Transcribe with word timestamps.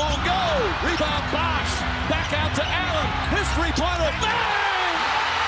won't 0.00 0.22
go. 0.24 0.42
Rebound 0.88 1.26
box. 1.28 1.64
Back 2.08 2.32
out 2.32 2.52
to 2.56 2.64
Allen. 2.64 3.08
His 3.36 3.46
three-pointer. 3.56 4.10
Bang! 4.24 4.96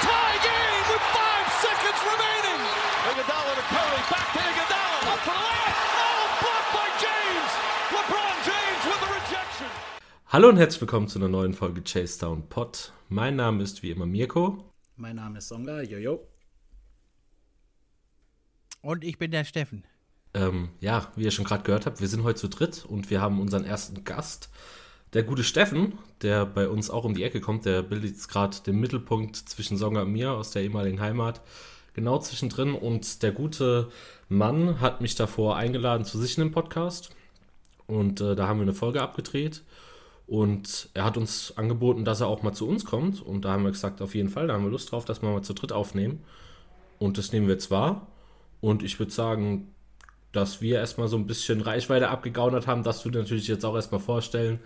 Tie 0.05 0.39
game 0.45 0.85
with 0.93 1.05
five 1.17 1.47
seconds 1.65 2.01
remaining. 2.13 2.61
Iguodala 3.09 3.53
to 3.57 3.65
Curry. 3.73 4.01
Back 4.13 4.29
to 4.37 4.41
Iguodala. 4.51 4.99
Up 5.13 5.21
for 5.27 5.33
the 5.33 5.45
layup. 5.49 5.77
Oh, 6.05 6.25
blocked 6.43 6.71
by 6.77 6.89
James. 7.05 7.51
LeBron 7.97 8.37
James 8.49 8.83
with 8.91 9.01
the 9.05 9.11
rejection. 9.17 9.71
Hallo 10.33 10.49
und 10.51 10.59
herzlich 10.59 10.81
willkommen 10.83 11.09
zu 11.09 11.19
einer 11.19 11.29
neuen 11.29 11.55
Folge 11.55 11.83
Chase 11.83 12.19
Down 12.21 12.49
Pod. 12.49 12.93
Mein 13.09 13.37
Name 13.37 13.63
ist 13.63 13.83
wie 13.83 13.91
immer 13.91 14.07
Mirko. 14.07 14.65
Mein 14.97 15.17
Name 15.17 15.39
ist 15.39 15.49
Songa, 15.49 15.81
jojo. 15.83 16.21
Und 18.83 19.05
ich 19.05 19.17
bin 19.19 19.31
der 19.31 19.45
Steffen. 19.45 19.85
Ähm, 20.35 20.71
ja, 20.81 21.09
wie 21.17 21.25
ihr 21.25 21.31
schon 21.31 21.45
gerade 21.45 21.63
gehört 21.63 21.87
habt, 21.87 22.01
wir 22.01 22.09
sind 22.09 22.23
heute 22.23 22.41
zu 22.41 22.49
dritt 22.49 22.85
und 22.87 23.11
wir 23.11 23.21
haben 23.21 23.41
unseren 23.41 23.65
ersten 23.65 24.05
Gast. 24.05 24.49
Der 25.13 25.25
gute 25.25 25.45
Steffen, 25.45 25.99
der 26.23 26.47
bei 26.47 26.69
uns 26.69 26.89
auch 26.89 27.05
um 27.05 27.13
die 27.13 27.23
Ecke 27.23 27.41
kommt, 27.41 27.67
der 27.67 27.83
bildet 27.83 28.13
jetzt 28.13 28.29
gerade 28.29 28.57
den 28.65 28.81
Mittelpunkt 28.81 29.37
zwischen 29.37 29.77
Songa 29.77 30.03
und 30.03 30.13
mir 30.13 30.33
aus 30.33 30.53
der 30.53 30.63
ehemaligen 30.63 31.01
Heimat. 31.01 31.43
Genau 31.93 32.19
zwischendrin. 32.19 32.75
Und 32.75 33.23
der 33.23 33.33
gute 33.33 33.91
Mann 34.31 34.81
hat 34.81 35.03
mich 35.03 35.15
davor 35.15 35.57
eingeladen 35.57 36.07
zu 36.07 36.19
sich 36.19 36.39
in 36.39 36.45
den 36.45 36.53
Podcast. 36.53 37.11
Und 37.87 38.23
äh, 38.23 38.35
da 38.35 38.49
haben 38.49 38.59
wir 38.59 38.63
eine 38.63 38.73
Folge 38.73 39.03
abgedreht. 39.03 39.63
Und 40.27 40.89
er 40.95 41.05
hat 41.05 41.19
uns 41.19 41.59
angeboten, 41.59 42.07
dass 42.07 42.23
er 42.23 42.29
auch 42.29 42.43
mal 42.43 42.55
zu 42.55 42.67
uns 42.67 42.87
kommt. 42.87 43.21
Und 43.21 43.45
da 43.45 43.53
haben 43.53 43.65
wir 43.65 43.71
gesagt, 43.71 44.01
auf 44.01 44.15
jeden 44.15 44.31
Fall, 44.31 44.47
da 44.47 44.55
haben 44.55 44.65
wir 44.65 44.71
Lust 44.71 44.93
drauf, 44.93 45.05
dass 45.05 45.21
wir 45.21 45.29
mal 45.29 45.43
zu 45.43 45.53
dritt 45.53 45.73
aufnehmen. 45.73 46.25
Und 46.99 47.19
das 47.19 47.33
nehmen 47.33 47.49
wir 47.49 47.71
wahr. 47.71 48.07
Und 48.63 48.83
ich 48.83 48.99
würde 48.99 49.13
sagen, 49.13 49.75
dass 50.33 50.61
wir 50.61 50.79
erstmal 50.79 51.09
so 51.09 51.17
ein 51.17 51.27
bisschen 51.27 51.61
Reichweite 51.61 52.09
abgegaunert 52.09 52.67
haben, 52.67 52.83
dass 52.83 53.03
du 53.03 53.11
dir 53.11 53.21
natürlich 53.21 53.49
jetzt 53.49 53.65
auch 53.65 53.75
erstmal 53.75 54.01
vorstellen, 54.01 54.61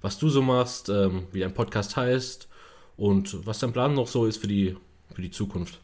was 0.00 0.18
du 0.18 0.28
so 0.28 0.42
machst, 0.42 0.88
ähm, 0.88 1.26
wie 1.32 1.40
dein 1.40 1.54
Podcast 1.54 1.96
heißt 1.96 2.48
und 2.96 3.46
was 3.46 3.60
dein 3.60 3.72
Plan 3.72 3.94
noch 3.94 4.08
so 4.08 4.26
ist 4.26 4.38
für 4.38 4.48
die, 4.48 4.76
für 5.14 5.22
die 5.22 5.30
Zukunft. 5.30 5.80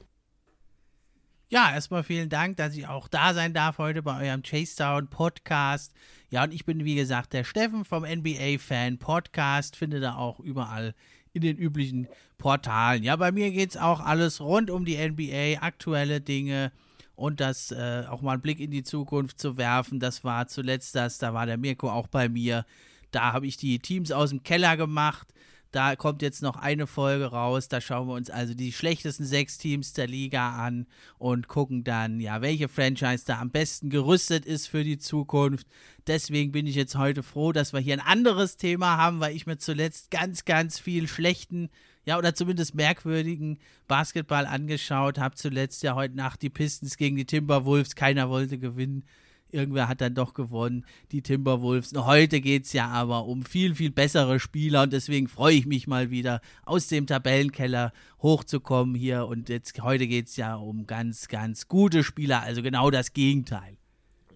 Ja, 1.50 1.72
erstmal 1.72 2.02
vielen 2.02 2.28
Dank, 2.28 2.58
dass 2.58 2.76
ich 2.76 2.86
auch 2.86 3.08
da 3.08 3.32
sein 3.32 3.54
darf 3.54 3.78
heute 3.78 4.02
bei 4.02 4.28
eurem 4.28 4.42
Chase 4.42 4.76
Down 4.76 5.08
Podcast. 5.08 5.94
Ja, 6.28 6.44
und 6.44 6.52
ich 6.52 6.66
bin 6.66 6.84
wie 6.84 6.94
gesagt 6.94 7.32
der 7.32 7.44
Steffen 7.44 7.86
vom 7.86 8.02
NBA 8.02 8.58
Fan 8.58 8.98
Podcast. 8.98 9.74
Findet 9.74 10.02
ihr 10.02 10.18
auch 10.18 10.40
überall 10.40 10.94
in 11.32 11.40
den 11.40 11.56
üblichen 11.56 12.06
Portalen. 12.36 13.02
Ja, 13.02 13.16
bei 13.16 13.32
mir 13.32 13.50
geht 13.50 13.70
es 13.70 13.76
auch 13.78 14.00
alles 14.00 14.42
rund 14.42 14.70
um 14.70 14.84
die 14.84 14.98
NBA, 14.98 15.62
aktuelle 15.62 16.20
Dinge 16.20 16.70
und 17.18 17.40
das 17.40 17.72
äh, 17.72 18.04
auch 18.08 18.22
mal 18.22 18.34
einen 18.34 18.42
Blick 18.42 18.60
in 18.60 18.70
die 18.70 18.84
Zukunft 18.84 19.40
zu 19.40 19.56
werfen. 19.56 19.98
Das 19.98 20.22
war 20.22 20.46
zuletzt 20.46 20.94
das, 20.94 21.18
da 21.18 21.34
war 21.34 21.46
der 21.46 21.58
Mirko 21.58 21.90
auch 21.90 22.06
bei 22.06 22.28
mir. 22.28 22.64
Da 23.10 23.32
habe 23.32 23.48
ich 23.48 23.56
die 23.56 23.80
Teams 23.80 24.12
aus 24.12 24.30
dem 24.30 24.44
Keller 24.44 24.76
gemacht. 24.76 25.26
Da 25.72 25.96
kommt 25.96 26.22
jetzt 26.22 26.42
noch 26.42 26.54
eine 26.54 26.86
Folge 26.86 27.26
raus. 27.26 27.66
Da 27.66 27.80
schauen 27.80 28.06
wir 28.06 28.14
uns 28.14 28.30
also 28.30 28.54
die 28.54 28.72
schlechtesten 28.72 29.24
sechs 29.24 29.58
Teams 29.58 29.92
der 29.94 30.06
Liga 30.06 30.64
an 30.64 30.86
und 31.18 31.48
gucken 31.48 31.82
dann, 31.82 32.20
ja, 32.20 32.40
welche 32.40 32.68
Franchise 32.68 33.24
da 33.26 33.40
am 33.40 33.50
besten 33.50 33.90
gerüstet 33.90 34.46
ist 34.46 34.68
für 34.68 34.84
die 34.84 34.98
Zukunft. 34.98 35.66
Deswegen 36.06 36.52
bin 36.52 36.68
ich 36.68 36.76
jetzt 36.76 36.94
heute 36.94 37.24
froh, 37.24 37.50
dass 37.50 37.72
wir 37.72 37.80
hier 37.80 37.94
ein 37.94 38.06
anderes 38.06 38.56
Thema 38.56 38.96
haben, 38.96 39.18
weil 39.18 39.34
ich 39.34 39.44
mir 39.44 39.58
zuletzt 39.58 40.12
ganz, 40.12 40.44
ganz 40.44 40.78
viel 40.78 41.08
schlechten 41.08 41.68
ja, 42.08 42.16
oder 42.16 42.34
zumindest 42.34 42.74
merkwürdigen 42.74 43.58
Basketball 43.86 44.46
angeschaut. 44.46 45.18
Habe 45.18 45.34
zuletzt 45.34 45.82
ja 45.82 45.94
heute 45.94 46.16
Nacht 46.16 46.40
die 46.40 46.48
Pistons 46.48 46.96
gegen 46.96 47.16
die 47.16 47.26
Timberwolves. 47.26 47.96
Keiner 47.96 48.30
wollte 48.30 48.58
gewinnen. 48.58 49.04
Irgendwer 49.50 49.88
hat 49.88 50.00
dann 50.00 50.14
doch 50.14 50.32
gewonnen, 50.32 50.86
die 51.12 51.20
Timberwolves. 51.20 51.92
Heute 51.94 52.40
geht 52.40 52.64
es 52.64 52.72
ja 52.72 52.88
aber 52.88 53.26
um 53.26 53.42
viel, 53.42 53.74
viel 53.74 53.90
bessere 53.90 54.40
Spieler 54.40 54.84
und 54.84 54.94
deswegen 54.94 55.28
freue 55.28 55.56
ich 55.56 55.66
mich 55.66 55.86
mal 55.86 56.10
wieder 56.10 56.40
aus 56.64 56.86
dem 56.86 57.06
Tabellenkeller 57.06 57.92
hochzukommen 58.22 58.94
hier. 58.94 59.26
Und 59.26 59.50
jetzt 59.50 59.78
heute 59.82 60.06
geht 60.06 60.28
es 60.28 60.36
ja 60.36 60.54
um 60.54 60.86
ganz, 60.86 61.28
ganz 61.28 61.68
gute 61.68 62.02
Spieler, 62.02 62.40
also 62.40 62.62
genau 62.62 62.90
das 62.90 63.12
Gegenteil. 63.12 63.76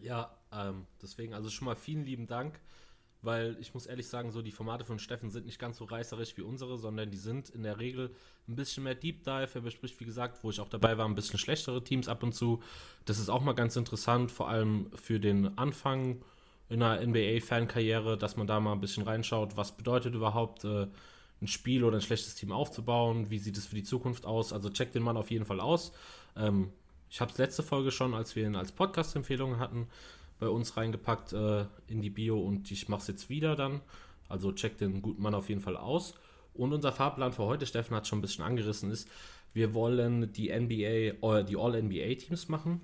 Ja, 0.02 0.30
ähm, 0.52 0.84
deswegen 1.00 1.32
also 1.32 1.48
schon 1.48 1.64
mal 1.64 1.76
vielen 1.76 2.04
lieben 2.04 2.26
Dank 2.26 2.60
weil 3.22 3.56
ich 3.60 3.72
muss 3.72 3.86
ehrlich 3.86 4.08
sagen, 4.08 4.32
so 4.32 4.42
die 4.42 4.50
Formate 4.50 4.84
von 4.84 4.98
Steffen 4.98 5.30
sind 5.30 5.46
nicht 5.46 5.58
ganz 5.58 5.78
so 5.78 5.84
reißerisch 5.84 6.36
wie 6.36 6.42
unsere, 6.42 6.76
sondern 6.76 7.10
die 7.10 7.16
sind 7.16 7.50
in 7.50 7.62
der 7.62 7.78
Regel 7.78 8.10
ein 8.48 8.56
bisschen 8.56 8.82
mehr 8.82 8.96
Deep 8.96 9.22
Dive. 9.24 9.48
Er 9.54 9.60
bespricht, 9.60 10.00
wie 10.00 10.04
gesagt, 10.04 10.42
wo 10.42 10.50
ich 10.50 10.60
auch 10.60 10.68
dabei 10.68 10.98
war, 10.98 11.06
ein 11.06 11.14
bisschen 11.14 11.38
schlechtere 11.38 11.84
Teams 11.84 12.08
ab 12.08 12.22
und 12.24 12.34
zu. 12.34 12.62
Das 13.04 13.20
ist 13.20 13.28
auch 13.28 13.40
mal 13.40 13.54
ganz 13.54 13.76
interessant, 13.76 14.32
vor 14.32 14.48
allem 14.48 14.90
für 14.94 15.20
den 15.20 15.56
Anfang 15.56 16.22
in 16.68 16.82
einer 16.82 17.06
NBA-Fankarriere, 17.06 18.18
dass 18.18 18.36
man 18.36 18.46
da 18.46 18.58
mal 18.58 18.72
ein 18.72 18.80
bisschen 18.80 19.04
reinschaut, 19.04 19.56
was 19.56 19.76
bedeutet 19.76 20.14
überhaupt 20.14 20.64
äh, 20.64 20.88
ein 21.40 21.46
Spiel 21.46 21.84
oder 21.84 21.98
ein 21.98 22.02
schlechtes 22.02 22.34
Team 22.34 22.50
aufzubauen, 22.50 23.30
wie 23.30 23.38
sieht 23.38 23.56
es 23.56 23.66
für 23.66 23.74
die 23.74 23.82
Zukunft 23.82 24.26
aus. 24.26 24.52
Also 24.52 24.70
check 24.70 24.90
den 24.92 25.02
Mann 25.02 25.16
auf 25.16 25.30
jeden 25.30 25.44
Fall 25.44 25.60
aus. 25.60 25.92
Ähm, 26.36 26.72
ich 27.10 27.20
habe 27.20 27.30
es 27.30 27.38
letzte 27.38 27.62
Folge 27.62 27.90
schon, 27.90 28.14
als 28.14 28.34
wir 28.34 28.46
ihn 28.46 28.56
als 28.56 28.72
Podcast-Empfehlung 28.72 29.58
hatten, 29.58 29.86
bei 30.42 30.48
uns 30.48 30.76
reingepackt 30.76 31.34
äh, 31.34 31.66
in 31.86 32.02
die 32.02 32.10
Bio 32.10 32.36
und 32.40 32.68
ich 32.72 32.88
mache 32.88 33.02
es 33.02 33.06
jetzt 33.06 33.30
wieder 33.30 33.54
dann. 33.54 33.80
Also 34.28 34.50
check 34.50 34.76
den 34.76 35.00
guten 35.00 35.22
Mann 35.22 35.36
auf 35.36 35.48
jeden 35.48 35.60
Fall 35.60 35.76
aus. 35.76 36.14
Und 36.52 36.72
unser 36.72 36.90
Fahrplan 36.90 37.32
für 37.32 37.44
heute, 37.44 37.64
Steffen 37.64 37.94
hat 37.94 38.08
schon 38.08 38.18
ein 38.18 38.22
bisschen 38.22 38.44
angerissen, 38.44 38.90
ist, 38.90 39.08
wir 39.54 39.72
wollen 39.72 40.32
die 40.32 40.48
NBA, 40.48 41.38
äh, 41.38 41.44
die 41.44 41.56
All-NBA-Teams 41.56 42.48
machen. 42.48 42.80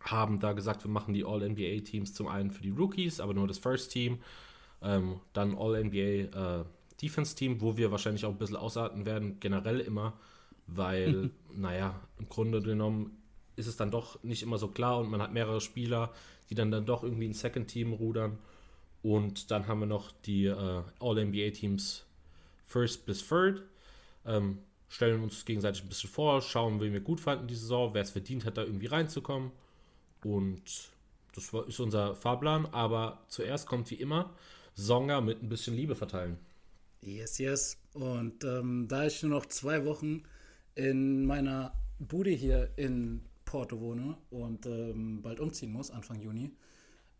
Haben 0.00 0.40
da 0.40 0.54
gesagt, 0.54 0.82
wir 0.82 0.90
machen 0.90 1.14
die 1.14 1.24
All-NBA-Teams 1.24 2.14
zum 2.14 2.26
einen 2.26 2.50
für 2.50 2.64
die 2.64 2.70
Rookies, 2.70 3.20
aber 3.20 3.32
nur 3.32 3.46
das 3.46 3.58
First 3.58 3.92
Team. 3.92 4.18
Ähm, 4.82 5.20
dann 5.32 5.56
All-NBA 5.56 6.60
äh, 6.60 6.64
wo 7.60 7.76
wir 7.76 7.92
wahrscheinlich 7.92 8.24
auch 8.24 8.30
ein 8.32 8.38
bisschen 8.38 8.56
ausarten 8.56 9.06
werden, 9.06 9.38
generell 9.38 9.78
immer, 9.78 10.14
weil, 10.66 11.30
naja, 11.54 11.94
im 12.18 12.28
Grunde 12.28 12.60
genommen 12.60 13.22
ist 13.54 13.68
es 13.68 13.76
dann 13.76 13.92
doch 13.92 14.20
nicht 14.24 14.42
immer 14.42 14.58
so 14.58 14.66
klar 14.66 14.98
und 14.98 15.10
man 15.10 15.22
hat 15.22 15.32
mehrere 15.32 15.60
Spieler, 15.60 16.12
die 16.50 16.54
dann, 16.54 16.70
dann 16.70 16.86
doch 16.86 17.02
irgendwie 17.02 17.28
ein 17.28 17.34
Second 17.34 17.68
Team 17.68 17.92
rudern. 17.92 18.38
Und 19.02 19.50
dann 19.50 19.66
haben 19.66 19.80
wir 19.80 19.86
noch 19.86 20.12
die 20.24 20.46
äh, 20.46 20.82
All-NBA-Teams 21.00 22.04
First 22.66 23.06
bis 23.06 23.26
Third. 23.26 23.62
Ähm, 24.26 24.58
stellen 24.88 25.22
uns 25.22 25.44
gegenseitig 25.44 25.82
ein 25.82 25.88
bisschen 25.88 26.10
vor, 26.10 26.40
schauen, 26.42 26.80
wen 26.80 26.92
wir 26.92 27.00
gut 27.00 27.20
fanden 27.20 27.46
die 27.46 27.54
Saison, 27.54 27.94
wer 27.94 28.02
es 28.02 28.10
verdient 28.10 28.44
hat, 28.44 28.56
da 28.56 28.62
irgendwie 28.62 28.86
reinzukommen. 28.86 29.52
Und 30.24 30.62
das 31.34 31.52
ist 31.68 31.80
unser 31.80 32.14
Fahrplan. 32.14 32.66
Aber 32.66 33.24
zuerst 33.28 33.66
kommt 33.66 33.90
wie 33.90 33.96
immer 33.96 34.34
Songa 34.74 35.20
mit 35.20 35.42
ein 35.42 35.48
bisschen 35.48 35.74
Liebe 35.74 35.94
verteilen. 35.94 36.38
Yes, 37.00 37.38
yes. 37.38 37.78
Und 37.94 38.44
ähm, 38.44 38.86
da 38.88 39.06
ich 39.06 39.22
nur 39.22 39.32
noch 39.32 39.46
zwei 39.46 39.84
Wochen 39.84 40.24
in 40.74 41.26
meiner 41.26 41.72
Bude 41.98 42.30
hier 42.30 42.70
in 42.76 43.22
Porto 43.48 43.80
wohne 43.80 44.18
und 44.28 44.66
ähm, 44.66 45.22
bald 45.22 45.40
umziehen 45.40 45.72
muss, 45.72 45.90
Anfang 45.90 46.20
Juni, 46.20 46.54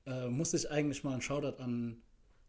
äh, 0.04 0.28
muss 0.28 0.52
ich 0.52 0.70
eigentlich 0.70 1.02
mal 1.02 1.12
einen 1.12 1.22
Shoutout 1.22 1.62
an 1.62 2.02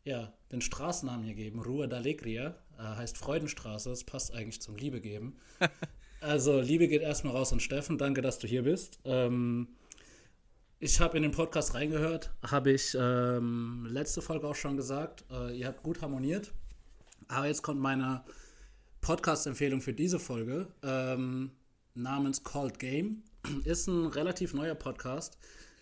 ja, 0.03 0.33
den 0.51 0.59
Straßennamen 0.59 1.23
hier 1.23 1.33
geben. 1.33 1.61
Rua 1.61 1.85
d'Alegria 1.85 2.55
äh, 2.77 2.81
heißt 2.81 3.17
Freudenstraße. 3.17 3.89
Es 3.91 4.03
passt 4.03 4.33
eigentlich 4.33 4.61
zum 4.61 4.75
Liebe 4.75 4.99
geben. 4.99 5.37
also, 6.19 6.59
Liebe 6.59 6.89
geht 6.89 7.01
erstmal 7.01 7.33
raus 7.33 7.53
an 7.53 7.61
Steffen. 7.61 7.97
Danke, 7.97 8.21
dass 8.21 8.37
du 8.39 8.47
hier 8.47 8.63
bist. 8.63 8.99
Ähm, 9.05 9.69
ich 10.79 10.99
habe 10.99 11.15
in 11.15 11.23
den 11.23 11.31
Podcast 11.31 11.73
reingehört, 11.73 12.33
habe 12.45 12.71
ich 12.71 12.97
ähm, 12.99 13.87
letzte 13.89 14.21
Folge 14.21 14.45
auch 14.45 14.55
schon 14.55 14.75
gesagt. 14.75 15.23
Äh, 15.31 15.57
ihr 15.57 15.67
habt 15.67 15.83
gut 15.83 16.01
harmoniert. 16.01 16.51
Aber 17.29 17.47
jetzt 17.47 17.61
kommt 17.61 17.79
meine 17.79 18.25
Podcast-Empfehlung 18.99 19.79
für 19.79 19.93
diese 19.93 20.19
Folge 20.19 20.67
ähm, 20.83 21.51
namens 21.93 22.43
Called 22.43 22.77
Game. 22.77 23.23
Ist 23.63 23.87
ein 23.87 24.05
relativ 24.07 24.53
neuer 24.53 24.75
Podcast. 24.75 25.37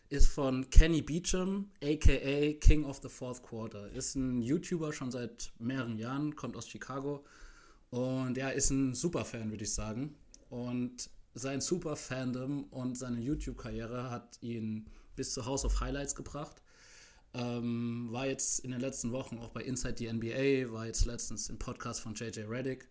Ist 0.10 0.28
von 0.28 0.70
Kenny 0.70 1.02
Beecham, 1.02 1.70
aka 1.84 2.54
King 2.60 2.86
of 2.86 3.00
the 3.02 3.10
Fourth 3.10 3.44
Quarter. 3.44 3.92
Ist 3.92 4.16
ein 4.16 4.42
YouTuber 4.42 4.94
schon 4.94 5.12
seit 5.12 5.52
mehreren 5.60 5.98
Jahren, 5.98 6.36
kommt 6.36 6.56
aus 6.56 6.68
Chicago. 6.68 7.26
Und 7.90 8.38
er 8.38 8.54
ist 8.54 8.70
ein 8.70 8.94
Superfan, 8.94 9.50
würde 9.50 9.64
ich 9.64 9.74
sagen. 9.74 10.16
Und 10.50 11.10
sein 11.34 11.62
Super-Fandom 11.62 12.66
und 12.66 12.98
seine 12.98 13.20
YouTube-Karriere 13.20 14.10
hat 14.10 14.38
ihn 14.42 14.90
bis 15.16 15.34
zu 15.34 15.46
House 15.46 15.66
of 15.66 15.80
Highlights 15.82 16.16
gebracht. 16.16 16.62
Ähm, 17.34 18.08
war 18.12 18.28
jetzt 18.28 18.60
in 18.60 18.72
den 18.72 18.80
letzten 18.80 19.12
Wochen 19.12 19.38
auch 19.40 19.50
bei 19.50 19.62
Inside 19.62 19.96
the 19.98 20.12
NBA, 20.14 20.72
war 20.72 20.86
jetzt 20.86 21.06
letztens 21.06 21.50
im 21.50 21.60
Podcast 21.60 22.00
von 22.00 22.14
JJ 22.14 22.42
Reddick. 22.42 22.88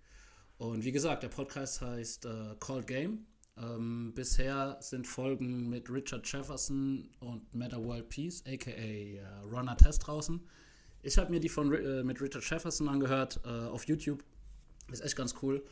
Und 0.58 0.84
wie 0.84 0.92
gesagt, 0.92 1.22
der 1.22 1.28
Podcast 1.28 1.80
heißt 1.80 2.26
äh, 2.26 2.56
Called 2.60 2.86
Game 2.86 3.26
ähm, 3.58 4.12
bisher 4.14 4.76
sind 4.80 5.06
Folgen 5.06 5.68
mit 5.68 5.90
Richard 5.90 6.30
Jefferson 6.30 7.08
und 7.20 7.54
Meta 7.54 7.82
World 7.82 8.08
Peace, 8.08 8.42
aka 8.46 8.70
äh, 8.70 9.20
Ron 9.50 9.70
Test 9.78 10.06
draußen. 10.06 10.40
Ich 11.02 11.16
habe 11.18 11.30
mir 11.30 11.40
die 11.40 11.48
von 11.48 11.72
äh, 11.72 12.02
mit 12.02 12.20
Richard 12.20 12.48
Jefferson 12.48 12.88
angehört 12.88 13.40
äh, 13.44 13.48
auf 13.48 13.84
YouTube. 13.84 14.24
Ist 14.90 15.02
echt 15.02 15.16
ganz 15.16 15.34
cool. 15.42 15.64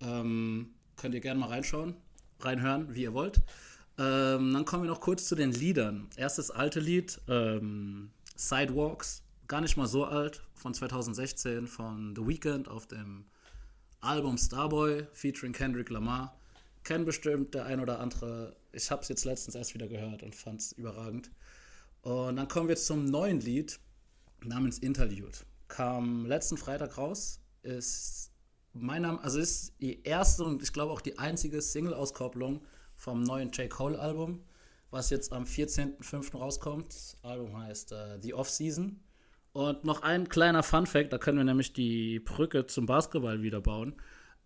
Ähm, 0.00 0.74
könnt 0.96 1.14
ihr 1.14 1.20
gerne 1.20 1.40
mal 1.40 1.48
reinschauen, 1.48 1.94
reinhören, 2.40 2.94
wie 2.94 3.02
ihr 3.02 3.14
wollt. 3.14 3.42
Ähm, 3.98 4.52
dann 4.52 4.64
kommen 4.64 4.84
wir 4.84 4.90
noch 4.90 5.00
kurz 5.00 5.26
zu 5.26 5.34
den 5.34 5.52
Liedern. 5.52 6.08
Erstes 6.16 6.50
alte 6.50 6.80
Lied, 6.80 7.20
ähm, 7.28 8.10
Sidewalks 8.36 9.22
gar 9.46 9.60
nicht 9.60 9.76
mal 9.76 9.86
so 9.86 10.04
alt, 10.04 10.42
von 10.54 10.74
2016 10.74 11.66
von 11.66 12.14
The 12.16 12.26
Weeknd 12.26 12.68
auf 12.68 12.86
dem 12.86 13.26
Album 14.00 14.38
Starboy 14.38 15.06
featuring 15.12 15.52
Kendrick 15.52 15.90
Lamar. 15.90 16.36
Kennt 16.84 17.06
bestimmt 17.06 17.54
der 17.54 17.64
ein 17.64 17.80
oder 17.80 17.98
andere. 17.98 18.56
Ich 18.72 18.90
habe 18.90 19.02
es 19.02 19.08
jetzt 19.08 19.24
letztens 19.24 19.54
erst 19.54 19.74
wieder 19.74 19.88
gehört 19.88 20.22
und 20.22 20.34
fand 20.34 20.60
es 20.60 20.72
überragend. 20.72 21.30
Und 22.02 22.36
dann 22.36 22.46
kommen 22.46 22.68
wir 22.68 22.76
zum 22.76 23.06
neuen 23.06 23.40
Lied 23.40 23.80
namens 24.44 24.78
Interlude. 24.78 25.38
Kam 25.68 26.26
letzten 26.26 26.58
Freitag 26.58 26.98
raus. 26.98 27.40
Ist 27.62 28.30
meiner, 28.74 29.22
also 29.24 29.38
ist 29.38 29.72
die 29.80 30.02
erste 30.02 30.44
und 30.44 30.62
ich 30.62 30.74
glaube 30.74 30.92
auch 30.92 31.00
die 31.00 31.18
einzige 31.18 31.62
Single-Auskopplung 31.62 32.60
vom 32.96 33.22
neuen 33.22 33.50
J. 33.50 33.70
Cole-Album, 33.70 34.44
was 34.90 35.08
jetzt 35.08 35.32
am 35.32 35.44
14.05. 35.44 36.36
rauskommt. 36.36 36.88
Das 36.88 37.16
Album 37.22 37.56
heißt 37.56 37.92
äh, 37.92 38.20
The 38.20 38.34
Off-Season. 38.34 39.00
Und 39.52 39.84
noch 39.84 40.02
ein 40.02 40.28
kleiner 40.28 40.62
Fun-Fact: 40.62 41.12
da 41.12 41.18
können 41.18 41.38
wir 41.38 41.44
nämlich 41.44 41.72
die 41.72 42.20
Brücke 42.20 42.66
zum 42.66 42.84
Basketball 42.84 43.40
wieder 43.40 43.60
bauen. 43.60 43.94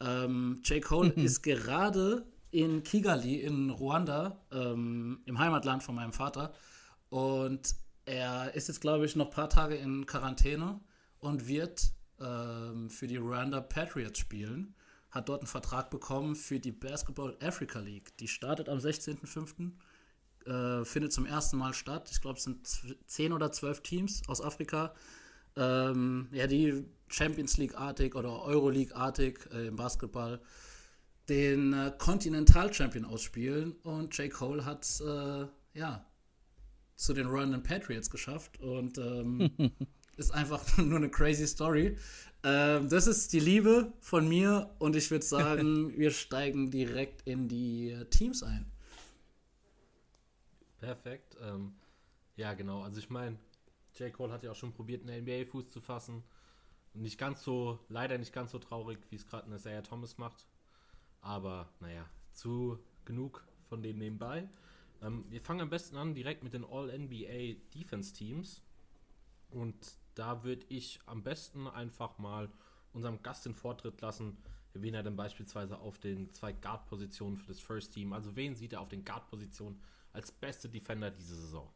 Ähm, 0.01 0.61
J. 0.65 0.83
Cole 0.83 1.11
ist 1.11 1.43
gerade 1.43 2.27
in 2.51 2.83
Kigali 2.83 3.37
in 3.37 3.71
Ruanda, 3.71 4.41
ähm, 4.53 5.21
im 5.27 5.39
Heimatland 5.39 5.83
von 5.83 5.95
meinem 5.95 6.13
Vater. 6.13 6.53
Und 7.11 7.75
er 8.05 8.55
ist 8.55 8.69
jetzt, 8.69 8.81
glaube 8.81 9.05
ich, 9.05 9.17
noch 9.17 9.27
ein 9.27 9.33
paar 9.33 9.51
Tage 9.51 9.75
in 9.75 10.07
Quarantäne 10.07 10.81
und 11.19 11.47
wird 11.47 11.93
ähm, 12.21 12.91
für 12.91 13.07
die 13.07 13.17
Ruanda 13.17 13.61
Patriots 13.61 14.19
spielen. 14.19 14.75
Hat 15.11 15.29
dort 15.29 15.43
einen 15.43 15.49
Vertrag 15.49 15.91
bekommen 15.91 16.35
für 16.37 16.61
die 16.61 16.73
Basketball 16.73 17.37
Africa 17.43 17.81
League. 17.81 18.17
Die 18.19 18.29
startet 18.29 18.69
am 18.69 18.79
16.05. 18.79 19.73
Äh, 20.47 20.85
findet 20.85 21.13
zum 21.13 21.27
ersten 21.27 21.59
Mal 21.59 21.75
statt. 21.75 22.09
Ich 22.11 22.21
glaube, 22.21 22.39
es 22.39 22.45
sind 22.45 22.67
10 23.07 23.33
oder 23.33 23.53
12 23.53 23.83
Teams 23.83 24.23
aus 24.29 24.41
Afrika. 24.41 24.95
Ähm, 25.57 26.29
ja, 26.33 26.47
die 26.47 26.85
Champions 27.09 27.57
League-artig 27.57 28.15
oder 28.15 28.43
Euroleague-artig 28.43 29.41
äh, 29.53 29.69
im 29.69 29.77
Basketball 29.77 30.41
den 31.29 31.73
äh, 31.73 31.93
Continental 31.99 32.73
Champion 32.73 33.05
ausspielen. 33.05 33.73
Und 33.83 34.17
J. 34.17 34.31
Cole 34.31 34.65
hat 34.65 34.87
äh, 35.01 35.47
ja 35.79 36.07
zu 36.97 37.13
den 37.15 37.27
Rwandan 37.27 37.63
Patriots 37.63 38.11
geschafft. 38.11 38.61
Und 38.61 38.99
ähm, 38.99 39.51
ist 40.17 40.33
einfach 40.33 40.65
nur 40.79 40.97
eine 40.97 41.11
crazy 41.11 41.47
Story. 41.47 41.97
Ähm, 42.45 42.89
das 42.89 43.07
ist 43.07 43.33
die 43.33 43.41
Liebe 43.41 43.93
von 44.01 44.29
mir 44.29 44.75
und 44.79 44.97
ich 44.97 45.11
würde 45.11 45.25
sagen, 45.25 45.93
wir 45.99 46.11
steigen 46.11 46.71
direkt 46.71 47.23
in 47.23 47.49
die 47.49 47.97
Teams 48.11 48.43
ein. 48.43 48.71
Perfekt. 50.79 51.37
Ähm, 51.43 51.75
ja, 52.37 52.55
genau. 52.55 52.83
Also 52.83 52.99
ich 52.99 53.11
meine, 53.11 53.37
J. 53.97 54.13
Cole 54.13 54.33
hat 54.33 54.45
ja 54.45 54.53
auch 54.53 54.57
schon 54.57 54.73
probiert, 54.73 55.03
in 55.03 55.09
der 55.09 55.21
NBA 55.21 55.51
Fuß 55.51 55.71
zu 55.71 55.81
fassen. 55.81 56.23
Nicht 56.99 57.19
ganz 57.19 57.45
so, 57.45 57.79
leider 57.89 58.19
nicht 58.19 58.33
ganz 58.33 58.51
so 58.51 58.59
traurig, 58.59 58.99
wie 59.11 59.17
es 59.17 59.27
gerade 59.27 59.47
eine 59.47 59.57
Isaiah 59.57 59.83
Thomas 59.83 60.19
macht. 60.19 60.47
Aber 61.21 61.69
naja, 61.81 62.05
zu 62.33 62.79
genug 63.05 63.47
von 63.69 63.83
denen 63.83 63.99
nebenbei. 63.99 64.49
Ähm, 65.03 65.25
wir 65.29 65.41
fangen 65.41 65.61
am 65.61 65.71
besten 65.71 65.97
an 65.97 66.15
direkt 66.15 66.43
mit 66.43 66.55
den 66.55 66.65
All-NBA 66.65 67.61
Defense 67.75 68.13
Teams. 68.13 68.63
Und 69.51 69.77
da 70.15 70.43
würde 70.43 70.67
ich 70.69 71.01
am 71.07 71.23
besten 71.23 71.69
einfach 71.69 72.19
mal 72.19 72.51
unserem 72.93 73.23
Gast 73.23 73.47
den 73.47 73.55
Vortritt 73.55 74.01
lassen, 74.01 74.37
wen 74.75 74.95
er 74.95 75.03
denn 75.03 75.17
beispielsweise 75.17 75.79
auf 75.79 75.99
den 75.99 76.33
zwei 76.33 76.53
Guard-Positionen 76.53 77.37
für 77.37 77.47
das 77.47 77.61
First 77.61 77.95
Team, 77.95 78.13
also 78.13 78.35
wen 78.37 78.55
sieht 78.55 78.73
er 78.73 78.81
auf 78.81 78.89
den 78.89 79.05
Guard-Positionen 79.05 79.81
als 80.13 80.33
beste 80.33 80.69
Defender 80.69 81.11
diese 81.11 81.37
Saison? 81.37 81.71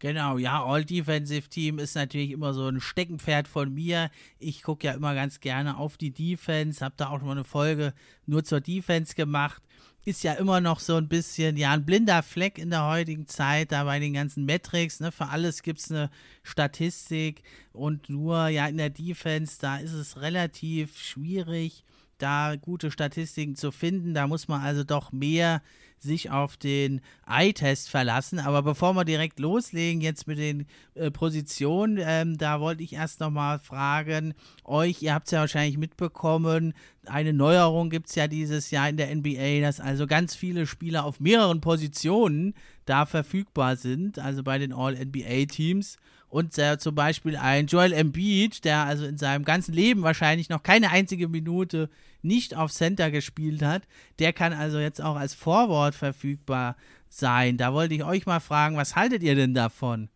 Genau, 0.00 0.38
ja, 0.38 0.64
All-Defensive-Team 0.64 1.78
ist 1.78 1.94
natürlich 1.94 2.30
immer 2.30 2.54
so 2.54 2.66
ein 2.66 2.80
Steckenpferd 2.80 3.46
von 3.46 3.74
mir. 3.74 4.10
Ich 4.38 4.62
gucke 4.62 4.86
ja 4.86 4.94
immer 4.94 5.14
ganz 5.14 5.40
gerne 5.40 5.76
auf 5.76 5.98
die 5.98 6.10
Defense, 6.10 6.82
habe 6.82 6.94
da 6.96 7.10
auch 7.10 7.20
mal 7.20 7.32
eine 7.32 7.44
Folge 7.44 7.92
nur 8.24 8.42
zur 8.42 8.62
Defense 8.62 9.14
gemacht. 9.14 9.62
Ist 10.06 10.24
ja 10.24 10.32
immer 10.32 10.62
noch 10.62 10.80
so 10.80 10.96
ein 10.96 11.08
bisschen, 11.08 11.58
ja, 11.58 11.72
ein 11.72 11.84
blinder 11.84 12.22
Fleck 12.22 12.56
in 12.56 12.70
der 12.70 12.86
heutigen 12.86 13.26
Zeit, 13.26 13.72
da 13.72 13.84
bei 13.84 13.98
den 13.98 14.14
ganzen 14.14 14.46
Metrics, 14.46 15.00
ne, 15.00 15.12
für 15.12 15.26
alles 15.28 15.62
gibt 15.62 15.80
es 15.80 15.90
eine 15.90 16.08
Statistik 16.42 17.42
und 17.74 18.08
nur, 18.08 18.48
ja, 18.48 18.66
in 18.68 18.78
der 18.78 18.88
Defense, 18.88 19.58
da 19.60 19.76
ist 19.76 19.92
es 19.92 20.22
relativ 20.22 20.98
schwierig, 20.98 21.84
da 22.16 22.56
gute 22.56 22.90
Statistiken 22.90 23.54
zu 23.54 23.70
finden, 23.70 24.14
da 24.14 24.26
muss 24.26 24.48
man 24.48 24.62
also 24.62 24.82
doch 24.82 25.12
mehr 25.12 25.60
sich 26.02 26.30
auf 26.30 26.56
den 26.56 27.00
Eye-Test 27.26 27.90
verlassen. 27.90 28.38
Aber 28.38 28.62
bevor 28.62 28.94
wir 28.94 29.04
direkt 29.04 29.38
loslegen, 29.38 30.00
jetzt 30.00 30.26
mit 30.26 30.38
den 30.38 30.66
äh, 30.94 31.10
Positionen, 31.10 31.98
ähm, 32.00 32.38
da 32.38 32.60
wollte 32.60 32.82
ich 32.82 32.94
erst 32.94 33.20
nochmal 33.20 33.58
fragen, 33.58 34.34
euch, 34.64 35.02
ihr 35.02 35.14
habt 35.14 35.26
es 35.26 35.32
ja 35.32 35.40
wahrscheinlich 35.40 35.78
mitbekommen, 35.78 36.74
eine 37.06 37.32
Neuerung 37.32 37.90
gibt 37.90 38.08
es 38.08 38.14
ja 38.14 38.28
dieses 38.28 38.70
Jahr 38.70 38.88
in 38.88 38.96
der 38.96 39.14
NBA, 39.14 39.60
dass 39.60 39.80
also 39.80 40.06
ganz 40.06 40.34
viele 40.34 40.66
Spieler 40.66 41.04
auf 41.04 41.20
mehreren 41.20 41.60
Positionen 41.60 42.54
da 42.84 43.06
verfügbar 43.06 43.76
sind, 43.76 44.18
also 44.18 44.42
bei 44.42 44.58
den 44.58 44.72
All-NBA-Teams. 44.72 45.98
Und 46.28 46.56
äh, 46.58 46.78
zum 46.78 46.94
Beispiel 46.94 47.36
ein 47.36 47.66
Joel 47.66 47.92
Embiid, 47.92 48.64
der 48.64 48.84
also 48.84 49.04
in 49.04 49.18
seinem 49.18 49.44
ganzen 49.44 49.72
Leben 49.74 50.02
wahrscheinlich 50.02 50.48
noch 50.48 50.62
keine 50.62 50.90
einzige 50.90 51.26
Minute 51.26 51.90
nicht 52.22 52.56
auf 52.56 52.72
Center 52.72 53.10
gespielt 53.10 53.62
hat, 53.62 53.82
der 54.18 54.32
kann 54.32 54.52
also 54.52 54.78
jetzt 54.78 55.00
auch 55.00 55.16
als 55.16 55.34
Forward 55.34 55.94
verfügbar 55.94 56.76
sein. 57.08 57.56
Da 57.56 57.72
wollte 57.72 57.94
ich 57.94 58.04
euch 58.04 58.26
mal 58.26 58.40
fragen, 58.40 58.76
was 58.76 58.96
haltet 58.96 59.22
ihr 59.22 59.34
denn 59.34 59.54
davon? 59.54 60.08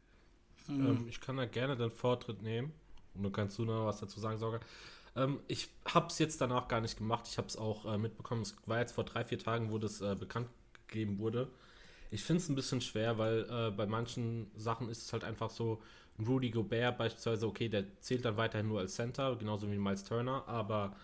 Hm. 0.67 0.87
Ähm, 0.87 1.07
ich 1.09 1.21
kann 1.21 1.37
da 1.37 1.47
gerne 1.47 1.77
den 1.77 1.91
Vortritt 1.91 2.43
nehmen. 2.43 2.73
Und 3.15 3.23
dann 3.23 3.33
kannst 3.33 3.59
du 3.59 3.65
noch 3.65 3.87
was 3.87 4.01
dazu 4.01 4.19
sagen, 4.21 4.39
Sorge. 4.39 4.61
Ähm, 5.17 5.41
ich 5.47 5.69
habe 5.93 6.07
es 6.09 6.19
jetzt 6.19 6.41
danach 6.41 6.69
gar 6.69 6.81
nicht 6.81 6.97
gemacht. 6.97 7.27
Ich 7.29 7.39
habe 7.39 7.49
es 7.49 7.57
auch 7.57 7.85
äh, 7.93 7.99
mitbekommen. 7.99 8.43
Es 8.43 8.57
war 8.67 8.81
jetzt 8.81 8.93
vor 8.93 9.05
drei, 9.05 9.25
vier 9.25 9.39
Tagen, 9.39 9.71
wo 9.71 9.79
das 9.79 10.01
äh, 10.01 10.17
bekannt 10.19 10.49
gegeben 10.89 11.19
wurde. 11.19 11.49
Ich 12.11 12.23
finde 12.23 12.43
es 12.43 12.49
ein 12.49 12.55
bisschen 12.55 12.81
schwer, 12.81 13.19
weil 13.19 13.47
äh, 13.51 13.71
bei 13.71 13.87
manchen 13.87 14.51
Sachen 14.57 14.89
ist 14.89 15.03
es 15.03 15.13
halt 15.13 15.25
einfach 15.25 15.51
so, 15.51 15.81
Rudy 16.25 16.51
Gobert 16.51 16.97
beispielsweise, 16.99 17.47
okay, 17.47 17.69
der 17.69 18.01
zählt 18.01 18.25
dann 18.25 18.37
weiterhin 18.37 18.69
nur 18.69 18.81
als 18.81 18.95
Center, 18.95 19.35
genauso 19.37 19.71
wie 19.71 19.77
Miles 19.77 20.05
Turner, 20.05 20.45
aber 20.47 20.95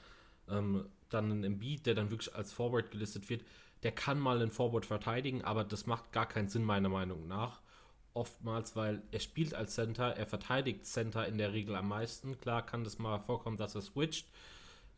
ähm, 0.51 0.89
dann 1.09 1.31
ein 1.31 1.45
Embiid, 1.45 1.87
der 1.87 1.95
dann 1.95 2.11
wirklich 2.11 2.35
als 2.35 2.53
Forward 2.53 2.91
gelistet 2.91 3.29
wird, 3.29 3.45
der 3.83 3.93
kann 3.93 4.19
mal 4.19 4.41
einen 4.41 4.51
Forward 4.51 4.87
verteidigen, 4.87 5.43
aber 5.43 5.65
das 5.65 5.87
macht 5.87 6.13
gar 6.13 6.27
keinen 6.27 6.49
Sinn 6.49 6.65
meiner 6.65 6.89
Meinung 6.89 7.27
nach. 7.27 7.61
Oftmals, 8.13 8.77
weil 8.77 9.03
er 9.13 9.21
spielt 9.21 9.55
als 9.55 9.75
Center, 9.75 10.17
er 10.17 10.27
verteidigt 10.27 10.85
Center 10.85 11.27
in 11.27 11.39
der 11.39 11.53
Regel 11.53 11.77
am 11.77 11.89
meisten. 11.89 12.39
Klar 12.41 12.67
kann 12.67 12.85
das 12.85 12.99
mal 12.99 13.19
vorkommen, 13.21 13.57
dass 13.57 13.75
er 13.75 13.83
switcht. 13.83 14.29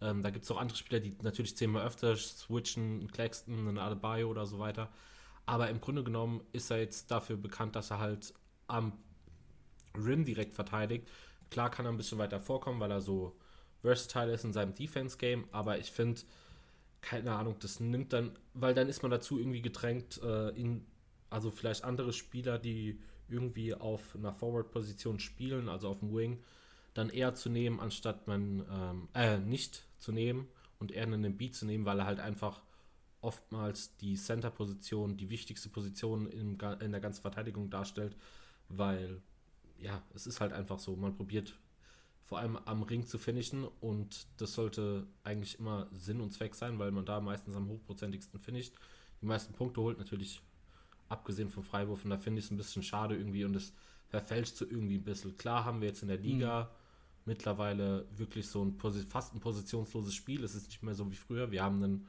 Ähm, 0.00 0.22
da 0.22 0.30
gibt 0.30 0.44
es 0.44 0.50
auch 0.50 0.58
andere 0.58 0.76
Spieler, 0.76 0.98
die 0.98 1.16
natürlich 1.22 1.56
zehnmal 1.56 1.86
öfter 1.86 2.16
switchen, 2.16 3.02
ein 3.02 3.12
Claxton, 3.12 3.68
ein 3.68 3.78
Adebayo 3.78 4.28
oder 4.28 4.46
so 4.46 4.58
weiter. 4.58 4.88
Aber 5.46 5.68
im 5.68 5.80
Grunde 5.80 6.02
genommen 6.02 6.40
ist 6.52 6.70
er 6.70 6.78
jetzt 6.78 7.10
dafür 7.10 7.36
bekannt, 7.36 7.76
dass 7.76 7.90
er 7.90 7.98
halt 7.98 8.34
am 8.66 8.92
Rim 9.94 10.24
direkt 10.24 10.54
verteidigt. 10.54 11.08
Klar 11.50 11.70
kann 11.70 11.84
er 11.84 11.92
ein 11.92 11.98
bisschen 11.98 12.18
weiter 12.18 12.40
vorkommen, 12.40 12.80
weil 12.80 12.90
er 12.90 13.00
so 13.00 13.36
versatile 13.82 14.32
ist 14.32 14.44
in 14.44 14.52
seinem 14.52 14.74
Defense-Game, 14.74 15.46
aber 15.52 15.78
ich 15.78 15.90
finde, 15.90 16.22
keine 17.00 17.32
Ahnung, 17.32 17.56
das 17.60 17.80
nimmt 17.80 18.12
dann, 18.12 18.32
weil 18.54 18.74
dann 18.74 18.88
ist 18.88 19.02
man 19.02 19.10
dazu 19.10 19.38
irgendwie 19.38 19.62
gedrängt, 19.62 20.20
äh, 20.22 20.50
in, 20.50 20.86
also 21.30 21.50
vielleicht 21.50 21.84
andere 21.84 22.12
Spieler, 22.12 22.58
die 22.58 23.00
irgendwie 23.28 23.74
auf 23.74 24.14
einer 24.14 24.32
Forward-Position 24.32 25.18
spielen, 25.18 25.68
also 25.68 25.88
auf 25.88 25.98
dem 25.98 26.14
Wing, 26.14 26.42
dann 26.94 27.10
eher 27.10 27.34
zu 27.34 27.48
nehmen, 27.48 27.80
anstatt 27.80 28.26
man, 28.26 28.64
ähm, 28.70 29.08
äh, 29.14 29.38
nicht 29.38 29.84
zu 29.98 30.12
nehmen 30.12 30.48
und 30.78 30.92
eher 30.92 31.04
einen 31.04 31.36
Beat 31.36 31.54
zu 31.54 31.66
nehmen, 31.66 31.84
weil 31.84 31.98
er 31.98 32.06
halt 32.06 32.20
einfach 32.20 32.62
oftmals 33.20 33.96
die 33.96 34.14
Center-Position, 34.14 35.16
die 35.16 35.30
wichtigste 35.30 35.68
Position 35.68 36.26
in, 36.26 36.58
in 36.80 36.92
der 36.92 37.00
ganzen 37.00 37.22
Verteidigung 37.22 37.70
darstellt, 37.70 38.16
weil 38.68 39.22
ja, 39.78 40.02
es 40.14 40.26
ist 40.26 40.40
halt 40.40 40.52
einfach 40.52 40.78
so. 40.78 40.94
Man 40.96 41.14
probiert 41.14 41.58
vor 42.24 42.38
allem 42.38 42.56
am 42.56 42.82
Ring 42.82 43.06
zu 43.06 43.18
finishen 43.18 43.66
und 43.80 44.26
das 44.38 44.54
sollte 44.54 45.06
eigentlich 45.24 45.58
immer 45.58 45.88
Sinn 45.92 46.20
und 46.20 46.32
Zweck 46.32 46.54
sein, 46.54 46.78
weil 46.78 46.90
man 46.90 47.04
da 47.04 47.20
meistens 47.20 47.56
am 47.56 47.68
hochprozentigsten 47.68 48.40
finisht. 48.40 48.74
Die 49.20 49.26
meisten 49.26 49.52
Punkte 49.52 49.80
holt 49.80 49.98
natürlich, 49.98 50.40
abgesehen 51.08 51.50
vom 51.50 51.62
Freiwurf, 51.62 52.04
und 52.04 52.10
da 52.10 52.18
finde 52.18 52.38
ich 52.38 52.46
es 52.46 52.50
ein 52.50 52.56
bisschen 52.56 52.82
schade 52.82 53.16
irgendwie 53.16 53.44
und 53.44 53.54
es 53.54 53.72
verfälscht 54.08 54.56
so 54.56 54.64
irgendwie 54.64 54.96
ein 54.96 55.04
bisschen. 55.04 55.36
Klar 55.36 55.64
haben 55.64 55.80
wir 55.80 55.88
jetzt 55.88 56.02
in 56.02 56.08
der 56.08 56.18
Liga 56.18 56.64
mhm. 56.64 56.68
mittlerweile 57.26 58.06
wirklich 58.16 58.48
so 58.48 58.64
ein 58.64 58.78
fast 59.08 59.34
ein 59.34 59.40
positionsloses 59.40 60.14
Spiel. 60.14 60.44
Es 60.44 60.54
ist 60.54 60.66
nicht 60.66 60.82
mehr 60.82 60.94
so 60.94 61.10
wie 61.10 61.16
früher. 61.16 61.50
Wir 61.50 61.62
haben 61.62 61.82
einen, 61.82 62.06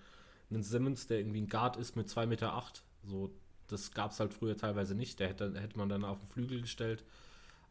einen 0.52 0.64
Simmons, 0.64 1.08
der 1.08 1.20
irgendwie 1.20 1.42
ein 1.42 1.48
Guard 1.48 1.78
ist 1.78 1.96
mit 1.96 2.08
2,8 2.08 2.26
Meter. 2.28 2.54
Acht. 2.54 2.84
So, 3.04 3.34
das 3.68 3.92
gab 3.92 4.12
es 4.12 4.20
halt 4.20 4.34
früher 4.34 4.58
teilweise 4.58 4.96
nicht. 4.96 5.20
Der 5.20 5.30
hätte, 5.30 5.54
hätte 5.60 5.78
man 5.78 5.90
dann 5.90 6.04
auf 6.04 6.20
den 6.20 6.28
Flügel 6.28 6.62
gestellt 6.62 7.04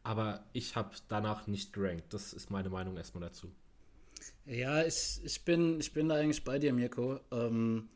aber 0.02 0.44
ich 0.52 0.76
habe 0.76 0.90
danach 1.08 1.46
nicht 1.46 1.72
gerankt. 1.72 2.12
Das 2.12 2.32
ist 2.32 2.50
meine 2.50 2.70
Meinung 2.70 2.96
erstmal 2.96 3.22
dazu. 3.22 3.52
Ja, 4.46 4.84
ich, 4.84 5.20
ich, 5.22 5.44
bin, 5.44 5.80
ich 5.80 5.92
bin 5.92 6.08
da 6.08 6.16
eigentlich 6.16 6.44
bei 6.44 6.58
dir, 6.58 6.72
Mirko. 6.72 7.20
Ähm, 7.30 7.88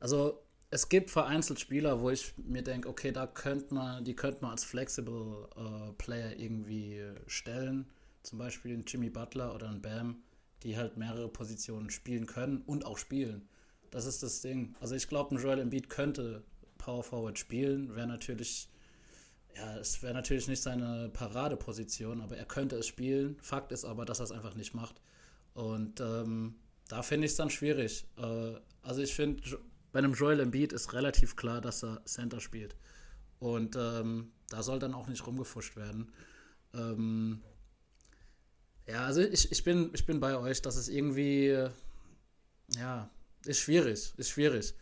also 0.00 0.42
es 0.70 0.88
gibt 0.88 1.10
vereinzelt 1.10 1.60
Spieler, 1.60 2.00
wo 2.00 2.10
ich 2.10 2.34
mir 2.38 2.62
denke, 2.62 2.88
okay, 2.88 3.12
da 3.12 3.26
könnte 3.26 3.74
man, 3.74 4.04
die 4.04 4.16
könnte 4.16 4.38
man 4.42 4.52
als 4.52 4.64
Flexible 4.64 5.48
äh, 5.56 5.92
Player 5.92 6.36
irgendwie 6.36 7.02
stellen. 7.26 7.86
Zum 8.22 8.38
Beispiel 8.38 8.72
einen 8.72 8.84
Jimmy 8.86 9.10
Butler 9.10 9.54
oder 9.54 9.68
einen 9.68 9.82
Bam, 9.82 10.22
die 10.62 10.76
halt 10.76 10.96
mehrere 10.96 11.28
Positionen 11.28 11.90
spielen 11.90 12.26
können 12.26 12.62
und 12.66 12.86
auch 12.86 12.98
spielen. 12.98 13.48
Das 13.90 14.06
ist 14.06 14.22
das 14.22 14.40
Ding. 14.40 14.74
Also 14.80 14.94
ich 14.94 15.08
glaube, 15.08 15.34
ein 15.34 15.42
Joel 15.42 15.58
Embiid 15.58 15.90
könnte 15.90 16.42
Power 16.78 17.04
Forward 17.04 17.38
spielen, 17.38 17.94
wäre 17.94 18.06
natürlich, 18.06 18.68
ja, 19.56 19.76
es 19.78 20.02
wäre 20.02 20.14
natürlich 20.14 20.48
nicht 20.48 20.62
seine 20.62 21.10
Paradeposition, 21.12 22.20
aber 22.20 22.36
er 22.36 22.44
könnte 22.44 22.76
es 22.76 22.86
spielen. 22.86 23.36
Fakt 23.40 23.72
ist 23.72 23.84
aber, 23.84 24.04
dass 24.04 24.20
er 24.20 24.24
es 24.24 24.32
einfach 24.32 24.54
nicht 24.54 24.74
macht. 24.74 25.00
Und 25.54 26.00
ähm, 26.00 26.56
da 26.88 27.02
finde 27.02 27.26
ich 27.26 27.32
es 27.32 27.36
dann 27.36 27.50
schwierig. 27.50 28.06
Äh, 28.16 28.54
also 28.82 29.02
ich 29.02 29.14
finde, 29.14 29.42
bei 29.92 29.98
einem 29.98 30.14
Joel 30.14 30.40
Embiid 30.40 30.72
ist 30.72 30.92
relativ 30.92 31.36
klar, 31.36 31.60
dass 31.60 31.84
er 31.84 32.04
Center 32.04 32.40
spielt. 32.40 32.76
Und 33.38 33.76
ähm, 33.76 34.32
da 34.48 34.62
soll 34.62 34.78
dann 34.78 34.94
auch 34.94 35.08
nicht 35.08 35.26
rumgefuscht 35.26 35.76
werden. 35.76 36.12
Ähm, 36.74 37.42
ja, 38.86 39.04
also 39.04 39.20
ich, 39.20 39.50
ich, 39.52 39.64
bin, 39.64 39.90
ich 39.92 40.06
bin 40.06 40.20
bei 40.20 40.36
euch, 40.36 40.62
dass 40.62 40.76
es 40.76 40.88
irgendwie, 40.88 41.68
ja, 42.76 43.10
ist 43.44 43.60
schwierig, 43.60 44.12
ist 44.16 44.30
schwierig. 44.30 44.74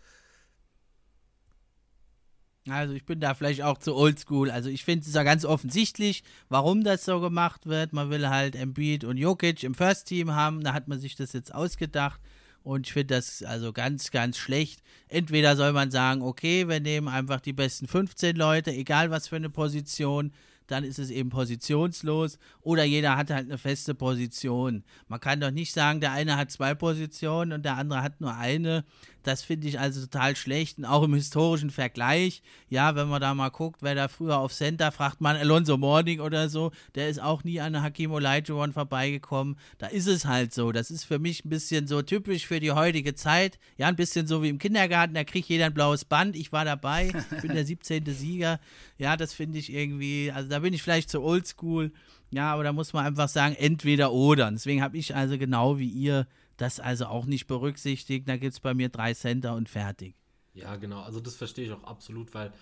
Also 2.68 2.92
ich 2.94 3.06
bin 3.06 3.20
da 3.20 3.34
vielleicht 3.34 3.62
auch 3.62 3.78
zu 3.78 3.94
oldschool. 3.94 4.50
Also 4.50 4.68
ich 4.68 4.84
finde 4.84 5.06
es 5.06 5.14
ja 5.14 5.22
ganz 5.22 5.44
offensichtlich, 5.44 6.22
warum 6.48 6.84
das 6.84 7.04
so 7.04 7.20
gemacht 7.20 7.66
wird. 7.66 7.92
Man 7.92 8.10
will 8.10 8.28
halt 8.28 8.54
Embiid 8.54 9.04
und 9.04 9.16
Jokic 9.16 9.62
im 9.62 9.74
First 9.74 10.06
Team 10.06 10.34
haben. 10.34 10.62
Da 10.62 10.74
hat 10.74 10.86
man 10.86 11.00
sich 11.00 11.16
das 11.16 11.32
jetzt 11.32 11.54
ausgedacht. 11.54 12.20
Und 12.62 12.86
ich 12.86 12.92
finde 12.92 13.14
das 13.14 13.42
also 13.42 13.72
ganz, 13.72 14.10
ganz 14.10 14.36
schlecht. 14.36 14.82
Entweder 15.08 15.56
soll 15.56 15.72
man 15.72 15.90
sagen, 15.90 16.20
okay, 16.20 16.68
wir 16.68 16.80
nehmen 16.80 17.08
einfach 17.08 17.40
die 17.40 17.54
besten 17.54 17.88
15 17.88 18.36
Leute, 18.36 18.70
egal 18.72 19.10
was 19.10 19.28
für 19.28 19.36
eine 19.36 19.48
Position, 19.48 20.32
dann 20.70 20.84
ist 20.84 20.98
es 20.98 21.10
eben 21.10 21.30
positionslos 21.30 22.38
oder 22.60 22.84
jeder 22.84 23.16
hat 23.16 23.30
halt 23.30 23.46
eine 23.46 23.58
feste 23.58 23.94
Position. 23.94 24.84
Man 25.08 25.18
kann 25.18 25.40
doch 25.40 25.50
nicht 25.50 25.72
sagen, 25.72 26.00
der 26.00 26.12
eine 26.12 26.36
hat 26.36 26.50
zwei 26.50 26.74
Positionen 26.74 27.52
und 27.52 27.64
der 27.64 27.76
andere 27.76 28.02
hat 28.02 28.20
nur 28.20 28.36
eine. 28.36 28.84
Das 29.22 29.42
finde 29.42 29.68
ich 29.68 29.78
also 29.78 30.00
total 30.00 30.36
schlecht 30.36 30.78
und 30.78 30.84
auch 30.84 31.02
im 31.02 31.14
historischen 31.14 31.70
Vergleich. 31.70 32.42
Ja, 32.68 32.94
wenn 32.94 33.08
man 33.08 33.20
da 33.20 33.34
mal 33.34 33.50
guckt, 33.50 33.82
wer 33.82 33.94
da 33.94 34.08
früher 34.08 34.38
auf 34.38 34.52
Center 34.52 34.92
fragt 34.92 35.20
man 35.20 35.36
Alonso 35.36 35.76
Morning 35.76 36.20
oder 36.20 36.48
so, 36.48 36.72
der 36.94 37.08
ist 37.08 37.20
auch 37.20 37.44
nie 37.44 37.60
an 37.60 37.82
Hakim 37.82 38.12
Olajuwon 38.12 38.72
vorbeigekommen. 38.72 39.56
Da 39.78 39.86
ist 39.86 40.06
es 40.06 40.24
halt 40.24 40.54
so. 40.54 40.72
Das 40.72 40.90
ist 40.90 41.04
für 41.04 41.18
mich 41.18 41.44
ein 41.44 41.50
bisschen 41.50 41.86
so 41.86 42.02
typisch 42.02 42.46
für 42.46 42.60
die 42.60 42.72
heutige 42.72 43.14
Zeit. 43.14 43.58
Ja, 43.76 43.88
ein 43.88 43.96
bisschen 43.96 44.26
so 44.26 44.42
wie 44.42 44.48
im 44.48 44.58
Kindergarten, 44.58 45.14
da 45.14 45.24
kriegt 45.24 45.48
jeder 45.48 45.66
ein 45.66 45.74
blaues 45.74 46.04
Band. 46.04 46.36
Ich 46.36 46.52
war 46.52 46.64
dabei, 46.64 47.12
ich 47.30 47.42
bin 47.42 47.54
der 47.54 47.64
17. 47.64 48.04
Sieger. 48.06 48.60
Ja, 48.98 49.16
das 49.16 49.34
finde 49.34 49.58
ich 49.58 49.72
irgendwie, 49.72 50.32
also 50.32 50.48
da 50.48 50.60
bin 50.60 50.72
ich 50.74 50.82
vielleicht 50.82 51.10
zu 51.10 51.22
oldschool. 51.22 51.92
Ja, 52.30 52.52
aber 52.52 52.62
da 52.62 52.72
muss 52.72 52.92
man 52.92 53.04
einfach 53.04 53.28
sagen, 53.28 53.56
entweder 53.56 54.12
oder. 54.12 54.50
deswegen 54.50 54.82
habe 54.82 54.96
ich 54.96 55.14
also 55.16 55.36
genau 55.36 55.78
wie 55.78 55.88
ihr 55.88 56.26
das 56.60 56.80
also 56.80 57.06
auch 57.06 57.24
nicht 57.24 57.46
berücksichtigt. 57.46 58.28
Da 58.28 58.36
gibt 58.36 58.52
es 58.52 58.60
bei 58.60 58.74
mir 58.74 58.88
drei 58.88 59.14
Center 59.14 59.54
und 59.54 59.68
fertig. 59.68 60.14
Ja, 60.52 60.76
genau. 60.76 61.02
Also 61.02 61.20
das 61.20 61.36
verstehe 61.36 61.66
ich 61.66 61.72
auch 61.72 61.84
absolut, 61.84 62.34
weil 62.34 62.52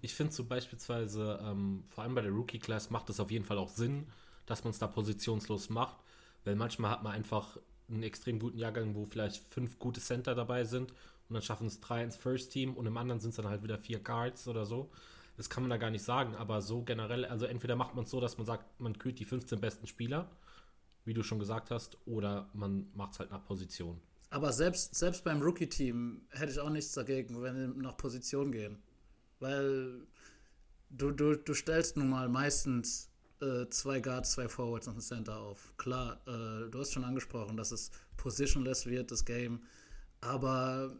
ich 0.00 0.14
finde 0.14 0.32
so 0.32 0.44
beispielsweise, 0.44 1.40
ähm, 1.42 1.84
vor 1.88 2.04
allem 2.04 2.14
bei 2.14 2.22
der 2.22 2.32
Rookie-Class 2.32 2.90
macht 2.90 3.10
es 3.10 3.20
auf 3.20 3.30
jeden 3.30 3.44
Fall 3.44 3.58
auch 3.58 3.68
Sinn, 3.68 4.06
dass 4.46 4.64
man 4.64 4.72
es 4.72 4.78
da 4.78 4.86
positionslos 4.86 5.70
macht, 5.70 5.96
weil 6.44 6.56
manchmal 6.56 6.90
hat 6.90 7.02
man 7.02 7.12
einfach 7.12 7.58
einen 7.88 8.02
extrem 8.02 8.38
guten 8.38 8.58
Jahrgang, 8.58 8.94
wo 8.94 9.06
vielleicht 9.06 9.42
fünf 9.52 9.78
gute 9.78 10.00
Center 10.00 10.34
dabei 10.34 10.64
sind 10.64 10.90
und 11.28 11.34
dann 11.34 11.42
schaffen 11.42 11.66
es 11.66 11.80
drei 11.80 12.02
ins 12.02 12.16
First 12.16 12.52
Team 12.52 12.74
und 12.74 12.86
im 12.86 12.96
anderen 12.96 13.20
sind 13.20 13.30
es 13.30 13.36
dann 13.36 13.48
halt 13.48 13.62
wieder 13.62 13.78
vier 13.78 13.98
Guards 14.00 14.48
oder 14.48 14.64
so. 14.66 14.90
Das 15.36 15.50
kann 15.50 15.62
man 15.62 15.70
da 15.70 15.76
gar 15.76 15.90
nicht 15.90 16.04
sagen, 16.04 16.34
aber 16.36 16.60
so 16.60 16.82
generell, 16.82 17.24
also 17.24 17.46
entweder 17.46 17.76
macht 17.76 17.94
man 17.94 18.04
es 18.04 18.10
so, 18.10 18.20
dass 18.20 18.36
man 18.36 18.46
sagt, 18.46 18.80
man 18.80 18.98
kühlt 18.98 19.18
die 19.18 19.24
15 19.24 19.60
besten 19.60 19.86
Spieler 19.86 20.28
wie 21.04 21.14
du 21.14 21.22
schon 21.22 21.38
gesagt 21.38 21.70
hast, 21.70 21.98
oder 22.06 22.48
man 22.54 22.86
macht 22.94 23.12
es 23.12 23.18
halt 23.18 23.30
nach 23.30 23.44
Position. 23.44 24.00
Aber 24.30 24.52
selbst, 24.52 24.94
selbst 24.94 25.22
beim 25.22 25.40
Rookie-Team 25.40 26.22
hätte 26.30 26.52
ich 26.52 26.58
auch 26.58 26.70
nichts 26.70 26.92
dagegen, 26.92 27.40
wenn 27.42 27.56
wir 27.56 27.68
nach 27.82 27.96
Position 27.96 28.50
gehen. 28.50 28.82
Weil 29.38 30.06
du, 30.90 31.12
du, 31.12 31.36
du 31.36 31.54
stellst 31.54 31.96
nun 31.96 32.08
mal 32.08 32.28
meistens 32.28 33.10
äh, 33.40 33.68
zwei 33.68 34.00
Guards, 34.00 34.32
zwei 34.32 34.48
Forwards 34.48 34.88
und 34.88 34.96
ein 34.96 35.00
Center 35.00 35.38
auf. 35.38 35.72
Klar, 35.76 36.20
äh, 36.26 36.70
du 36.70 36.78
hast 36.78 36.92
schon 36.92 37.04
angesprochen, 37.04 37.56
dass 37.56 37.70
es 37.70 37.90
positionless 38.16 38.86
wird, 38.86 39.10
das 39.10 39.24
Game. 39.24 39.62
Aber 40.20 40.96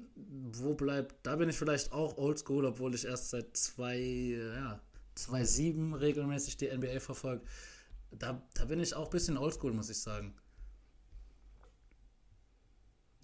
wo 0.53 0.75
bleibt, 0.75 1.27
da 1.27 1.37
bin 1.37 1.49
ich 1.49 1.57
vielleicht 1.57 1.93
auch 1.93 2.19
oldschool, 2.19 2.67
obwohl 2.67 2.95
ich 2.95 3.07
erst 3.07 3.31
seit 3.31 3.57
zwei, 3.57 3.99
ja, 3.99 4.81
2007 5.15 5.95
regelmäßig 5.95 6.57
die 6.59 6.69
NBA 6.69 7.01
verfolge 7.01 7.43
da, 8.19 8.43
da 8.55 8.65
bin 8.65 8.81
ich 8.81 8.95
auch 8.95 9.07
ein 9.07 9.11
bisschen 9.11 9.37
oldschool, 9.37 9.73
muss 9.73 9.91
ich 9.91 10.01
sagen. 10.01 10.35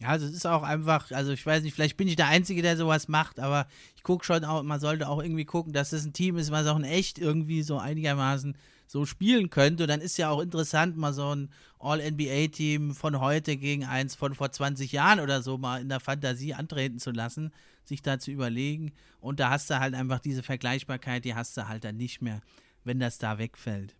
Ja, 0.01 0.09
also 0.09 0.27
es 0.27 0.33
ist 0.33 0.47
auch 0.47 0.63
einfach, 0.63 1.11
also 1.11 1.31
ich 1.31 1.45
weiß 1.45 1.63
nicht, 1.63 1.75
vielleicht 1.75 1.99
bin 1.99 2.09
ich 2.09 2.17
der 2.17 2.29
Einzige, 2.29 2.63
der 2.63 2.77
sowas 2.79 3.09
macht, 3.09 3.39
aber 3.39 3.67
ich 3.97 4.03
gucke 4.03 4.25
schon 4.25 4.45
auch, 4.47 4.63
man 4.63 4.81
sollte 4.81 5.07
auch 5.07 5.23
irgendwie 5.23 5.45
gucken, 5.45 5.75
dass 5.75 5.93
es 5.93 6.07
ein 6.07 6.15
Team 6.15 6.39
ist, 6.39 6.51
was 6.51 6.67
auch 6.67 6.79
in 6.79 6.85
echt 6.85 7.19
irgendwie 7.19 7.63
so 7.63 7.79
einigermaßen 7.79 8.57
so 8.87 9.05
spielen 9.05 9.51
könnte. 9.51 9.85
Und 9.85 9.89
dann 9.89 10.01
ist 10.01 10.17
ja 10.17 10.31
auch 10.31 10.41
interessant, 10.41 10.97
mal 10.97 11.13
so 11.13 11.35
ein 11.35 11.51
All-NBA-Team 11.79 12.95
von 12.95 13.21
heute 13.21 13.59
gegen 13.59 13.85
eins 13.85 14.15
von 14.15 14.35
vor 14.35 14.51
20 14.51 14.91
Jahren 14.91 15.21
oder 15.21 15.43
so 15.43 15.59
mal 15.59 15.83
in 15.83 15.91
der 15.91 16.01
Fantasie 16.01 16.55
antreten 16.55 16.99
zu 16.99 17.11
lassen, 17.11 17.53
sich 17.85 18.01
da 18.01 18.19
zu 18.19 18.31
überlegen. 18.31 18.93
Und 19.21 19.39
da 19.39 19.51
hast 19.51 19.69
du 19.69 19.81
halt 19.81 19.95
einfach 19.95 20.19
diese 20.21 20.43
Vergleichbarkeit, 20.43 21.27
die 21.27 21.35
hast 21.35 21.59
du 21.59 21.69
halt 21.69 21.85
dann 21.85 21.99
nicht 21.99 22.23
mehr, 22.23 22.41
wenn 22.85 22.99
das 22.99 23.19
da 23.19 23.37
wegfällt. 23.37 23.95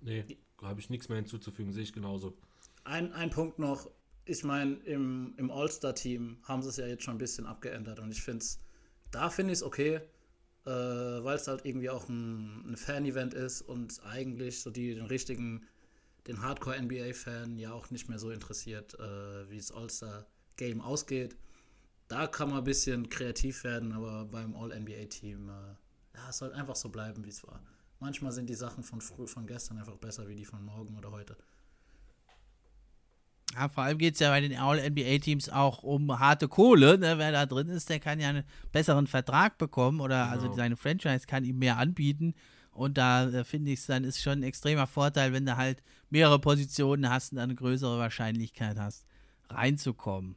Nee, 0.00 0.24
habe 0.62 0.80
ich 0.80 0.90
nichts 0.90 1.08
mehr 1.08 1.16
hinzuzufügen, 1.16 1.72
sehe 1.72 1.82
ich 1.82 1.92
genauso. 1.92 2.36
Ein, 2.84 3.12
ein 3.12 3.30
Punkt 3.30 3.58
noch, 3.58 3.90
ich 4.24 4.44
meine, 4.44 4.74
im, 4.84 5.34
im 5.36 5.50
All-Star-Team 5.50 6.38
haben 6.44 6.62
sie 6.62 6.68
es 6.68 6.76
ja 6.76 6.86
jetzt 6.86 7.04
schon 7.04 7.14
ein 7.14 7.18
bisschen 7.18 7.46
abgeändert 7.46 8.00
und 8.00 8.10
ich 8.10 8.22
finde 8.22 8.38
es, 8.38 8.60
da 9.10 9.30
finde 9.30 9.52
ich 9.52 9.58
es 9.58 9.62
okay, 9.62 10.00
äh, 10.66 10.70
weil 10.70 11.36
es 11.36 11.48
halt 11.48 11.64
irgendwie 11.64 11.90
auch 11.90 12.08
ein, 12.08 12.72
ein 12.72 12.76
Fan-Event 12.76 13.34
ist 13.34 13.62
und 13.62 14.02
eigentlich 14.04 14.60
so 14.60 14.70
die 14.70 14.94
den 14.94 15.06
richtigen, 15.06 15.66
den 16.26 16.42
Hardcore-NBA-Fan 16.42 17.58
ja 17.58 17.72
auch 17.72 17.90
nicht 17.90 18.08
mehr 18.08 18.18
so 18.18 18.30
interessiert, 18.30 18.94
äh, 19.00 19.50
wie 19.50 19.56
das 19.56 19.72
All-Star-Game 19.72 20.80
ausgeht. 20.80 21.36
Da 22.08 22.26
kann 22.26 22.50
man 22.50 22.58
ein 22.58 22.64
bisschen 22.64 23.08
kreativ 23.08 23.64
werden, 23.64 23.92
aber 23.92 24.24
beim 24.24 24.54
All-NBA-Team, 24.54 25.48
äh, 25.48 25.52
ja, 26.14 26.28
es 26.28 26.38
soll 26.38 26.52
einfach 26.52 26.76
so 26.76 26.88
bleiben, 26.88 27.24
wie 27.24 27.30
es 27.30 27.46
war. 27.46 27.62
Manchmal 28.00 28.32
sind 28.32 28.48
die 28.48 28.54
Sachen 28.54 28.84
von 28.84 29.00
früh, 29.00 29.26
von 29.26 29.46
gestern 29.46 29.78
einfach 29.78 29.96
besser 29.96 30.28
wie 30.28 30.36
die 30.36 30.44
von 30.44 30.64
morgen 30.64 30.96
oder 30.96 31.10
heute. 31.10 31.36
Ja, 33.54 33.68
vor 33.68 33.84
allem 33.84 33.98
geht 33.98 34.14
es 34.14 34.20
ja 34.20 34.30
bei 34.30 34.40
den 34.40 34.56
All-NBA-Teams 34.56 35.48
auch 35.48 35.82
um 35.82 36.18
harte 36.18 36.48
Kohle. 36.48 36.98
Ne? 36.98 37.18
Wer 37.18 37.32
da 37.32 37.46
drin 37.46 37.68
ist, 37.68 37.88
der 37.88 37.98
kann 37.98 38.20
ja 38.20 38.28
einen 38.28 38.44
besseren 38.72 39.06
Vertrag 39.06 39.58
bekommen 39.58 40.00
oder 40.00 40.24
also 40.24 40.42
genau. 40.42 40.50
also 40.50 40.56
seine 40.56 40.76
Franchise 40.76 41.26
kann 41.26 41.44
ihm 41.44 41.58
mehr 41.58 41.78
anbieten. 41.78 42.34
Und 42.70 42.98
da 42.98 43.28
äh, 43.28 43.42
finde 43.42 43.72
ich 43.72 43.80
es 43.80 43.86
dann 43.86 44.04
ist 44.04 44.22
schon 44.22 44.40
ein 44.40 44.42
extremer 44.44 44.86
Vorteil, 44.86 45.32
wenn 45.32 45.46
du 45.46 45.56
halt 45.56 45.82
mehrere 46.10 46.38
Positionen 46.38 47.10
hast 47.10 47.32
und 47.32 47.36
dann 47.36 47.50
eine 47.50 47.56
größere 47.56 47.98
Wahrscheinlichkeit 47.98 48.78
hast, 48.78 49.04
reinzukommen. 49.48 50.36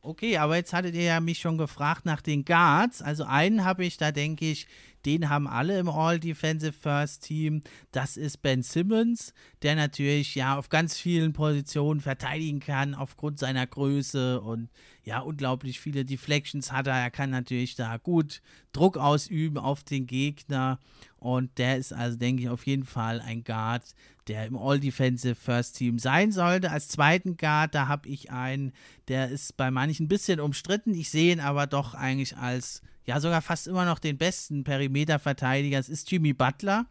Okay, 0.00 0.36
aber 0.36 0.56
jetzt 0.56 0.72
hattet 0.74 0.94
ihr 0.94 1.02
ja 1.02 1.18
mich 1.18 1.38
schon 1.38 1.56
gefragt 1.56 2.04
nach 2.04 2.20
den 2.20 2.44
Guards. 2.44 3.00
Also 3.00 3.24
einen 3.24 3.64
habe 3.64 3.84
ich, 3.86 3.96
da 3.96 4.12
denke 4.12 4.44
ich, 4.44 4.68
den 5.06 5.28
haben 5.28 5.46
alle 5.46 5.78
im 5.78 5.88
All-Defensive 5.88 6.72
First 6.72 7.24
Team. 7.24 7.62
Das 7.92 8.16
ist 8.16 8.42
Ben 8.42 8.62
Simmons, 8.62 9.32
der 9.62 9.74
natürlich 9.74 10.34
ja 10.34 10.56
auf 10.58 10.68
ganz 10.68 10.98
vielen 10.98 11.32
Positionen 11.32 12.00
verteidigen 12.00 12.60
kann, 12.60 12.94
aufgrund 12.94 13.38
seiner 13.38 13.66
Größe 13.66 14.40
und 14.40 14.70
ja, 15.04 15.18
unglaublich 15.20 15.80
viele 15.80 16.04
Deflections 16.04 16.72
hat 16.72 16.86
er. 16.86 16.94
Er 16.94 17.10
kann 17.10 17.30
natürlich 17.30 17.74
da 17.76 17.98
gut 17.98 18.40
Druck 18.72 18.96
ausüben 18.96 19.58
auf 19.58 19.84
den 19.84 20.06
Gegner. 20.06 20.78
Und 21.18 21.58
der 21.58 21.76
ist 21.76 21.92
also, 21.92 22.18
denke 22.18 22.42
ich, 22.42 22.48
auf 22.48 22.66
jeden 22.66 22.84
Fall 22.84 23.20
ein 23.20 23.44
Guard, 23.44 23.94
der 24.28 24.46
im 24.46 24.56
All-Defensive 24.56 25.34
First 25.34 25.76
Team 25.76 25.98
sein 25.98 26.32
sollte. 26.32 26.70
Als 26.70 26.88
zweiten 26.88 27.36
Guard, 27.36 27.74
da 27.74 27.88
habe 27.88 28.08
ich 28.08 28.30
einen, 28.30 28.72
der 29.08 29.28
ist 29.28 29.56
bei 29.56 29.70
manchen 29.70 30.04
ein 30.04 30.08
bisschen 30.08 30.40
umstritten. 30.40 30.94
Ich 30.94 31.10
sehe 31.10 31.32
ihn 31.32 31.40
aber 31.40 31.66
doch 31.66 31.94
eigentlich 31.94 32.36
als 32.36 32.82
ja 33.06 33.20
sogar 33.20 33.42
fast 33.42 33.66
immer 33.66 33.84
noch 33.84 33.98
den 33.98 34.18
besten 34.18 34.64
Perimeterverteidiger. 34.64 35.78
Es 35.78 35.88
ist 35.88 36.10
Jimmy 36.10 36.32
Butler. 36.32 36.86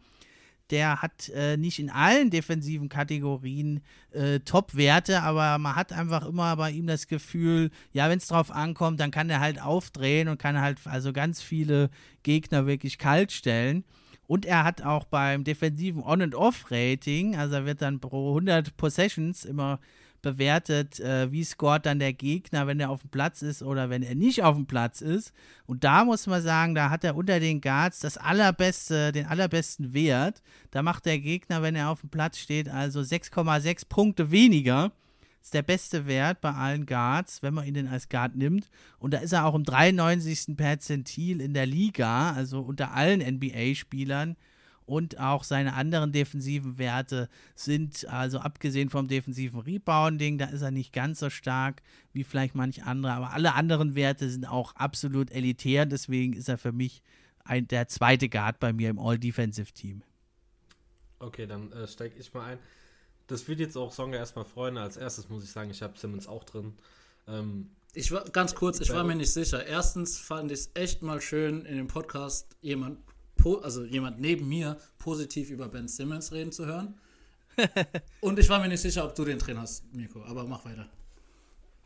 Der 0.70 1.02
hat 1.02 1.28
äh, 1.28 1.58
nicht 1.58 1.78
in 1.78 1.90
allen 1.90 2.30
defensiven 2.30 2.88
Kategorien 2.88 3.82
äh, 4.12 4.40
Top-Werte, 4.40 5.22
aber 5.22 5.58
man 5.58 5.76
hat 5.76 5.92
einfach 5.92 6.26
immer 6.26 6.56
bei 6.56 6.70
ihm 6.70 6.86
das 6.86 7.06
Gefühl, 7.06 7.70
ja, 7.92 8.08
wenn 8.08 8.16
es 8.16 8.28
drauf 8.28 8.50
ankommt, 8.50 8.98
dann 8.98 9.10
kann 9.10 9.28
er 9.28 9.40
halt 9.40 9.60
aufdrehen 9.60 10.28
und 10.28 10.38
kann 10.38 10.58
halt 10.58 10.78
also 10.86 11.12
ganz 11.12 11.42
viele 11.42 11.90
Gegner 12.22 12.66
wirklich 12.66 12.96
kalt 12.96 13.30
stellen. 13.30 13.84
Und 14.26 14.46
er 14.46 14.64
hat 14.64 14.80
auch 14.80 15.04
beim 15.04 15.44
defensiven 15.44 16.02
On- 16.02 16.22
und 16.22 16.34
Off-Rating, 16.34 17.36
also 17.36 17.56
er 17.56 17.66
wird 17.66 17.82
dann 17.82 18.00
pro 18.00 18.30
100 18.30 18.74
Possessions 18.78 19.44
immer 19.44 19.80
bewertet, 20.24 20.98
äh, 20.98 21.30
wie 21.30 21.44
scoret 21.44 21.86
dann 21.86 22.00
der 22.00 22.12
Gegner, 22.12 22.66
wenn 22.66 22.80
er 22.80 22.90
auf 22.90 23.02
dem 23.02 23.10
Platz 23.10 23.42
ist 23.42 23.62
oder 23.62 23.90
wenn 23.90 24.02
er 24.02 24.16
nicht 24.16 24.42
auf 24.42 24.56
dem 24.56 24.66
Platz 24.66 25.00
ist. 25.00 25.32
Und 25.66 25.84
da 25.84 26.04
muss 26.04 26.26
man 26.26 26.42
sagen, 26.42 26.74
da 26.74 26.90
hat 26.90 27.04
er 27.04 27.14
unter 27.14 27.38
den 27.38 27.60
Guards 27.60 28.00
das 28.00 28.18
allerbeste, 28.18 29.12
den 29.12 29.26
allerbesten 29.26 29.94
Wert. 29.94 30.42
Da 30.72 30.82
macht 30.82 31.06
der 31.06 31.20
Gegner, 31.20 31.62
wenn 31.62 31.76
er 31.76 31.90
auf 31.90 32.00
dem 32.00 32.10
Platz 32.10 32.38
steht, 32.38 32.68
also 32.68 32.98
6,6 32.98 33.88
Punkte 33.88 34.32
weniger. 34.32 34.90
Ist 35.40 35.54
der 35.54 35.62
beste 35.62 36.06
Wert 36.06 36.40
bei 36.40 36.52
allen 36.52 36.86
Guards, 36.86 37.42
wenn 37.42 37.54
man 37.54 37.66
ihn 37.66 37.74
denn 37.74 37.88
als 37.88 38.08
Guard 38.08 38.34
nimmt. 38.34 38.70
Und 38.98 39.12
da 39.12 39.18
ist 39.18 39.32
er 39.32 39.44
auch 39.44 39.54
im 39.54 39.62
93. 39.62 40.56
Perzentil 40.56 41.40
in 41.40 41.52
der 41.52 41.66
Liga, 41.66 42.32
also 42.32 42.62
unter 42.62 42.94
allen 42.94 43.20
NBA-Spielern 43.20 44.36
und 44.86 45.18
auch 45.18 45.44
seine 45.44 45.74
anderen 45.74 46.12
defensiven 46.12 46.78
Werte 46.78 47.28
sind, 47.54 48.08
also 48.08 48.38
abgesehen 48.38 48.90
vom 48.90 49.08
defensiven 49.08 49.60
Rebounding, 49.60 50.38
da 50.38 50.46
ist 50.46 50.62
er 50.62 50.70
nicht 50.70 50.92
ganz 50.92 51.20
so 51.20 51.30
stark 51.30 51.82
wie 52.12 52.24
vielleicht 52.24 52.54
manch 52.54 52.84
andere, 52.84 53.12
aber 53.12 53.32
alle 53.32 53.54
anderen 53.54 53.94
Werte 53.94 54.28
sind 54.28 54.46
auch 54.46 54.74
absolut 54.76 55.30
elitär, 55.30 55.86
deswegen 55.86 56.34
ist 56.34 56.48
er 56.48 56.58
für 56.58 56.72
mich 56.72 57.02
ein, 57.44 57.68
der 57.68 57.88
zweite 57.88 58.28
Guard 58.28 58.58
bei 58.58 58.72
mir 58.72 58.90
im 58.90 58.98
All-Defensive-Team. 58.98 60.02
Okay, 61.18 61.46
dann 61.46 61.72
äh, 61.72 61.86
steige 61.86 62.18
ich 62.18 62.32
mal 62.34 62.44
ein. 62.44 62.58
Das 63.26 63.48
wird 63.48 63.60
jetzt 63.60 63.76
auch 63.76 63.92
Songa 63.92 64.18
erstmal 64.18 64.44
freuen. 64.44 64.76
Als 64.76 64.96
erstes 64.96 65.28
muss 65.28 65.44
ich 65.44 65.50
sagen, 65.50 65.70
ich 65.70 65.82
habe 65.82 65.98
Simmons 65.98 66.26
auch 66.26 66.44
drin. 66.44 66.74
Ähm, 67.26 67.70
ich 67.94 68.10
war 68.12 68.24
ganz 68.24 68.54
kurz, 68.54 68.80
ich 68.80 68.90
war 68.90 69.04
mir 69.04 69.14
nicht 69.14 69.32
sicher. 69.32 69.64
Erstens 69.64 70.18
fand 70.18 70.50
ich 70.50 70.60
es 70.60 70.70
echt 70.74 71.02
mal 71.02 71.20
schön, 71.20 71.64
in 71.64 71.76
dem 71.76 71.86
Podcast 71.86 72.56
jemand 72.60 72.98
also 73.62 73.84
jemand 73.84 74.20
neben 74.20 74.48
mir 74.48 74.78
positiv 74.98 75.50
über 75.50 75.68
Ben 75.68 75.88
Simmons 75.88 76.32
reden 76.32 76.52
zu 76.52 76.66
hören. 76.66 76.98
Und 78.20 78.38
ich 78.38 78.48
war 78.48 78.60
mir 78.60 78.68
nicht 78.68 78.80
sicher, 78.80 79.04
ob 79.04 79.14
du 79.14 79.24
den 79.24 79.38
drin 79.38 79.58
hast, 79.58 79.92
Mirko, 79.94 80.22
aber 80.24 80.44
mach 80.44 80.64
weiter. 80.64 80.88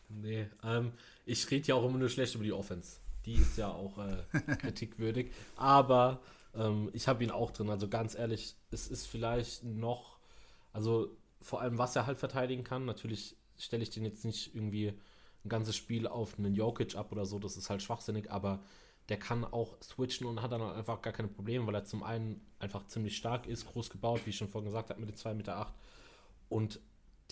Nee, 0.09 0.49
ähm, 0.65 0.93
ich 1.27 1.51
rede 1.51 1.69
ja 1.69 1.75
auch 1.75 1.85
immer 1.85 1.99
nur 1.99 2.09
schlecht 2.09 2.35
über 2.35 2.45
die 2.45 2.53
Offense. 2.53 2.99
Die 3.27 3.35
ist 3.35 3.59
ja 3.59 3.69
auch 3.69 3.99
äh, 3.99 4.57
kritikwürdig. 4.57 5.31
Aber 5.57 6.21
ähm, 6.55 6.91
ich 6.93 7.09
habe 7.09 7.23
ihn 7.25 7.31
auch 7.31 7.51
drin. 7.51 7.69
Also 7.69 7.89
ganz 7.89 8.15
ehrlich, 8.15 8.55
es 8.71 8.89
ist 8.89 9.07
vielleicht 9.07 9.65
noch, 9.65 10.19
also 10.73 11.15
vor 11.43 11.61
allem, 11.61 11.79
was 11.79 11.95
er 11.97 12.07
halt 12.07 12.19
verteidigen 12.19 12.65
kann. 12.65 12.87
Natürlich 12.87 13.37
stelle 13.59 13.83
ich 13.83 13.91
den 13.91 14.05
jetzt 14.05 14.25
nicht 14.25 14.55
irgendwie 14.55 14.95
ein 15.45 15.49
ganzes 15.49 15.77
Spiel 15.77 16.07
auf 16.07 16.39
einen 16.39 16.55
Jokic 16.55 16.97
ab 16.97 17.13
oder 17.13 17.27
so. 17.27 17.39
Das 17.39 17.57
ist 17.57 17.69
halt 17.69 17.83
schwachsinnig. 17.83 18.31
Aber 18.31 18.61
der 19.09 19.19
kann 19.19 19.45
auch 19.45 19.81
switchen 19.83 20.27
und 20.27 20.43
hat 20.43 20.53
dann 20.53 20.61
einfach 20.63 21.01
gar 21.01 21.13
keine 21.13 21.29
Probleme, 21.29 21.67
weil 21.67 21.75
er 21.75 21.85
zum 21.85 22.03
einen 22.03 22.41
einfach 22.59 22.87
ziemlich 22.87 23.17
stark 23.17 23.47
ist, 23.47 23.67
groß 23.67 23.91
gebaut, 23.91 24.21
wie 24.25 24.31
ich 24.31 24.37
schon 24.37 24.49
vorhin 24.49 24.69
gesagt 24.69 24.91
habe, 24.91 25.01
mit 25.01 25.09
den 25.09 25.17
2,8 25.17 25.35
Meter. 25.35 25.57
Acht. 25.57 25.75
Und 26.49 26.81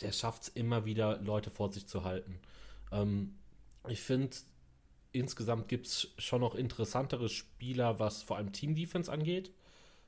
der 0.00 0.12
schafft 0.12 0.44
es 0.44 0.48
immer 0.48 0.84
wieder, 0.84 1.18
Leute 1.20 1.50
vor 1.50 1.72
sich 1.72 1.86
zu 1.86 2.04
halten. 2.04 2.38
Ähm, 2.92 3.34
ich 3.88 4.00
finde, 4.00 4.36
insgesamt 5.12 5.68
gibt 5.68 5.86
es 5.86 6.08
schon 6.18 6.40
noch 6.40 6.54
interessantere 6.54 7.28
Spieler, 7.28 7.98
was 7.98 8.22
vor 8.22 8.38
allem 8.38 8.52
Team-Defense 8.52 9.12
angeht. 9.12 9.52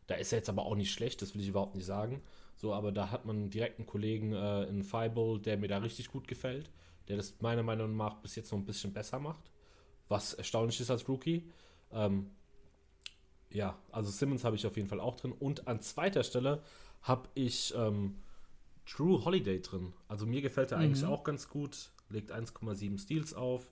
Da 0.07 0.15
ist 0.15 0.33
er 0.33 0.39
jetzt 0.39 0.49
aber 0.49 0.65
auch 0.65 0.75
nicht 0.75 0.93
schlecht, 0.93 1.21
das 1.21 1.35
will 1.35 1.43
ich 1.43 1.49
überhaupt 1.49 1.75
nicht 1.75 1.85
sagen. 1.85 2.23
So, 2.57 2.73
aber 2.73 2.93
da 2.93 3.11
hat 3.11 3.27
man 3.27 3.51
direkt 3.51 3.79
einen 3.79 3.87
Kollegen 3.87 4.33
äh, 4.33 4.65
in 4.65 4.83
Fireball, 4.85 5.39
der 5.39 5.59
mir 5.59 5.69
da 5.69 5.79
richtig 5.79 6.09
gut 6.09 6.27
gefällt, 6.29 6.71
der 7.09 7.17
das 7.19 7.41
meiner 7.41 7.63
Meinung 7.63 7.95
nach 7.97 8.17
bis 8.17 8.37
jetzt 8.37 8.51
noch 8.53 8.59
ein 8.59 8.65
bisschen 8.65 8.95
besser 8.95 9.19
macht 9.19 9.51
was 10.09 10.35
erstaunlich 10.35 10.81
ist 10.81 10.91
als 10.91 11.09
Rookie. 11.09 11.51
Ähm, 11.93 12.31
ja, 13.51 13.79
also 13.93 14.11
Simmons 14.11 14.45
habe 14.45 14.57
ich 14.57 14.67
auf 14.67 14.77
jeden 14.77 14.89
Fall 14.89 15.01
auch 15.01 15.17
drin. 15.17 15.33
Und 15.33 15.69
an 15.69 15.81
zweiter 15.81 16.23
Stelle 16.23 16.63
habe 17.03 17.29
ich 17.35 17.75
ähm, 17.77 18.17
Drew 18.87 19.25
Holiday 19.25 19.61
drin. 19.61 19.93
Also 20.07 20.27
mir 20.27 20.43
gefällt 20.43 20.73
er 20.73 20.79
mhm. 20.79 20.85
eigentlich 20.85 21.05
auch 21.05 21.25
ganz 21.25 21.49
gut. 21.49 21.91
Legt 22.09 22.33
1,7 22.33 22.99
Steals 22.99 23.35
auf. 23.35 23.71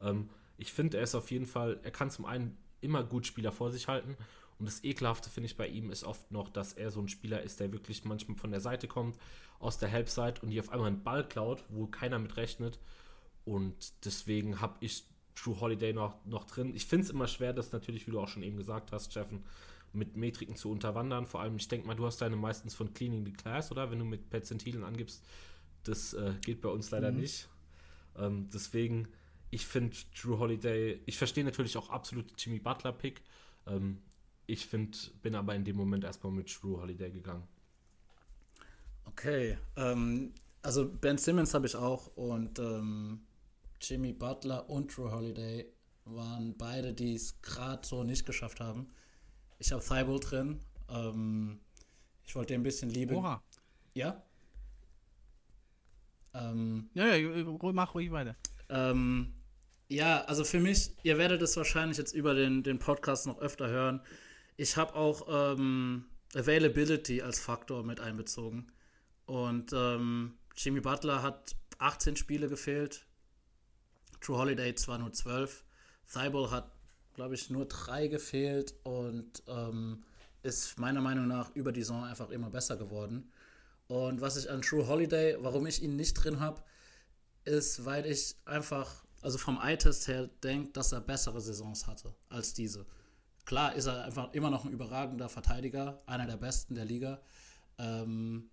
Ähm, 0.00 0.28
ich 0.58 0.72
finde, 0.72 0.98
er 0.98 1.04
ist 1.04 1.14
auf 1.14 1.30
jeden 1.30 1.46
Fall, 1.46 1.80
er 1.82 1.90
kann 1.90 2.10
zum 2.10 2.24
einen 2.24 2.56
immer 2.80 3.04
gut 3.04 3.26
Spieler 3.26 3.52
vor 3.52 3.70
sich 3.70 3.88
halten. 3.88 4.16
Und 4.58 4.66
das 4.66 4.82
Ekelhafte, 4.84 5.28
finde 5.28 5.46
ich, 5.46 5.56
bei 5.56 5.68
ihm 5.68 5.90
ist 5.90 6.04
oft 6.04 6.30
noch, 6.30 6.48
dass 6.48 6.72
er 6.72 6.90
so 6.90 7.00
ein 7.00 7.08
Spieler 7.08 7.42
ist, 7.42 7.60
der 7.60 7.72
wirklich 7.72 8.04
manchmal 8.04 8.38
von 8.38 8.50
der 8.50 8.60
Seite 8.60 8.88
kommt, 8.88 9.18
aus 9.58 9.78
der 9.78 9.92
Halbside 9.92 10.40
und 10.40 10.50
die 10.50 10.60
auf 10.60 10.70
einmal 10.70 10.88
einen 10.88 11.02
Ball 11.02 11.26
klaut, 11.26 11.64
wo 11.68 11.86
keiner 11.86 12.18
mit 12.18 12.36
rechnet. 12.36 12.78
Und 13.44 14.04
deswegen 14.04 14.60
habe 14.60 14.76
ich 14.80 15.04
True 15.36 15.60
Holiday 15.60 15.92
noch, 15.92 16.24
noch 16.24 16.44
drin. 16.44 16.74
Ich 16.74 16.86
finde 16.86 17.04
es 17.04 17.10
immer 17.10 17.28
schwer, 17.28 17.52
das 17.52 17.70
natürlich, 17.70 18.06
wie 18.06 18.10
du 18.10 18.18
auch 18.18 18.28
schon 18.28 18.42
eben 18.42 18.56
gesagt 18.56 18.90
hast, 18.90 19.12
Steffen, 19.12 19.44
mit 19.92 20.16
Metriken 20.16 20.56
zu 20.56 20.70
unterwandern. 20.70 21.26
Vor 21.26 21.40
allem, 21.40 21.56
ich 21.56 21.68
denke 21.68 21.86
mal, 21.86 21.94
du 21.94 22.04
hast 22.04 22.20
deine 22.20 22.36
meistens 22.36 22.74
von 22.74 22.92
Cleaning 22.92 23.24
the 23.24 23.32
Class, 23.32 23.70
oder? 23.70 23.90
Wenn 23.90 23.98
du 23.98 24.04
mit 24.04 24.28
Perzentilen 24.30 24.82
angibst. 24.82 25.24
Das 25.84 26.14
äh, 26.14 26.32
geht 26.44 26.60
bei 26.60 26.68
uns 26.68 26.90
leider 26.90 27.12
mhm. 27.12 27.20
nicht. 27.20 27.48
Ähm, 28.16 28.48
deswegen, 28.52 29.08
ich 29.50 29.66
finde 29.66 29.96
True 30.14 30.38
Holiday, 30.38 31.00
ich 31.06 31.16
verstehe 31.16 31.44
natürlich 31.44 31.76
auch 31.76 31.90
absolut 31.90 32.26
Jimmy 32.38 32.58
Butler-Pick. 32.58 33.22
Ähm, 33.66 33.98
ich 34.46 34.66
finde, 34.66 34.96
bin 35.22 35.34
aber 35.34 35.54
in 35.54 35.64
dem 35.64 35.76
Moment 35.76 36.04
erstmal 36.04 36.32
mit 36.32 36.52
True 36.52 36.80
Holiday 36.80 37.10
gegangen. 37.10 37.46
Okay, 39.04 39.56
ähm, 39.76 40.32
also 40.62 40.88
Ben 40.88 41.18
Simmons 41.18 41.54
habe 41.54 41.66
ich 41.66 41.76
auch 41.76 42.08
und 42.16 42.58
ähm, 42.58 43.20
Jimmy 43.80 44.12
Butler 44.12 44.68
und 44.68 44.96
Drew 44.96 45.10
Holiday 45.10 45.66
waren 46.04 46.56
beide, 46.56 46.92
die 46.92 47.14
es 47.14 47.40
gerade 47.42 47.86
so 47.86 48.04
nicht 48.04 48.26
geschafft 48.26 48.60
haben. 48.60 48.88
Ich 49.58 49.72
habe 49.72 49.82
Thibault 49.82 50.30
drin. 50.30 50.60
Ähm, 50.88 51.60
ich 52.24 52.34
wollte 52.34 52.52
dir 52.52 52.60
ein 52.60 52.62
bisschen 52.62 52.90
Liebe. 52.90 53.14
Oha. 53.14 53.42
Ja? 53.94 54.22
Ähm, 56.34 56.90
ja, 56.94 57.14
ja, 57.14 57.44
mach 57.72 57.94
ruhig 57.94 58.10
weiter. 58.10 58.36
Ähm, 58.68 59.34
ja, 59.88 60.22
also 60.24 60.44
für 60.44 60.60
mich, 60.60 60.90
ihr 61.02 61.18
werdet 61.18 61.42
es 61.42 61.56
wahrscheinlich 61.56 61.98
jetzt 61.98 62.12
über 62.12 62.34
den, 62.34 62.62
den 62.62 62.78
Podcast 62.78 63.26
noch 63.26 63.38
öfter 63.38 63.68
hören. 63.68 64.00
Ich 64.56 64.76
habe 64.76 64.94
auch 64.94 65.26
ähm, 65.28 66.06
Availability 66.34 67.22
als 67.22 67.38
Faktor 67.38 67.84
mit 67.84 68.00
einbezogen. 68.00 68.72
Und 69.26 69.72
ähm, 69.72 70.34
Jimmy 70.56 70.80
Butler 70.80 71.22
hat 71.22 71.56
18 71.78 72.16
Spiele 72.16 72.48
gefehlt. 72.48 73.06
True 74.20 74.38
Holiday 74.38 74.74
zwar 74.74 74.98
nur 74.98 75.12
12. 75.12 75.64
Thibault 76.12 76.50
hat, 76.50 76.72
glaube 77.14 77.34
ich, 77.34 77.50
nur 77.50 77.66
drei 77.66 78.08
gefehlt 78.08 78.74
und 78.84 79.42
ähm, 79.48 80.04
ist 80.42 80.78
meiner 80.78 81.00
Meinung 81.00 81.26
nach 81.26 81.54
über 81.54 81.72
die 81.72 81.82
Saison 81.82 82.04
einfach 82.04 82.30
immer 82.30 82.50
besser 82.50 82.76
geworden. 82.76 83.30
Und 83.88 84.20
was 84.20 84.36
ich 84.36 84.50
an 84.50 84.62
True 84.62 84.86
Holiday, 84.86 85.36
warum 85.40 85.66
ich 85.66 85.82
ihn 85.82 85.96
nicht 85.96 86.14
drin 86.14 86.40
habe, 86.40 86.62
ist, 87.44 87.84
weil 87.84 88.06
ich 88.06 88.36
einfach, 88.44 89.04
also 89.22 89.38
vom 89.38 89.58
Eye-Test 89.60 90.08
her 90.08 90.28
denke, 90.42 90.72
dass 90.72 90.92
er 90.92 91.00
bessere 91.00 91.40
Saisons 91.40 91.86
hatte 91.86 92.14
als 92.28 92.54
diese. 92.54 92.86
Klar 93.44 93.74
ist 93.74 93.86
er 93.86 94.04
einfach 94.04 94.32
immer 94.32 94.50
noch 94.50 94.64
ein 94.64 94.72
überragender 94.72 95.28
Verteidiger, 95.28 96.02
einer 96.06 96.26
der 96.26 96.36
besten 96.36 96.74
der 96.74 96.84
Liga. 96.84 97.20
Ähm, 97.78 98.50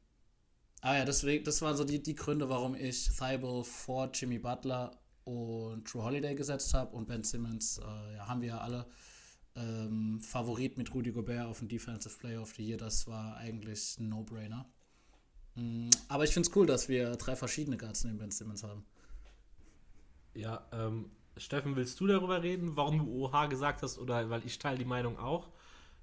aber 0.82 0.98
ja, 0.98 1.06
deswegen, 1.06 1.44
das 1.46 1.62
waren 1.62 1.76
so 1.76 1.84
die, 1.84 2.04
die 2.04 2.14
Gründe, 2.14 2.50
warum 2.50 2.76
ich 2.76 3.10
Thibault 3.10 3.66
vor 3.66 4.12
Jimmy 4.14 4.38
Butler 4.38 4.92
und 5.26 5.86
True 5.86 6.04
Holiday 6.04 6.36
gesetzt 6.36 6.74
habe 6.74 6.96
und 6.96 7.08
Ben 7.08 7.24
Simmons, 7.24 7.80
äh, 7.80 8.16
ja, 8.16 8.28
haben 8.28 8.42
wir 8.42 8.50
ja 8.50 8.58
alle 8.60 8.86
ähm, 9.56 10.20
Favorit 10.22 10.78
mit 10.78 10.94
Rudy 10.94 11.12
Gobert 11.12 11.46
auf 11.46 11.60
dem 11.60 11.68
Defensive 11.68 12.18
Player 12.18 12.42
of 12.42 12.54
the 12.56 12.66
Year. 12.66 12.78
Das 12.78 13.08
war 13.08 13.38
eigentlich 13.38 13.98
ein 14.00 14.10
No-Brainer. 14.10 14.66
Mhm, 15.56 15.90
aber 16.08 16.24
ich 16.24 16.32
finde 16.32 16.50
es 16.50 16.56
cool, 16.56 16.66
dass 16.66 16.90
wir 16.90 17.16
drei 17.16 17.36
verschiedene 17.36 17.78
Guards 17.78 18.04
neben 18.04 18.18
Ben 18.18 18.32
Simmons 18.32 18.64
haben. 18.64 18.86
Ja, 20.34 20.66
ähm, 20.72 21.12
Steffen, 21.38 21.76
willst 21.76 22.00
du 22.00 22.08
darüber 22.08 22.42
reden, 22.42 22.76
warum 22.76 23.00
du 23.00 23.26
OH 23.26 23.48
gesagt 23.50 23.82
hast 23.82 23.98
oder 23.98 24.30
weil 24.30 24.42
ich 24.46 24.60
teile 24.60 24.78
die 24.78 24.86
Meinung 24.86 25.18
auch? 25.18 25.50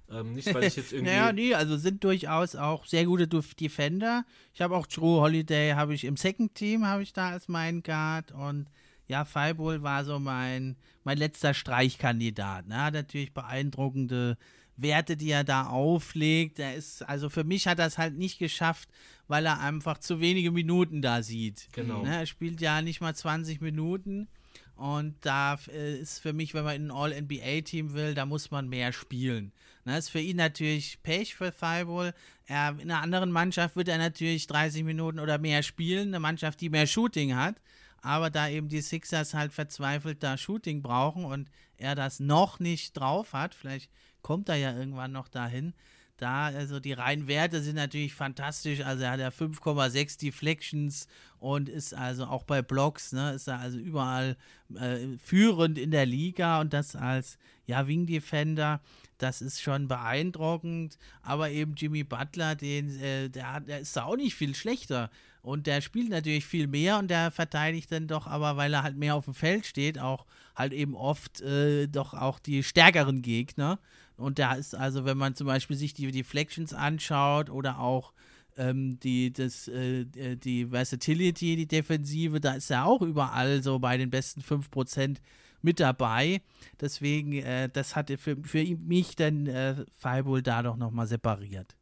Ähm, 0.09 0.33
nicht, 0.33 0.53
weil 0.53 0.65
ich 0.65 0.75
jetzt 0.75 0.91
irgendwie. 0.93 1.11
naja, 1.11 1.31
nee, 1.31 1.53
also 1.53 1.77
sind 1.77 2.03
durchaus 2.03 2.55
auch 2.55 2.85
sehr 2.85 3.05
gute 3.05 3.27
Defender. 3.27 4.25
Ich 4.53 4.61
habe 4.61 4.75
auch 4.75 4.87
True 4.87 5.21
Holiday, 5.21 5.71
habe 5.71 5.93
ich 5.93 6.03
im 6.03 6.17
Second 6.17 6.55
Team, 6.55 6.85
habe 6.85 7.03
ich 7.03 7.13
da 7.13 7.29
als 7.29 7.47
meinen 7.47 7.81
Guard 7.81 8.31
und 8.31 8.67
ja, 9.11 9.25
Feibohl 9.25 9.83
war 9.83 10.05
so 10.05 10.19
mein, 10.19 10.77
mein 11.03 11.17
letzter 11.17 11.53
Streichkandidat. 11.53 12.67
Ne? 12.67 12.81
Hat 12.81 12.93
natürlich 12.93 13.33
beeindruckende 13.33 14.37
Werte, 14.77 15.17
die 15.17 15.31
er 15.31 15.43
da 15.43 15.67
auflegt. 15.67 16.59
Er 16.59 16.75
ist, 16.75 17.03
also 17.03 17.29
für 17.29 17.43
mich 17.43 17.67
hat 17.67 17.79
er 17.79 17.87
es 17.87 17.97
halt 17.97 18.17
nicht 18.17 18.39
geschafft, 18.39 18.87
weil 19.27 19.45
er 19.45 19.59
einfach 19.59 19.97
zu 19.97 20.21
wenige 20.21 20.51
Minuten 20.51 21.01
da 21.01 21.23
sieht. 21.23 21.67
Genau. 21.73 22.03
Ne? 22.03 22.19
Er 22.21 22.25
spielt 22.25 22.61
ja 22.61 22.81
nicht 22.81 23.01
mal 23.01 23.13
20 23.13 23.59
Minuten. 23.59 24.29
Und 24.75 25.15
da 25.21 25.59
äh, 25.67 25.99
ist 25.99 26.19
für 26.19 26.31
mich, 26.31 26.53
wenn 26.53 26.63
man 26.63 26.77
in 26.77 26.87
ein 26.87 26.91
All-NBA-Team 26.91 27.93
will, 27.93 28.13
da 28.15 28.25
muss 28.25 28.49
man 28.49 28.69
mehr 28.69 28.93
spielen. 28.93 29.51
Das 29.83 29.91
ne? 29.91 29.99
ist 29.99 30.09
für 30.09 30.21
ihn 30.21 30.37
natürlich 30.37 31.03
Pech 31.03 31.35
für 31.35 31.51
Thibault. 31.51 32.15
Er, 32.45 32.69
in 32.79 32.89
einer 32.89 33.01
anderen 33.01 33.31
Mannschaft 33.31 33.75
wird 33.75 33.89
er 33.89 33.97
natürlich 33.97 34.47
30 34.47 34.85
Minuten 34.85 35.19
oder 35.19 35.37
mehr 35.37 35.63
spielen. 35.63 36.07
Eine 36.07 36.21
Mannschaft, 36.21 36.61
die 36.61 36.69
mehr 36.69 36.87
Shooting 36.87 37.35
hat. 37.35 37.57
Aber 38.01 38.29
da 38.29 38.49
eben 38.49 38.67
die 38.67 38.81
Sixers 38.81 39.33
halt 39.33 39.53
verzweifelt 39.53 40.23
da 40.23 40.37
Shooting 40.37 40.81
brauchen 40.81 41.25
und 41.25 41.49
er 41.77 41.95
das 41.95 42.19
noch 42.19 42.59
nicht 42.59 42.93
drauf 42.93 43.33
hat, 43.33 43.55
vielleicht 43.55 43.91
kommt 44.21 44.49
er 44.49 44.55
ja 44.55 44.75
irgendwann 44.75 45.11
noch 45.11 45.27
dahin, 45.27 45.73
da, 46.21 46.45
also 46.45 46.79
die 46.79 46.93
reinen 46.93 47.27
Werte 47.27 47.63
sind 47.63 47.77
natürlich 47.77 48.13
fantastisch. 48.13 48.81
Also 48.81 49.03
er 49.03 49.11
hat 49.11 49.19
ja 49.19 49.29
5,6 49.29 50.19
Deflections 50.19 51.07
und 51.39 51.67
ist 51.67 51.95
also 51.95 52.25
auch 52.25 52.43
bei 52.43 52.61
Blocks, 52.61 53.11
ne, 53.11 53.33
ist 53.33 53.47
er 53.47 53.57
also 53.57 53.79
überall 53.79 54.37
äh, 54.75 55.17
führend 55.17 55.79
in 55.79 55.89
der 55.89 56.05
Liga 56.05 56.61
und 56.61 56.73
das 56.73 56.95
als 56.95 57.39
ja, 57.65 57.87
Wing 57.87 58.05
Defender. 58.05 58.81
Das 59.17 59.41
ist 59.41 59.61
schon 59.61 59.87
beeindruckend. 59.87 60.99
Aber 61.23 61.49
eben 61.49 61.73
Jimmy 61.75 62.03
Butler, 62.03 62.53
den, 62.53 62.99
äh, 62.99 63.29
der, 63.29 63.59
der 63.61 63.79
ist 63.79 63.97
da 63.97 64.03
auch 64.03 64.15
nicht 64.15 64.35
viel 64.35 64.53
schlechter. 64.53 65.09
Und 65.41 65.65
der 65.65 65.81
spielt 65.81 66.09
natürlich 66.09 66.45
viel 66.45 66.67
mehr 66.67 66.99
und 66.99 67.09
der 67.09 67.31
verteidigt 67.31 67.91
dann 67.91 68.07
doch, 68.07 68.27
aber 68.27 68.57
weil 68.57 68.73
er 68.73 68.83
halt 68.83 68.95
mehr 68.95 69.15
auf 69.15 69.25
dem 69.25 69.33
Feld 69.33 69.65
steht, 69.65 69.97
auch 69.97 70.25
halt 70.55 70.71
eben 70.71 70.95
oft 70.95 71.41
äh, 71.41 71.87
doch 71.87 72.13
auch 72.13 72.37
die 72.39 72.63
stärkeren 72.63 73.21
Gegner. 73.23 73.79
Und 74.17 74.37
da 74.37 74.53
ist 74.53 74.75
also, 74.75 75.03
wenn 75.03 75.17
man 75.17 75.35
zum 75.35 75.47
Beispiel 75.47 75.75
sich 75.75 75.93
die 75.95 76.11
Deflections 76.11 76.73
anschaut 76.73 77.49
oder 77.49 77.79
auch 77.79 78.13
ähm, 78.57 78.99
die, 78.99 79.33
das, 79.33 79.67
äh, 79.67 80.01
äh 80.01 80.35
die 80.35 80.67
Versatility, 80.67 81.55
die 81.55 81.67
Defensive, 81.67 82.39
da 82.39 82.53
ist 82.53 82.69
er 82.69 82.85
auch 82.85 83.01
überall 83.01 83.63
so 83.63 83.79
bei 83.79 83.97
den 83.97 84.11
besten 84.11 84.41
5% 84.41 85.17
mit 85.63 85.79
dabei. 85.79 86.41
Deswegen, 86.79 87.33
äh, 87.33 87.69
das 87.69 87.95
hatte 87.95 88.17
für, 88.17 88.37
für 88.43 88.63
mich 88.63 89.15
dann 89.15 89.47
äh, 89.47 89.85
Freiburg 89.97 90.43
da 90.43 90.61
doch 90.61 90.75
nochmal 90.75 91.07
separiert. 91.07 91.75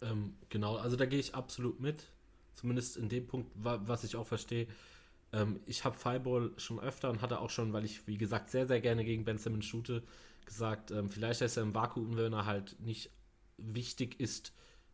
Ähm, 0.00 0.34
genau, 0.48 0.76
also 0.76 0.96
da 0.96 1.06
gehe 1.06 1.18
ich 1.18 1.34
absolut 1.34 1.80
mit. 1.80 2.06
Zumindest 2.56 2.96
in 2.96 3.08
dem 3.08 3.26
Punkt, 3.26 3.50
was 3.54 4.02
ich 4.02 4.16
auch 4.16 4.26
verstehe. 4.26 4.66
Ähm, 5.32 5.60
ich 5.66 5.84
habe 5.84 5.96
Fireball 5.96 6.50
schon 6.56 6.80
öfter 6.80 7.10
und 7.10 7.22
hatte 7.22 7.40
auch 7.40 7.50
schon, 7.50 7.72
weil 7.72 7.84
ich, 7.84 8.06
wie 8.06 8.18
gesagt, 8.18 8.50
sehr, 8.50 8.66
sehr 8.66 8.80
gerne 8.80 9.04
gegen 9.04 9.24
Ben 9.24 9.38
Simmons 9.38 9.66
shoote, 9.66 10.02
gesagt, 10.44 10.90
ähm, 10.90 11.08
vielleicht 11.08 11.42
ist 11.42 11.56
er 11.56 11.62
im 11.62 11.74
Vakuum, 11.74 12.16
wenn 12.16 12.32
er 12.32 12.46
halt 12.46 12.76
nicht 12.80 13.10
wichtig 13.58 14.18
ist 14.20 14.52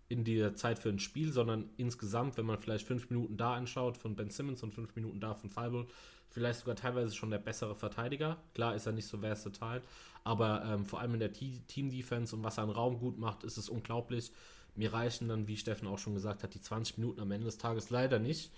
in 0.09 0.25
der 0.25 0.55
Zeit 0.55 0.79
für 0.79 0.91
ein 0.91 0.99
Spiel, 0.99 1.33
sondern 1.33 1.71
insgesamt, 1.77 2.37
wenn 2.37 2.45
man 2.47 2.59
vielleicht 2.59 2.87
fünf 2.87 3.09
Minuten 3.09 3.37
da 3.37 3.55
anschaut 3.55 3.97
von 3.97 4.15
Ben 4.15 4.29
Simmons 4.29 4.63
und 4.63 4.75
fünf 4.75 4.95
Minuten 4.95 5.21
da 5.21 5.35
von 5.35 5.49
Fireball, 5.51 5.87
vielleicht 6.29 6.61
sogar 6.61 6.77
teilweise 6.77 7.15
schon 7.15 7.31
der 7.31 7.39
bessere 7.39 7.75
Verteidiger. 7.75 8.39
Klar 8.55 8.75
ist 8.75 8.87
er 8.87 8.93
nicht 8.93 9.07
so 9.07 9.19
versatile, 9.19 9.83
aber 10.25 10.65
ähm, 10.67 10.85
vor 10.85 11.01
allem 11.01 11.15
in 11.15 11.21
der 11.21 11.33
Team-Defense 11.33 12.35
und 12.37 12.43
was 12.43 12.59
er 12.59 12.65
im 12.65 12.71
Raum 12.71 12.99
gut 12.99 13.19
macht, 13.19 13.45
ist 13.45 13.57
es 13.57 13.69
unglaublich. 13.69 14.33
Mir 14.75 14.93
reichen 14.93 15.29
dann, 15.29 15.49
wie 15.49 15.57
Steffen 15.57 15.87
auch 15.87 15.99
schon 15.99 16.15
gesagt 16.15 16.43
hat, 16.43 16.55
die 16.55 16.61
20 16.61 16.99
Minuten 16.99 17.21
am 17.21 17.31
Ende 17.31 17.47
des 17.47 17.59
Tages 17.59 17.91
leider 17.91 18.19
nicht. 18.19 18.53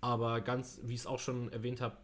Aber 0.00 0.40
ganz, 0.40 0.80
wie 0.84 0.94
ich 0.94 1.00
es 1.00 1.06
auch 1.06 1.18
schon 1.18 1.50
erwähnt 1.52 1.80
habe, 1.80 1.96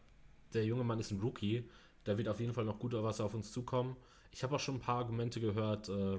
der 0.53 0.65
junge 0.65 0.85
Mann 0.85 0.99
ist 0.99 1.11
ein 1.11 1.21
Rookie. 1.21 1.69
Da 2.05 2.19
wird 2.19 2.29
auf 2.29 2.41
jeden 2.41 2.53
Fall 2.53 2.65
noch 2.65 2.79
gut 2.79 2.93
was 2.95 3.21
auf 3.21 3.35
uns 3.35 3.53
zukommen. 3.53 3.97
Ich 4.33 4.43
habe 4.43 4.57
auch 4.57 4.61
schon 4.61 4.77
ein 4.77 4.81
paar 4.81 4.99
Argumente 4.99 5.41
gehört, 5.41 5.89
äh, 5.89 6.19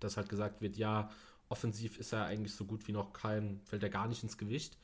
dass 0.00 0.16
halt 0.16 0.28
gesagt 0.28 0.60
wird, 0.62 0.76
ja, 0.76 1.10
offensiv 1.48 1.98
ist 1.98 2.12
er 2.12 2.24
eigentlich 2.24 2.54
so 2.54 2.64
gut 2.64 2.86
wie 2.88 2.92
noch 2.92 3.12
kein, 3.12 3.60
fällt 3.64 3.82
er 3.82 3.90
gar 3.90 4.08
nicht 4.08 4.22
ins 4.22 4.38
Gewicht. 4.38 4.78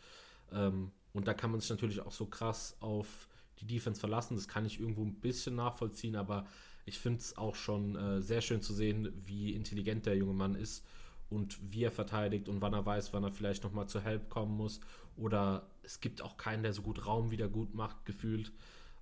Ähm, 0.52 0.90
und 1.12 1.26
da 1.26 1.34
kann 1.34 1.50
man 1.50 1.60
sich 1.60 1.70
natürlich 1.70 2.00
auch 2.00 2.12
so 2.12 2.26
krass 2.26 2.76
auf 2.80 3.28
die 3.60 3.66
Defense 3.66 4.00
verlassen. 4.00 4.36
Das 4.36 4.48
kann 4.48 4.66
ich 4.66 4.80
irgendwo 4.80 5.04
ein 5.04 5.14
bisschen 5.14 5.54
nachvollziehen, 5.54 6.16
aber 6.16 6.46
ich 6.84 6.98
finde 6.98 7.20
es 7.20 7.36
auch 7.36 7.54
schon 7.54 7.96
äh, 7.96 8.20
sehr 8.20 8.40
schön 8.40 8.60
zu 8.60 8.74
sehen, 8.74 9.12
wie 9.24 9.54
intelligent 9.54 10.06
der 10.06 10.16
junge 10.16 10.34
Mann 10.34 10.54
ist 10.54 10.84
und 11.30 11.58
wie 11.72 11.84
er 11.84 11.92
verteidigt 11.92 12.48
und 12.48 12.60
wann 12.60 12.74
er 12.74 12.84
weiß, 12.84 13.12
wann 13.12 13.24
er 13.24 13.32
vielleicht 13.32 13.62
nochmal 13.64 13.88
zur 13.88 14.02
Help 14.02 14.28
kommen 14.28 14.56
muss. 14.56 14.80
Oder 15.16 15.66
es 15.82 16.00
gibt 16.00 16.22
auch 16.22 16.36
keinen, 16.36 16.62
der 16.62 16.72
so 16.72 16.82
gut 16.82 17.06
Raum 17.06 17.30
wieder 17.30 17.48
gut 17.48 17.74
macht, 17.74 18.04
gefühlt. 18.04 18.52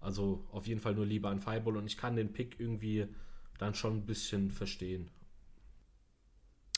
Also 0.01 0.47
auf 0.53 0.67
jeden 0.67 0.81
Fall 0.81 0.95
nur 0.95 1.07
lieber 1.07 1.31
ein 1.31 1.41
Fireball 1.41 1.77
und 1.77 1.87
ich 1.87 1.97
kann 1.97 2.17
den 2.17 2.33
Pick 2.33 2.61
irgendwie 2.61 3.09
dann 3.59 3.75
schon 3.75 3.97
ein 3.97 4.07
bisschen 4.07 4.51
verstehen. 4.51 5.11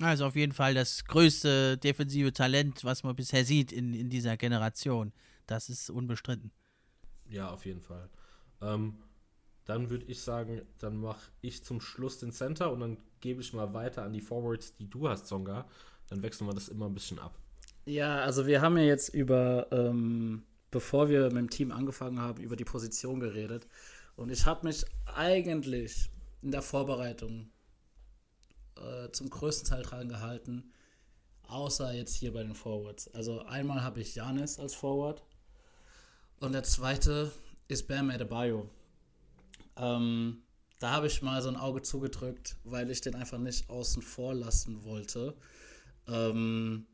Also 0.00 0.24
auf 0.24 0.36
jeden 0.36 0.52
Fall 0.52 0.72
das 0.72 1.04
größte 1.04 1.76
defensive 1.76 2.32
Talent, 2.32 2.84
was 2.84 3.02
man 3.02 3.14
bisher 3.14 3.44
sieht 3.44 3.70
in, 3.70 3.92
in 3.92 4.08
dieser 4.08 4.36
Generation. 4.38 5.12
Das 5.46 5.68
ist 5.68 5.90
unbestritten. 5.90 6.52
Ja, 7.28 7.50
auf 7.50 7.66
jeden 7.66 7.82
Fall. 7.82 8.08
Ähm, 8.62 8.94
dann 9.66 9.90
würde 9.90 10.06
ich 10.06 10.20
sagen, 10.22 10.62
dann 10.78 10.96
mache 10.96 11.30
ich 11.42 11.62
zum 11.64 11.80
Schluss 11.80 12.18
den 12.18 12.32
Center 12.32 12.72
und 12.72 12.80
dann 12.80 12.96
gebe 13.20 13.40
ich 13.40 13.52
mal 13.52 13.72
weiter 13.74 14.02
an 14.02 14.12
die 14.12 14.20
Forwards, 14.20 14.76
die 14.76 14.88
du 14.88 15.09
hast, 15.09 15.26
Songa. 15.26 15.66
Dann 16.09 16.22
wechseln 16.22 16.46
wir 16.46 16.54
das 16.54 16.68
immer 16.68 16.87
ein 16.87 16.94
bisschen 16.94 17.18
ab. 17.18 17.38
Ja, 17.87 18.20
also 18.20 18.46
wir 18.46 18.61
haben 18.61 18.76
ja 18.76 18.85
jetzt 18.85 19.11
über, 19.11 19.68
ähm, 19.70 20.42
bevor 20.70 21.09
wir 21.09 21.24
mit 21.24 21.37
dem 21.37 21.50
Team 21.50 21.72
angefangen 21.72 22.20
haben, 22.20 22.42
über 22.42 22.56
die 22.56 22.64
Position 22.64 23.20
geredet. 23.20 23.66
Und 24.16 24.30
ich 24.30 24.46
habe 24.46 24.66
mich 24.66 24.85
eigentlich 25.06 26.11
in 26.42 26.50
der 26.50 26.62
Vorbereitung 26.62 27.50
äh, 28.76 29.11
zum 29.12 29.30
größten 29.30 29.68
Teil 29.68 29.83
dran 29.83 30.09
gehalten, 30.09 30.72
außer 31.42 31.92
jetzt 31.92 32.14
hier 32.14 32.33
bei 32.33 32.42
den 32.42 32.54
Forwards. 32.54 33.12
Also 33.14 33.40
einmal 33.44 33.83
habe 33.83 34.00
ich 34.00 34.14
Janis 34.14 34.59
als 34.59 34.74
Forward 34.74 35.22
und 36.40 36.52
der 36.52 36.62
zweite 36.62 37.30
ist 37.68 37.88
Bam 37.88 38.11
Adebayo. 38.11 38.68
Ähm, 39.76 40.42
da 40.80 40.92
habe 40.92 41.06
ich 41.06 41.22
mal 41.22 41.40
so 41.42 41.48
ein 41.50 41.56
Auge 41.56 41.82
zugedrückt, 41.82 42.56
weil 42.64 42.90
ich 42.90 43.02
den 43.02 43.14
einfach 43.14 43.38
nicht 43.38 43.68
außen 43.68 44.02
vor 44.02 44.34
lassen 44.34 44.82
wollte. 44.82 45.36
Ähm, 46.08 46.86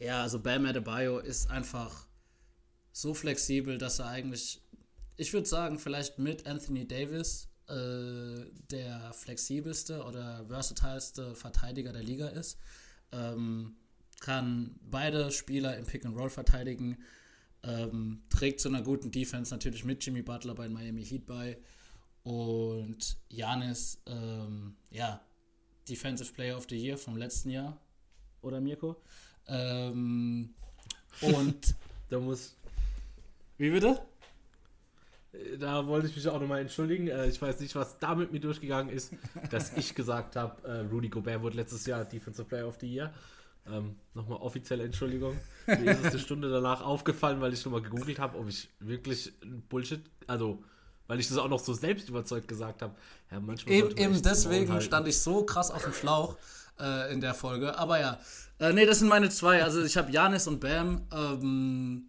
ja, 0.00 0.22
also 0.22 0.40
Bam 0.40 0.66
Adebayo 0.66 1.18
ist 1.20 1.50
einfach 1.50 2.06
so 2.92 3.14
flexibel, 3.14 3.78
dass 3.78 4.00
er 4.00 4.08
eigentlich, 4.08 4.60
ich 5.16 5.32
würde 5.32 5.48
sagen, 5.48 5.78
vielleicht 5.78 6.18
mit 6.18 6.46
Anthony 6.46 6.86
Davis 6.86 7.48
äh, 7.68 8.46
der 8.70 9.12
flexibelste 9.12 10.02
oder 10.02 10.44
versatilste 10.48 11.36
Verteidiger 11.36 11.92
der 11.92 12.02
Liga 12.02 12.26
ist. 12.26 12.58
Ähm, 13.12 13.76
kann 14.20 14.74
beide 14.82 15.30
Spieler 15.30 15.76
im 15.76 15.86
Pick 15.86 16.04
and 16.04 16.16
Roll 16.16 16.28
verteidigen. 16.28 16.98
Ähm, 17.62 18.22
trägt 18.30 18.60
zu 18.60 18.68
einer 18.68 18.82
guten 18.82 19.12
Defense 19.12 19.54
natürlich 19.54 19.84
mit 19.84 20.04
Jimmy 20.04 20.22
Butler 20.22 20.54
bei 20.56 20.68
Miami 20.68 21.04
Heat 21.04 21.26
bei. 21.26 21.58
Und 22.22 23.16
Janis, 23.28 24.02
ähm, 24.06 24.76
ja, 24.90 25.20
Defensive 25.88 26.32
Player 26.32 26.56
of 26.56 26.66
the 26.68 26.76
Year 26.76 26.98
vom 26.98 27.16
letzten 27.16 27.50
Jahr. 27.50 27.78
Oder 28.42 28.60
Mirko? 28.60 28.96
Ähm, 29.46 30.54
und. 31.20 31.74
da 32.08 32.18
muss. 32.18 32.56
Wie 33.58 33.70
bitte? 33.70 34.00
Da 35.58 35.86
wollte 35.86 36.08
ich 36.08 36.16
mich 36.16 36.26
auch 36.28 36.40
nochmal 36.40 36.60
entschuldigen. 36.60 37.08
Äh, 37.08 37.28
ich 37.28 37.40
weiß 37.40 37.60
nicht, 37.60 37.74
was 37.74 37.98
da 37.98 38.14
mit 38.14 38.32
mir 38.32 38.40
durchgegangen 38.40 38.92
ist, 38.92 39.12
dass 39.50 39.72
ich 39.76 39.94
gesagt 39.94 40.36
habe, 40.36 40.66
äh, 40.66 40.80
Rudy 40.80 41.08
Gobert 41.08 41.42
wurde 41.42 41.56
letztes 41.56 41.86
Jahr 41.86 42.04
Defensive 42.04 42.48
Player 42.48 42.66
of 42.66 42.78
the 42.80 42.92
Year. 42.92 43.12
Ähm, 43.66 43.96
nochmal 44.14 44.38
offizielle 44.38 44.84
Entschuldigung. 44.84 45.36
Mir 45.66 45.92
ist 45.92 46.00
es 46.00 46.10
eine 46.12 46.18
Stunde 46.20 46.50
danach 46.50 46.80
aufgefallen, 46.82 47.40
weil 47.40 47.52
ich 47.52 47.64
nochmal 47.64 47.82
gegoogelt 47.82 48.18
habe, 48.18 48.38
ob 48.38 48.48
ich 48.48 48.68
wirklich 48.80 49.32
Bullshit, 49.68 50.00
also 50.26 50.64
weil 51.10 51.18
ich 51.18 51.26
das 51.26 51.38
auch 51.38 51.48
noch 51.48 51.58
so 51.58 51.74
selbst 51.74 52.08
überzeugt 52.08 52.46
gesagt 52.46 52.82
habe. 52.82 52.94
Ja, 53.32 53.40
manchmal 53.40 53.74
eben, 53.74 53.96
eben 53.96 54.22
deswegen 54.22 54.80
stand 54.80 55.08
ich 55.08 55.18
so 55.18 55.44
krass 55.44 55.72
auf 55.72 55.82
dem 55.82 55.92
Schlauch 55.92 56.36
äh, 56.78 57.12
in 57.12 57.20
der 57.20 57.34
Folge. 57.34 57.76
Aber 57.76 57.98
ja, 57.98 58.20
äh, 58.60 58.72
nee, 58.72 58.86
das 58.86 59.00
sind 59.00 59.08
meine 59.08 59.28
zwei. 59.28 59.64
Also 59.64 59.82
ich 59.82 59.96
habe 59.96 60.12
Janis 60.12 60.46
und 60.46 60.60
Bam. 60.60 61.08
Ähm, 61.12 62.04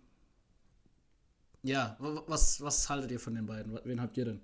ja, 1.64 1.98
was, 2.28 2.62
was 2.62 2.88
haltet 2.92 3.10
ihr 3.10 3.20
von 3.20 3.34
den 3.34 3.48
beiden? 3.48 3.80
Wen 3.84 4.00
habt 4.00 4.16
ihr 4.18 4.26
denn? 4.26 4.42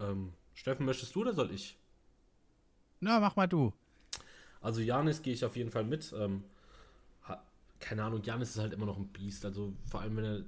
Ähm, 0.00 0.32
Steffen, 0.52 0.84
möchtest 0.84 1.14
du 1.14 1.20
oder 1.20 1.34
soll 1.34 1.52
ich? 1.52 1.78
Na, 2.98 3.20
mach 3.20 3.36
mal 3.36 3.46
du. 3.46 3.72
Also 4.60 4.80
Janis 4.80 5.22
gehe 5.22 5.32
ich 5.32 5.44
auf 5.44 5.54
jeden 5.54 5.70
Fall 5.70 5.84
mit. 5.84 6.12
Ähm, 6.18 6.42
keine 7.78 8.02
Ahnung, 8.02 8.20
Janis 8.24 8.50
ist 8.50 8.58
halt 8.58 8.72
immer 8.72 8.86
noch 8.86 8.98
ein 8.98 9.06
Biest. 9.06 9.44
Also 9.44 9.74
vor 9.88 10.00
allem, 10.00 10.16
wenn 10.16 10.24
er 10.24 10.44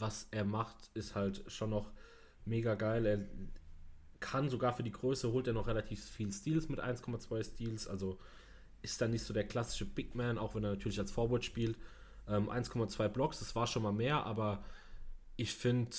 was 0.00 0.28
er 0.30 0.44
macht, 0.44 0.90
ist 0.94 1.14
halt 1.14 1.44
schon 1.46 1.70
noch 1.70 1.92
mega 2.44 2.74
geil. 2.74 3.06
Er 3.06 3.20
kann 4.20 4.50
sogar 4.50 4.72
für 4.72 4.82
die 4.82 4.92
Größe, 4.92 5.32
holt 5.32 5.46
er 5.46 5.52
noch 5.52 5.66
relativ 5.66 6.04
viel 6.04 6.32
Steals 6.32 6.68
mit 6.68 6.80
1,2 6.80 7.44
Steals. 7.44 7.88
Also 7.88 8.18
ist 8.82 9.00
dann 9.00 9.10
nicht 9.10 9.24
so 9.24 9.34
der 9.34 9.46
klassische 9.46 9.84
Big 9.84 10.14
Man, 10.14 10.38
auch 10.38 10.54
wenn 10.54 10.64
er 10.64 10.70
natürlich 10.70 10.98
als 10.98 11.10
Forward 11.10 11.44
spielt. 11.44 11.76
Ähm, 12.28 12.48
1,2 12.50 13.08
Blocks, 13.08 13.40
das 13.40 13.54
war 13.54 13.66
schon 13.66 13.82
mal 13.82 13.92
mehr, 13.92 14.24
aber 14.24 14.64
ich 15.36 15.54
finde, 15.54 15.96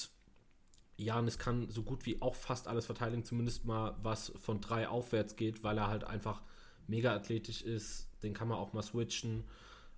Janis 0.98 1.40
kann 1.40 1.70
so 1.70 1.84
gut 1.84 2.06
wie 2.06 2.22
auch 2.22 2.36
fast 2.36 2.68
alles 2.68 2.86
verteidigen, 2.86 3.24
zumindest 3.24 3.66
mal 3.66 3.96
was 4.02 4.32
von 4.36 4.62
drei 4.62 4.88
aufwärts 4.88 5.36
geht, 5.36 5.64
weil 5.64 5.78
er 5.78 5.88
halt 5.88 6.04
einfach 6.04 6.42
mega 6.88 7.14
athletisch 7.16 7.62
ist. 7.64 8.08
Den 8.24 8.34
kann 8.34 8.48
man 8.48 8.58
auch 8.58 8.74
mal 8.74 8.84
switchen. 8.84 9.46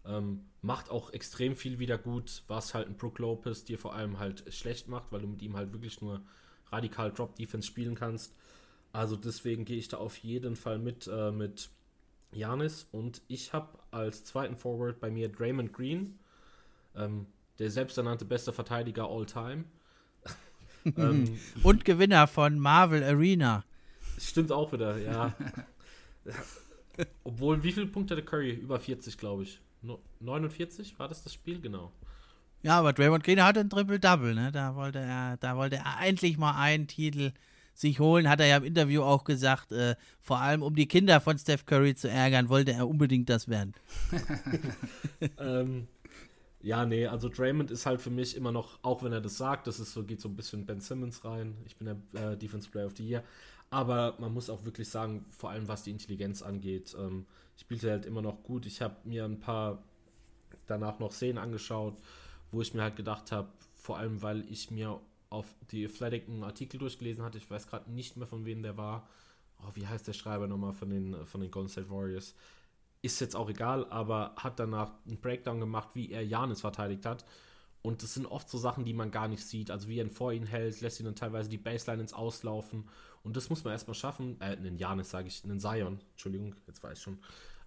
Ähm, 0.06 0.46
macht 0.62 0.90
auch 0.90 1.12
extrem 1.12 1.56
viel 1.56 1.80
wieder 1.80 1.98
gut, 1.98 2.44
was 2.48 2.74
halt 2.74 2.88
ein 2.88 2.98
Brook 2.98 3.20
Lopez 3.20 3.64
dir 3.64 3.80
vor 3.80 3.96
allem 3.96 4.20
halt 4.20 4.44
schlecht 4.54 4.88
macht, 4.88 5.12
weil 5.12 5.22
du 5.22 5.28
mit 5.28 5.42
ihm 5.42 5.56
halt 5.56 5.72
wirklich 5.72 6.02
nur 6.02 6.22
radikal 6.72 7.12
Drop 7.12 7.36
Defense 7.36 7.68
spielen 7.68 7.96
kannst. 7.96 8.36
Also 8.92 9.16
deswegen 9.16 9.66
gehe 9.66 9.78
ich 9.78 9.88
da 9.88 9.98
auf 9.98 10.18
jeden 10.18 10.56
Fall 10.56 10.78
mit 10.78 11.08
äh, 11.08 11.32
mit 11.32 11.70
Janis 12.32 12.88
und 12.92 13.22
ich 13.28 13.54
habe 13.54 13.80
als 13.92 14.24
zweiten 14.24 14.58
Forward 14.58 15.00
bei 15.00 15.10
mir 15.10 15.30
Draymond 15.30 15.74
Green. 15.74 16.20
Ähm, 16.96 17.28
der 17.60 17.70
selbsternannte 17.70 18.26
beste 18.26 18.52
Verteidiger 18.52 19.08
all 19.10 19.26
time. 19.26 19.66
ähm, 20.98 21.40
und 21.64 21.86
Gewinner 21.86 22.28
von 22.28 22.60
Marvel 22.60 23.04
Arena. 23.04 23.64
Stimmt 24.18 24.52
auch 24.52 24.72
wieder, 24.74 24.98
ja. 24.98 25.36
Obwohl, 27.24 27.64
wie 27.64 27.72
viele 27.72 27.88
Punkte 27.88 28.16
hatte 28.16 28.26
Curry? 28.26 28.52
Über 28.52 28.80
40, 28.80 29.18
glaube 29.18 29.44
ich. 29.44 29.60
49 30.20 30.98
war 30.98 31.08
das 31.08 31.24
das 31.24 31.34
Spiel? 31.34 31.60
Genau. 31.60 31.92
Ja, 32.62 32.80
aber 32.80 32.94
Draymond 32.94 33.24
Green 33.24 33.44
hatte 33.44 33.60
ein 33.60 33.70
Triple-Double, 33.70 34.34
ne? 34.34 34.52
Da 34.52 34.76
wollte 34.76 35.00
er, 35.00 35.38
da 35.38 35.58
wollte 35.58 35.78
er 35.78 36.08
endlich 36.08 36.38
mal 36.38 36.58
einen 36.58 36.88
Titel 36.88 37.32
sich 37.74 38.00
holen, 38.00 38.30
hat 38.30 38.40
er 38.40 38.48
ja 38.48 38.58
im 38.58 38.64
Interview 38.64 39.02
auch 39.02 39.24
gesagt, 39.24 39.72
äh, 39.72 39.96
vor 40.20 40.40
allem 40.40 40.62
um 40.62 40.76
die 40.76 40.88
Kinder 40.88 41.20
von 41.20 41.38
Steph 41.38 41.66
Curry 41.66 41.96
zu 41.96 42.10
ärgern, 42.10 42.50
wollte 42.50 42.72
er 42.72 42.88
unbedingt 42.88 43.30
das 43.30 43.50
werden. 43.50 43.74
ähm, 45.40 45.88
ja, 46.62 46.86
nee, 46.86 47.08
also 47.08 47.30
Draymond 47.30 47.72
ist 47.72 47.86
halt 47.86 48.00
für 48.00 48.10
mich 48.10 48.38
immer 48.38 48.52
noch, 48.52 48.80
auch 48.84 49.04
wenn 49.04 49.12
er 49.12 49.22
das 49.22 49.38
sagt, 49.38 49.68
das 49.68 49.80
ist 49.80 49.92
so, 49.92 50.04
geht 50.04 50.22
so 50.22 50.30
ein 50.30 50.36
bisschen 50.36 50.66
Ben 50.66 50.80
Simmons 50.80 51.26
rein. 51.26 51.58
Ich 51.66 51.76
bin 51.76 51.98
der 52.14 52.32
äh, 52.32 52.38
Defense 52.38 52.70
Player 52.70 52.86
of 52.86 52.94
the 52.96 53.06
Year. 53.06 53.24
Aber 53.70 54.16
man 54.20 54.34
muss 54.34 54.50
auch 54.50 54.64
wirklich 54.66 54.88
sagen, 54.88 55.26
vor 55.30 55.50
allem 55.50 55.68
was 55.68 55.84
die 55.84 55.92
Intelligenz 55.92 56.42
angeht, 56.42 56.96
ähm, 56.98 57.26
spielte 57.58 57.92
halt 57.92 58.06
immer 58.06 58.22
noch 58.22 58.44
gut. 58.44 58.66
Ich 58.66 58.82
habe 58.82 58.96
mir 59.04 59.26
ein 59.26 59.40
paar 59.40 59.84
danach 60.68 61.00
noch 61.00 61.12
Szenen 61.12 61.38
angeschaut, 61.38 61.98
wo 62.52 62.62
ich 62.62 62.74
mir 62.74 62.84
halt 62.84 62.96
gedacht 62.96 63.32
habe, 63.32 63.50
vor 63.74 63.98
allem 63.98 64.22
weil 64.22 64.50
ich 64.52 64.72
mir 64.72 65.00
auf 65.30 65.54
die 65.72 65.86
Athletic 65.86 66.28
einen 66.28 66.44
Artikel 66.44 66.78
durchgelesen 66.78 67.24
hatte, 67.24 67.38
ich 67.38 67.50
weiß 67.50 67.68
gerade 67.68 67.92
nicht 67.92 68.18
mehr 68.18 68.28
von 68.28 68.46
wem 68.46 68.62
der 68.62 68.78
war. 68.78 69.08
Oh, 69.60 69.72
wie 69.74 69.88
heißt 69.88 70.08
der 70.08 70.14
Schreiber 70.14 70.48
nochmal 70.48 70.74
von 70.74 70.90
den, 70.90 71.26
von 71.26 71.42
den 71.42 71.50
Golden 71.50 71.70
State 71.70 71.90
Warriors? 71.90 72.36
ist 73.04 73.20
jetzt 73.20 73.36
auch 73.36 73.50
egal, 73.50 73.86
aber 73.90 74.34
hat 74.38 74.60
danach 74.60 74.92
einen 75.06 75.20
Breakdown 75.20 75.60
gemacht, 75.60 75.90
wie 75.94 76.12
er 76.12 76.26
Janis 76.26 76.62
verteidigt 76.62 77.06
hat. 77.06 77.26
Und 77.84 78.02
das 78.02 78.16
sind 78.16 78.26
oft 78.26 78.50
so 78.50 78.58
Sachen, 78.58 78.86
die 78.86 78.94
man 78.94 79.12
gar 79.12 79.28
nicht 79.28 79.46
sieht. 79.46 79.70
Also 79.70 79.88
wie 79.88 80.00
er 80.00 80.06
ihn 80.06 80.10
vor 80.10 80.34
ihn 80.34 80.48
hält, 80.48 80.82
lässt 80.82 81.00
ihn 81.00 81.06
dann 81.06 81.16
teilweise 81.16 81.50
die 81.50 81.58
Baseline 81.58 82.02
ins 82.02 82.14
Auslaufen. 82.14 82.90
Und 83.24 83.38
das 83.38 83.50
muss 83.50 83.64
man 83.64 83.74
erstmal 83.74 83.94
schaffen. 83.94 84.40
Äh, 84.40 84.56
einen 84.58 84.78
Janis 84.78 85.10
sage 85.12 85.28
ich, 85.28 85.44
einen 85.44 85.60
Zion. 85.60 86.00
Entschuldigung, 86.12 86.56
jetzt 86.66 86.82
weiß 86.82 86.98
ich 86.98 87.04
schon. 87.04 87.20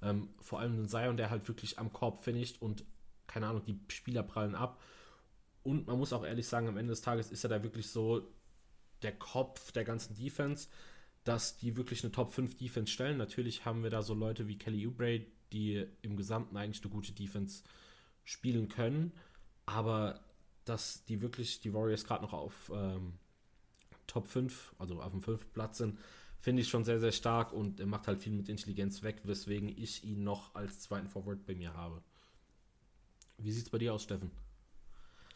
Ähm, 0.02 0.31
vor 0.40 0.59
allem 0.59 0.72
einen 0.72 0.88
Zion, 0.88 1.16
der 1.16 1.31
halt 1.31 1.46
wirklich 1.48 1.79
am 1.79 1.92
Korb 1.92 2.24
finisht 2.24 2.61
und, 2.61 2.85
keine 3.26 3.46
Ahnung, 3.46 3.62
die 3.64 3.79
Spieler 3.88 4.22
prallen 4.22 4.55
ab. 4.55 4.81
Und 5.62 5.87
man 5.87 5.98
muss 5.98 6.12
auch 6.12 6.24
ehrlich 6.24 6.48
sagen, 6.48 6.68
am 6.68 6.76
Ende 6.76 6.92
des 6.92 7.02
Tages 7.02 7.31
ist 7.31 7.44
er 7.44 7.50
da 7.50 7.62
wirklich 7.62 7.90
so 7.90 8.26
der 9.02 9.12
Kopf 9.12 9.72
der 9.72 9.85
ganzen 9.85 10.14
Defense 10.14 10.68
dass 11.26 11.57
die 11.57 11.76
wirklich 11.76 12.05
eine 12.05 12.12
Top 12.12 12.33
5 12.33 12.57
Defense 12.57 12.92
stellen. 12.92 13.18
Natürlich 13.18 13.64
haben 13.64 13.83
wir 13.83 13.90
da 13.90 14.00
so 14.02 14.14
Leute 14.14 14.46
wie 14.46 14.59
Kelly 14.59 14.87
Oubre, 14.87 15.26
die 15.52 15.85
im 16.02 16.16
Gesamten 16.16 16.57
eigentlich 16.57 16.83
eine 16.85 16.92
gute 16.92 17.12
Defense 17.12 17.64
spielen 18.22 18.68
können, 18.68 19.12
aber 19.66 20.20
dass 20.64 21.05
die 21.05 21.20
wirklich 21.20 21.61
die 21.61 21.74
Warriors 21.74 22.05
gerade 22.05 22.22
noch 22.22 22.33
auf 22.33 22.72
ähm, 22.74 23.14
Top 24.07 24.29
5, 24.29 24.74
also 24.79 25.00
auf 25.00 25.11
dem 25.11 25.22
5. 25.22 25.52
Platz 25.52 25.79
sind, 25.79 25.98
finde 26.40 26.62
ich 26.62 26.68
schon 26.68 26.85
sehr, 26.85 27.00
sehr 27.00 27.12
stark 27.12 27.52
und 27.52 27.81
er 27.81 27.87
macht 27.87 28.07
halt 28.07 28.20
viel 28.20 28.33
mit 28.33 28.48
Intelligenz 28.48 29.02
weg, 29.02 29.20
weswegen 29.24 29.68
ich 29.68 30.05
ihn 30.05 30.24
noch 30.24 30.55
als 30.55 30.81
zweiten 30.81 31.09
Forward 31.09 31.44
bei 31.46 31.55
mir 31.55 31.74
habe. 31.74 32.02
Wie 33.38 33.52
sieht 33.52 33.64
es 33.64 33.70
bei 33.70 33.79
dir 33.79 33.94
aus, 33.94 34.05
Steffen? 34.05 34.31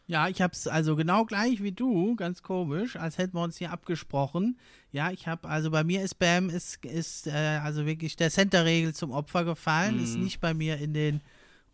Ja, 0.07 0.29
ich 0.29 0.43
habe 0.43 0.53
es 0.53 0.67
also 0.67 0.97
genau 0.97 1.25
gleich 1.25 1.63
wie 1.63 1.71
du, 1.71 2.17
ganz 2.17 2.43
komisch, 2.43 2.97
als 2.97 3.19
hätten 3.19 3.37
wir 3.37 3.45
uns 3.45 3.59
hier 3.59 3.71
abgesprochen. 3.71 4.59
Ja, 4.91 5.13
ich 5.13 5.29
habe, 5.29 5.49
also 5.49 5.71
bei 5.71 5.85
mir 5.85 6.03
ist 6.03 6.19
Bam, 6.19 6.51
ist, 6.51 6.85
ist 6.85 7.29
äh, 7.29 7.61
also 7.63 7.87
wirklich 7.87 8.17
der 8.17 8.31
Center-Regel 8.31 8.93
zum 8.93 9.13
Opfer 9.13 9.45
gefallen, 9.45 9.99
mhm. 9.99 10.03
ist 10.03 10.17
nicht 10.17 10.41
bei 10.41 10.53
mir 10.53 10.79
in 10.79 10.95
den 10.95 11.21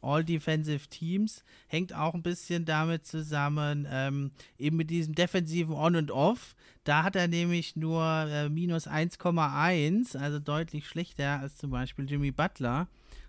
All-Defensive 0.06 0.88
Teams, 0.88 1.44
hängt 1.66 1.92
auch 1.92 2.14
ein 2.14 2.22
bisschen 2.22 2.64
damit 2.64 3.06
zusammen, 3.06 3.86
ähm, 3.90 4.30
eben 4.58 4.76
mit 4.76 4.90
diesem 4.90 5.14
defensiven 5.14 5.74
On 5.74 5.96
und 5.96 6.10
Off. 6.10 6.54
Da 6.84 7.02
hat 7.02 7.16
er 7.16 7.28
nämlich 7.28 7.74
nur 7.74 8.02
äh, 8.02 8.48
minus 8.48 8.86
1,1, 8.86 10.16
also 10.16 10.38
deutlich 10.38 10.86
schlechter 10.86 11.40
als 11.40 11.56
zum 11.56 11.70
Beispiel 11.70 12.08
Jimmy 12.08 12.30
Butler. 12.30 12.86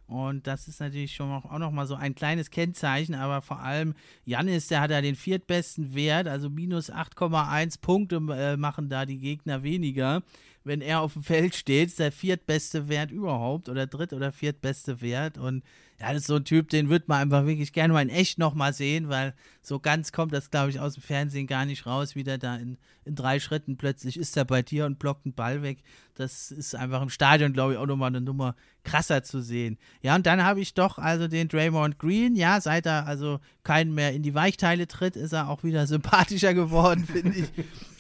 Und 0.07 0.47
das 0.47 0.69
ist 0.69 0.79
natürlich 0.79 1.13
schon 1.13 1.29
auch 1.29 1.59
noch 1.59 1.71
mal 1.71 1.85
so 1.85 1.95
ein 1.95 2.15
kleines 2.15 2.49
Kennzeichen, 2.49 3.13
aber 3.13 3.41
vor 3.41 3.59
allem 3.59 3.93
Janis, 4.23 4.67
der 4.67 4.79
hat 4.79 4.91
ja 4.91 5.01
den 5.01 5.15
viertbesten 5.15 5.93
Wert, 5.95 6.29
also 6.29 6.49
minus 6.49 6.89
8,1 6.89 7.81
Punkte 7.81 8.15
äh, 8.31 8.55
machen 8.55 8.87
da 8.87 9.05
die 9.05 9.17
Gegner 9.17 9.63
weniger. 9.63 10.23
Wenn 10.67 10.82
er 10.82 11.01
auf 11.01 11.13
dem 11.13 11.23
Feld 11.23 11.56
steht, 11.56 11.88
ist 11.88 11.99
der 11.99 12.12
viertbeste 12.12 12.89
Wert 12.89 13.12
überhaupt 13.12 13.69
oder 13.69 13.88
dritt- 13.88 14.13
oder 14.13 14.32
viertbeste 14.32 15.01
Wert. 15.01 15.38
Und 15.38 15.63
ja, 15.99 16.13
das 16.13 16.23
ist 16.23 16.27
so 16.27 16.36
ein 16.36 16.45
Typ, 16.45 16.69
den 16.69 16.89
wird 16.89 17.08
man 17.08 17.21
einfach 17.21 17.47
wirklich 17.47 17.73
gerne 17.73 17.91
mal 17.91 18.03
in 18.03 18.10
echt 18.10 18.38
nochmal 18.38 18.71
sehen, 18.71 19.10
weil 19.10 19.34
so 19.63 19.80
ganz 19.80 20.12
kommt 20.12 20.32
das, 20.32 20.51
glaube 20.51 20.69
ich, 20.69 20.80
aus 20.80 20.93
dem 20.93 21.01
Fernsehen 21.01 21.47
gar 21.47 21.65
nicht 21.65 21.88
raus, 21.88 22.15
wie 22.15 22.23
der 22.23 22.38
da 22.38 22.56
in, 22.56 22.77
in 23.03 23.15
drei 23.15 23.39
Schritten 23.39 23.77
plötzlich 23.77 24.17
ist 24.17 24.38
er 24.38 24.45
bei 24.45 24.62
dir 24.62 24.86
und 24.86 24.99
blockt 24.99 25.25
einen 25.25 25.34
Ball 25.34 25.63
weg. 25.63 25.80
Das 26.13 26.51
ist 26.51 26.75
einfach 26.75 27.01
im 27.01 27.10
Stadion, 27.10 27.51
glaube 27.51 27.73
ich, 27.73 27.80
auch 27.80 27.88
nochmal 27.88 28.10
eine 28.10 28.21
Nummer 28.21 28.56
krasser 28.84 29.23
zu 29.23 29.41
sehen. 29.41 29.80
Ja, 30.03 30.15
und 30.15 30.27
dann 30.27 30.43
habe 30.43 30.60
ich 30.60 30.75
doch 30.75 30.99
also 30.99 31.27
den 31.27 31.47
Draymond 31.47 31.97
Green, 31.97 32.36
ja, 32.36 32.62
seit 32.62 32.86
er 32.86 33.08
also 33.08 33.39
keinen 33.63 33.95
mehr 33.95 34.13
in 34.13 34.21
die 34.21 34.36
Weichteile 34.36 34.88
tritt, 34.88 35.15
ist 35.15 35.34
er 35.34 35.49
auch 35.49 35.63
wieder 35.63 35.88
sympathischer 35.88 36.53
geworden, 36.53 37.06
finde 37.06 37.39
ich. 37.39 37.47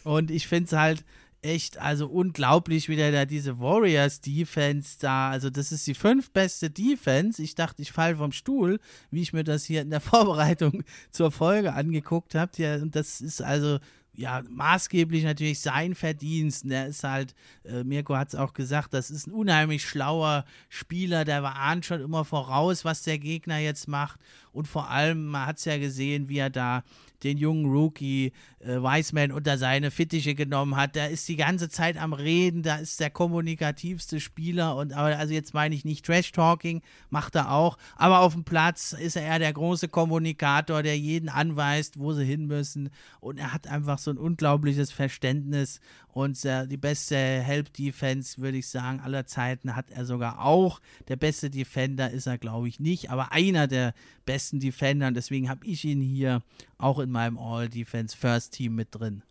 Und 0.03 0.29
ich 0.29 0.47
finde 0.47 0.65
es 0.65 0.73
halt 0.73 1.03
echt, 1.41 1.77
also 1.77 2.07
unglaublich, 2.07 2.89
wie 2.89 2.95
der 2.95 3.11
da 3.11 3.25
diese 3.25 3.59
Warriors-Defense 3.59 4.97
da, 4.99 5.29
also 5.29 5.49
das 5.49 5.71
ist 5.71 5.85
die 5.87 5.93
fünftbeste 5.93 6.69
Defense. 6.69 7.41
Ich 7.41 7.55
dachte, 7.55 7.81
ich 7.81 7.91
falle 7.91 8.17
vom 8.17 8.31
Stuhl, 8.31 8.79
wie 9.11 9.21
ich 9.21 9.33
mir 9.33 9.43
das 9.43 9.65
hier 9.65 9.81
in 9.81 9.89
der 9.89 10.01
Vorbereitung 10.01 10.83
zur 11.11 11.31
Folge 11.31 11.73
angeguckt 11.73 12.35
habe. 12.35 12.51
Ja, 12.57 12.75
und 12.75 12.95
das 12.95 13.21
ist 13.21 13.41
also 13.41 13.79
ja, 14.17 14.41
maßgeblich 14.49 15.23
natürlich 15.23 15.59
sein 15.59 15.93
Verdienst. 15.93 16.67
Der 16.69 16.87
ist 16.87 17.03
halt, 17.03 17.35
äh, 17.63 17.83
Mirko 17.83 18.15
hat 18.15 18.29
es 18.29 18.35
auch 18.35 18.53
gesagt, 18.53 18.95
das 18.95 19.11
ist 19.11 19.27
ein 19.27 19.31
unheimlich 19.31 19.87
schlauer 19.87 20.43
Spieler, 20.69 21.23
der 21.23 21.43
ahnt 21.43 21.85
schon 21.85 22.01
immer 22.01 22.25
voraus, 22.25 22.83
was 22.83 23.03
der 23.03 23.19
Gegner 23.19 23.59
jetzt 23.59 23.87
macht. 23.87 24.19
Und 24.57 24.67
vor 24.67 24.89
allem, 24.89 25.27
man 25.27 25.45
hat 25.45 25.59
es 25.59 25.65
ja 25.65 25.77
gesehen, 25.77 26.29
wie 26.29 26.39
er 26.39 26.49
da 26.49 26.83
den 27.23 27.37
jungen 27.37 27.65
Rookie 27.65 28.31
äh, 28.59 28.77
Wiseman 28.77 29.31
unter 29.31 29.57
seine 29.57 29.91
Fittiche 29.91 30.35
genommen 30.35 30.75
hat. 30.75 30.95
Der 30.95 31.09
ist 31.09 31.27
die 31.27 31.35
ganze 31.35 31.69
Zeit 31.69 31.97
am 31.97 32.13
Reden, 32.13 32.63
da 32.63 32.77
ist 32.77 32.99
der 32.99 33.09
kommunikativste 33.09 34.19
Spieler 34.19 34.75
und 34.75 34.93
aber 34.93 35.17
also 35.17 35.33
jetzt 35.33 35.53
meine 35.53 35.75
ich 35.75 35.85
nicht 35.85 36.05
Trash 36.05 36.31
Talking, 36.31 36.81
macht 37.09 37.35
er 37.35 37.51
auch, 37.51 37.77
aber 37.95 38.19
auf 38.19 38.33
dem 38.33 38.43
Platz 38.43 38.93
ist 38.93 39.15
er 39.15 39.23
eher 39.23 39.39
der 39.39 39.53
große 39.53 39.87
Kommunikator, 39.89 40.83
der 40.83 40.97
jeden 40.97 41.29
anweist, 41.29 41.99
wo 41.99 42.13
sie 42.13 42.25
hin 42.25 42.47
müssen 42.47 42.89
und 43.19 43.39
er 43.39 43.53
hat 43.53 43.67
einfach 43.67 43.99
so 43.99 44.11
ein 44.11 44.17
unglaubliches 44.17 44.91
Verständnis 44.91 45.79
und 46.17 46.43
äh, 46.45 46.65
die 46.65 46.77
beste 46.77 47.15
Help 47.15 47.71
Defense, 47.73 48.41
würde 48.41 48.57
ich 48.57 48.67
sagen, 48.67 48.99
aller 49.01 49.27
Zeiten 49.27 49.75
hat 49.75 49.91
er 49.91 50.03
sogar 50.03 50.43
auch. 50.43 50.81
Der 51.09 51.15
beste 51.15 51.51
Defender 51.51 52.09
ist 52.09 52.25
er, 52.25 52.39
glaube 52.39 52.67
ich, 52.67 52.79
nicht, 52.79 53.11
aber 53.11 53.33
einer 53.33 53.67
der 53.67 53.93
besten 54.25 54.59
Defender. 54.59 55.09
Und 55.09 55.13
deswegen 55.13 55.47
habe 55.47 55.63
ich 55.63 55.85
ihn 55.85 56.01
hier 56.01 56.41
auch 56.79 56.97
in 56.97 57.11
meinem 57.11 57.37
All-Defense 57.37 58.17
First 58.17 58.53
Team 58.53 58.73
mit 58.73 58.87
drin. 58.95 59.21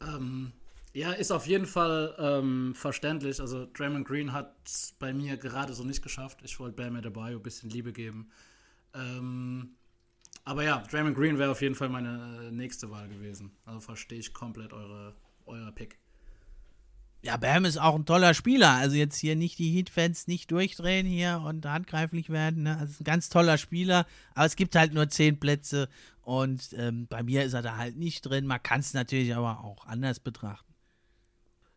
Ähm, 0.00 0.50
ja, 0.94 1.12
ist 1.12 1.30
auf 1.30 1.46
jeden 1.46 1.66
Fall 1.66 2.16
ähm, 2.18 2.74
verständlich. 2.74 3.40
Also 3.40 3.68
Draymond 3.72 4.04
Green 4.04 4.32
hat 4.32 4.52
bei 4.98 5.14
mir 5.14 5.36
gerade 5.36 5.74
so 5.74 5.84
nicht 5.84 6.02
geschafft. 6.02 6.40
Ich 6.42 6.58
wollte 6.58 6.74
Bam 6.74 6.96
Adebayo 6.96 7.38
ein 7.38 7.42
bisschen 7.44 7.70
Liebe 7.70 7.92
geben. 7.92 8.32
Ähm, 8.94 9.76
aber 10.44 10.64
ja, 10.64 10.82
Draymond 10.90 11.16
Green 11.16 11.38
wäre 11.38 11.52
auf 11.52 11.62
jeden 11.62 11.76
Fall 11.76 11.88
meine 11.88 12.50
nächste 12.50 12.90
Wahl 12.90 13.08
gewesen. 13.08 13.52
Also 13.64 13.78
verstehe 13.78 14.18
ich 14.18 14.34
komplett 14.34 14.72
eure 14.72 15.14
euer 15.46 15.70
Pick. 15.72 15.98
Ja, 17.22 17.38
Bam 17.38 17.64
ist 17.64 17.78
auch 17.78 17.94
ein 17.94 18.04
toller 18.04 18.34
Spieler. 18.34 18.72
Also 18.72 18.96
jetzt 18.96 19.16
hier 19.16 19.34
nicht 19.34 19.58
die 19.58 19.70
Heat-Fans 19.70 20.26
nicht 20.26 20.50
durchdrehen 20.50 21.06
hier 21.06 21.42
und 21.44 21.64
handgreiflich 21.64 22.28
werden. 22.28 22.64
Ne? 22.64 22.76
Also 22.76 23.00
ein 23.00 23.04
ganz 23.04 23.30
toller 23.30 23.56
Spieler, 23.56 24.06
aber 24.34 24.44
es 24.44 24.56
gibt 24.56 24.76
halt 24.76 24.92
nur 24.92 25.08
zehn 25.08 25.40
Plätze 25.40 25.88
und 26.20 26.74
ähm, 26.76 27.06
bei 27.06 27.22
mir 27.22 27.44
ist 27.44 27.54
er 27.54 27.62
da 27.62 27.78
halt 27.78 27.96
nicht 27.96 28.22
drin. 28.22 28.46
Man 28.46 28.62
kann 28.62 28.80
es 28.80 28.92
natürlich 28.92 29.34
aber 29.34 29.64
auch 29.64 29.86
anders 29.86 30.20
betrachten. 30.20 30.74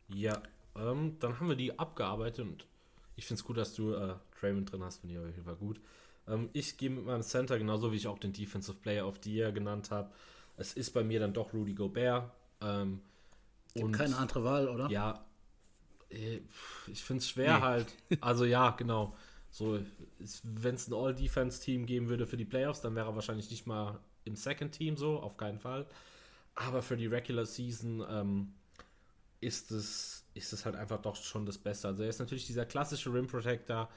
Ja, 0.09 0.41
ähm, 0.75 1.15
dann 1.19 1.39
haben 1.39 1.47
wir 1.47 1.55
die 1.55 1.79
abgearbeitet 1.79 2.45
und 2.45 2.67
ich 3.15 3.25
finde 3.25 3.39
es 3.39 3.45
gut, 3.45 3.55
dass 3.55 3.73
du 3.73 3.93
äh, 3.93 4.15
Draymond 4.41 4.71
drin 4.71 4.83
hast, 4.83 4.97
finde 4.97 5.15
ich 5.15 5.19
auf 5.21 5.27
jeden 5.27 5.43
Fall 5.43 5.55
gut. 5.55 5.79
Ähm, 6.27 6.49
ich 6.51 6.77
gehe 6.77 6.89
mit 6.89 7.05
meinem 7.05 7.23
Center, 7.23 7.57
genauso 7.57 7.93
wie 7.93 7.95
ich 7.95 8.07
auch 8.07 8.19
den 8.19 8.33
Defensive 8.33 8.77
Player 8.77 9.07
of 9.07 9.19
the 9.23 9.33
Year 9.33 9.53
genannt 9.53 9.91
habe. 9.91 10.11
Es 10.57 10.73
ist 10.73 10.91
bei 10.91 11.03
mir 11.03 11.19
dann 11.21 11.33
doch 11.33 11.53
Rudy 11.53 11.73
Gobert. 11.73 12.31
Ähm, 12.61 13.01
Gibt 13.77 13.93
keine 13.93 14.17
andere 14.17 14.43
Wahl, 14.43 14.67
oder? 14.69 14.89
Ja, 14.89 15.25
äh, 16.09 16.39
ich 16.87 17.03
finde 17.03 17.21
es 17.21 17.29
schwer 17.29 17.57
nee. 17.57 17.61
halt. 17.63 17.87
Also 18.21 18.45
ja, 18.45 18.71
genau. 18.71 19.15
So, 19.49 19.79
wenn 20.43 20.75
es 20.75 20.87
ein 20.87 20.93
All-Defense-Team 20.93 21.85
geben 21.85 22.09
würde 22.09 22.27
für 22.27 22.37
die 22.37 22.45
Playoffs, 22.45 22.81
dann 22.81 22.95
wäre 22.95 23.07
er 23.09 23.15
wahrscheinlich 23.15 23.49
nicht 23.49 23.65
mal 23.65 23.99
im 24.23 24.35
Second 24.35 24.73
Team 24.73 24.97
so, 24.97 25.19
auf 25.19 25.37
keinen 25.37 25.59
Fall. 25.59 25.87
Aber 26.53 26.81
für 26.81 26.97
die 26.97 27.07
Regular 27.07 27.45
Season 27.45 28.03
ähm, 28.09 28.53
ist 29.39 29.71
es 29.71 30.25
ist 30.33 30.53
es 30.53 30.65
halt 30.65 30.75
einfach 30.75 31.01
doch 31.01 31.15
schon 31.15 31.45
das 31.45 31.57
Beste. 31.57 31.87
Also 31.87 32.03
er 32.03 32.09
ist 32.09 32.19
natürlich 32.19 32.45
dieser 32.45 32.65
klassische 32.65 33.11
Rim 33.13 33.27
Protector. 33.27 33.89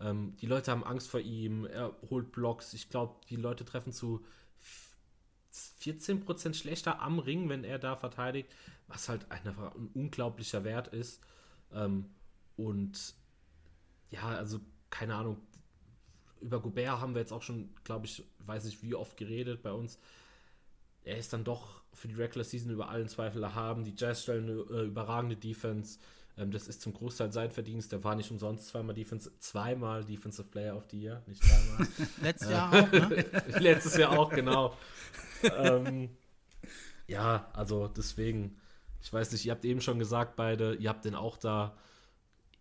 Ähm, 0.00 0.36
die 0.40 0.46
Leute 0.46 0.70
haben 0.70 0.84
Angst 0.84 1.08
vor 1.08 1.20
ihm. 1.20 1.66
Er 1.66 1.92
holt 2.08 2.32
Blocks. 2.32 2.72
Ich 2.72 2.88
glaube, 2.88 3.16
die 3.28 3.36
Leute 3.36 3.64
treffen 3.64 3.92
zu 3.92 4.24
14% 5.82 6.54
schlechter 6.54 7.00
am 7.00 7.18
Ring, 7.18 7.48
wenn 7.48 7.64
er 7.64 7.78
da 7.78 7.96
verteidigt, 7.96 8.50
was 8.88 9.08
halt 9.08 9.30
einfach 9.30 9.74
ein 9.74 9.90
unglaublicher 9.94 10.64
Wert 10.64 10.88
ist. 10.88 11.22
Ähm, 11.72 12.06
und 12.56 13.14
ja, 14.10 14.22
also 14.22 14.60
keine 14.90 15.14
Ahnung, 15.14 15.38
über 16.40 16.60
Gobert 16.60 17.00
haben 17.00 17.14
wir 17.14 17.20
jetzt 17.20 17.32
auch 17.32 17.42
schon, 17.42 17.70
glaube 17.84 18.06
ich, 18.06 18.24
weiß 18.38 18.64
ich 18.66 18.82
wie 18.82 18.94
oft 18.94 19.16
geredet 19.16 19.62
bei 19.62 19.72
uns. 19.72 19.98
Er 21.04 21.16
ist 21.16 21.32
dann 21.32 21.44
doch 21.44 21.82
für 21.92 22.08
die 22.08 22.14
Regular 22.14 22.44
Season 22.44 22.70
über 22.70 22.88
allen 22.88 23.08
Zweifel 23.08 23.42
erhaben. 23.42 23.84
Die 23.84 23.94
Jazz 23.96 24.22
stellen 24.22 24.44
eine 24.44 24.82
äh, 24.82 24.86
überragende 24.86 25.36
Defense. 25.36 25.98
Ähm, 26.36 26.50
das 26.50 26.68
ist 26.68 26.80
zum 26.80 26.92
Großteil 26.92 27.32
sein 27.32 27.50
Verdienst. 27.50 27.92
Der 27.92 28.04
war 28.04 28.14
nicht 28.14 28.30
umsonst 28.30 28.68
zweimal 28.68 28.94
Defense, 28.94 29.30
zweimal 29.38 30.04
Defensive 30.04 30.48
Player 30.48 30.76
of 30.76 30.84
the 30.90 31.00
Year, 31.00 31.22
nicht 31.26 31.42
dreimal. 31.42 31.88
Letztes 32.22 32.50
Jahr 32.50 32.72
auch, 32.72 32.92
ne? 32.92 33.24
Letztes 33.58 33.96
Jahr 33.96 34.18
auch, 34.18 34.30
genau. 34.30 34.76
ähm, 35.42 36.10
ja, 37.06 37.50
also 37.52 37.88
deswegen, 37.88 38.60
ich 39.00 39.12
weiß 39.12 39.32
nicht, 39.32 39.44
ihr 39.44 39.52
habt 39.52 39.64
eben 39.64 39.80
schon 39.80 39.98
gesagt, 39.98 40.36
beide, 40.36 40.74
ihr 40.74 40.88
habt 40.88 41.04
den 41.04 41.14
auch 41.14 41.36
da. 41.36 41.76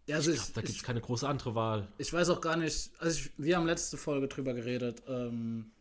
Ja, 0.05 0.17
also 0.17 0.31
ich 0.31 0.37
glaub, 0.37 0.53
da 0.53 0.61
gibt 0.61 0.77
es 0.77 0.83
keine 0.83 1.01
große 1.01 1.27
andere 1.27 1.55
Wahl. 1.55 1.87
Ich 1.97 2.13
weiß 2.13 2.29
auch 2.29 2.41
gar 2.41 2.55
nicht, 2.55 2.91
also 2.99 3.19
ich, 3.19 3.31
wir 3.37 3.57
haben 3.57 3.65
letzte 3.65 3.97
Folge 3.97 4.27
drüber 4.27 4.53
geredet. 4.53 5.03
Ähm, 5.07 5.71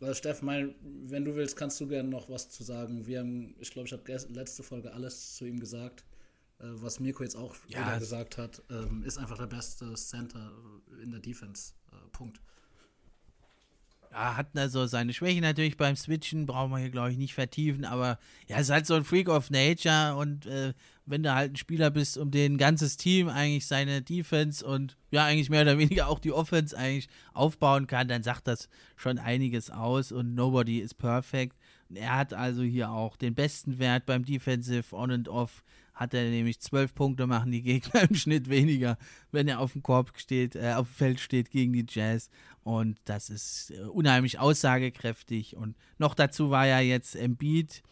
also 0.00 0.14
Steff, 0.14 0.42
mein, 0.42 0.74
wenn 0.82 1.24
du 1.24 1.36
willst, 1.36 1.56
kannst 1.56 1.80
du 1.80 1.86
gerne 1.86 2.08
noch 2.08 2.28
was 2.28 2.50
zu 2.50 2.64
sagen. 2.64 3.06
Wir 3.06 3.20
haben, 3.20 3.54
ich 3.60 3.70
glaube, 3.70 3.86
ich 3.86 3.92
habe 3.92 4.32
letzte 4.32 4.62
Folge 4.62 4.92
alles 4.92 5.36
zu 5.36 5.46
ihm 5.46 5.60
gesagt. 5.60 6.04
Äh, 6.58 6.64
was 6.68 7.00
Mirko 7.00 7.22
jetzt 7.22 7.36
auch 7.36 7.54
ja, 7.68 7.80
wieder 7.80 7.98
gesagt 7.98 8.38
hat, 8.38 8.62
ähm, 8.70 9.02
ist 9.04 9.18
einfach 9.18 9.38
der 9.38 9.46
beste 9.46 9.94
Center 9.94 10.52
in 11.02 11.10
der 11.10 11.20
Defense. 11.20 11.72
Äh, 11.92 11.96
Punkt. 12.12 12.40
Ja, 14.16 14.34
hat 14.34 14.56
also 14.56 14.86
seine 14.86 15.12
Schwächen 15.12 15.42
natürlich 15.42 15.76
beim 15.76 15.94
Switchen, 15.94 16.46
brauchen 16.46 16.70
wir 16.70 16.78
hier, 16.78 16.88
glaube 16.88 17.10
ich, 17.10 17.18
nicht 17.18 17.34
vertiefen, 17.34 17.84
aber 17.84 18.18
ja, 18.48 18.56
ist 18.56 18.70
halt 18.70 18.86
so 18.86 18.94
ein 18.94 19.04
Freak 19.04 19.28
of 19.28 19.50
Nature 19.50 20.16
und 20.16 20.46
äh, 20.46 20.72
wenn 21.04 21.22
du 21.22 21.34
halt 21.34 21.52
ein 21.52 21.56
Spieler 21.56 21.90
bist, 21.90 22.16
um 22.16 22.30
den 22.30 22.56
ganzes 22.56 22.96
Team 22.96 23.28
eigentlich 23.28 23.66
seine 23.66 24.00
Defense 24.00 24.64
und 24.64 24.96
ja, 25.10 25.26
eigentlich 25.26 25.50
mehr 25.50 25.62
oder 25.62 25.76
weniger 25.76 26.08
auch 26.08 26.18
die 26.18 26.32
Offense 26.32 26.74
eigentlich 26.74 27.08
aufbauen 27.34 27.86
kann, 27.86 28.08
dann 28.08 28.22
sagt 28.22 28.48
das 28.48 28.70
schon 28.96 29.18
einiges 29.18 29.70
aus 29.70 30.12
und 30.12 30.34
nobody 30.34 30.78
is 30.80 30.94
perfect. 30.94 31.54
Er 31.94 32.16
hat 32.16 32.34
also 32.34 32.62
hier 32.62 32.90
auch 32.90 33.16
den 33.16 33.34
besten 33.34 33.78
Wert 33.78 34.06
beim 34.06 34.24
Defensive 34.24 34.94
On 34.94 35.10
and 35.10 35.28
Off 35.28 35.62
hat 35.96 36.12
er 36.12 36.28
nämlich 36.28 36.60
zwölf 36.60 36.94
Punkte, 36.94 37.26
machen 37.26 37.50
die 37.50 37.62
Gegner 37.62 38.02
im 38.08 38.14
Schnitt 38.14 38.48
weniger, 38.48 38.98
wenn 39.32 39.48
er 39.48 39.60
auf 39.60 39.72
dem 39.72 39.82
Korb 39.82 40.12
steht, 40.16 40.54
äh, 40.54 40.74
auf 40.74 40.88
dem 40.88 40.94
Feld 40.94 41.20
steht 41.20 41.50
gegen 41.50 41.72
die 41.72 41.86
Jazz. 41.88 42.28
Und 42.62 43.00
das 43.06 43.30
ist 43.30 43.70
äh, 43.70 43.80
unheimlich 43.84 44.38
aussagekräftig. 44.38 45.56
Und 45.56 45.74
noch 45.98 46.14
dazu 46.14 46.50
war 46.50 46.66
ja 46.66 46.80
jetzt 46.80 47.16
Embiid. 47.16 47.82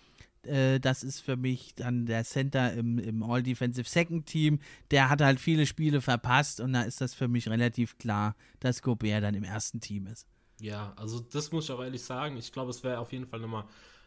Äh, 0.42 0.80
das 0.80 1.02
ist 1.02 1.20
für 1.20 1.36
mich 1.36 1.74
dann 1.74 2.04
der 2.04 2.24
Center 2.24 2.74
im, 2.74 2.98
im 2.98 3.22
All-Defensive 3.22 3.88
Second 3.88 4.26
Team. 4.26 4.60
Der 4.90 5.08
hat 5.08 5.22
halt 5.22 5.40
viele 5.40 5.64
Spiele 5.64 6.02
verpasst 6.02 6.60
und 6.60 6.74
da 6.74 6.82
ist 6.82 7.00
das 7.00 7.14
für 7.14 7.28
mich 7.28 7.48
relativ 7.48 7.96
klar, 7.96 8.36
dass 8.60 8.82
Gobert 8.82 9.24
dann 9.24 9.34
im 9.34 9.44
ersten 9.44 9.80
Team 9.80 10.06
ist. 10.06 10.26
Ja, 10.64 10.94
also 10.96 11.20
das 11.20 11.52
muss 11.52 11.64
ich 11.64 11.70
auch 11.72 11.82
ehrlich 11.82 12.02
sagen. 12.02 12.38
Ich 12.38 12.50
glaube, 12.50 12.70
es 12.70 12.82
wäre 12.82 12.98
auf 12.98 13.12
jeden 13.12 13.26
Fall 13.26 13.38
nochmal 13.38 13.64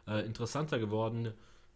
äh, 0.07 0.25
interessanter 0.25 0.79
geworden, 0.79 1.31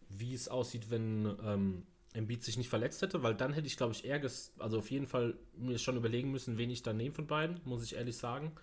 wie 0.09 0.33
es 0.33 0.47
aussieht, 0.47 0.89
wenn 0.89 1.37
ähm, 1.43 1.83
Embiid 2.13 2.43
sich 2.43 2.57
nicht 2.57 2.67
verletzt 2.67 3.03
hätte, 3.03 3.21
weil 3.21 3.35
dann 3.35 3.53
hätte 3.53 3.67
ich, 3.67 3.77
glaube 3.77 3.93
ich, 3.93 4.05
eher, 4.05 4.19
also 4.57 4.79
auf 4.79 4.89
jeden 4.89 5.05
Fall 5.05 5.37
mir 5.55 5.77
schon 5.77 5.97
überlegen 5.97 6.31
müssen, 6.31 6.57
wen 6.57 6.71
ich 6.71 6.81
dann 6.81 6.97
nehme 6.97 7.13
von 7.13 7.27
beiden, 7.27 7.61
muss 7.63 7.83
ich 7.83 7.95
ehrlich 7.95 8.17
sagen. 8.17 8.53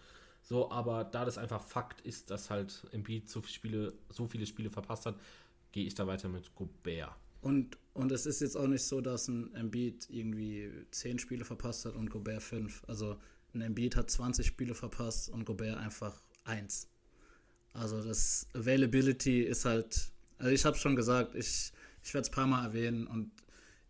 So, 0.43 0.73
aber 0.73 1.05
da 1.05 1.25
das 1.25 1.39
einfach 1.39 1.63
Fakt 1.63 2.01
ist, 2.01 2.31
dass 2.31 2.51
halt 2.51 2.85
Embiid 2.91 3.29
so 3.29 3.41
viele 3.41 3.55
Spiele, 3.55 3.93
so 4.09 4.27
viele 4.27 4.47
Spiele 4.47 4.71
verpasst 4.71 5.07
hat, 5.07 5.15
gehe 5.71 5.87
ich 5.87 5.95
da 5.95 6.09
weiter 6.09 6.29
mit 6.29 6.53
Gobert. 6.57 7.15
Und, 7.43 7.79
und 7.95 8.11
es 8.11 8.27
ist 8.27 8.41
jetzt 8.41 8.57
auch 8.57 8.67
nicht 8.67 8.83
so, 8.83 9.01
dass 9.01 9.29
ein 9.29 9.55
Embiid 9.55 10.09
irgendwie 10.11 10.69
10 10.91 11.21
Spiele 11.21 11.45
verpasst 11.45 11.85
hat 11.85 11.95
und 11.95 12.11
Gobert 12.11 12.43
5. 12.43 12.83
Also 12.89 13.19
ein 13.55 13.61
Embiid 13.61 13.97
hat 13.97 14.11
20 14.11 14.47
Spiele 14.47 14.75
verpasst 14.75 15.29
und 15.29 15.45
Gobert 15.45 15.79
einfach 15.79 16.23
1. 16.45 16.89
Also 17.73 18.03
das 18.03 18.47
Availability 18.55 19.43
ist 19.43 19.65
halt, 19.65 20.11
also 20.39 20.51
ich 20.51 20.65
habe 20.65 20.77
schon 20.77 20.97
gesagt, 20.97 21.35
ich 21.35 21.73
ich 22.09 22.15
werde 22.15 22.23
es 22.23 22.31
ein 22.31 22.35
paar 22.35 22.47
Mal 22.47 22.65
erwähnen. 22.65 23.07
Und 23.07 23.31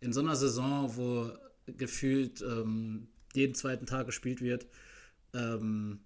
in 0.01 0.13
so 0.13 0.19
einer 0.19 0.35
Saison, 0.35 0.95
wo 0.95 1.31
gefühlt 1.67 2.41
ähm, 2.41 3.07
jeden 3.33 3.55
zweiten 3.55 3.85
Tag 3.85 4.07
gespielt 4.07 4.41
wird, 4.41 4.67
ähm, 5.33 6.01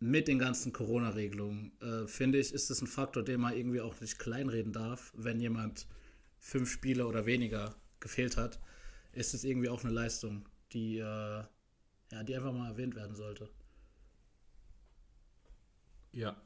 mit 0.00 0.28
den 0.28 0.38
ganzen 0.38 0.72
Corona-Regelungen, 0.72 1.72
äh, 1.80 2.06
finde 2.06 2.38
ich, 2.38 2.52
ist 2.52 2.70
es 2.70 2.82
ein 2.82 2.86
Faktor, 2.86 3.22
den 3.22 3.40
man 3.40 3.56
irgendwie 3.56 3.80
auch 3.80 3.98
nicht 4.00 4.18
kleinreden 4.18 4.72
darf, 4.72 5.12
wenn 5.16 5.40
jemand 5.40 5.86
fünf 6.38 6.70
Spiele 6.70 7.06
oder 7.06 7.24
weniger 7.24 7.74
gefehlt 8.00 8.36
hat, 8.36 8.60
ist 9.12 9.32
es 9.32 9.44
irgendwie 9.44 9.70
auch 9.70 9.82
eine 9.82 9.92
Leistung, 9.92 10.46
die, 10.72 10.98
äh, 10.98 11.42
ja, 12.14 12.22
die 12.22 12.34
einfach 12.34 12.52
mal 12.52 12.70
erwähnt 12.70 12.94
werden 12.94 13.14
sollte. 13.14 13.48
Ja, 16.12 16.36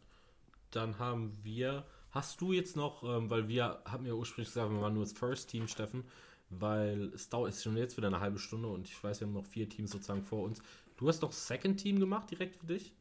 dann 0.71 0.99
haben 0.99 1.33
wir 1.45 1.85
Hast 2.11 2.41
du 2.41 2.53
jetzt 2.53 2.75
noch, 2.75 3.03
ähm, 3.03 3.29
weil 3.29 3.49
wir 3.49 3.83
haben 3.85 4.07
ja 4.07 4.15
ursprünglich 4.15 4.49
gesagt, 4.49 4.71
wir 4.71 4.81
waren 4.81 4.95
nur 4.95 5.05
das 5.05 5.13
First 5.13 5.51
Team, 5.51 5.69
Steffen, 5.69 6.05
weil 6.49 7.13
es 7.15 7.29
dauert 7.29 7.51
ist 7.51 7.63
schon 7.63 7.77
jetzt 7.77 7.97
wieder 7.97 8.09
eine 8.09 8.21
halbe 8.21 8.39
Stunde 8.39 8.69
und 8.69 8.89
ich 8.89 9.03
weiß, 9.03 9.21
wir 9.21 9.27
haben 9.27 9.35
noch 9.35 9.47
vier 9.47 9.69
Teams 9.69 9.91
sozusagen 9.91 10.23
vor 10.23 10.45
uns. 10.45 10.63
Du 10.97 11.09
hast 11.09 11.23
doch 11.23 11.33
Second 11.33 11.79
Team 11.79 12.01
gemacht, 12.01 12.31
direkt 12.31 12.57
für 12.57 12.67
dich? 12.67 12.95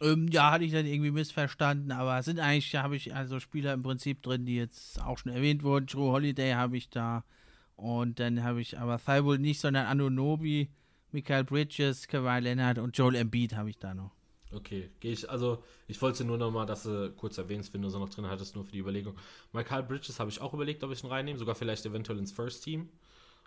Ähm, 0.00 0.26
ja, 0.28 0.50
hatte 0.50 0.64
ich 0.64 0.72
dann 0.72 0.86
irgendwie 0.86 1.12
missverstanden, 1.12 1.92
aber 1.92 2.18
es 2.18 2.24
sind 2.24 2.40
eigentlich, 2.40 2.74
habe 2.74 2.96
ich 2.96 3.14
also 3.14 3.38
Spieler 3.38 3.72
im 3.72 3.84
Prinzip 3.84 4.22
drin, 4.22 4.44
die 4.44 4.56
jetzt 4.56 5.00
auch 5.00 5.18
schon 5.18 5.30
erwähnt 5.30 5.62
wurden. 5.62 5.86
True 5.86 6.10
Holiday 6.10 6.54
habe 6.54 6.76
ich 6.76 6.90
da 6.90 7.24
und 7.76 8.18
dann 8.18 8.42
habe 8.42 8.60
ich 8.60 8.78
aber 8.80 8.98
Thibault 8.98 9.40
nicht, 9.40 9.60
sondern 9.60 9.86
Anunobi, 9.86 10.68
Michael 11.14 11.44
Bridges, 11.44 12.08
Kawhi 12.08 12.40
Leonard 12.40 12.78
und 12.78 12.98
Joel 12.98 13.14
Embiid 13.14 13.54
habe 13.54 13.70
ich 13.70 13.78
da 13.78 13.94
noch. 13.94 14.10
Okay, 14.50 14.90
gehe 14.98 15.12
ich, 15.12 15.30
also 15.30 15.62
ich 15.86 16.02
wollte 16.02 16.24
nur 16.24 16.38
noch 16.38 16.50
mal, 16.50 16.66
dass 16.66 16.82
du 16.82 17.12
kurz 17.12 17.38
erwähnst, 17.38 17.72
wenn 17.72 17.82
du 17.82 17.88
so 17.88 18.00
noch 18.00 18.08
drin 18.08 18.26
hattest, 18.26 18.56
nur 18.56 18.64
für 18.64 18.72
die 18.72 18.80
Überlegung. 18.80 19.14
Michael 19.52 19.84
Bridges 19.84 20.18
habe 20.18 20.30
ich 20.30 20.40
auch 20.40 20.52
überlegt, 20.54 20.82
ob 20.82 20.90
ich 20.90 21.04
ihn 21.04 21.10
reinnehme, 21.10 21.38
sogar 21.38 21.54
vielleicht 21.54 21.86
eventuell 21.86 22.18
ins 22.18 22.32
First 22.32 22.64
Team. 22.64 22.88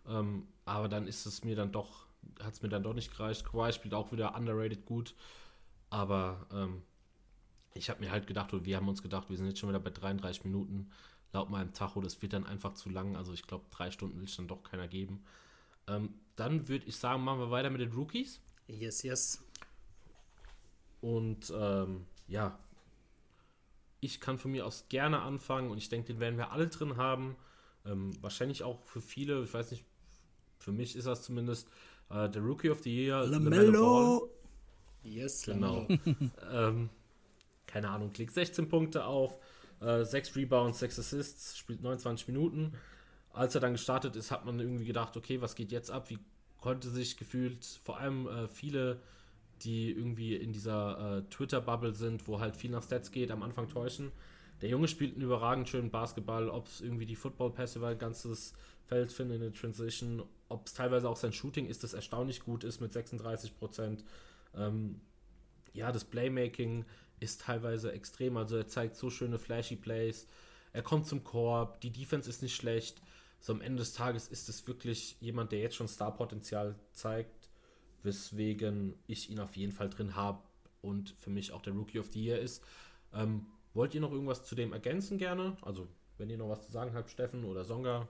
Ähm, 0.08 0.48
aber 0.64 0.88
dann 0.88 1.08
ist 1.08 1.26
es 1.26 1.44
mir 1.44 1.58
dann 1.58 1.74
doch, 1.74 2.06
hat 2.42 2.54
es 2.54 2.62
mir 2.62 2.70
dann 2.70 2.84
doch 2.84 2.94
nicht 2.94 3.12
gereicht. 3.12 3.44
Kawhi 3.44 3.74
spielt 3.74 3.94
auch 3.94 4.14
wieder 4.14 4.34
underrated 4.34 4.86
gut. 4.86 5.14
Aber 5.90 6.48
ähm, 6.54 6.84
ich 7.74 7.90
habe 7.90 8.00
mir 8.00 8.12
halt 8.12 8.28
gedacht, 8.28 8.54
oder 8.54 8.64
wir 8.64 8.78
haben 8.78 8.88
uns 8.88 9.04
gedacht, 9.04 9.30
wir 9.30 9.36
sind 9.36 9.48
jetzt 9.48 9.60
schon 9.60 9.70
wieder 9.70 9.82
bei 9.82 9.90
33 9.90 10.46
Minuten. 10.46 10.90
Laut 11.34 11.50
meinem 11.50 11.74
Tacho, 11.74 12.00
das 12.00 12.22
wird 12.22 12.32
dann 12.32 12.46
einfach 12.46 12.76
zu 12.76 12.90
lang. 12.90 13.18
Also 13.18 13.34
ich 13.34 13.44
glaube, 13.44 13.66
drei 13.72 13.92
Stunden 13.92 14.18
will 14.20 14.26
ich 14.26 14.38
dann 14.38 14.48
doch 14.48 14.64
keiner 14.64 14.88
geben. 14.88 15.26
Ähm, 15.88 16.14
dann 16.36 16.68
würde 16.68 16.86
ich 16.86 16.98
sagen, 16.98 17.24
machen 17.24 17.40
wir 17.40 17.52
weiter 17.52 17.70
mit 17.70 17.82
den 17.82 17.92
Rookies. 17.92 18.40
Yes, 18.68 19.04
yes. 19.04 19.44
Und 21.02 21.54
ähm, 21.56 22.06
ja, 22.28 22.60
ich 24.00 24.20
kann 24.20 24.38
von 24.38 24.52
mir 24.52 24.66
aus 24.66 24.86
gerne 24.90 25.22
anfangen 25.22 25.72
und 25.72 25.78
ich 25.78 25.90
denke, 25.90 26.14
den 26.14 26.20
werden 26.20 26.38
wir 26.38 26.52
alle 26.52 26.68
drin 26.68 26.98
haben. 26.98 27.36
Ähm, 27.86 28.12
wahrscheinlich 28.22 28.64
auch 28.64 28.84
für 28.84 29.02
viele, 29.02 29.44
ich 29.44 29.54
weiß 29.54 29.72
nicht, 29.72 29.86
für 30.60 30.72
mich 30.72 30.96
ist 30.96 31.08
das 31.08 31.24
zumindest 31.24 31.70
äh, 32.10 32.30
der 32.30 32.42
Rookie 32.42 32.70
of 32.70 32.82
the 32.84 32.94
Year. 32.94 33.26
Lamello. 33.26 34.30
Yes, 35.04 35.44
genau. 35.44 35.88
ähm, 36.52 36.90
keine 37.66 37.90
Ahnung, 37.90 38.12
klickt 38.12 38.34
16 38.34 38.68
Punkte 38.70 39.06
auf, 39.06 39.40
äh, 39.80 40.04
6 40.04 40.36
Rebounds, 40.36 40.80
6 40.80 41.00
Assists, 41.00 41.58
spielt 41.58 41.82
29 41.82 42.28
Minuten. 42.28 42.74
Als 43.34 43.56
er 43.56 43.62
dann 43.62 43.74
gestartet 43.74 44.16
ist, 44.16 44.32
hat 44.32 44.46
man 44.46 44.60
irgendwie 44.60 44.86
gedacht, 44.86 45.16
okay, 45.16 45.42
was 45.42 45.56
geht 45.56 45.72
jetzt 45.72 45.92
ab? 45.92 46.10
Wie 46.10 46.20
konnte 46.60 46.90
sich 46.90 47.18
gefühlt 47.18 47.66
vor 47.84 48.00
allem 48.00 48.28
äh, 48.28 48.48
viele 48.48 49.00
die 49.64 49.92
irgendwie 49.92 50.36
in 50.36 50.54
dieser 50.54 51.18
äh, 51.18 51.22
Twitter-Bubble 51.30 51.94
sind, 51.94 52.28
wo 52.28 52.40
halt 52.40 52.56
viel 52.56 52.72
nach 52.72 52.84
Stats 52.84 53.12
geht, 53.12 53.32
am 53.32 53.44
Anfang 53.44 53.68
täuschen. 53.68 54.12
Der 54.62 54.70
Junge 54.70 54.88
spielt 54.88 55.14
einen 55.14 55.24
überragend 55.24 55.70
schönen 55.70 55.92
Basketball, 55.92 56.50
ob 56.50 56.68
es 56.68 56.82
irgendwie 56.82 57.06
die 57.06 57.16
Football-Pässe 57.16 57.80
über 57.80 57.90
ein 57.90 58.00
ganzes 58.00 58.54
Feld 58.86 59.12
findet 59.12 59.38
in 59.38 59.42
der 59.42 59.54
Transition, 59.54 60.24
ob 60.50 60.66
es 60.66 60.74
teilweise 60.74 61.10
auch 61.10 61.18
sein 61.18 61.34
Shooting 61.34 61.68
ist, 61.68 61.84
das 61.84 61.94
erstaunlich 61.94 62.42
gut 62.42 62.64
ist 62.64 62.80
mit 62.80 62.94
36 62.94 63.58
Prozent. 63.58 64.04
Ähm, 64.56 65.02
ja, 65.74 65.92
das 65.92 66.06
Playmaking 66.06 66.86
ist 67.20 67.42
teilweise 67.42 67.92
extrem, 67.92 68.38
also 68.38 68.58
er 68.58 68.68
zeigt 68.68 68.96
so 68.96 69.10
schöne 69.10 69.38
flashy 69.38 69.76
Plays. 69.76 70.28
Er 70.74 70.84
kommt 70.84 71.08
zum 71.08 71.24
Korb, 71.24 71.82
die 71.82 71.92
Defense 71.92 72.30
ist 72.30 72.42
nicht 72.42 72.56
schlecht. 72.56 73.02
So 73.40 73.54
am 73.54 73.62
Ende 73.62 73.80
des 73.80 73.94
Tages 73.94 74.28
ist 74.28 74.50
es 74.50 74.68
wirklich 74.68 75.18
jemand, 75.20 75.52
der 75.52 75.60
jetzt 75.60 75.76
schon 75.76 75.88
Star-Potenzial 75.88 76.76
zeigt 76.92 77.38
weswegen 78.08 78.96
ich 79.06 79.30
ihn 79.30 79.40
auf 79.40 79.56
jeden 79.56 79.72
Fall 79.72 79.90
drin 79.90 80.16
habe 80.16 80.42
und 80.82 81.14
für 81.20 81.30
mich 81.30 81.52
auch 81.52 81.62
der 81.62 81.74
Rookie 81.74 82.00
of 82.00 82.10
the 82.14 82.24
Year 82.24 82.40
ist. 82.40 82.64
Ähm, 83.14 83.46
wollt 83.74 83.94
ihr 83.94 84.02
noch 84.02 84.12
irgendwas 84.12 84.44
zu 84.44 84.56
dem 84.56 84.74
ergänzen 84.74 85.18
gerne? 85.18 85.58
Also, 85.62 85.88
wenn 86.18 86.30
ihr 86.30 86.38
noch 86.38 86.50
was 86.50 86.66
zu 86.66 86.72
sagen 86.72 86.94
habt, 86.94 87.12
Steffen 87.12 87.44
oder 87.44 87.64
Songa? 87.64 88.08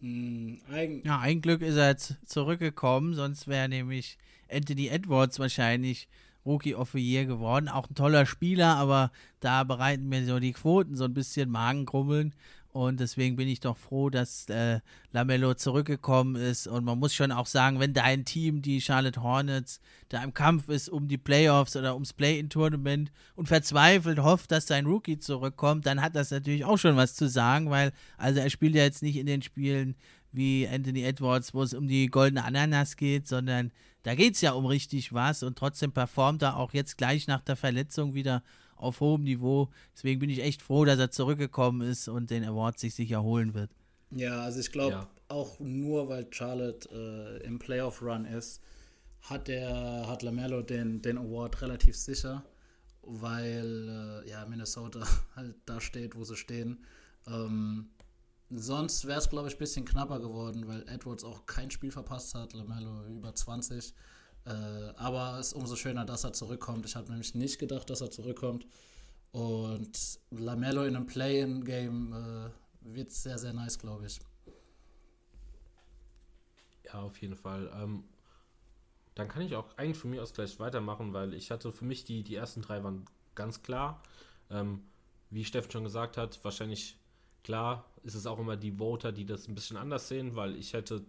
Mm, 0.00 0.56
ein 0.70 1.02
ja, 1.04 1.20
ein 1.20 1.40
Glück 1.40 1.62
ist 1.62 1.76
er 1.76 1.88
jetzt 1.88 2.16
zurückgekommen, 2.24 3.14
sonst 3.14 3.46
wäre 3.46 3.68
nämlich 3.68 4.18
Anthony 4.50 4.88
Edwards 4.88 5.38
wahrscheinlich 5.38 6.08
Rookie 6.46 6.74
of 6.74 6.92
the 6.92 6.98
Year 6.98 7.26
geworden. 7.26 7.68
Auch 7.68 7.90
ein 7.90 7.94
toller 7.94 8.24
Spieler, 8.24 8.76
aber 8.76 9.12
da 9.40 9.64
bereiten 9.64 10.08
mir 10.08 10.24
so 10.24 10.38
die 10.38 10.52
Quoten 10.52 10.96
so 10.96 11.04
ein 11.04 11.14
bisschen 11.14 11.50
Magengrummeln. 11.50 12.34
Und 12.78 13.00
deswegen 13.00 13.34
bin 13.34 13.48
ich 13.48 13.58
doch 13.58 13.76
froh, 13.76 14.08
dass 14.08 14.48
äh, 14.50 14.78
Lamello 15.10 15.54
zurückgekommen 15.54 16.36
ist. 16.36 16.68
Und 16.68 16.84
man 16.84 16.96
muss 16.96 17.12
schon 17.12 17.32
auch 17.32 17.46
sagen, 17.46 17.80
wenn 17.80 17.92
dein 17.92 18.24
Team, 18.24 18.62
die 18.62 18.80
Charlotte 18.80 19.20
Hornets, 19.20 19.80
da 20.10 20.22
im 20.22 20.32
Kampf 20.32 20.68
ist 20.68 20.88
um 20.88 21.08
die 21.08 21.18
Playoffs 21.18 21.74
oder 21.74 21.94
ums 21.94 22.12
Play-in-Tournament 22.12 23.10
und 23.34 23.48
verzweifelt 23.48 24.20
hofft, 24.20 24.52
dass 24.52 24.68
sein 24.68 24.86
Rookie 24.86 25.18
zurückkommt, 25.18 25.86
dann 25.86 26.00
hat 26.00 26.14
das 26.14 26.30
natürlich 26.30 26.64
auch 26.64 26.78
schon 26.78 26.94
was 26.94 27.16
zu 27.16 27.28
sagen, 27.28 27.68
weil, 27.68 27.92
also 28.16 28.38
er 28.38 28.48
spielt 28.48 28.76
ja 28.76 28.84
jetzt 28.84 29.02
nicht 29.02 29.16
in 29.16 29.26
den 29.26 29.42
Spielen 29.42 29.96
wie 30.30 30.68
Anthony 30.68 31.02
Edwards, 31.02 31.54
wo 31.54 31.64
es 31.64 31.74
um 31.74 31.88
die 31.88 32.06
goldene 32.06 32.44
Ananas 32.44 32.96
geht, 32.96 33.26
sondern 33.26 33.72
da 34.04 34.14
geht 34.14 34.36
es 34.36 34.40
ja 34.40 34.52
um 34.52 34.66
richtig 34.66 35.12
was 35.12 35.42
und 35.42 35.58
trotzdem 35.58 35.90
performt 35.90 36.42
er 36.42 36.56
auch 36.56 36.72
jetzt 36.74 36.96
gleich 36.96 37.26
nach 37.26 37.40
der 37.40 37.56
Verletzung 37.56 38.14
wieder 38.14 38.44
auf 38.78 39.00
hohem 39.00 39.24
Niveau. 39.24 39.68
Deswegen 39.94 40.20
bin 40.20 40.30
ich 40.30 40.42
echt 40.42 40.62
froh, 40.62 40.84
dass 40.84 40.98
er 40.98 41.10
zurückgekommen 41.10 41.88
ist 41.88 42.08
und 42.08 42.30
den 42.30 42.44
Award 42.44 42.78
sich 42.78 42.94
sicher 42.94 43.22
holen 43.22 43.54
wird. 43.54 43.70
Ja, 44.10 44.42
also 44.42 44.60
ich 44.60 44.72
glaube 44.72 44.92
ja. 44.92 45.08
auch 45.28 45.58
nur, 45.60 46.08
weil 46.08 46.26
Charlotte 46.30 46.88
äh, 46.90 47.46
im 47.46 47.58
Playoff-Run 47.58 48.24
ist, 48.24 48.62
hat 49.22 49.48
der 49.48 50.06
hat 50.06 50.22
Lamello 50.22 50.62
den, 50.62 51.02
den 51.02 51.18
Award 51.18 51.60
relativ 51.62 51.96
sicher, 51.96 52.44
weil 53.02 54.22
äh, 54.24 54.30
ja 54.30 54.46
Minnesota 54.46 55.06
halt 55.36 55.56
da 55.66 55.80
steht, 55.80 56.16
wo 56.16 56.24
sie 56.24 56.36
stehen. 56.36 56.84
Ähm, 57.26 57.90
sonst 58.50 59.06
wäre 59.06 59.18
es, 59.18 59.28
glaube 59.28 59.48
ich, 59.48 59.56
ein 59.56 59.58
bisschen 59.58 59.84
knapper 59.84 60.20
geworden, 60.20 60.66
weil 60.66 60.88
Edwards 60.88 61.24
auch 61.24 61.46
kein 61.46 61.70
Spiel 61.70 61.90
verpasst 61.90 62.34
hat, 62.34 62.54
Lamello 62.54 63.04
über 63.06 63.34
20. 63.34 63.92
Äh, 64.48 64.94
aber 64.96 65.38
es 65.38 65.48
ist 65.48 65.52
umso 65.52 65.76
schöner, 65.76 66.04
dass 66.04 66.24
er 66.24 66.32
zurückkommt. 66.32 66.86
Ich 66.86 66.96
habe 66.96 67.10
nämlich 67.10 67.34
nicht 67.34 67.58
gedacht, 67.58 67.90
dass 67.90 68.00
er 68.00 68.10
zurückkommt. 68.10 68.66
Und 69.32 70.18
Lamello 70.30 70.84
in 70.84 70.96
einem 70.96 71.06
Play-in-Game 71.06 72.12
äh, 72.12 72.50
wird 72.94 73.12
sehr, 73.12 73.38
sehr 73.38 73.52
nice, 73.52 73.78
glaube 73.78 74.06
ich. 74.06 74.20
Ja, 76.86 77.02
auf 77.02 77.20
jeden 77.20 77.36
Fall. 77.36 77.70
Ähm, 77.74 78.04
dann 79.14 79.28
kann 79.28 79.42
ich 79.42 79.54
auch 79.54 79.76
eigentlich 79.76 79.98
von 79.98 80.10
mir 80.10 80.22
aus 80.22 80.32
gleich 80.32 80.58
weitermachen, 80.58 81.12
weil 81.12 81.34
ich 81.34 81.50
hatte 81.50 81.72
für 81.72 81.84
mich 81.84 82.04
die, 82.04 82.22
die 82.22 82.36
ersten 82.36 82.62
drei 82.62 82.82
waren 82.82 83.04
ganz 83.34 83.62
klar. 83.62 84.02
Ähm, 84.50 84.82
wie 85.28 85.44
Steffen 85.44 85.70
schon 85.70 85.84
gesagt 85.84 86.16
hat, 86.16 86.42
wahrscheinlich 86.42 86.96
klar 87.44 87.84
ist 88.02 88.14
es 88.14 88.26
auch 88.26 88.38
immer 88.38 88.56
die 88.56 88.78
Voter, 88.78 89.12
die 89.12 89.26
das 89.26 89.46
ein 89.46 89.54
bisschen 89.54 89.76
anders 89.76 90.08
sehen, 90.08 90.36
weil 90.36 90.56
ich 90.56 90.72
hätte 90.72 91.04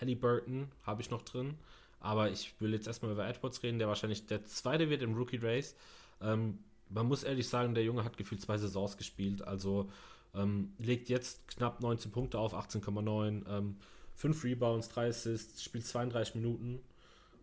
Halliburton, 0.00 0.70
habe 0.84 1.02
ich 1.02 1.10
noch 1.10 1.22
drin. 1.22 1.58
Aber 2.02 2.30
ich 2.30 2.60
will 2.60 2.72
jetzt 2.72 2.88
erstmal 2.88 3.12
über 3.12 3.28
Edwards 3.28 3.62
reden, 3.62 3.78
der 3.78 3.86
wahrscheinlich 3.86 4.26
der 4.26 4.44
zweite 4.44 4.90
wird 4.90 5.02
im 5.02 5.14
Rookie 5.14 5.38
Race. 5.40 5.76
Ähm, 6.20 6.58
man 6.88 7.06
muss 7.06 7.22
ehrlich 7.22 7.48
sagen, 7.48 7.74
der 7.74 7.84
Junge 7.84 8.02
hat 8.02 8.16
gefühlt 8.16 8.40
zwei 8.40 8.58
Saisons 8.58 8.96
gespielt. 8.96 9.42
Also 9.42 9.88
ähm, 10.34 10.72
legt 10.78 11.08
jetzt 11.08 11.46
knapp 11.46 11.80
19 11.80 12.10
Punkte 12.10 12.40
auf, 12.40 12.54
18,9, 12.54 13.48
ähm, 13.48 13.76
5 14.16 14.42
Rebounds, 14.42 14.88
3 14.88 15.08
Assists, 15.08 15.62
spielt 15.62 15.86
32 15.86 16.34
Minuten 16.34 16.80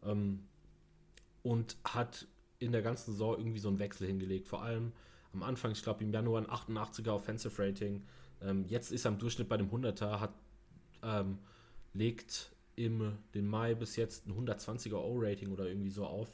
ähm, 0.03 0.45
und 1.41 1.78
hat 1.86 2.28
in 2.60 2.74
der 2.74 2.82
ganzen 2.82 3.14
Saison 3.14 3.38
irgendwie 3.38 3.60
so 3.60 3.70
einen 3.70 3.80
Wechsel 3.80 4.07
hingelegt. 4.07 4.49
Vor 4.49 4.62
allem 4.62 4.91
am 5.32 5.41
Anfang, 5.41 5.72
ich 5.72 5.84
glaube 5.84 6.03
im 6.03 6.12
Januar 6.12 6.41
ein 6.41 6.47
88er 6.47 7.12
Offensive 7.12 7.64
Rating. 7.64 8.03
Ähm, 8.41 8.66
jetzt 8.68 8.91
ist 8.91 9.05
er 9.05 9.12
im 9.14 9.20
Durchschnitt 9.20 9.47
bei 9.47 9.55
dem 9.55 9.70
100er, 9.70 10.20
hat, 10.20 10.34
ähm, 11.01 11.38
legt 11.93 12.51
im 12.80 13.17
den 13.34 13.47
Mai 13.47 13.75
bis 13.75 13.97
jetzt 13.97 14.25
ein 14.25 14.34
120er 14.34 14.95
O-Rating 14.95 15.51
oder 15.51 15.67
irgendwie 15.67 15.89
so 15.89 16.05
auf, 16.05 16.34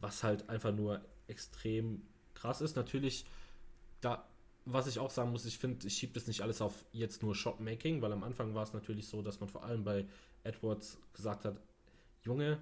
was 0.00 0.22
halt 0.22 0.48
einfach 0.48 0.72
nur 0.72 1.02
extrem 1.28 2.02
krass 2.34 2.62
ist. 2.62 2.76
Natürlich, 2.76 3.26
da, 4.00 4.26
was 4.64 4.86
ich 4.86 4.98
auch 4.98 5.10
sagen 5.10 5.30
muss, 5.30 5.44
ich 5.44 5.58
finde, 5.58 5.86
ich 5.86 5.94
schiebe 5.94 6.14
das 6.14 6.26
nicht 6.26 6.40
alles 6.40 6.62
auf 6.62 6.84
jetzt 6.92 7.22
nur 7.22 7.34
Shopmaking, 7.34 8.00
weil 8.00 8.12
am 8.12 8.24
Anfang 8.24 8.54
war 8.54 8.62
es 8.62 8.72
natürlich 8.72 9.06
so, 9.06 9.20
dass 9.20 9.40
man 9.40 9.50
vor 9.50 9.64
allem 9.64 9.84
bei 9.84 10.06
Edwards 10.44 10.98
gesagt 11.12 11.44
hat, 11.44 11.60
Junge, 12.22 12.58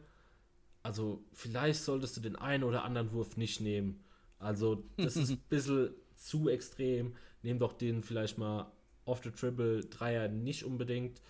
also 0.82 1.22
vielleicht 1.32 1.82
solltest 1.82 2.16
du 2.16 2.20
den 2.20 2.36
einen 2.36 2.64
oder 2.64 2.84
anderen 2.84 3.12
Wurf 3.12 3.36
nicht 3.36 3.60
nehmen. 3.60 4.02
Also 4.38 4.84
das 4.96 5.16
ist 5.16 5.30
ein 5.30 5.42
bisschen 5.48 5.94
zu 6.16 6.48
extrem. 6.48 7.14
Nehm 7.42 7.60
doch 7.60 7.74
den 7.74 8.02
vielleicht 8.02 8.38
mal 8.38 8.72
off 9.04 9.22
the 9.22 9.30
Triple 9.30 9.84
Dreier 9.84 10.28
nicht 10.28 10.64
unbedingt. 10.64 11.20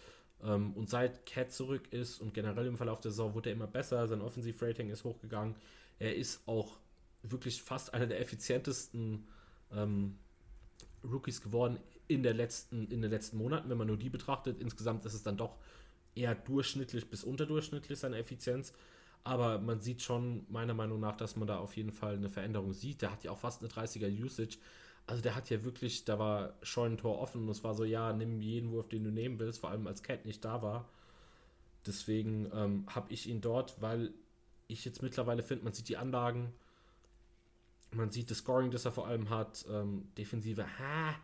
Ähm, 0.44 0.72
und 0.74 0.88
seit 0.88 1.26
Cat 1.26 1.52
zurück 1.52 1.92
ist 1.92 2.20
und 2.20 2.34
generell 2.34 2.66
im 2.66 2.76
Verlauf 2.76 3.00
der 3.00 3.10
Saison 3.10 3.34
wurde 3.34 3.50
er 3.50 3.56
immer 3.56 3.66
besser, 3.66 4.06
sein 4.06 4.20
Offensiv-Rating 4.20 4.90
ist 4.90 5.04
hochgegangen. 5.04 5.54
Er 5.98 6.16
ist 6.16 6.46
auch 6.46 6.78
wirklich 7.22 7.62
fast 7.62 7.92
einer 7.92 8.06
der 8.06 8.20
effizientesten 8.20 9.26
ähm, 9.72 10.16
Rookies 11.04 11.40
geworden 11.40 11.78
in, 12.08 12.22
der 12.22 12.34
letzten, 12.34 12.88
in 12.88 13.02
den 13.02 13.10
letzten 13.10 13.38
Monaten, 13.38 13.68
wenn 13.68 13.78
man 13.78 13.86
nur 13.86 13.96
die 13.96 14.10
betrachtet. 14.10 14.60
Insgesamt 14.60 15.04
ist 15.04 15.14
es 15.14 15.22
dann 15.22 15.36
doch 15.36 15.56
eher 16.14 16.34
durchschnittlich 16.34 17.08
bis 17.08 17.24
unterdurchschnittlich 17.24 17.98
seine 17.98 18.16
Effizienz. 18.16 18.72
Aber 19.22 19.58
man 19.58 19.80
sieht 19.80 20.02
schon, 20.02 20.46
meiner 20.48 20.74
Meinung 20.74 20.98
nach, 20.98 21.16
dass 21.16 21.36
man 21.36 21.46
da 21.46 21.58
auf 21.58 21.76
jeden 21.76 21.92
Fall 21.92 22.14
eine 22.14 22.30
Veränderung 22.30 22.72
sieht. 22.72 23.02
Der 23.02 23.12
hat 23.12 23.22
ja 23.22 23.30
auch 23.30 23.38
fast 23.38 23.62
eine 23.62 23.70
30er 23.70 24.08
Usage. 24.24 24.58
Also 25.10 25.24
der 25.24 25.34
hat 25.34 25.50
ja 25.50 25.64
wirklich, 25.64 26.04
da 26.04 26.20
war 26.20 26.54
schon 26.62 26.92
ein 26.92 26.96
Tor 26.96 27.18
offen 27.18 27.42
und 27.42 27.48
es 27.48 27.64
war 27.64 27.74
so, 27.74 27.82
ja, 27.82 28.12
nimm 28.12 28.40
jeden 28.40 28.70
Wurf, 28.70 28.88
den 28.88 29.02
du 29.02 29.10
nehmen 29.10 29.40
willst, 29.40 29.58
vor 29.58 29.70
allem 29.70 29.88
als 29.88 30.04
Cat 30.04 30.24
nicht 30.24 30.44
da 30.44 30.62
war. 30.62 30.88
Deswegen 31.84 32.48
ähm, 32.54 32.86
habe 32.86 33.12
ich 33.12 33.28
ihn 33.28 33.40
dort, 33.40 33.82
weil 33.82 34.14
ich 34.68 34.84
jetzt 34.84 35.02
mittlerweile 35.02 35.42
finde, 35.42 35.64
man 35.64 35.72
sieht 35.72 35.88
die 35.88 35.96
Anlagen, 35.96 36.52
man 37.90 38.12
sieht 38.12 38.30
das 38.30 38.38
Scoring, 38.38 38.70
das 38.70 38.84
er 38.84 38.92
vor 38.92 39.08
allem 39.08 39.30
hat, 39.30 39.66
ähm, 39.68 40.06
Defensive, 40.16 40.64
ha, 40.78 41.16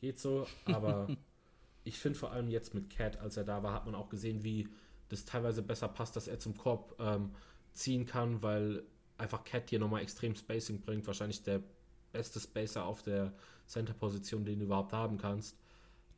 geht 0.00 0.20
so, 0.20 0.46
aber 0.66 1.08
ich 1.82 1.98
finde 1.98 2.20
vor 2.20 2.30
allem 2.30 2.48
jetzt 2.48 2.74
mit 2.74 2.90
Cat, 2.90 3.18
als 3.18 3.36
er 3.36 3.42
da 3.42 3.64
war, 3.64 3.74
hat 3.74 3.86
man 3.86 3.96
auch 3.96 4.08
gesehen, 4.08 4.44
wie 4.44 4.68
das 5.08 5.24
teilweise 5.24 5.62
besser 5.62 5.88
passt, 5.88 6.14
dass 6.14 6.28
er 6.28 6.38
zum 6.38 6.56
Korb 6.56 6.94
ähm, 7.00 7.34
ziehen 7.72 8.06
kann, 8.06 8.40
weil 8.40 8.84
einfach 9.18 9.42
Cat 9.42 9.70
hier 9.70 9.80
nochmal 9.80 10.02
extrem 10.02 10.36
Spacing 10.36 10.82
bringt, 10.82 11.08
wahrscheinlich 11.08 11.42
der 11.42 11.60
beste 12.12 12.40
Spacer 12.40 12.84
auf 12.84 13.02
der 13.02 13.32
Center-Position, 13.66 14.44
den 14.44 14.60
du 14.60 14.66
überhaupt 14.66 14.92
haben 14.92 15.18
kannst. 15.18 15.56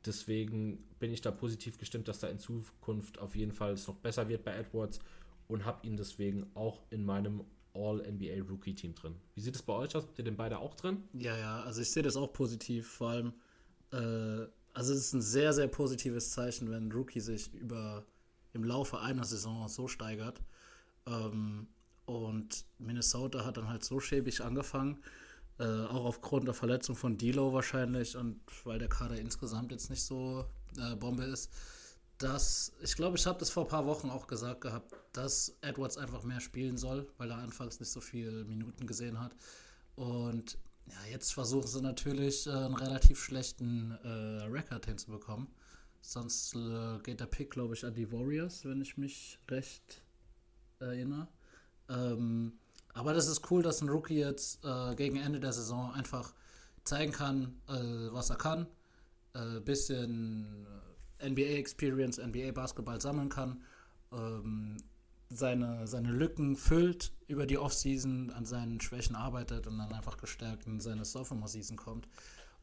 Deswegen 0.05 0.85
bin 0.99 1.13
ich 1.13 1.23
da 1.23 1.31
positiv 1.31 1.79
gestimmt, 1.79 2.09
dass 2.09 2.21
da 2.21 2.29
in 2.29 2.39
Zukunft 2.39 3.19
auf 3.19 3.35
jeden 3.37 3.53
Fall 3.53 3.73
es 3.73 3.87
noch 3.87 3.97
besser 3.97 4.29
wird 4.29 4.45
bei 4.45 4.55
Edwards 4.55 5.01
und 5.49 5.65
habe 5.65 5.87
ihn 5.87 5.97
deswegen 5.97 6.47
auch 6.55 6.83
in 6.91 7.05
meinem 7.05 7.45
All-NBA 7.75 8.43
Rookie-Team 8.49 8.95
drin. 8.95 9.17
Wie 9.35 9.41
sieht 9.41 9.57
es 9.57 9.63
bei 9.63 9.73
euch 9.73 9.97
aus? 9.97 10.05
Habt 10.05 10.19
ihr 10.19 10.25
den 10.25 10.37
beide 10.37 10.59
auch 10.59 10.75
drin? 10.75 11.05
Ja, 11.15 11.37
ja, 11.37 11.63
also 11.63 11.81
ich 11.81 11.91
sehe 11.91 12.03
das 12.03 12.17
auch 12.17 12.33
positiv. 12.33 12.87
Vor 12.89 13.11
allem, 13.11 13.33
äh, 13.93 14.47
also 14.75 14.93
es 14.93 15.07
ist 15.07 15.13
ein 15.15 15.23
sehr, 15.23 15.53
sehr 15.53 15.69
positives 15.69 16.31
Zeichen, 16.31 16.71
wenn 16.71 16.89
ein 16.89 16.93
Rookie 16.93 17.21
sich 17.21 17.53
über 17.55 18.05
im 18.53 18.63
Laufe 18.63 19.01
einer 19.01 19.25
Saison 19.25 19.69
so 19.69 19.89
steigert. 19.89 20.41
Ähm, 21.07 21.67
und 22.07 22.65
Minnesota 22.79 23.45
hat 23.45 23.57
dann 23.57 23.69
halt 23.69 23.85
so 23.85 23.99
schäbig 23.99 24.43
angefangen 24.43 25.03
äh, 25.59 25.65
auch 25.65 26.05
aufgrund 26.05 26.47
der 26.47 26.55
Verletzung 26.55 26.97
von 26.97 27.17
Dilo 27.17 27.53
wahrscheinlich 27.53 28.17
und 28.17 28.41
weil 28.65 28.79
der 28.79 28.89
Kader 28.89 29.19
insgesamt 29.19 29.71
jetzt 29.71 29.91
nicht 29.91 30.03
so 30.03 30.45
äh, 30.79 30.97
Bombe 30.97 31.25
ist, 31.25 31.51
dass 32.19 32.73
ich 32.81 32.95
glaube, 32.97 33.17
ich 33.17 33.27
habe 33.27 33.39
das 33.39 33.51
vor 33.51 33.65
ein 33.65 33.69
paar 33.69 33.87
Wochen 33.87 34.11
auch 34.11 34.27
gesagt 34.27 34.61
gehabt, 34.63 34.95
dass 35.13 35.57
Edwards 35.61 35.97
einfach 35.97 36.23
mehr 36.23 36.41
spielen 36.41 36.77
soll, 36.77 37.07
weil 37.19 37.31
er 37.31 37.39
anfangs 37.39 37.81
nicht 37.81 37.91
so 37.91 38.01
viele 38.01 38.45
Minuten 38.45 38.87
gesehen 38.87 39.21
hat. 39.21 39.35
Und 39.97 40.59
ja, 40.87 41.11
jetzt 41.11 41.33
versuchen 41.33 41.67
sie 41.67 41.81
natürlich 41.81 42.47
äh, 42.47 42.51
einen 42.51 42.75
relativ 42.75 43.23
schlechten 43.23 43.93
äh, 44.03 44.45
Rekord 44.45 44.87
hinzubekommen. 44.87 45.49
Sonst 46.01 46.55
äh, 46.55 46.99
geht 47.03 47.21
der 47.21 47.27
Pick, 47.27 47.51
glaube 47.51 47.75
ich, 47.75 47.85
an 47.85 47.95
die 47.95 48.13
Warriors, 48.13 48.65
wenn 48.65 48.83
ich 48.83 48.99
mich 48.99 49.39
recht 49.49 50.03
erinnere. 50.79 51.29
Ähm, 51.89 52.59
aber 52.95 53.13
das 53.13 53.29
ist 53.29 53.51
cool, 53.51 53.63
dass 53.63 53.83
ein 53.83 53.89
Rookie 53.89 54.19
jetzt 54.19 54.65
äh, 54.65 54.95
gegen 54.95 55.17
Ende 55.17 55.41
der 55.41 55.53
Saison 55.53 55.93
einfach 55.93 56.33
zeigen 56.85 57.13
kann, 57.13 57.61
äh, 57.69 58.13
was 58.13 58.31
er 58.31 58.37
kann. 58.37 58.67
Äh, 59.35 59.61
bisschen 59.61 60.67
NBA-Experience, 61.23 62.19
NBA-Basketball 62.19 63.01
sammeln 63.01 63.29
kann. 63.29 63.63
Ähm, 64.13 64.77
seine, 65.29 65.87
seine 65.87 66.13
Lücken 66.13 66.57
füllt 66.57 67.13
über 67.27 67.47
die 67.47 67.59
Offseason, 67.59 68.31
an 68.31 68.45
seinen 68.45 68.81
Schwächen 68.81 69.17
arbeitet 69.17 69.67
und 69.67 69.79
dann 69.79 69.93
einfach 69.93 70.17
gestärkt 70.17 70.67
in 70.67 70.81
seine 70.81 71.05
Sophomore-Season 71.05 71.77
kommt. 71.77 72.09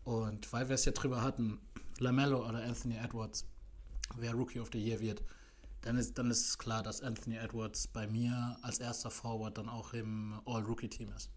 Und 0.04 0.52
weil 0.54 0.70
wir 0.70 0.76
es 0.76 0.86
ja 0.86 0.94
drüber 0.94 1.22
hatten, 1.22 1.60
Lamello 2.00 2.48
oder 2.48 2.64
Anthony 2.64 2.96
Edwards, 2.96 3.46
wer 4.16 4.34
Rookie 4.34 4.60
of 4.60 4.70
the 4.72 4.80
Year 4.80 5.00
wird, 5.00 5.22
dann 5.82 5.98
ist, 5.98 6.18
dann 6.18 6.30
ist 6.30 6.48
es 6.48 6.58
klar, 6.58 6.84
dass 6.84 7.02
Anthony 7.02 7.38
Edwards 7.38 7.88
bei 7.88 8.08
mir 8.08 8.58
als 8.62 8.80
erster 8.80 9.10
Forward 9.10 9.58
dann 9.58 9.70
auch 9.70 9.94
im 9.94 10.40
All-Rookie-Team 10.46 11.10
ist. 11.16 11.32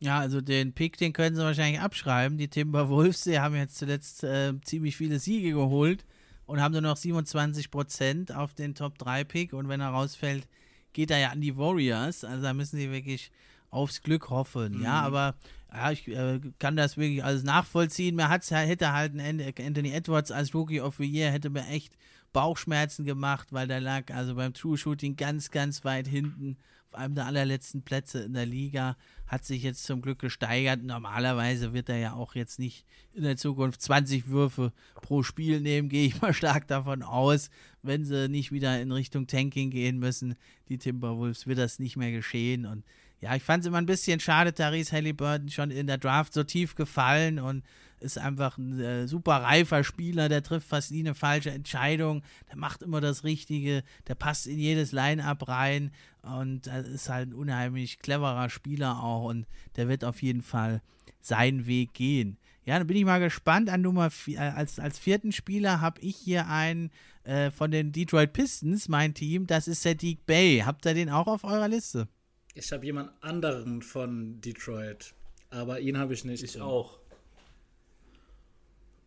Ja, 0.00 0.18
also 0.18 0.40
den 0.40 0.72
Pick, 0.72 0.96
den 0.96 1.12
können 1.12 1.36
sie 1.36 1.42
wahrscheinlich 1.42 1.80
abschreiben. 1.80 2.36
Die 2.36 2.48
Timberwolves, 2.48 3.22
die 3.22 3.38
haben 3.38 3.54
jetzt 3.54 3.76
zuletzt 3.76 4.24
äh, 4.24 4.52
ziemlich 4.62 4.96
viele 4.96 5.20
Siege 5.20 5.50
geholt 5.52 6.04
und 6.44 6.60
haben 6.60 6.72
nur 6.72 6.80
noch 6.80 6.96
27% 6.96 8.34
auf 8.34 8.52
den 8.54 8.74
Top 8.74 8.98
3 8.98 9.22
Pick. 9.22 9.52
Und 9.52 9.68
wenn 9.68 9.80
er 9.80 9.90
rausfällt, 9.90 10.48
geht 10.92 11.12
er 11.12 11.18
ja 11.18 11.28
an 11.28 11.40
die 11.40 11.56
Warriors. 11.56 12.24
Also 12.24 12.42
da 12.42 12.52
müssen 12.52 12.78
sie 12.78 12.90
wirklich 12.90 13.30
aufs 13.70 14.02
Glück 14.02 14.28
hoffen. 14.28 14.78
Mhm. 14.78 14.82
Ja, 14.82 15.00
aber 15.02 15.36
ja, 15.74 15.90
ich 15.90 16.06
äh, 16.08 16.40
kann 16.58 16.76
das 16.76 16.96
wirklich 16.96 17.24
alles 17.24 17.44
nachvollziehen. 17.44 18.14
Mir 18.14 18.28
hat's, 18.28 18.50
hätte 18.50 18.92
halt 18.92 19.12
Anthony 19.18 19.92
Edwards 19.92 20.30
als 20.30 20.54
Rookie 20.54 20.80
of 20.80 20.96
the 20.96 21.04
Year, 21.04 21.30
hätte 21.30 21.50
mir 21.50 21.66
echt 21.68 21.96
Bauchschmerzen 22.32 23.04
gemacht, 23.04 23.48
weil 23.52 23.68
der 23.68 23.80
lag 23.80 24.12
also 24.12 24.34
beim 24.34 24.54
True 24.54 24.76
Shooting 24.76 25.16
ganz, 25.16 25.50
ganz 25.50 25.84
weit 25.84 26.08
hinten, 26.08 26.56
auf 26.88 26.98
einem 26.98 27.14
der 27.14 27.26
allerletzten 27.26 27.82
Plätze 27.82 28.22
in 28.22 28.34
der 28.34 28.44
Liga, 28.44 28.96
hat 29.26 29.46
sich 29.46 29.62
jetzt 29.62 29.84
zum 29.84 30.02
Glück 30.02 30.18
gesteigert. 30.18 30.82
Normalerweise 30.82 31.72
wird 31.72 31.88
er 31.88 31.96
ja 31.96 32.12
auch 32.12 32.34
jetzt 32.34 32.58
nicht 32.58 32.84
in 33.14 33.22
der 33.22 33.38
Zukunft 33.38 33.80
20 33.80 34.28
Würfe 34.28 34.72
pro 35.00 35.22
Spiel 35.22 35.60
nehmen, 35.60 35.88
gehe 35.88 36.06
ich 36.06 36.20
mal 36.20 36.34
stark 36.34 36.66
davon 36.66 37.02
aus. 37.02 37.48
Wenn 37.82 38.04
sie 38.04 38.28
nicht 38.28 38.52
wieder 38.52 38.80
in 38.80 38.92
Richtung 38.92 39.26
Tanking 39.26 39.70
gehen 39.70 39.98
müssen, 39.98 40.34
die 40.68 40.78
Timberwolves, 40.78 41.46
wird 41.46 41.58
das 41.58 41.78
nicht 41.78 41.96
mehr 41.96 42.12
geschehen 42.12 42.66
und 42.66 42.84
ja, 43.22 43.36
ich 43.36 43.44
fand 43.44 43.62
es 43.62 43.68
immer 43.68 43.78
ein 43.78 43.86
bisschen 43.86 44.18
schade, 44.18 44.52
Therese 44.52 44.90
Halliburton 44.90 45.48
schon 45.48 45.70
in 45.70 45.86
der 45.86 45.96
Draft 45.96 46.34
so 46.34 46.42
tief 46.42 46.74
gefallen 46.74 47.38
und 47.38 47.62
ist 48.00 48.18
einfach 48.18 48.58
ein 48.58 48.80
äh, 48.80 49.06
super 49.06 49.36
reifer 49.36 49.84
Spieler, 49.84 50.28
der 50.28 50.42
trifft 50.42 50.66
fast 50.66 50.90
nie 50.90 51.00
eine 51.00 51.14
falsche 51.14 51.52
Entscheidung, 51.52 52.22
der 52.50 52.56
macht 52.56 52.82
immer 52.82 53.00
das 53.00 53.22
Richtige, 53.22 53.84
der 54.08 54.16
passt 54.16 54.48
in 54.48 54.58
jedes 54.58 54.90
Line-Up 54.90 55.46
rein 55.46 55.92
und 56.22 56.66
äh, 56.66 56.82
ist 56.82 57.08
halt 57.08 57.28
ein 57.28 57.34
unheimlich 57.34 58.00
cleverer 58.00 58.50
Spieler 58.50 59.00
auch 59.00 59.26
und 59.26 59.46
der 59.76 59.88
wird 59.88 60.04
auf 60.04 60.20
jeden 60.20 60.42
Fall 60.42 60.82
seinen 61.20 61.66
Weg 61.66 61.94
gehen. 61.94 62.38
Ja, 62.64 62.78
dann 62.78 62.88
bin 62.88 62.96
ich 62.96 63.04
mal 63.04 63.20
gespannt 63.20 63.70
an 63.70 63.82
Nummer 63.82 64.10
vier, 64.10 64.38
äh, 64.38 64.50
als, 64.50 64.80
als 64.80 64.98
vierten 64.98 65.30
Spieler 65.30 65.80
habe 65.80 66.00
ich 66.00 66.16
hier 66.16 66.48
einen 66.48 66.90
äh, 67.22 67.52
von 67.52 67.70
den 67.70 67.92
Detroit 67.92 68.32
Pistons, 68.32 68.88
mein 68.88 69.14
Team, 69.14 69.46
das 69.46 69.68
ist 69.68 69.82
Sadiq 69.82 70.26
Bay. 70.26 70.64
Habt 70.66 70.84
ihr 70.86 70.94
den 70.94 71.08
auch 71.08 71.28
auf 71.28 71.44
eurer 71.44 71.68
Liste? 71.68 72.08
Ich 72.54 72.70
habe 72.72 72.84
jemand 72.84 73.10
anderen 73.22 73.82
von 73.82 74.40
Detroit, 74.40 75.14
aber 75.50 75.80
ihn 75.80 75.96
habe 75.98 76.14
ich 76.14 76.24
nicht. 76.24 76.42
Ich 76.42 76.52
drin. 76.52 76.62
auch. 76.62 76.98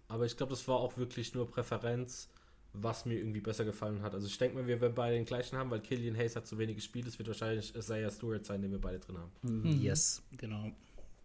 Aber 0.08 0.26
ich 0.26 0.38
glaube, 0.38 0.52
das 0.52 0.68
war 0.68 0.78
auch 0.78 0.98
wirklich 0.98 1.34
nur 1.34 1.50
Präferenz, 1.50 2.30
was 2.74 3.06
mir 3.06 3.16
irgendwie 3.16 3.42
besser 3.42 3.66
gefallen 3.66 4.02
hat. 4.02 4.14
Also 4.14 4.28
ich 4.28 4.38
denke 4.38 4.58
mal, 4.58 4.68
wir 4.68 4.80
werden 4.82 4.94
beide 4.94 5.16
den 5.16 5.26
gleichen 5.26 5.58
haben, 5.58 5.72
weil 5.72 5.80
Killian 5.80 6.16
Hayes 6.16 6.36
hat 6.36 6.48
zu 6.48 6.58
wenig 6.58 6.76
gespielt. 6.76 7.08
Es 7.08 7.18
wird 7.18 7.28
wahrscheinlich 7.28 7.76
Isaiah 7.76 8.12
Stewart 8.12 8.46
sein, 8.46 8.62
den 8.62 8.72
wir 8.72 8.82
beide 8.82 9.00
drin 9.00 9.18
haben. 9.18 9.32
Mhm. 9.42 9.82
Yes, 9.82 10.24
genau. 10.38 10.72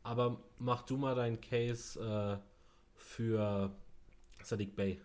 Aber 0.03 0.43
mach 0.59 0.83
du 0.83 0.97
mal 0.97 1.15
deinen 1.15 1.41
Case 1.41 2.01
äh, 2.01 2.39
für 2.97 3.75
Sadiq 4.43 4.75
Bay 4.75 5.01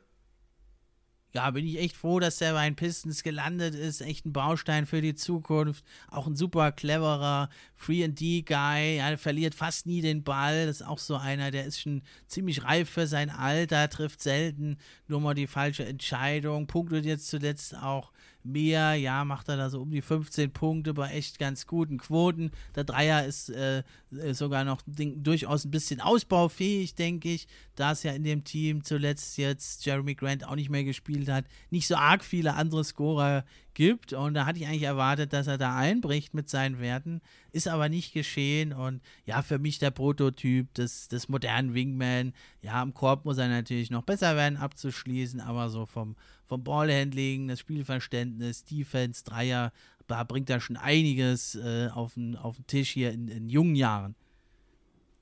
ja, 1.36 1.52
bin 1.52 1.68
ich 1.68 1.78
echt 1.80 1.98
froh, 1.98 2.20
dass 2.20 2.38
der 2.38 2.54
bei 2.54 2.66
den 2.66 2.78
Pistons 2.78 3.22
gelandet 3.22 3.76
ist. 3.76 4.00
Echt 4.02 4.26
ein 4.26 4.32
Baustein 4.32 4.86
für 4.86 5.02
die 5.02 5.16
Zukunft. 5.16 5.84
Auch 6.10 6.28
ein 6.28 6.36
super 6.36 6.72
cleverer 6.72 7.50
Free-and-D-Guy. 7.76 8.98
Ja, 8.98 9.10
der 9.10 9.18
verliert 9.18 9.54
fast 9.54 9.86
nie 9.86 10.02
den 10.02 10.24
Ball. 10.24 10.66
Das 10.66 10.78
ist 10.78 10.88
auch 10.88 10.98
so 10.98 11.18
einer, 11.18 11.52
der 11.52 11.66
ist 11.66 11.82
schon 11.82 12.04
ziemlich 12.28 12.64
reif 12.64 12.90
für 12.90 13.06
sein 13.06 13.30
Alter, 13.30 13.90
trifft 13.90 14.22
selten 14.22 14.78
nur 15.08 15.20
mal 15.20 15.34
die 15.34 15.48
falsche 15.48 15.86
Entscheidung. 15.86 16.68
Punktet 16.68 17.06
jetzt 17.06 17.28
zuletzt 17.28 17.76
auch 17.76 18.12
mehr, 18.46 18.96
ja, 18.96 19.26
macht 19.26 19.50
er 19.50 19.58
da 19.58 19.70
so 19.70 19.82
um 19.82 19.92
die 19.92 20.02
15 20.02 20.52
Punkte 20.52 20.94
bei 20.94 21.12
echt 21.12 21.40
ganz 21.40 21.68
guten 21.68 21.98
Quoten. 21.98 22.52
Der 22.76 22.84
Dreier 22.84 23.26
ist 23.26 23.50
äh, 23.50 23.84
sogar 24.32 24.64
noch 24.64 24.82
durchaus 24.86 25.66
ein 25.66 25.72
bisschen 25.72 26.02
ausbaufähig, 26.02 26.96
denke 26.96 27.30
ich, 27.30 27.48
da 27.76 27.92
es 27.92 28.04
ja 28.04 28.14
in 28.14 28.24
dem 28.24 28.44
Team 28.44 28.84
zuletzt 28.84 29.38
jetzt 29.38 29.86
Jeremy 29.86 30.16
Grant 30.16 30.48
auch 30.48 30.56
nicht 30.56 30.70
mehr 30.70 30.84
gespielt 30.84 31.30
hat, 31.30 31.46
nicht 31.70 31.88
so 31.88 31.96
arg 31.96 32.24
viele 32.24 32.54
andere 32.54 32.84
Scorer 32.84 33.44
gibt. 33.76 34.14
Und 34.14 34.34
da 34.34 34.48
hatte 34.48 34.58
ich 34.58 34.66
eigentlich 34.66 34.84
erwartet, 34.84 35.34
dass 35.34 35.46
er 35.46 35.60
da 35.60 35.76
einbricht 35.78 36.34
mit 36.34 36.50
seinen 36.50 36.80
Werten. 36.80 37.22
Ist 37.52 37.68
aber 37.68 37.90
nicht 37.90 38.14
geschehen. 38.14 38.74
Und 38.74 39.02
ja, 39.26 39.44
für 39.44 39.60
mich 39.60 39.78
der 39.78 39.92
Prototyp 39.92 40.74
des, 40.74 41.08
des 41.10 41.30
modernen 41.30 41.76
Wingman. 41.76 42.34
Ja, 42.62 42.82
am 42.82 42.96
Korb 42.96 43.26
muss 43.26 43.38
er 43.38 43.48
natürlich 43.48 43.92
noch 43.92 44.04
besser 44.04 44.36
werden, 44.36 44.58
abzuschließen. 44.58 45.40
Aber 45.40 45.70
so 45.70 45.86
vom, 45.86 46.16
vom 46.46 46.64
Ballhandling, 46.64 47.48
das 47.48 47.60
Spielverständnis, 47.60 48.64
Defense, 48.64 49.24
Dreier, 49.24 49.72
da 50.08 50.24
bringt 50.24 50.50
er 50.50 50.60
schon 50.60 50.78
einiges 50.78 51.56
äh, 51.56 51.90
auf, 51.94 52.14
den, 52.14 52.36
auf 52.36 52.58
den 52.58 52.68
Tisch 52.68 52.92
hier 52.92 53.12
in, 53.12 53.28
in 53.28 53.50
jungen 53.50 53.76
Jahren. 53.76 54.16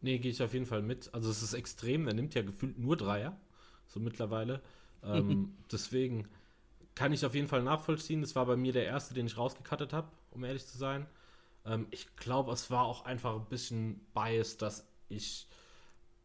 Nee, 0.01 0.19
gehe 0.19 0.31
ich 0.31 0.43
auf 0.43 0.53
jeden 0.53 0.65
Fall 0.65 0.81
mit. 0.81 1.13
Also 1.13 1.29
es 1.29 1.41
ist 1.41 1.53
extrem, 1.53 2.07
er 2.07 2.13
nimmt 2.13 2.33
ja 2.33 2.41
gefühlt 2.41 2.77
nur 2.77 2.97
Dreier, 2.97 3.37
so 3.87 3.99
mittlerweile. 3.99 4.61
Ähm, 5.03 5.53
deswegen 5.71 6.27
kann 6.95 7.13
ich 7.13 7.25
auf 7.25 7.35
jeden 7.35 7.47
Fall 7.47 7.63
nachvollziehen. 7.63 8.21
Das 8.21 8.35
war 8.35 8.45
bei 8.45 8.57
mir 8.57 8.73
der 8.73 8.85
erste, 8.85 9.13
den 9.13 9.25
ich 9.25 9.37
rausgekattet 9.37 9.93
habe, 9.93 10.09
um 10.31 10.43
ehrlich 10.43 10.65
zu 10.65 10.77
sein. 10.77 11.07
Ähm, 11.65 11.87
ich 11.91 12.13
glaube, 12.17 12.51
es 12.51 12.69
war 12.69 12.83
auch 12.83 13.05
einfach 13.05 13.35
ein 13.35 13.45
bisschen 13.45 14.01
biased, 14.13 14.61
dass 14.61 14.85
ich 15.07 15.47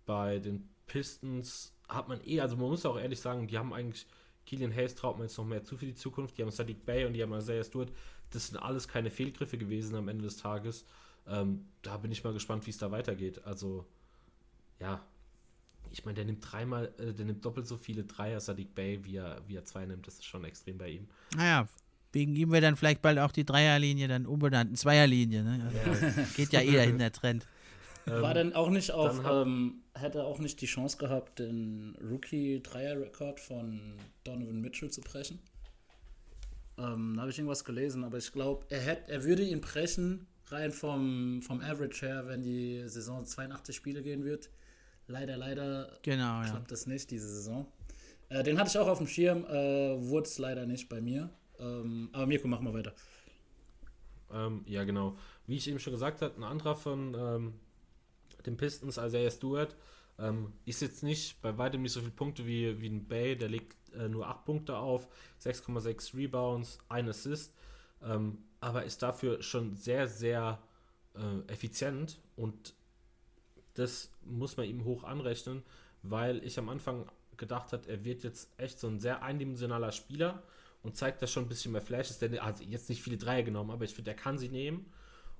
bei 0.06 0.40
den 0.40 0.68
Pistons 0.86 1.74
hat 1.88 2.08
man 2.08 2.20
eh, 2.26 2.40
also 2.40 2.56
man 2.56 2.68
muss 2.68 2.84
auch 2.84 2.98
ehrlich 2.98 3.20
sagen, 3.20 3.46
die 3.46 3.58
haben 3.58 3.72
eigentlich 3.72 4.06
Killian 4.48 4.74
Hayes 4.74 4.94
traut 4.94 5.18
man 5.18 5.26
jetzt 5.26 5.36
noch 5.36 5.44
mehr 5.44 5.62
zu 5.62 5.76
für 5.76 5.84
die 5.84 5.94
Zukunft. 5.94 6.38
Die 6.38 6.42
haben 6.42 6.50
Sadiq 6.50 6.86
Bay 6.86 7.04
und 7.04 7.12
die 7.12 7.22
haben 7.22 7.34
Isaiah 7.34 7.62
Stewart. 7.62 7.92
Das 8.30 8.46
sind 8.46 8.56
alles 8.56 8.88
keine 8.88 9.10
Fehlgriffe 9.10 9.58
gewesen 9.58 9.94
am 9.94 10.08
Ende 10.08 10.24
des 10.24 10.38
Tages. 10.38 10.86
Ähm, 11.26 11.66
da 11.82 11.98
bin 11.98 12.10
ich 12.10 12.24
mal 12.24 12.32
gespannt, 12.32 12.64
wie 12.66 12.70
es 12.70 12.78
da 12.78 12.90
weitergeht. 12.90 13.44
Also, 13.44 13.84
ja, 14.80 15.04
ich 15.90 16.06
meine, 16.06 16.14
der 16.16 16.24
nimmt 16.24 16.50
dreimal, 16.50 16.94
äh, 16.98 17.12
der 17.12 17.26
nimmt 17.26 17.44
doppelt 17.44 17.66
so 17.66 17.76
viele 17.76 18.04
Dreier 18.04 18.40
Sadiq 18.40 18.74
Bay, 18.74 19.04
wie 19.04 19.16
er, 19.16 19.42
wie 19.46 19.56
er 19.56 19.66
zwei 19.66 19.84
nimmt. 19.84 20.06
Das 20.06 20.14
ist 20.14 20.24
schon 20.24 20.44
extrem 20.44 20.78
bei 20.78 20.88
ihm. 20.88 21.08
Naja, 21.36 21.68
wegen 22.12 22.34
ihm 22.34 22.50
wird 22.50 22.64
dann 22.64 22.76
vielleicht 22.76 23.02
bald 23.02 23.18
auch 23.18 23.32
die 23.32 23.44
Dreierlinie 23.44 24.08
dann 24.08 24.24
umbenannt, 24.24 24.68
eine 24.68 24.78
Zweierlinie. 24.78 25.44
Ne? 25.44 25.62
Also 25.62 26.06
ja. 26.06 26.24
Geht 26.36 26.52
ja 26.52 26.62
eh 26.62 26.72
dahin 26.72 26.96
der 26.96 27.12
Trend. 27.12 27.46
Ähm, 28.10 28.22
War 28.22 28.34
denn 28.34 28.52
auch 28.54 28.70
nicht 28.70 28.92
auf, 28.92 29.20
ähm, 29.28 29.82
hätte 29.94 30.24
auch 30.24 30.38
nicht 30.38 30.60
die 30.60 30.66
Chance 30.66 30.96
gehabt, 30.98 31.38
den 31.38 31.96
Rookie-Dreier-Rekord 32.00 33.40
von 33.40 33.94
Donovan 34.24 34.60
Mitchell 34.60 34.90
zu 34.90 35.00
brechen? 35.00 35.38
Ähm, 36.78 37.14
da 37.16 37.22
habe 37.22 37.30
ich 37.30 37.38
irgendwas 37.38 37.64
gelesen, 37.64 38.04
aber 38.04 38.18
ich 38.18 38.32
glaube, 38.32 38.66
er, 38.68 39.08
er 39.08 39.24
würde 39.24 39.42
ihn 39.42 39.60
brechen, 39.60 40.26
rein 40.46 40.70
vom, 40.70 41.42
vom 41.42 41.60
Average 41.60 42.06
her, 42.06 42.26
wenn 42.26 42.42
die 42.42 42.88
Saison 42.88 43.24
82 43.24 43.74
Spiele 43.74 44.02
gehen 44.02 44.24
wird. 44.24 44.48
Leider, 45.06 45.36
leider 45.36 45.98
genau, 46.02 46.42
klappt 46.42 46.52
ja. 46.52 46.66
das 46.68 46.86
nicht 46.86 47.10
diese 47.10 47.28
Saison. 47.28 47.66
Äh, 48.28 48.42
den 48.42 48.58
hatte 48.58 48.70
ich 48.70 48.78
auch 48.78 48.86
auf 48.86 48.98
dem 48.98 49.06
Schirm, 49.06 49.44
äh, 49.44 50.00
wurde 50.08 50.26
es 50.26 50.38
leider 50.38 50.66
nicht 50.66 50.88
bei 50.88 51.00
mir. 51.00 51.30
Ähm, 51.58 52.10
aber 52.12 52.26
Mirko, 52.26 52.46
mach 52.46 52.60
mal 52.60 52.74
weiter. 52.74 52.92
Ähm, 54.32 54.62
ja, 54.66 54.84
genau. 54.84 55.16
Wie 55.46 55.56
ich 55.56 55.68
eben 55.68 55.78
schon 55.78 55.92
gesagt 55.92 56.22
habe, 56.22 56.36
ein 56.36 56.44
anderer 56.44 56.76
von 56.76 57.14
ähm, 57.18 57.54
den 58.48 58.56
Pistons, 58.56 58.96
Isaiah 58.96 59.30
Stewart, 59.30 59.76
ähm, 60.18 60.52
ist 60.64 60.82
jetzt 60.82 61.02
nicht 61.02 61.40
bei 61.42 61.56
weitem 61.56 61.82
nicht 61.82 61.92
so 61.92 62.00
viele 62.00 62.12
Punkte 62.12 62.46
wie, 62.46 62.80
wie 62.80 62.88
ein 62.88 63.06
Bay, 63.06 63.36
der 63.36 63.48
legt 63.48 63.76
äh, 63.94 64.08
nur 64.08 64.26
8 64.28 64.44
Punkte 64.44 64.76
auf, 64.76 65.08
6,6 65.42 66.16
Rebounds, 66.16 66.78
ein 66.88 67.08
Assist, 67.08 67.54
ähm, 68.02 68.38
aber 68.60 68.84
ist 68.84 69.02
dafür 69.02 69.42
schon 69.42 69.74
sehr, 69.74 70.08
sehr 70.08 70.60
äh, 71.14 71.52
effizient 71.52 72.18
und 72.36 72.74
das 73.74 74.10
muss 74.24 74.56
man 74.56 74.66
ihm 74.66 74.84
hoch 74.84 75.04
anrechnen, 75.04 75.62
weil 76.02 76.44
ich 76.44 76.58
am 76.58 76.68
Anfang 76.68 77.08
gedacht 77.36 77.72
habe, 77.72 77.88
er 77.88 78.04
wird 78.04 78.24
jetzt 78.24 78.50
echt 78.58 78.80
so 78.80 78.88
ein 78.88 78.98
sehr 78.98 79.22
eindimensionaler 79.22 79.92
Spieler 79.92 80.42
und 80.82 80.96
zeigt 80.96 81.22
das 81.22 81.30
schon 81.30 81.44
ein 81.44 81.48
bisschen 81.48 81.72
mehr 81.72 81.80
Flashes. 81.80 82.18
Denn 82.18 82.34
er 82.34 82.44
hat 82.44 82.60
jetzt 82.60 82.88
nicht 82.88 83.02
viele 83.02 83.16
Dreier 83.16 83.42
genommen, 83.42 83.70
aber 83.70 83.84
ich 83.84 83.94
finde, 83.94 84.10
er 84.10 84.16
kann 84.16 84.38
sie 84.38 84.48
nehmen. 84.48 84.92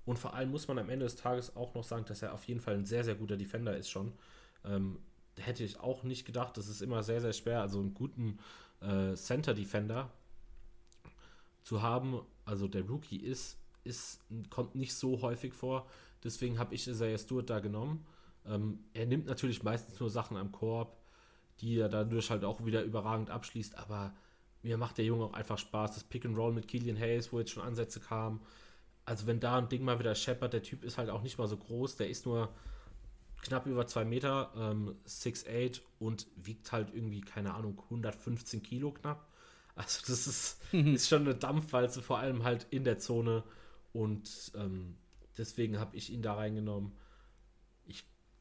Und 0.08 0.18
vor 0.18 0.32
allem 0.32 0.50
muss 0.50 0.66
man 0.68 0.78
am 0.78 0.88
Ende 0.88 1.04
des 1.04 1.16
Tages 1.16 1.54
auch 1.54 1.74
noch 1.74 1.84
sagen, 1.84 2.06
dass 2.06 2.22
er 2.22 2.32
auf 2.32 2.44
jeden 2.44 2.60
Fall 2.60 2.72
ein 2.72 2.86
sehr, 2.86 3.04
sehr 3.04 3.14
guter 3.14 3.36
Defender 3.36 3.76
ist 3.76 3.90
schon. 3.90 4.14
Ähm, 4.64 5.00
hätte 5.36 5.62
ich 5.62 5.80
auch 5.80 6.02
nicht 6.02 6.24
gedacht. 6.24 6.56
Das 6.56 6.66
ist 6.66 6.80
immer 6.80 7.02
sehr, 7.02 7.20
sehr 7.20 7.34
schwer, 7.34 7.60
also 7.60 7.78
einen 7.78 7.92
guten 7.92 8.38
äh, 8.80 9.12
Center-Defender 9.14 10.10
zu 11.60 11.82
haben. 11.82 12.22
Also 12.46 12.68
der 12.68 12.88
Rookie 12.88 13.18
ist, 13.18 13.58
ist, 13.84 14.22
kommt 14.48 14.74
nicht 14.76 14.94
so 14.94 15.20
häufig 15.20 15.52
vor. 15.52 15.86
Deswegen 16.24 16.58
habe 16.58 16.74
ich 16.74 16.88
Isaiah 16.88 17.18
Stewart 17.18 17.50
da 17.50 17.60
genommen. 17.60 18.06
Ähm, 18.46 18.78
er 18.94 19.04
nimmt 19.04 19.26
natürlich 19.26 19.62
meistens 19.62 20.00
nur 20.00 20.08
Sachen 20.08 20.38
am 20.38 20.52
Korb, 20.52 20.96
die 21.60 21.78
er 21.78 21.90
dadurch 21.90 22.30
halt 22.30 22.44
auch 22.44 22.64
wieder 22.64 22.82
überragend 22.82 23.28
abschließt, 23.28 23.76
aber 23.76 24.14
mir 24.62 24.78
macht 24.78 24.96
der 24.96 25.04
Junge 25.04 25.24
auch 25.26 25.34
einfach 25.34 25.58
Spaß. 25.58 25.92
Das 25.92 26.04
Pick 26.04 26.24
and 26.24 26.38
Roll 26.38 26.54
mit 26.54 26.66
Killian 26.66 26.98
Hayes, 26.98 27.30
wo 27.30 27.40
jetzt 27.40 27.50
schon 27.50 27.62
Ansätze 27.62 28.00
kamen. 28.00 28.40
Also 29.08 29.26
wenn 29.26 29.40
da 29.40 29.58
ein 29.58 29.68
Ding 29.68 29.84
mal 29.84 29.98
wieder 29.98 30.14
scheppert, 30.14 30.52
der 30.52 30.62
Typ 30.62 30.84
ist 30.84 30.98
halt 30.98 31.10
auch 31.10 31.22
nicht 31.22 31.38
mal 31.38 31.48
so 31.48 31.56
groß, 31.56 31.96
der 31.96 32.10
ist 32.10 32.26
nur 32.26 32.50
knapp 33.40 33.66
über 33.66 33.86
2 33.86 34.04
Meter, 34.04 34.52
ähm, 34.56 34.96
6'8 35.06 35.80
und 35.98 36.26
wiegt 36.36 36.72
halt 36.72 36.92
irgendwie, 36.92 37.20
keine 37.20 37.54
Ahnung, 37.54 37.80
115 37.84 38.62
Kilo 38.62 38.92
knapp. 38.92 39.26
Also 39.74 40.00
das 40.08 40.26
ist, 40.26 40.60
ist 40.72 41.08
schon 41.08 41.22
eine 41.22 41.34
Dampfwalze, 41.34 42.02
vor 42.02 42.18
allem 42.18 42.44
halt 42.44 42.66
in 42.70 42.84
der 42.84 42.98
Zone 42.98 43.44
und 43.92 44.52
ähm, 44.56 44.96
deswegen 45.38 45.78
habe 45.78 45.96
ich 45.96 46.10
ihn 46.12 46.20
da 46.20 46.34
reingenommen 46.34 46.92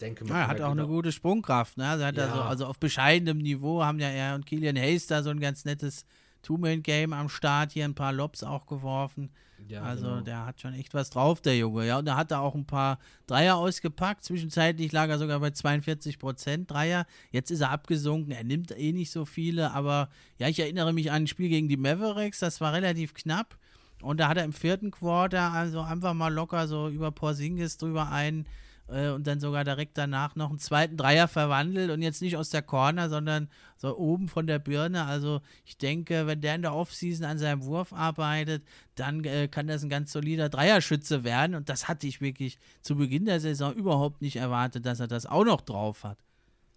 denke 0.01 0.26
mal. 0.26 0.34
Ja, 0.34 0.41
er 0.41 0.47
hat 0.47 0.61
auch 0.61 0.72
eine 0.72 0.88
gute 0.88 1.11
Sprungkraft. 1.11 1.78
Ne? 1.78 1.88
Also, 1.88 2.03
ja. 2.03 2.11
also, 2.11 2.41
also 2.41 2.65
auf 2.65 2.80
bescheidenem 2.80 3.39
Niveau 3.39 3.84
haben 3.84 3.99
ja 3.99 4.09
er 4.09 4.36
und 4.36 4.45
Kilian 4.45 4.78
Hayes 4.78 5.07
da 5.07 5.24
so 5.24 5.30
ein 5.30 5.39
ganz 5.39 5.65
nettes 5.65 6.05
Two-Man-Game 6.48 7.12
am 7.12 7.28
Start, 7.28 7.74
hier 7.74 7.84
ein 7.84 7.93
paar 7.93 8.14
Lobs 8.14 8.41
auch 8.41 8.68
geworfen. 8.68 9.30
Ja, 9.68 9.82
also 9.82 10.06
genau. 10.06 10.22
der 10.22 10.45
hat 10.45 10.62
schon 10.62 10.74
echt 10.74 10.93
was 10.93 11.10
drauf, 11.10 11.41
der 11.41 11.58
Junge. 11.58 11.86
Ja, 11.86 11.98
und 11.98 12.06
da 12.06 12.16
hat 12.16 12.32
er 12.32 12.39
auch 12.39 12.56
ein 12.56 12.66
paar 12.66 13.00
Dreier 13.26 13.58
ausgepackt. 13.58 14.24
Zwischenzeitlich 14.24 14.93
lag 14.93 15.10
er 15.10 15.20
sogar 15.20 15.41
bei 15.41 15.52
42 15.52 16.20
Prozent 16.20 16.72
Dreier. 16.72 17.06
Jetzt 17.32 17.52
ist 17.52 17.60
er 17.60 17.72
abgesunken. 17.72 18.32
Er 18.32 18.45
nimmt 18.45 18.72
eh 18.72 18.93
nicht 18.93 19.12
so 19.12 19.26
viele, 19.26 19.72
aber 19.72 20.10
ja, 20.38 20.48
ich 20.48 20.60
erinnere 20.60 20.93
mich 20.93 21.12
an 21.12 21.24
ein 21.24 21.28
Spiel 21.28 21.50
gegen 21.50 21.68
die 21.68 21.76
Mavericks. 21.76 22.39
Das 22.39 22.62
war 22.62 22.72
relativ 22.72 23.14
knapp. 23.14 23.58
Und 24.02 24.22
da 24.22 24.30
hat 24.30 24.38
er 24.38 24.45
im 24.45 24.54
vierten 24.54 24.91
Quarter 24.91 25.52
also 25.52 25.82
einfach 25.82 26.14
mal 26.14 26.34
locker 26.34 26.68
so 26.68 26.88
über 26.88 27.12
Porzingis 27.12 27.78
drüber 27.78 28.10
ein 28.10 28.45
äh, 28.88 29.10
und 29.10 29.28
dann 29.28 29.40
sogar 29.40 29.64
direkt 29.64 29.98
danach 29.98 30.36
noch 30.36 30.50
einen 30.50 30.60
zweiten 30.60 30.98
Dreier 30.98 31.28
verwandelt 31.28 31.92
und 31.92 32.02
jetzt 32.02 32.22
nicht 32.22 32.38
aus 32.38 32.50
der 32.50 32.62
Corner, 32.62 33.10
sondern 33.10 33.50
so 33.78 33.98
oben 33.98 34.28
von 34.28 34.48
der 34.48 34.60
Birne. 34.60 35.06
Also 35.06 35.42
ich 35.66 35.78
denke, 35.78 36.28
wenn 36.28 36.42
der 36.42 36.56
in 36.56 36.62
der 36.62 36.74
Offseason 36.74 37.26
an 37.26 37.38
seinem 37.38 37.64
Wurf 37.64 37.94
arbeitet, 37.94 38.64
dann 38.96 39.24
äh, 39.24 39.48
kann 39.48 39.68
das 39.68 39.84
ein 39.84 39.90
ganz 39.90 40.12
solider 40.12 40.50
Dreierschütze 40.50 41.24
werden 41.24 41.56
und 41.56 41.70
das 41.70 41.88
hatte 41.88 42.08
ich 42.08 42.22
wirklich 42.22 42.58
zu 42.82 42.96
Beginn 42.96 43.26
der 43.26 43.40
Saison 43.40 43.74
überhaupt 43.74 44.22
nicht 44.22 44.38
erwartet, 44.38 44.86
dass 44.86 45.00
er 45.00 45.08
das 45.08 45.26
auch 45.26 45.46
noch 45.46 45.62
drauf 45.62 46.04
hat. 46.04 46.18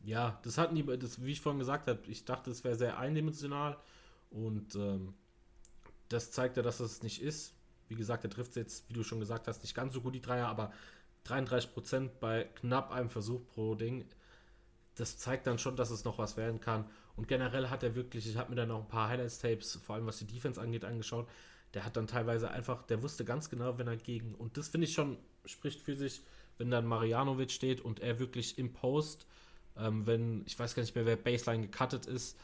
Ja, 0.02 0.38
das 0.42 0.56
hatten 0.56 0.74
die, 0.74 0.84
das, 0.98 1.22
wie 1.22 1.32
ich 1.32 1.40
vorhin 1.40 1.58
gesagt 1.58 1.86
habe, 1.86 2.00
ich 2.06 2.24
dachte, 2.24 2.50
es 2.50 2.64
wäre 2.64 2.74
sehr 2.74 2.98
eindimensional 2.98 3.76
und 4.30 4.74
ähm, 4.74 5.14
das 6.08 6.30
zeigt 6.30 6.56
ja, 6.56 6.62
dass 6.62 6.80
es 6.80 7.02
nicht 7.02 7.22
ist. 7.22 7.54
Wie 7.88 7.94
gesagt, 7.94 8.24
er 8.24 8.30
trifft 8.30 8.56
jetzt, 8.56 8.88
wie 8.88 8.94
du 8.94 9.02
schon 9.02 9.20
gesagt 9.20 9.48
hast, 9.48 9.62
nicht 9.62 9.74
ganz 9.74 9.92
so 9.92 10.00
gut 10.00 10.14
die 10.14 10.20
Dreier, 10.20 10.48
aber 10.48 10.72
33% 11.26 12.10
bei 12.20 12.44
knapp 12.56 12.92
einem 12.92 13.10
Versuch 13.10 13.46
pro 13.46 13.74
Ding. 13.74 14.04
Das 14.94 15.18
zeigt 15.18 15.46
dann 15.46 15.58
schon, 15.58 15.76
dass 15.76 15.90
es 15.90 16.04
noch 16.04 16.18
was 16.18 16.36
werden 16.36 16.60
kann. 16.60 16.84
Und 17.16 17.28
generell 17.28 17.68
hat 17.68 17.82
er 17.82 17.94
wirklich, 17.94 18.28
ich 18.28 18.36
habe 18.36 18.50
mir 18.50 18.56
dann 18.56 18.68
noch 18.68 18.80
ein 18.80 18.88
paar 18.88 19.08
Highlights-Tapes, 19.08 19.80
vor 19.84 19.94
allem 19.94 20.06
was 20.06 20.18
die 20.18 20.26
Defense 20.26 20.60
angeht, 20.60 20.84
angeschaut. 20.84 21.28
Der 21.74 21.84
hat 21.84 21.96
dann 21.96 22.06
teilweise 22.06 22.50
einfach, 22.50 22.82
der 22.82 23.02
wusste 23.02 23.24
ganz 23.24 23.50
genau, 23.50 23.78
wenn 23.78 23.86
er 23.86 23.96
gegen, 23.96 24.34
und 24.34 24.56
das 24.56 24.68
finde 24.68 24.86
ich 24.86 24.94
schon, 24.94 25.18
spricht 25.44 25.80
für 25.80 25.94
sich, 25.94 26.22
wenn 26.58 26.70
dann 26.70 26.86
Marianovic 26.86 27.50
steht 27.50 27.80
und 27.80 28.00
er 28.00 28.18
wirklich 28.18 28.58
im 28.58 28.72
Post, 28.72 29.26
ähm, 29.76 30.06
wenn, 30.06 30.42
ich 30.46 30.58
weiß 30.58 30.74
gar 30.74 30.82
nicht 30.82 30.94
mehr, 30.94 31.06
wer 31.06 31.16
Baseline 31.16 31.66
gecuttet 31.66 32.06
ist, 32.06 32.38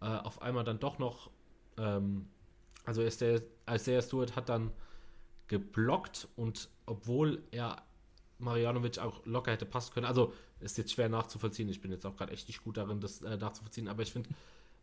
äh, 0.00 0.06
auf 0.06 0.42
einmal 0.42 0.64
dann 0.64 0.78
doch 0.78 0.98
noch, 0.98 1.30
ähm, 1.78 2.28
also 2.84 3.02
ist 3.02 3.20
der, 3.20 3.42
als 3.66 3.84
der 3.84 4.02
Stewart 4.02 4.36
hat 4.36 4.48
dann 4.48 4.72
geblockt 5.46 6.28
und 6.36 6.68
obwohl 6.86 7.42
er 7.50 7.82
Marianovic 8.42 8.98
auch 8.98 9.24
locker 9.24 9.52
hätte 9.52 9.66
passen 9.66 9.92
können. 9.94 10.06
Also 10.06 10.32
ist 10.60 10.78
jetzt 10.78 10.92
schwer 10.92 11.08
nachzuvollziehen. 11.08 11.68
Ich 11.68 11.80
bin 11.80 11.90
jetzt 11.90 12.04
auch 12.06 12.16
gerade 12.16 12.32
echt 12.32 12.48
nicht 12.48 12.62
gut 12.62 12.76
darin, 12.76 13.00
das 13.00 13.22
äh, 13.22 13.36
nachzuvollziehen. 13.36 13.88
Aber 13.88 14.02
ich 14.02 14.12
finde, 14.12 14.30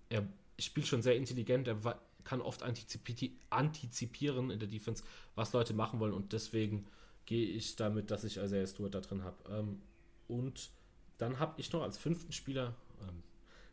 er 0.10 0.28
spielt 0.58 0.88
schon 0.88 1.02
sehr 1.02 1.16
intelligent. 1.16 1.68
Er 1.68 1.78
kann 2.24 2.42
oft 2.42 2.64
antizipi 2.64 3.38
antizipieren 3.50 4.50
in 4.50 4.60
der 4.60 4.68
Defense, 4.68 5.04
was 5.36 5.54
Leute 5.54 5.74
machen 5.74 6.00
wollen. 6.00 6.14
Und 6.14 6.34
deswegen 6.34 6.86
gehe 7.26 7.48
ich 7.48 7.76
damit, 7.76 8.12
dass 8.12 8.24
ich 8.24 8.38
Isaiah 8.38 8.68
Stewart 8.68 8.96
da 8.96 9.02
drin 9.02 9.24
habe. 9.24 9.38
Ähm, 9.50 9.82
und 10.28 10.70
dann 11.18 11.40
habe 11.40 11.60
ich 11.60 11.72
noch 11.72 11.84
als 11.84 11.98
fünften 11.98 12.32
Spieler, 12.32 12.76
ähm, 13.02 13.24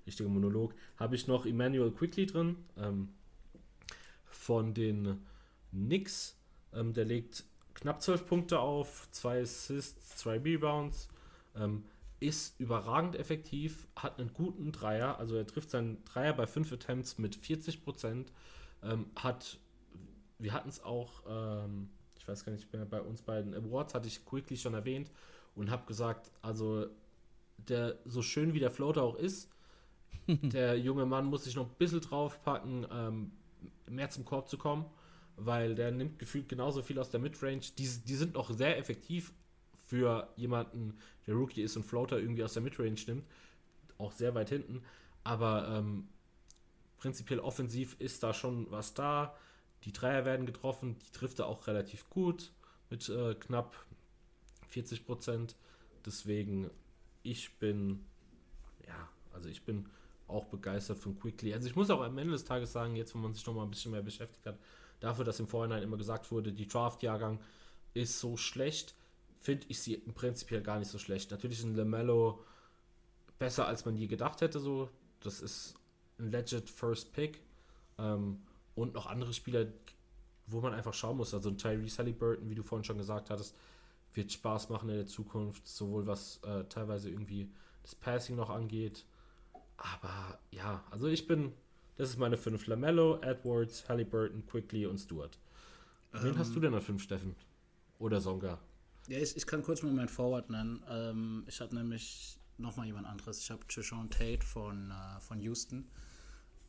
richtiger 0.07 0.28
Monolog, 0.28 0.74
habe 0.97 1.14
ich 1.14 1.26
noch 1.26 1.47
Emmanuel 1.47 1.91
Quickly 1.91 2.26
drin. 2.26 2.57
Ähm, 2.76 3.09
von 4.47 4.74
den 4.74 5.18
Knicks. 5.70 6.37
Ähm, 6.72 6.93
der 6.93 7.05
legt 7.05 7.45
knapp 7.77 8.01
12 8.01 8.27
Punkte 8.27 8.59
auf, 8.59 9.09
2 9.12 9.43
Assists, 9.43 10.16
2 10.16 10.39
Rebounds, 10.39 11.09
ähm, 11.55 11.85
ist 12.18 12.59
überragend 12.59 13.16
effektiv, 13.16 13.87
hat 13.95 14.18
einen 14.18 14.33
guten 14.33 14.72
Dreier, 14.72 15.18
also 15.18 15.37
er 15.37 15.47
trifft 15.47 15.70
seinen 15.70 16.03
Dreier 16.05 16.33
bei 16.33 16.47
5 16.47 16.72
Attempts 16.72 17.18
mit 17.18 17.37
40 17.37 17.85
Prozent, 17.85 18.33
ähm, 18.83 19.07
hat, 19.14 19.59
wir 20.39 20.55
hatten 20.55 20.70
es 20.70 20.83
auch, 20.83 21.22
ähm, 21.29 21.91
ich 22.18 22.27
weiß 22.27 22.45
gar 22.45 22.53
nicht 22.53 22.72
mehr, 22.72 22.87
bei 22.87 23.01
uns 23.01 23.20
beiden 23.20 23.55
Awards 23.55 23.95
hatte 23.95 24.09
ich 24.09 24.24
quickly 24.24 24.57
schon 24.57 24.72
erwähnt 24.72 25.11
und 25.55 25.70
habe 25.70 25.87
gesagt, 25.87 26.33
also 26.41 26.87
der, 27.59 27.99
so 28.07 28.22
schön 28.22 28.55
wie 28.55 28.61
der 28.61 28.70
Floater 28.70 29.03
auch 29.03 29.16
ist, 29.16 29.51
der 30.27 30.79
junge 30.79 31.05
Mann 31.05 31.27
muss 31.27 31.45
sich 31.45 31.57
noch 31.57 31.68
ein 31.68 31.77
bisschen 31.77 32.01
draufpacken, 32.01 32.87
ähm, 32.91 33.33
mehr 33.87 34.09
zum 34.09 34.24
Korb 34.24 34.49
zu 34.49 34.57
kommen 34.57 34.87
weil 35.37 35.74
der 35.74 35.91
nimmt 35.91 36.18
gefühlt 36.18 36.49
genauso 36.49 36.82
viel 36.82 36.99
aus 36.99 37.11
der 37.11 37.20
Midrange. 37.20 37.61
Die, 37.78 37.89
die 37.89 38.14
sind 38.14 38.34
noch 38.34 38.51
sehr 38.51 38.78
effektiv 38.78 39.32
für 39.87 40.28
jemanden, 40.37 40.99
der 41.26 41.34
Rookie 41.34 41.62
ist 41.62 41.76
und 41.76 41.84
Floater 41.84 42.18
irgendwie 42.18 42.43
aus 42.43 42.55
der 42.55 42.62
Midrange 42.62 42.99
nimmt. 43.07 43.24
Auch 43.99 44.12
sehr 44.12 44.34
weit 44.34 44.49
hinten. 44.49 44.82
Aber 45.24 45.68
ähm, 45.68 46.09
prinzipiell 46.99 47.41
offensiv 47.41 47.97
ist 47.99 48.22
da 48.22 48.32
schon 48.32 48.70
was 48.70 48.95
da. 48.95 49.37
Die 49.84 49.93
Dreier 49.93 50.24
werden 50.24 50.47
getroffen, 50.47 50.99
die 50.99 51.12
trifft 51.12 51.39
er 51.39 51.47
auch 51.47 51.66
relativ 51.66 52.09
gut 52.11 52.53
mit 52.91 53.09
äh, 53.09 53.34
knapp 53.34 53.84
40 54.68 55.07
Prozent. 55.07 55.57
Deswegen, 56.05 56.70
ich 57.22 57.59
bin, 57.59 58.05
ja, 58.87 59.09
also 59.32 59.49
ich 59.49 59.64
bin 59.64 59.89
auch 60.28 60.47
begeistert 60.47 60.99
von 60.99 61.18
Quickly. 61.18 61.55
Also 61.55 61.68
ich 61.68 61.76
muss 61.76 61.91
auch 61.91 62.01
am 62.01 62.18
Ende 62.18 62.32
des 62.32 62.45
Tages 62.45 62.72
sagen, 62.72 62.97
jetzt 62.97 63.14
wo 63.14 63.18
man 63.18 63.32
sich 63.32 63.47
noch 63.47 63.55
mal 63.55 63.62
ein 63.62 63.70
bisschen 63.70 63.93
mehr 63.93 64.03
beschäftigt 64.03 64.47
hat, 64.47 64.59
dafür, 65.01 65.24
dass 65.24 65.40
im 65.40 65.47
Vorhinein 65.47 65.82
immer 65.82 65.97
gesagt 65.97 66.30
wurde, 66.30 66.53
die 66.53 66.66
Draft-Jahrgang 66.66 67.40
ist 67.94 68.20
so 68.20 68.36
schlecht, 68.36 68.94
finde 69.40 69.66
ich 69.68 69.80
sie 69.80 69.94
im 69.94 70.14
Prinzip 70.14 70.64
gar 70.64 70.78
nicht 70.78 70.90
so 70.90 70.99
schlecht. 70.99 71.30
Natürlich 71.30 71.59
ist 71.59 71.64
ein 71.64 71.76
LaMelo 71.76 72.42
besser, 73.38 73.66
als 73.66 73.84
man 73.84 73.97
je 73.97 74.07
gedacht 74.07 74.40
hätte. 74.40 74.61
So, 74.61 74.90
das 75.20 75.40
ist 75.40 75.74
ein 76.18 76.30
legit 76.30 76.68
First 76.68 77.12
Pick. 77.12 77.40
Ähm, 77.99 78.42
und 78.74 78.94
noch 78.94 79.07
andere 79.07 79.32
Spieler, 79.32 79.66
wo 80.47 80.61
man 80.61 80.74
einfach 80.74 80.94
schauen 80.94 81.16
muss. 81.16 81.34
Also 81.34 81.49
ein 81.49 81.59
Tyrese 81.59 81.99
Halliburton, 81.99 82.51
wie 82.51 82.55
du 82.55 82.62
vorhin 82.62 82.84
schon 82.84 82.99
gesagt 82.99 83.30
hattest, 83.30 83.57
wird 84.12 84.32
Spaß 84.32 84.68
machen 84.68 84.88
in 84.88 84.97
der 84.97 85.07
Zukunft, 85.07 85.66
sowohl 85.66 86.07
was 86.07 86.40
äh, 86.44 86.64
teilweise 86.64 87.11
irgendwie 87.11 87.51
das 87.82 87.94
Passing 87.94 88.36
noch 88.36 88.51
angeht. 88.51 89.05
Aber 89.76 90.38
ja, 90.51 90.84
also 90.90 91.07
ich 91.09 91.26
bin 91.26 91.53
das 91.97 92.11
ist 92.11 92.18
meine 92.18 92.36
fünf. 92.36 92.66
Lamello, 92.66 93.20
Edwards, 93.22 93.88
Halliburton, 93.88 94.44
Quickly 94.47 94.86
und 94.86 94.99
Stewart. 94.99 95.38
Wen 96.12 96.32
ähm, 96.32 96.38
hast 96.38 96.55
du 96.55 96.61
denn 96.61 96.74
als 96.74 96.84
fünf, 96.84 97.03
Steffen? 97.03 97.34
Oder 97.99 98.20
Songa? 98.20 98.59
Ja, 99.09 99.18
ich, 99.18 99.36
ich 99.36 99.47
kann 99.47 99.62
kurz 99.62 99.82
mal 99.82 99.92
meinen 99.92 100.09
Forward 100.09 100.51
nennen. 100.51 100.82
Ähm, 100.88 101.44
ich 101.47 101.61
habe 101.61 101.74
nämlich 101.74 102.38
nochmal 102.59 102.86
jemand 102.86 103.07
anderes. 103.07 103.40
Ich 103.40 103.51
habe 103.51 103.66
Trishawn 103.66 104.11
Tate 104.11 104.44
von, 104.44 104.90
äh, 104.90 105.20
von 105.20 105.40
Houston. 105.40 105.88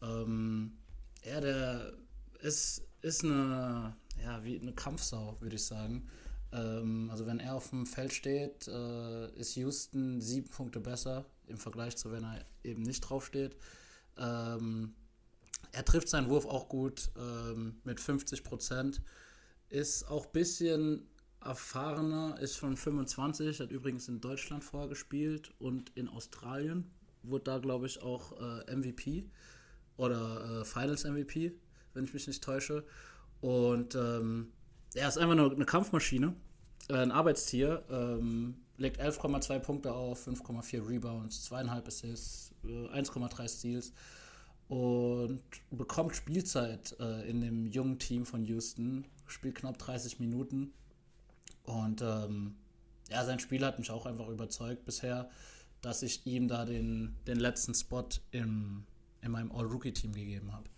Ähm, 0.01 0.77
ja, 1.23 1.41
der 1.41 1.93
ist, 2.41 2.83
ist 3.01 3.23
eine, 3.23 3.95
ja, 4.23 4.43
wie 4.43 4.59
eine 4.59 4.73
Kampfsau, 4.73 5.37
würde 5.39 5.55
ich 5.55 5.65
sagen. 5.65 6.07
Ähm, 6.51 7.09
also 7.11 7.25
wenn 7.25 7.39
er 7.39 7.55
auf 7.55 7.69
dem 7.69 7.85
Feld 7.85 8.13
steht, 8.13 8.67
äh, 8.67 9.31
ist 9.31 9.55
Houston 9.55 10.21
sieben 10.21 10.49
Punkte 10.49 10.79
besser 10.79 11.25
im 11.47 11.57
Vergleich 11.57 11.97
zu, 11.97 12.11
wenn 12.11 12.23
er 12.23 12.45
eben 12.63 12.83
nicht 12.83 13.01
draufsteht. 13.01 13.55
Ähm, 14.17 14.93
er 15.77 15.85
trifft 15.85 16.09
seinen 16.09 16.27
Wurf 16.29 16.47
auch 16.47 16.69
gut 16.69 17.11
ähm, 17.17 17.75
mit 17.83 17.99
50 17.99 18.43
Prozent. 18.43 18.99
Ist 19.69 20.09
auch 20.09 20.25
ein 20.25 20.31
bisschen 20.31 21.07
erfahrener, 21.39 22.35
ist 22.39 22.57
schon 22.57 22.75
25, 22.75 23.59
hat 23.59 23.69
übrigens 23.69 24.07
in 24.07 24.19
Deutschland 24.19 24.63
vorgespielt 24.63 25.53
und 25.59 25.91
in 25.95 26.09
Australien. 26.09 26.89
Wurde 27.21 27.43
da, 27.43 27.57
glaube 27.59 27.85
ich, 27.85 28.01
auch 28.01 28.33
äh, 28.41 28.75
MVP 28.75 29.29
oder 29.97 30.61
äh, 30.61 30.65
Finals 30.65 31.03
MVP, 31.03 31.53
wenn 31.93 32.05
ich 32.05 32.13
mich 32.13 32.25
nicht 32.25 32.43
täusche. 32.43 32.83
Und 33.41 33.93
ähm, 33.93 34.51
er 34.95 35.07
ist 35.07 35.19
einfach 35.19 35.35
nur 35.35 35.51
eine 35.51 35.65
Kampfmaschine, 35.65 36.33
äh, 36.89 36.93
ein 36.93 37.11
Arbeitstier. 37.11 37.83
Ähm, 37.91 38.55
legt 38.77 38.99
11,2 38.99 39.59
Punkte 39.59 39.93
auf, 39.93 40.27
5,4 40.27 40.89
Rebounds, 40.89 41.51
2,5 41.51 41.87
Assists, 41.87 42.55
1,3 42.63 43.43
äh, 43.43 43.47
Steals 43.47 43.93
und 44.67 45.41
bekommt 45.71 46.15
Spielzeit 46.15 46.95
äh, 46.99 47.29
in 47.29 47.41
dem 47.41 47.67
jungen 47.67 47.99
Team 47.99 48.25
von 48.25 48.43
Houston, 48.45 49.05
spielt 49.25 49.55
knapp 49.55 49.77
30 49.77 50.19
Minuten 50.19 50.73
und 51.63 52.01
ähm, 52.01 52.55
ja, 53.09 53.23
sein 53.23 53.39
Spiel 53.39 53.65
hat 53.65 53.79
mich 53.79 53.91
auch 53.91 54.05
einfach 54.05 54.27
überzeugt 54.27 54.85
bisher, 54.85 55.29
dass 55.81 56.03
ich 56.03 56.25
ihm 56.25 56.47
da 56.47 56.65
den, 56.65 57.15
den 57.27 57.37
letzten 57.37 57.73
Spot 57.73 58.07
im, 58.31 58.83
in 59.21 59.31
meinem 59.31 59.51
All-Rookie-Team 59.51 60.13
gegeben 60.13 60.51
habe. 60.51 60.69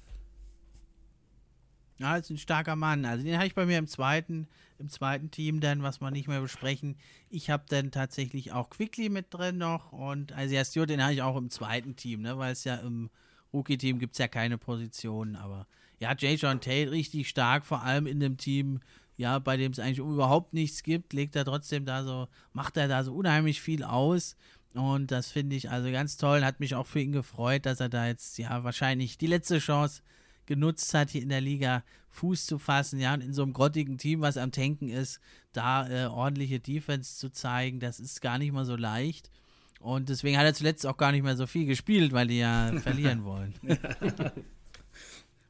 Ja, 1.97 2.15
ist 2.15 2.29
ein 2.29 2.37
starker 2.37 2.75
Mann. 2.75 3.05
Also 3.05 3.25
den 3.25 3.35
habe 3.35 3.47
ich 3.47 3.55
bei 3.55 3.65
mir 3.65 3.77
im 3.77 3.87
zweiten, 3.87 4.47
im 4.77 4.89
zweiten 4.89 5.31
Team 5.31 5.59
dann, 5.59 5.83
was 5.83 5.99
wir 5.99 6.11
nicht 6.11 6.27
mehr 6.27 6.39
besprechen. 6.39 6.95
Ich 7.29 7.49
habe 7.49 7.65
dann 7.67 7.91
tatsächlich 7.91 8.53
auch 8.53 8.69
Quickly 8.69 9.09
mit 9.09 9.33
drin 9.33 9.57
noch 9.57 9.91
und 9.91 10.31
Isaiah 10.31 10.63
Stewart, 10.63 10.89
den 10.89 11.03
habe 11.03 11.13
ich 11.13 11.21
auch 11.21 11.35
im 11.35 11.49
zweiten 11.49 11.95
Team, 11.95 12.21
ne, 12.21 12.37
weil 12.37 12.53
es 12.53 12.63
ja 12.63 12.75
im 12.75 13.09
Rookie-Team 13.53 13.99
gibt 13.99 14.13
es 14.13 14.19
ja 14.19 14.27
keine 14.27 14.57
Positionen, 14.57 15.35
aber 15.35 15.67
ja, 15.99 16.15
Jay 16.17 16.35
John 16.35 16.61
Tate 16.61 16.91
richtig 16.91 17.29
stark, 17.29 17.65
vor 17.65 17.83
allem 17.83 18.07
in 18.07 18.19
dem 18.19 18.37
Team, 18.37 18.79
ja, 19.17 19.39
bei 19.39 19.57
dem 19.57 19.71
es 19.71 19.79
eigentlich 19.79 19.99
überhaupt 19.99 20.53
nichts 20.53 20.83
gibt, 20.83 21.13
legt 21.13 21.35
er 21.35 21.45
trotzdem 21.45 21.85
da 21.85 22.03
so, 22.03 22.27
macht 22.53 22.77
er 22.77 22.87
da 22.87 23.03
so 23.03 23.13
unheimlich 23.13 23.61
viel 23.61 23.83
aus. 23.83 24.35
Und 24.73 25.11
das 25.11 25.31
finde 25.31 25.55
ich 25.55 25.69
also 25.69 25.91
ganz 25.91 26.15
toll. 26.15 26.45
Hat 26.45 26.59
mich 26.59 26.75
auch 26.75 26.85
für 26.87 27.01
ihn 27.01 27.11
gefreut, 27.11 27.65
dass 27.65 27.79
er 27.79 27.89
da 27.89 28.07
jetzt 28.07 28.37
ja 28.37 28.63
wahrscheinlich 28.63 29.17
die 29.17 29.27
letzte 29.27 29.59
Chance 29.59 30.03
genutzt 30.45 30.93
hat, 30.93 31.09
hier 31.09 31.21
in 31.21 31.29
der 31.29 31.41
Liga 31.41 31.83
Fuß 32.09 32.45
zu 32.47 32.57
fassen, 32.57 32.99
ja, 32.99 33.13
und 33.13 33.21
in 33.21 33.33
so 33.33 33.43
einem 33.43 33.53
grottigen 33.53 33.97
Team, 33.97 34.21
was 34.21 34.35
am 34.35 34.51
Tanken 34.51 34.89
ist, 34.89 35.19
da 35.53 35.87
äh, 35.87 36.07
ordentliche 36.07 36.59
Defense 36.59 37.17
zu 37.17 37.29
zeigen, 37.29 37.79
das 37.79 37.99
ist 37.99 38.21
gar 38.21 38.39
nicht 38.39 38.51
mal 38.51 38.65
so 38.65 38.75
leicht. 38.75 39.29
Und 39.79 40.09
deswegen 40.09 40.37
hat 40.37 40.45
er 40.45 40.53
zuletzt 40.53 40.85
auch 40.85 40.97
gar 40.97 41.11
nicht 41.11 41.23
mehr 41.23 41.37
so 41.37 41.47
viel 41.47 41.65
gespielt, 41.65 42.11
weil 42.11 42.27
die 42.27 42.39
ja 42.39 42.71
verlieren 42.81 43.23
wollen. 43.23 43.53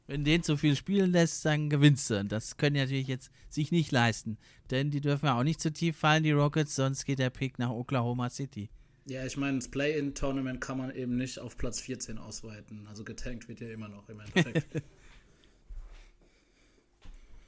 Wenn 0.06 0.24
den 0.24 0.42
zu 0.42 0.56
viel 0.56 0.74
spielen 0.74 1.12
lässt, 1.12 1.44
dann 1.44 1.70
gewinnst 1.70 2.10
du. 2.10 2.18
Und 2.18 2.32
das 2.32 2.56
können 2.56 2.74
die 2.74 2.80
natürlich 2.80 3.06
jetzt 3.06 3.30
sich 3.48 3.70
nicht 3.70 3.92
leisten. 3.92 4.38
Denn 4.70 4.90
die 4.90 5.00
dürfen 5.00 5.26
ja 5.26 5.38
auch 5.38 5.44
nicht 5.44 5.60
zu 5.60 5.72
tief 5.72 5.96
fallen, 5.96 6.24
die 6.24 6.32
Rockets, 6.32 6.74
sonst 6.74 7.04
geht 7.04 7.20
der 7.20 7.30
Pick 7.30 7.58
nach 7.60 7.70
Oklahoma 7.70 8.28
City. 8.28 8.70
Ja, 9.06 9.24
ich 9.24 9.36
meine, 9.36 9.58
das 9.58 9.68
Play-In-Tournament 9.68 10.60
kann 10.60 10.78
man 10.78 10.94
eben 10.94 11.16
nicht 11.16 11.38
auf 11.38 11.56
Platz 11.56 11.80
14 11.80 12.18
ausweiten. 12.18 12.86
Also 12.88 13.04
getankt 13.04 13.48
wird 13.48 13.60
ja 13.60 13.68
immer 13.68 13.88
noch 13.88 14.08
im 14.08 14.20
Endeffekt. 14.20 14.66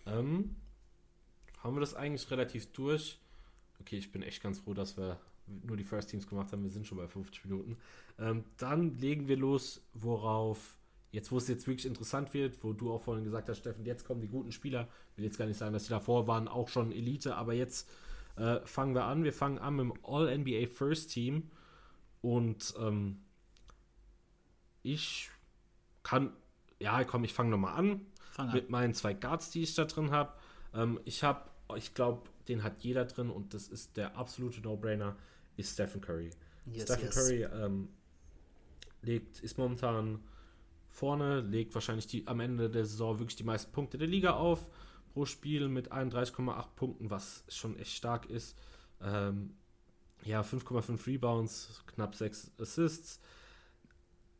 ähm, 0.06 0.56
haben 1.58 1.76
wir 1.76 1.80
das 1.80 1.94
eigentlich 1.94 2.30
relativ 2.30 2.66
durch? 2.72 3.18
Okay, 3.80 3.96
ich 3.96 4.10
bin 4.12 4.22
echt 4.22 4.42
ganz 4.42 4.60
froh, 4.60 4.74
dass 4.74 4.96
wir 4.96 5.20
nur 5.64 5.76
die 5.76 5.84
First 5.84 6.10
Teams 6.10 6.26
gemacht 6.26 6.52
haben. 6.52 6.62
Wir 6.62 6.70
sind 6.70 6.86
schon 6.86 6.98
bei 6.98 7.06
50 7.06 7.44
Minuten. 7.44 7.76
Ähm, 8.18 8.44
dann 8.56 8.96
legen 8.98 9.28
wir 9.28 9.36
los, 9.36 9.82
worauf 9.94 10.76
jetzt, 11.10 11.30
wo 11.30 11.38
es 11.38 11.46
jetzt 11.48 11.66
wirklich 11.66 11.86
interessant 11.86 12.32
wird, 12.34 12.62
wo 12.64 12.72
du 12.72 12.92
auch 12.92 13.02
vorhin 13.02 13.24
gesagt 13.24 13.48
hast, 13.48 13.58
Steffen, 13.58 13.84
jetzt 13.84 14.04
kommen 14.04 14.20
die 14.20 14.28
guten 14.28 14.50
Spieler. 14.50 14.88
Ich 15.12 15.18
will 15.18 15.24
jetzt 15.24 15.38
gar 15.38 15.46
nicht 15.46 15.58
sagen, 15.58 15.72
dass 15.72 15.84
die 15.84 15.90
davor 15.90 16.26
waren, 16.26 16.48
auch 16.48 16.68
schon 16.68 16.90
Elite, 16.90 17.36
aber 17.36 17.52
jetzt 17.52 17.88
äh, 18.36 18.60
fangen 18.64 18.94
wir 18.94 19.04
an. 19.04 19.24
Wir 19.24 19.32
fangen 19.32 19.58
an 19.58 19.76
mit 19.76 19.84
dem 19.84 20.04
All-NBA 20.04 20.66
First 20.66 21.10
Team 21.12 21.50
und 22.22 22.74
ähm, 22.78 23.20
ich 24.82 25.30
kann, 26.02 26.32
ja, 26.80 27.04
komm, 27.04 27.24
ich 27.24 27.34
fange 27.34 27.50
nochmal 27.50 27.74
an, 27.74 28.06
an 28.36 28.52
mit 28.52 28.70
meinen 28.70 28.94
zwei 28.94 29.12
Guards, 29.12 29.50
die 29.50 29.62
ich 29.62 29.74
da 29.74 29.84
drin 29.84 30.10
habe. 30.10 30.32
Ähm, 30.74 30.98
ich 31.04 31.22
habe, 31.22 31.42
ich 31.76 31.94
glaube, 31.94 32.22
den 32.48 32.62
hat 32.62 32.80
jeder 32.80 33.04
drin 33.04 33.30
und 33.30 33.54
das 33.54 33.68
ist 33.68 33.96
der 33.96 34.16
absolute 34.16 34.60
No-Brainer, 34.60 35.16
ist 35.56 35.72
Stephen 35.72 36.00
Curry. 36.00 36.30
Yes, 36.66 36.84
Stephen 36.84 37.04
yes. 37.04 37.14
Curry 37.14 37.42
ähm, 37.42 37.88
legt, 39.02 39.40
ist 39.40 39.58
momentan 39.58 40.20
vorne, 40.90 41.40
legt 41.40 41.74
wahrscheinlich 41.74 42.06
die, 42.06 42.26
am 42.26 42.40
Ende 42.40 42.70
der 42.70 42.84
Saison 42.84 43.18
wirklich 43.18 43.36
die 43.36 43.44
meisten 43.44 43.72
Punkte 43.72 43.98
der 43.98 44.08
Liga 44.08 44.34
auf 44.34 44.66
pro 45.12 45.26
Spiel 45.26 45.68
mit 45.68 45.92
31,8 45.92 46.66
Punkten, 46.74 47.10
was 47.10 47.44
schon 47.48 47.76
echt 47.78 47.92
stark 47.92 48.28
ist. 48.30 48.56
Ähm, 49.00 49.54
ja, 50.24 50.42
5,5 50.42 51.06
Rebounds, 51.06 51.82
knapp 51.86 52.14
6 52.14 52.52
Assists. 52.58 53.20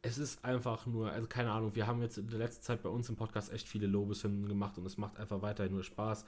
Es 0.02 0.18
ist 0.18 0.44
einfach 0.44 0.86
nur, 0.86 1.10
also 1.10 1.28
keine 1.28 1.52
Ahnung, 1.52 1.74
wir 1.74 1.86
haben 1.86 2.02
jetzt 2.02 2.18
in 2.18 2.28
der 2.28 2.38
letzten 2.38 2.62
Zeit 2.62 2.82
bei 2.82 2.88
uns 2.88 3.08
im 3.08 3.16
Podcast 3.16 3.52
echt 3.52 3.68
viele 3.68 3.86
Lobeshymnen 3.86 4.48
gemacht 4.48 4.78
und 4.78 4.86
es 4.86 4.96
macht 4.96 5.18
einfach 5.18 5.42
weiterhin 5.42 5.72
nur 5.72 5.84
Spaß. 5.84 6.24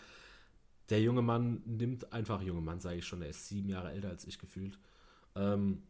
Der 0.91 1.01
junge 1.01 1.23
Mann 1.23 1.63
nimmt 1.65 2.13
einfach, 2.13 2.43
junge 2.43 2.61
Mann 2.61 2.81
sage 2.81 2.99
ich 2.99 3.07
schon, 3.07 3.23
er 3.23 3.31
ist 3.31 3.49
sieben 3.49 3.69
Jahre 3.69 3.93
älter 3.93 4.11
als 4.11 4.27
ich 4.27 4.39
gefühlt. 4.39 4.79
Ähm, 5.35 5.83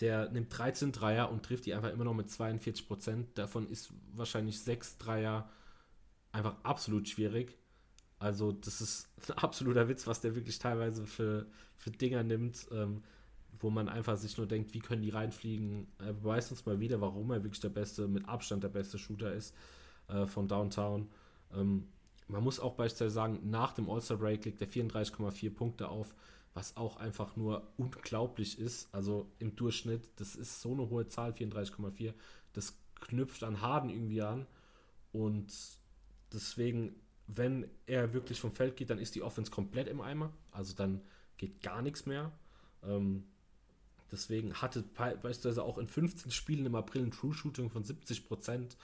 der 0.00 0.30
nimmt 0.30 0.56
13 0.56 0.92
Dreier 0.92 1.30
und 1.30 1.44
trifft 1.44 1.66
die 1.66 1.74
einfach 1.74 1.90
immer 1.90 2.04
noch 2.04 2.14
mit 2.14 2.30
42 2.30 2.86
Prozent. 2.86 3.38
Davon 3.38 3.68
ist 3.68 3.92
wahrscheinlich 4.12 4.60
6 4.60 4.98
Dreier 4.98 5.50
einfach 6.32 6.56
absolut 6.62 7.08
schwierig. 7.08 7.58
Also, 8.18 8.52
das 8.52 8.80
ist 8.80 9.08
ein 9.28 9.38
absoluter 9.38 9.88
Witz, 9.88 10.06
was 10.06 10.20
der 10.20 10.34
wirklich 10.34 10.58
teilweise 10.58 11.06
für, 11.06 11.46
für 11.76 11.90
Dinger 11.90 12.22
nimmt, 12.22 12.66
ähm, 12.72 13.02
wo 13.58 13.70
man 13.70 13.88
einfach 13.88 14.16
sich 14.16 14.36
nur 14.38 14.46
denkt, 14.46 14.72
wie 14.74 14.80
können 14.80 15.02
die 15.02 15.10
reinfliegen. 15.10 15.88
Er 15.98 16.14
beweist 16.14 16.50
uns 16.50 16.64
mal 16.64 16.80
wieder, 16.80 17.00
warum 17.00 17.30
er 17.30 17.42
wirklich 17.42 17.60
der 17.60 17.68
beste, 17.68 18.08
mit 18.08 18.26
Abstand 18.28 18.64
der 18.64 18.68
beste 18.68 18.98
Shooter 18.98 19.32
ist 19.32 19.54
äh, 20.08 20.26
von 20.26 20.48
Downtown. 20.48 21.08
Ähm, 21.54 21.88
man 22.32 22.42
muss 22.42 22.60
auch 22.60 22.74
beispielsweise 22.74 23.14
sagen, 23.14 23.50
nach 23.50 23.72
dem 23.72 23.88
All-Star-Break 23.88 24.44
legt 24.44 24.60
er 24.60 24.68
34,4 24.68 25.54
Punkte 25.54 25.88
auf 25.88 26.14
was 26.54 26.76
auch 26.76 26.96
einfach 26.96 27.36
nur 27.36 27.68
unglaublich 27.76 28.58
ist. 28.58 28.92
Also 28.92 29.30
im 29.38 29.54
Durchschnitt, 29.56 30.10
das 30.16 30.34
ist 30.34 30.60
so 30.60 30.72
eine 30.72 30.88
hohe 30.90 31.06
Zahl, 31.06 31.32
34,4. 31.32 32.12
Das 32.52 32.76
knüpft 33.00 33.44
an 33.44 33.60
Harden 33.60 33.90
irgendwie 33.90 34.22
an. 34.22 34.46
Und 35.12 35.52
deswegen, 36.32 36.94
wenn 37.26 37.68
er 37.86 38.12
wirklich 38.12 38.40
vom 38.40 38.52
Feld 38.52 38.76
geht, 38.76 38.90
dann 38.90 38.98
ist 38.98 39.14
die 39.14 39.22
Offense 39.22 39.50
komplett 39.50 39.88
im 39.88 40.00
Eimer. 40.00 40.32
Also 40.50 40.74
dann 40.74 41.00
geht 41.36 41.62
gar 41.62 41.82
nichts 41.82 42.06
mehr. 42.06 42.32
Ähm, 42.82 43.24
deswegen 44.10 44.54
hatte 44.54 44.82
beispielsweise 44.82 45.62
auch 45.62 45.78
in 45.78 45.86
15 45.86 46.32
Spielen 46.32 46.66
im 46.66 46.74
April 46.74 47.02
ein 47.02 47.12
True 47.12 47.32
Shooting 47.32 47.70
von 47.70 47.84
70 47.84 48.26
Prozent. 48.26 48.76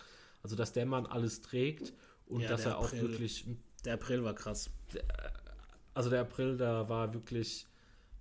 Also 0.42 0.54
dass 0.54 0.72
der 0.72 0.86
Mann 0.86 1.06
alles 1.06 1.42
trägt 1.42 1.92
und 2.26 2.40
ja, 2.40 2.48
dass 2.48 2.66
er 2.66 2.76
April, 2.78 2.86
auch 2.86 2.92
wirklich. 2.92 3.46
Der 3.84 3.94
April 3.94 4.24
war 4.24 4.34
krass. 4.34 4.70
Der, 4.92 5.04
also 5.94 6.10
der 6.10 6.20
April, 6.20 6.56
da 6.56 6.88
war 6.88 7.14
wirklich 7.14 7.66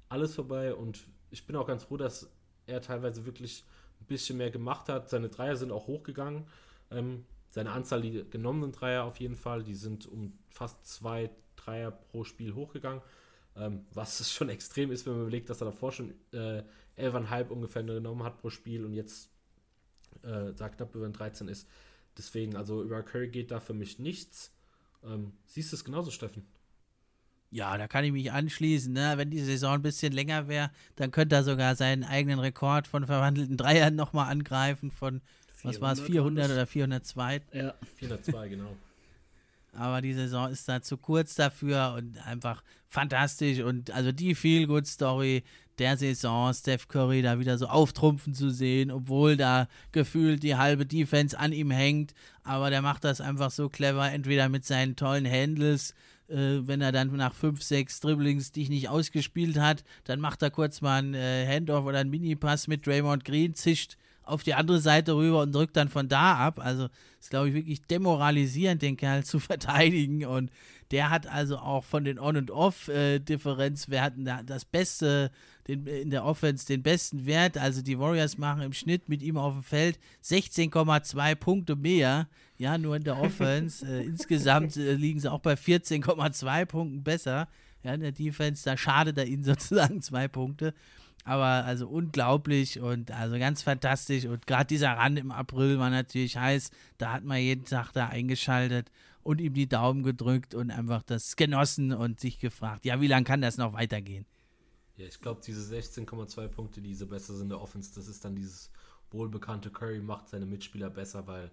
alles 0.10 0.36
vorbei 0.36 0.74
und 0.74 1.08
ich 1.32 1.46
bin 1.46 1.56
auch 1.56 1.68
ganz 1.68 1.84
froh, 1.84 1.98
dass 1.98 2.30
er 2.68 2.82
teilweise 2.82 3.26
wirklich 3.26 3.64
ein 4.00 4.06
bisschen 4.06 4.38
mehr 4.38 4.52
gemacht 4.52 4.90
hat. 4.90 5.10
Seine 5.10 5.30
Dreier 5.30 5.56
sind 5.56 5.72
auch 5.72 5.88
hochgegangen. 5.88 6.46
Ähm, 6.92 7.26
seine 7.50 7.72
Anzahl 7.72 8.02
die 8.02 8.30
genommenen 8.30 8.72
Dreier 8.72 9.04
auf 9.06 9.18
jeden 9.20 9.36
Fall, 9.36 9.64
die 9.64 9.76
sind 9.76 10.06
um 10.06 10.38
fast 10.50 10.86
zwei 10.86 11.30
Dreier 11.56 11.92
pro 11.92 12.24
Spiel 12.24 12.54
hochgegangen. 12.54 13.02
Ähm, 13.56 13.86
was 13.94 14.32
schon 14.34 14.50
extrem 14.50 14.92
ist, 14.92 15.06
wenn 15.06 15.14
man 15.14 15.24
überlegt, 15.24 15.50
dass 15.50 15.62
er 15.62 15.66
davor 15.66 15.92
schon 15.92 16.14
äh, 16.32 16.64
11,5 16.98 17.48
ungefähr 17.50 17.84
genommen 17.84 18.24
hat 18.24 18.38
pro 18.38 18.50
Spiel 18.50 18.86
und 18.86 18.94
jetzt 18.94 19.30
äh, 20.24 20.54
da 20.54 20.70
knapp 20.70 20.94
über 20.96 21.10
13 21.10 21.48
ist. 21.48 21.68
Deswegen, 22.18 22.56
also 22.56 22.84
über 22.84 23.04
Curry 23.04 23.30
geht 23.30 23.52
da 23.52 23.60
für 23.60 23.74
mich 23.74 24.00
nichts. 24.00 24.52
Ähm, 25.04 25.34
siehst 25.46 25.72
du 25.72 25.76
es 25.76 25.84
genauso, 25.84 26.12
Steffen? 26.12 26.46
Ja, 27.52 27.78
da 27.78 27.88
kann 27.88 28.04
ich 28.04 28.12
mich 28.12 28.32
anschließen. 28.32 28.92
Ne? 28.92 29.14
Wenn 29.16 29.30
die 29.30 29.40
Saison 29.40 29.76
ein 29.76 29.82
bisschen 29.82 30.14
länger 30.14 30.48
wäre, 30.48 30.72
dann 30.96 31.12
könnte 31.12 31.36
er 31.36 31.44
sogar 31.44 31.76
seinen 31.76 32.04
eigenen 32.04 32.40
Rekord 32.40 32.88
von 32.88 33.06
verwandelten 33.06 33.58
Dreiern 33.58 33.96
nochmal 33.96 34.32
angreifen 34.32 34.92
von, 34.92 35.22
was 35.64 35.80
war 35.82 35.94
es, 35.94 36.02
400 36.02 36.52
oder 36.52 36.66
402? 36.66 37.42
Ja, 37.54 37.74
402, 37.96 38.50
genau. 38.50 38.76
Aber 39.74 40.02
die 40.02 40.14
Saison 40.14 40.50
ist 40.50 40.68
da 40.70 40.82
zu 40.82 40.98
kurz 40.98 41.36
dafür 41.36 41.96
und 41.98 42.18
einfach 42.26 42.64
fantastisch. 42.88 43.60
Und 43.60 43.92
also 43.92 44.12
die 44.12 44.34
Feel-Good-Story 44.34 45.44
der 45.80 45.98
Saison, 45.98 46.54
Steph 46.54 46.88
Curry 46.88 47.22
da 47.22 47.40
wieder 47.40 47.58
so 47.58 47.68
auftrumpfen 47.68 48.34
zu 48.34 48.50
sehen, 48.50 48.92
obwohl 48.92 49.38
da 49.38 49.68
gefühlt 49.92 50.44
die 50.44 50.56
halbe 50.56 50.86
Defense 50.86 51.38
an 51.38 51.52
ihm 51.52 51.72
hängt. 51.72 52.14
Aber 52.44 52.70
der 52.70 52.82
macht 52.82 53.04
das 53.04 53.22
einfach 53.22 53.52
so 53.52 53.70
clever, 53.70 54.12
entweder 54.12 54.50
mit 54.50 54.66
seinen 54.66 54.96
tollen 54.96 55.30
Handles, 55.30 55.94
äh, 56.28 56.60
wenn 56.68 56.82
er 56.82 56.92
dann 56.92 57.16
nach 57.16 57.34
5, 57.34 57.62
6 57.62 58.00
Dribblings 58.00 58.52
dich 58.52 58.70
nicht 58.70 58.90
ausgespielt 58.90 59.60
hat, 59.60 59.84
dann 60.06 60.20
macht 60.20 60.42
er 60.42 60.52
kurz 60.52 60.82
mal 60.82 60.98
einen 60.98 61.14
äh, 61.14 61.46
Handoff 61.48 61.86
oder 61.86 62.00
einen 62.00 62.10
Mini-Pass 62.10 62.68
mit 62.68 62.86
Draymond 62.86 63.26
Green, 63.26 63.54
zischt 63.54 63.98
auf 64.24 64.44
die 64.44 64.56
andere 64.56 64.80
Seite 64.80 65.16
rüber 65.16 65.42
und 65.42 65.54
drückt 65.54 65.78
dann 65.78 65.90
von 65.90 66.08
da 66.08 66.36
ab. 66.36 66.60
Also 66.60 66.88
ist, 67.20 67.30
glaube 67.30 67.50
ich, 67.50 67.54
wirklich 67.54 67.82
demoralisierend, 67.84 68.82
den 68.82 68.98
Kerl 68.98 69.24
zu 69.24 69.40
verteidigen. 69.40 70.26
Und 70.26 70.52
der 70.92 71.10
hat 71.10 71.28
also 71.28 71.58
auch 71.58 71.84
von 71.84 72.04
den 72.04 72.20
On- 72.20 72.38
und 72.38 72.52
Off-Differenzwerten 72.52 74.30
das 74.46 74.66
Beste 74.66 75.32
den, 75.68 75.88
in 75.88 76.10
der 76.10 76.26
Offense, 76.26 76.66
den 76.66 76.84
besten 76.84 77.26
Wert. 77.26 77.58
Also 77.58 77.82
die 77.82 78.00
Warriors 78.00 78.38
machen 78.38 78.62
im 78.62 78.74
Schnitt 78.74 79.10
mit 79.10 79.22
ihm 79.22 79.38
auf 79.38 79.54
dem 79.54 79.64
Feld 79.64 80.00
16,2 80.24 81.36
Punkte 81.36 81.76
mehr. 81.76 82.28
Ja, 82.58 82.78
nur 82.78 82.96
in 82.96 83.04
der 83.04 83.20
Offense. 83.20 83.86
äh, 83.88 84.04
insgesamt 84.04 84.78
äh, 84.78 84.94
liegen 84.94 85.20
sie 85.20 85.32
auch 85.32 85.40
bei 85.40 85.54
14,2 85.54 86.66
Punkten 86.66 87.04
besser. 87.04 87.48
Ja, 87.84 87.94
in 87.94 88.02
der 88.02 88.12
Defense, 88.12 88.64
da 88.64 88.78
schadet 88.78 89.18
er 89.18 89.26
ihnen 89.26 89.44
sozusagen 89.44 90.02
zwei 90.02 90.28
Punkte. 90.28 90.74
Aber 91.24 91.66
also 91.66 91.88
unglaublich 91.88 92.80
und 92.80 93.10
also 93.10 93.40
ganz 93.40 93.64
fantastisch. 93.64 94.26
Und 94.26 94.46
gerade 94.46 94.68
dieser 94.68 94.92
Rand 94.92 95.18
im 95.18 95.32
April 95.32 95.80
war 95.80 95.90
natürlich 95.90 96.38
heiß. 96.38 96.70
Da 97.00 97.14
hat 97.14 97.24
man 97.24 97.40
jeden 97.40 97.66
Tag 97.66 97.92
da 97.94 98.08
eingeschaltet 98.08 98.92
und 99.24 99.42
ihm 99.42 99.56
die 99.56 99.68
Daumen 99.68 100.04
gedrückt 100.04 100.54
und 100.54 100.70
einfach 100.70 101.02
das 101.02 101.36
genossen 101.36 101.92
und 101.92 102.20
sich 102.20 102.38
gefragt, 102.38 102.86
ja, 102.86 103.02
wie 103.02 103.08
lange 103.08 103.24
kann 103.24 103.42
das 103.42 103.58
noch 103.58 103.74
weitergehen? 103.74 104.28
Ja, 104.98 105.06
ich 105.08 105.20
glaube, 105.20 105.42
diese 105.46 105.76
16,2 105.76 106.48
Punkte, 106.48 106.82
die 106.82 106.96
so 106.96 107.08
besser 107.08 107.34
sind 107.34 107.44
in 107.44 107.50
der 107.50 107.62
Offense, 107.62 107.94
das 107.96 108.08
ist 108.08 108.24
dann 108.24 108.36
dieses 108.36 108.72
wohlbekannte 109.12 109.70
Curry 109.70 110.00
macht 110.00 110.30
seine 110.30 110.46
Mitspieler 110.46 110.90
besser, 110.90 111.28
weil 111.28 111.52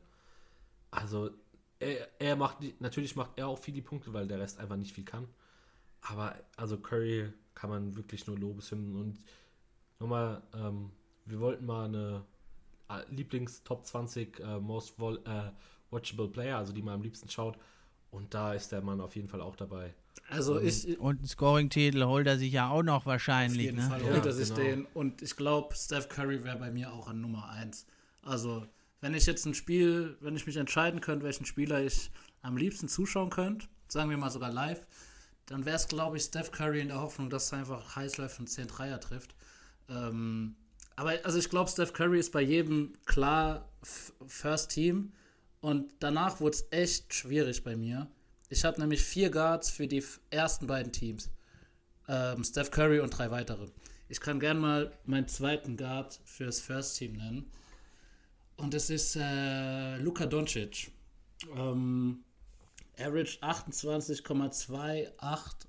also 0.91 1.31
er, 1.79 2.09
er 2.21 2.37
macht 2.37 2.59
natürlich 2.81 3.17
macht 3.17 3.33
er 3.37 3.49
auch 3.49 3.59
viele 3.59 3.83
Punkte, 3.83 4.13
weil 4.13 4.29
der 4.29 4.41
Rest 4.41 4.59
einfach 4.59 4.77
nicht 4.77 4.95
viel 4.95 5.05
kann. 5.05 5.29
Aber 6.03 6.35
also 6.57 6.79
Curry 6.79 7.33
kann 7.55 7.71
man 7.71 7.97
wirklich 7.97 8.27
nur 8.27 8.39
Lobeshymnen 8.39 8.97
und 8.97 9.19
nochmal, 9.99 10.43
ähm, 10.55 10.91
wir 11.27 11.41
wollten 11.41 11.67
mal 11.67 11.85
eine 11.87 12.25
äh, 12.89 13.05
Lieblings-Top 13.11 13.87
20 13.87 14.41
äh, 14.41 14.61
Most 14.61 14.99
äh, 14.99 15.51
Watchable 15.91 16.29
Player, 16.29 16.59
also 16.59 16.73
die 16.73 16.83
man 16.83 16.95
am 16.95 17.03
liebsten 17.03 17.29
schaut. 17.29 17.57
Und 18.13 18.35
da 18.35 18.53
ist 18.53 18.71
der 18.71 18.83
Mann 18.83 19.01
auf 19.01 19.17
jeden 19.17 19.29
Fall 19.29 19.41
auch 19.41 19.57
dabei. 19.57 19.95
Also 20.29 20.59
und, 20.59 20.67
ich, 20.67 20.99
und 20.99 21.19
einen 21.19 21.27
Scoring-Titel 21.27 22.05
holt 22.05 22.27
er 22.27 22.39
sich 22.39 22.53
ja 22.53 22.69
auch 22.69 22.83
noch 22.83 23.07
wahrscheinlich. 23.07 23.71
Auf 23.71 23.77
jeden 23.77 23.79
ne? 23.79 23.89
Fall 23.89 24.03
holt 24.03 24.25
ja, 24.25 24.31
er 24.31 24.33
sich 24.33 24.49
genau. 24.51 24.61
den. 24.61 24.87
Und 24.93 25.23
ich 25.23 25.35
glaube, 25.35 25.75
Steph 25.75 26.09
Curry 26.09 26.45
wäre 26.45 26.59
bei 26.59 26.71
mir 26.71 26.93
auch 26.93 27.09
an 27.09 27.23
Nummer 27.23 27.49
1. 27.49 27.87
Also 28.23 28.67
wenn 29.01 29.15
ich 29.15 29.25
jetzt 29.27 29.47
ein 29.47 29.55
Spiel, 29.55 30.17
wenn 30.21 30.37
ich 30.37 30.47
mich 30.47 30.59
entscheiden 30.59 31.01
könnte, 31.01 31.25
welchen 31.25 31.47
Spieler 31.47 31.83
ich 31.83 32.11
am 32.43 32.57
liebsten 32.59 32.87
zuschauen 32.87 33.31
könnte, 33.31 33.67
sagen 33.89 34.11
wir 34.11 34.19
mal 34.19 34.31
sogar 34.31 34.53
live, 34.53 34.87
dann 35.47 35.65
wäre 35.65 35.77
es, 35.77 35.89
glaube 35.89 36.19
ich, 36.19 36.25
Steph 36.25 36.53
Curry 36.53 36.81
in 36.81 36.89
der 36.89 37.01
Hoffnung, 37.01 37.31
dass 37.31 37.51
er 37.51 37.61
einfach 37.61 37.97
heiß 37.97 38.19
läuft 38.19 38.39
und 38.41 38.49
10 38.49 38.69
Dreier 38.69 39.01
trifft. 39.01 39.35
Ähm, 39.89 40.55
aber 40.97 41.15
also 41.25 41.39
ich 41.39 41.49
glaube, 41.49 41.71
Steph 41.71 41.95
Curry 41.95 42.19
ist 42.19 42.31
bei 42.31 42.43
jedem 42.43 42.93
klar 43.07 43.69
First 43.83 44.71
Team. 44.71 45.13
Und 45.63 45.95
danach 46.01 46.41
wurde 46.41 46.57
es 46.57 46.67
echt 46.71 47.15
schwierig 47.15 47.65
bei 47.65 47.77
mir. 47.77 48.09
Ich 48.51 48.65
habe 48.65 48.79
nämlich 48.81 49.03
vier 49.03 49.31
Guards 49.31 49.71
für 49.71 49.87
die 49.87 50.05
ersten 50.29 50.67
beiden 50.67 50.93
Teams. 50.93 51.31
Ähm, 52.09 52.45
Steph 52.45 52.73
Curry 52.73 53.01
und 53.01 53.17
drei 53.17 53.31
weitere. 53.31 53.69
Ich 54.09 54.21
kann 54.21 54.41
gern 54.41 54.59
mal 54.59 54.93
meinen 55.07 55.29
zweiten 55.29 55.77
Guard 55.77 56.21
fürs 56.25 56.59
First 56.61 56.99
Team 56.99 57.13
nennen. 57.13 57.49
Und 58.57 58.75
das 58.75 58.91
ist 58.91 59.15
äh, 59.17 59.97
Luka 59.99 60.27
Doncic. 60.27 60.91
Ähm, 61.57 62.25
Average 62.99 63.39
28,28 63.41 65.13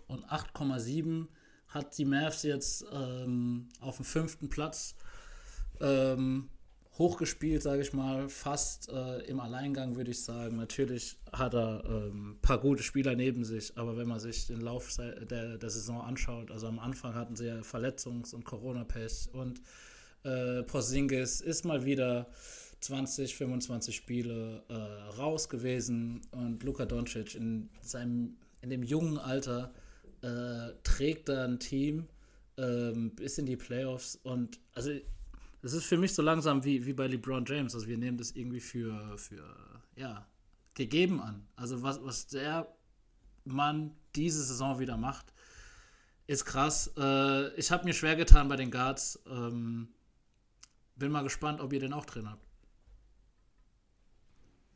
und 0.08 0.26
8,7 0.26 1.28
hat 1.68 1.96
die 1.98 2.06
Mavs 2.06 2.44
jetzt 2.44 2.86
ähm, 2.91 3.70
auf 3.80 3.96
dem 3.98 4.06
fünften 4.06 4.50
Platz 4.50 4.96
ähm, 5.80 6.50
hochgespielt, 6.98 7.64
sage 7.64 7.82
ich 7.82 7.94
mal, 7.94 8.30
fast 8.30 8.89
äh, 8.89 9.20
im 9.22 9.39
Alleingang, 9.39 9.96
würde 9.96 10.12
ich 10.12 10.24
sagen. 10.24 10.58
Natürlich 10.58 11.18
hat 11.32 11.56
er 11.56 11.84
ein 11.86 12.12
ähm, 12.12 12.38
paar 12.41 12.60
gute 12.60 12.84
Spieler 12.84 13.16
neben 13.16 13.44
sich, 13.44 13.78
aber 13.78 13.98
wenn 13.98 14.08
man 14.08 14.20
sich 14.20 14.48
den 14.48 14.62
Lauf 14.62 14.96
der, 14.98 15.58
der 15.58 15.70
Saison 15.70 16.02
anschaut, 16.02 16.52
also 16.52 16.68
am 16.68 16.80
Anfang 16.80 17.16
hatten 17.16 17.36
sie 17.36 17.48
ja 17.48 17.60
Verletzungs- 17.62 18.36
und 18.36 18.46
Corona-Pech 18.46 19.30
und 19.34 19.62
äh, 20.24 20.64
Porzingis 20.64 21.41
ist 21.41 21.66
mal 21.66 21.84
wieder 21.84 22.28
20, 22.82 23.36
25 23.36 23.96
Spiele 23.96 24.64
äh, 24.70 24.74
raus 25.18 25.50
gewesen 25.50 26.22
und 26.32 26.64
Luka 26.64 26.86
Doncic 26.86 27.36
in 27.36 27.70
seinem 27.82 28.38
in 28.62 28.70
dem 28.70 28.84
jungen 28.84 29.18
Alter 29.18 29.74
äh, 30.22 30.74
trägt 30.84 31.28
er 31.30 31.44
ein 31.44 31.60
Team 31.60 32.08
ähm, 32.58 33.12
bis 33.16 33.38
in 33.38 33.46
die 33.46 33.58
Playoffs 33.58 34.18
und 34.24 34.60
also 34.74 34.91
es 35.64 35.74
ist 35.74 35.86
für 35.86 35.97
mich 35.97 36.14
so 36.14 36.22
langsam 36.22 36.64
wie, 36.66 36.86
wie 36.86 36.93
bei 36.93 37.07
LeBron 37.07 37.45
James. 37.45 37.74
Also 37.74 37.88
wir 37.88 37.97
nehmen 37.97 38.18
das 38.18 38.32
irgendwie 38.32 38.59
für, 38.59 39.18
für 39.18 39.43
ja, 39.95 40.28
gegeben 40.76 41.22
an. 41.22 41.47
Also 41.55 41.82
was, 41.82 42.03
was 42.03 42.28
der 42.28 42.68
Mann 43.45 43.95
diese 44.14 44.43
Saison 44.43 44.80
wieder 44.80 44.97
macht, 44.97 45.34
ist 46.28 46.43
krass. 46.45 46.91
Äh, 46.97 47.53
ich 47.55 47.72
habe 47.72 47.86
mir 47.86 47.93
schwer 47.93 48.18
getan 48.18 48.49
bei 48.49 48.57
den 48.57 48.72
Guards. 48.72 49.24
Ähm, 49.26 49.88
bin 50.97 51.11
mal 51.11 51.24
gespannt, 51.24 51.61
ob 51.61 51.72
ihr 51.72 51.80
den 51.80 51.93
auch 51.93 52.05
drin 52.05 52.30
habt. 52.30 52.43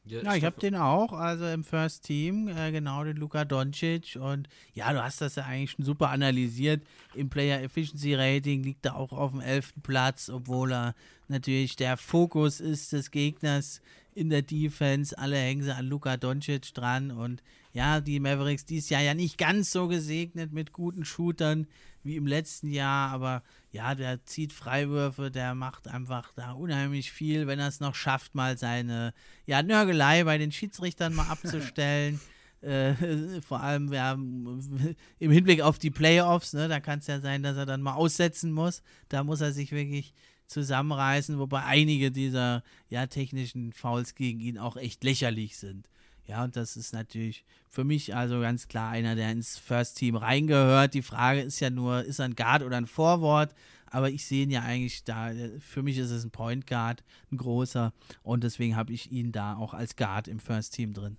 Ja, 0.07 0.21
ja 0.21 0.35
ich 0.35 0.43
habe 0.43 0.59
den 0.59 0.75
auch, 0.75 1.13
also 1.13 1.45
im 1.45 1.63
First 1.63 2.03
Team, 2.03 2.47
äh, 2.47 2.71
genau 2.71 3.03
den 3.03 3.17
Luka 3.17 3.45
Doncic. 3.45 4.17
Und 4.19 4.47
ja, 4.73 4.91
du 4.93 5.03
hast 5.03 5.21
das 5.21 5.35
ja 5.35 5.45
eigentlich 5.45 5.71
schon 5.71 5.85
super 5.85 6.09
analysiert. 6.09 6.81
Im 7.13 7.29
Player 7.29 7.61
Efficiency 7.61 8.15
Rating 8.15 8.63
liegt 8.63 8.85
er 8.85 8.95
auch 8.95 9.11
auf 9.11 9.31
dem 9.31 9.41
11. 9.41 9.73
Platz, 9.83 10.29
obwohl 10.29 10.71
er 10.71 10.95
natürlich 11.27 11.75
der 11.75 11.97
Fokus 11.97 12.59
ist 12.59 12.93
des 12.93 13.11
Gegners 13.11 13.81
in 14.15 14.29
der 14.29 14.41
Defense. 14.41 15.17
Alle 15.17 15.37
hängen 15.37 15.63
sie 15.63 15.75
an 15.75 15.85
Luka 15.85 16.17
Doncic 16.17 16.73
dran. 16.73 17.11
Und 17.11 17.43
ja, 17.77 18.01
die 18.01 18.19
Mavericks 18.19 18.65
dieses 18.65 18.89
Jahr 18.89 19.03
ja 19.03 19.13
nicht 19.13 19.37
ganz 19.37 19.71
so 19.71 19.87
gesegnet 19.87 20.51
mit 20.51 20.73
guten 20.73 21.05
Shootern 21.05 21.67
wie 22.01 22.15
im 22.15 22.25
letzten 22.25 22.71
Jahr, 22.71 23.11
aber 23.11 23.43
ja, 23.71 23.93
der 23.93 24.25
zieht 24.25 24.51
Freiwürfe, 24.51 25.29
der 25.29 25.53
macht 25.53 25.87
einfach 25.87 26.33
da 26.35 26.53
unheimlich 26.53 27.11
viel, 27.11 27.45
wenn 27.45 27.59
er 27.59 27.67
es 27.67 27.79
noch 27.79 27.93
schafft, 27.93 28.33
mal 28.33 28.57
seine 28.57 29.13
ja, 29.45 29.61
Nörgelei 29.61 30.23
bei 30.23 30.39
den 30.39 30.51
Schiedsrichtern 30.51 31.13
mal 31.13 31.27
abzustellen. 31.27 32.19
äh, 32.61 32.95
vor 33.41 33.61
allem 33.61 33.93
ja, 33.93 34.13
im 34.13 35.31
Hinblick 35.31 35.61
auf 35.61 35.77
die 35.77 35.91
Playoffs, 35.91 36.53
ne, 36.53 36.67
da 36.67 36.79
kann 36.79 36.97
es 36.97 37.05
ja 37.05 37.19
sein, 37.19 37.43
dass 37.43 37.57
er 37.57 37.67
dann 37.67 37.83
mal 37.83 37.93
aussetzen 37.93 38.53
muss. 38.53 38.81
Da 39.07 39.23
muss 39.23 39.41
er 39.41 39.51
sich 39.51 39.71
wirklich 39.71 40.15
zusammenreißen, 40.47 41.37
wobei 41.37 41.61
einige 41.61 42.09
dieser 42.09 42.63
ja, 42.89 43.05
technischen 43.05 43.71
Fouls 43.71 44.15
gegen 44.15 44.39
ihn 44.39 44.57
auch 44.57 44.77
echt 44.77 45.03
lächerlich 45.03 45.57
sind. 45.57 45.87
Ja, 46.27 46.43
und 46.43 46.57
das 46.57 46.75
ist 46.75 46.93
natürlich 46.93 47.45
für 47.69 47.85
mich 47.85 48.13
also 48.13 48.41
ganz 48.41 48.67
klar 48.67 48.91
einer, 48.91 49.15
der 49.15 49.31
ins 49.31 49.57
First 49.57 49.97
Team 49.97 50.17
reingehört. 50.17 50.93
Die 50.93 51.01
Frage 51.01 51.41
ist 51.41 51.59
ja 51.61 51.69
nur, 51.69 52.03
ist 52.03 52.19
er 52.19 52.25
ein 52.25 52.35
Guard 52.35 52.63
oder 52.63 52.77
ein 52.77 52.85
Forward? 52.85 53.55
Aber 53.89 54.09
ich 54.09 54.25
sehe 54.25 54.43
ihn 54.43 54.51
ja 54.51 54.61
eigentlich 54.61 55.05
da, 55.05 55.31
für 55.59 55.81
mich 55.81 55.97
ist 55.97 56.11
es 56.11 56.25
ein 56.25 56.31
Point 56.31 56.67
Guard, 56.67 57.05
ein 57.31 57.37
großer. 57.37 57.93
Und 58.23 58.43
deswegen 58.43 58.75
habe 58.75 58.91
ich 58.91 59.11
ihn 59.11 59.31
da 59.31 59.55
auch 59.55 59.73
als 59.73 59.95
Guard 59.95 60.27
im 60.27 60.39
First 60.39 60.73
Team 60.73 60.93
drin. 60.93 61.17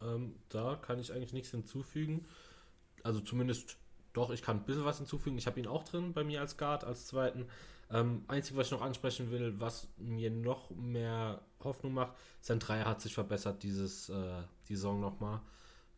Ähm, 0.00 0.36
da 0.48 0.76
kann 0.76 1.00
ich 1.00 1.12
eigentlich 1.12 1.32
nichts 1.32 1.50
hinzufügen. 1.50 2.24
Also 3.02 3.20
zumindest 3.20 3.76
doch, 4.12 4.30
ich 4.30 4.42
kann 4.42 4.58
ein 4.58 4.64
bisschen 4.64 4.84
was 4.84 4.98
hinzufügen. 4.98 5.38
Ich 5.38 5.46
habe 5.46 5.58
ihn 5.60 5.66
auch 5.66 5.84
drin 5.84 6.12
bei 6.12 6.24
mir 6.24 6.40
als 6.40 6.56
Guard, 6.56 6.84
als 6.84 7.06
zweiten. 7.06 7.46
Ähm, 7.92 8.24
einzig, 8.28 8.56
was 8.56 8.66
ich 8.66 8.72
noch 8.72 8.82
ansprechen 8.82 9.30
will, 9.30 9.58
was 9.58 9.88
mir 9.98 10.30
noch 10.30 10.70
mehr 10.70 11.42
Hoffnung 11.64 11.94
macht, 11.94 12.14
sein 12.40 12.60
Dreier 12.60 12.86
hat 12.86 13.00
sich 13.00 13.14
verbessert 13.14 13.62
dieses 13.62 14.08
äh, 14.08 14.42
die 14.68 14.76
Saison 14.76 15.00
nochmal. 15.00 15.40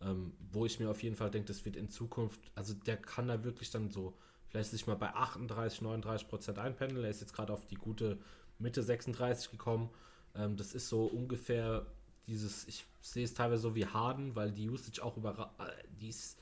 Ähm, 0.01 0.33
wo 0.51 0.67
ich 0.67 0.81
mir 0.81 0.91
auf 0.91 1.03
jeden 1.03 1.17
Fall 1.17 1.31
denke, 1.31 1.49
das 1.49 1.65
wird 1.65 1.77
in 1.77 1.89
Zukunft, 1.89 2.41
also 2.57 2.75
der 2.75 2.97
kann 2.97 3.29
da 3.29 3.45
wirklich 3.45 3.71
dann 3.71 3.91
so 3.91 4.15
vielleicht 4.49 4.71
sich 4.71 4.87
mal 4.87 4.97
bei 4.97 5.15
38, 5.15 5.83
39 5.83 6.29
Prozent 6.29 6.59
einpendeln. 6.59 7.05
Er 7.05 7.11
ist 7.11 7.21
jetzt 7.21 7.35
gerade 7.35 7.53
auf 7.53 7.67
die 7.67 7.77
gute 7.77 8.19
Mitte 8.59 8.83
36 8.83 9.51
gekommen. 9.51 9.91
Ähm, 10.35 10.57
das 10.57 10.75
ist 10.75 10.89
so 10.89 11.05
ungefähr 11.05 11.87
dieses, 12.27 12.67
ich 12.69 12.85
sehe 13.01 13.25
es 13.25 13.35
teilweise 13.35 13.63
so 13.63 13.75
wie 13.75 13.87
Harden, 13.87 14.35
weil 14.35 14.53
die 14.53 14.69
Usage 14.69 15.03
auch 15.03 15.17
überra 15.17 15.55
äh, 15.59 15.89
die 16.01 16.09
ist 16.09 16.39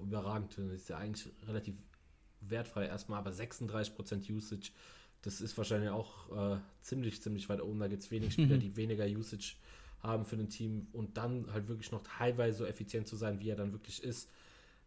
überragend. 0.00 0.56
Das 0.56 0.66
ist 0.66 0.88
ja 0.88 0.98
eigentlich 0.98 1.32
relativ 1.46 1.74
wertfrei 2.48 2.86
erstmal, 2.86 3.18
aber 3.18 3.30
36% 3.30 4.30
Usage, 4.32 4.70
das 5.22 5.40
ist 5.40 5.56
wahrscheinlich 5.56 5.90
auch 5.90 6.54
äh, 6.54 6.60
ziemlich, 6.80 7.22
ziemlich 7.22 7.48
weit 7.48 7.62
oben. 7.62 7.78
Da 7.78 7.88
gibt 7.88 8.02
es 8.02 8.10
wenig 8.10 8.32
Spieler, 8.32 8.56
mhm. 8.56 8.60
die 8.60 8.76
weniger 8.76 9.06
Usage 9.06 9.54
haben 10.00 10.24
für 10.24 10.36
ein 10.36 10.48
Team 10.48 10.88
und 10.92 11.16
dann 11.16 11.52
halt 11.52 11.68
wirklich 11.68 11.92
noch 11.92 12.02
teilweise 12.02 12.58
so 12.58 12.66
effizient 12.66 13.06
zu 13.06 13.16
sein, 13.16 13.38
wie 13.40 13.50
er 13.50 13.56
dann 13.56 13.72
wirklich 13.72 14.02
ist. 14.02 14.28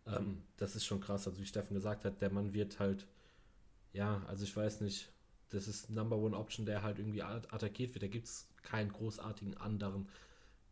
Ähm, 0.05 0.43
das 0.57 0.75
ist 0.75 0.85
schon 0.85 0.99
krass. 0.99 1.27
Also 1.27 1.39
wie 1.39 1.45
Steffen 1.45 1.73
gesagt 1.73 2.03
hat, 2.03 2.21
der 2.21 2.31
Mann 2.31 2.53
wird 2.53 2.79
halt, 2.79 3.07
ja, 3.93 4.23
also 4.27 4.43
ich 4.43 4.55
weiß 4.55 4.81
nicht, 4.81 5.09
das 5.49 5.67
ist 5.67 5.89
Number 5.89 6.17
One 6.17 6.35
Option, 6.37 6.65
der 6.65 6.83
halt 6.83 6.99
irgendwie 6.99 7.23
attackiert 7.23 7.93
wird. 7.93 8.03
Da 8.03 8.07
gibt 8.07 8.25
es 8.25 8.49
keinen 8.61 8.91
großartigen 8.91 9.55
anderen, 9.57 10.09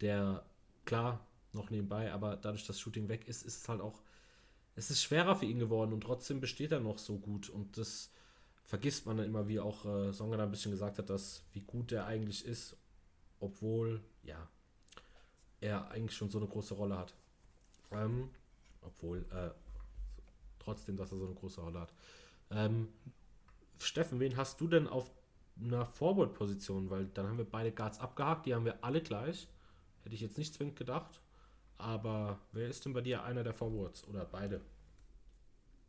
der 0.02 0.46
klar 0.84 1.26
noch 1.54 1.70
nebenbei, 1.70 2.12
aber 2.12 2.36
dadurch, 2.36 2.66
dass 2.66 2.80
Shooting 2.80 3.08
weg 3.08 3.28
ist, 3.28 3.44
ist 3.44 3.62
es 3.62 3.70
halt 3.70 3.80
auch 3.80 4.02
es 4.76 4.90
ist 4.90 5.04
schwerer 5.04 5.36
für 5.36 5.46
ihn 5.46 5.60
geworden 5.60 5.94
und 5.94 6.02
trotzdem 6.02 6.40
besteht 6.40 6.72
er 6.72 6.80
noch 6.80 6.98
so 6.98 7.18
gut. 7.18 7.50
Und 7.50 7.78
das 7.78 8.12
vergisst 8.66 9.06
man 9.06 9.18
dann 9.18 9.28
immer, 9.28 9.48
wie 9.48 9.60
auch 9.60 9.86
äh, 9.86 10.14
Songa 10.14 10.42
ein 10.42 10.52
bisschen 10.52 10.72
gesagt 10.72 10.98
hat, 10.98 11.10
dass 11.10 11.44
wie 11.54 11.62
gut 11.62 11.92
er 11.92 12.06
eigentlich 12.06 12.46
ist, 12.46 12.76
obwohl, 13.40 14.02
ja, 14.24 14.48
er 15.62 15.92
eigentlich 15.92 16.18
schon 16.18 16.30
so 16.30 16.40
eine 16.40 16.48
große 16.48 16.74
Rolle 16.74 16.98
hat. 16.98 17.14
Ähm, 17.92 18.30
obwohl, 18.82 19.26
äh, 19.32 19.52
trotzdem, 20.60 20.98
dass 20.98 21.12
er 21.12 21.20
so 21.20 21.26
eine 21.26 21.36
große 21.36 21.62
Rolle 21.62 21.82
hat. 21.82 21.94
Ähm, 22.50 22.90
Steffen, 23.80 24.20
wen 24.20 24.38
hast 24.38 24.60
du 24.60 24.68
denn 24.68 24.88
auf 24.88 25.12
einer 25.62 25.86
Forward-Position? 25.86 26.90
Weil 26.90 27.06
dann 27.06 27.28
haben 27.28 27.38
wir 27.38 27.50
beide 27.50 27.72
Guards 27.72 28.00
abgehakt, 28.00 28.46
die 28.46 28.56
haben 28.56 28.66
wir 28.66 28.84
alle 28.84 29.02
gleich. 29.02 29.48
Hätte 30.04 30.16
ich 30.16 30.22
jetzt 30.22 30.38
nicht 30.38 30.54
zwingend 30.54 30.78
gedacht. 30.78 31.22
Aber 31.78 32.40
wer 32.52 32.68
ist 32.68 32.86
denn 32.86 32.94
bei 32.94 33.02
dir 33.02 33.24
einer 33.24 33.44
der 33.44 33.54
Forwards 33.54 34.08
oder 34.08 34.26
beide? 34.26 34.62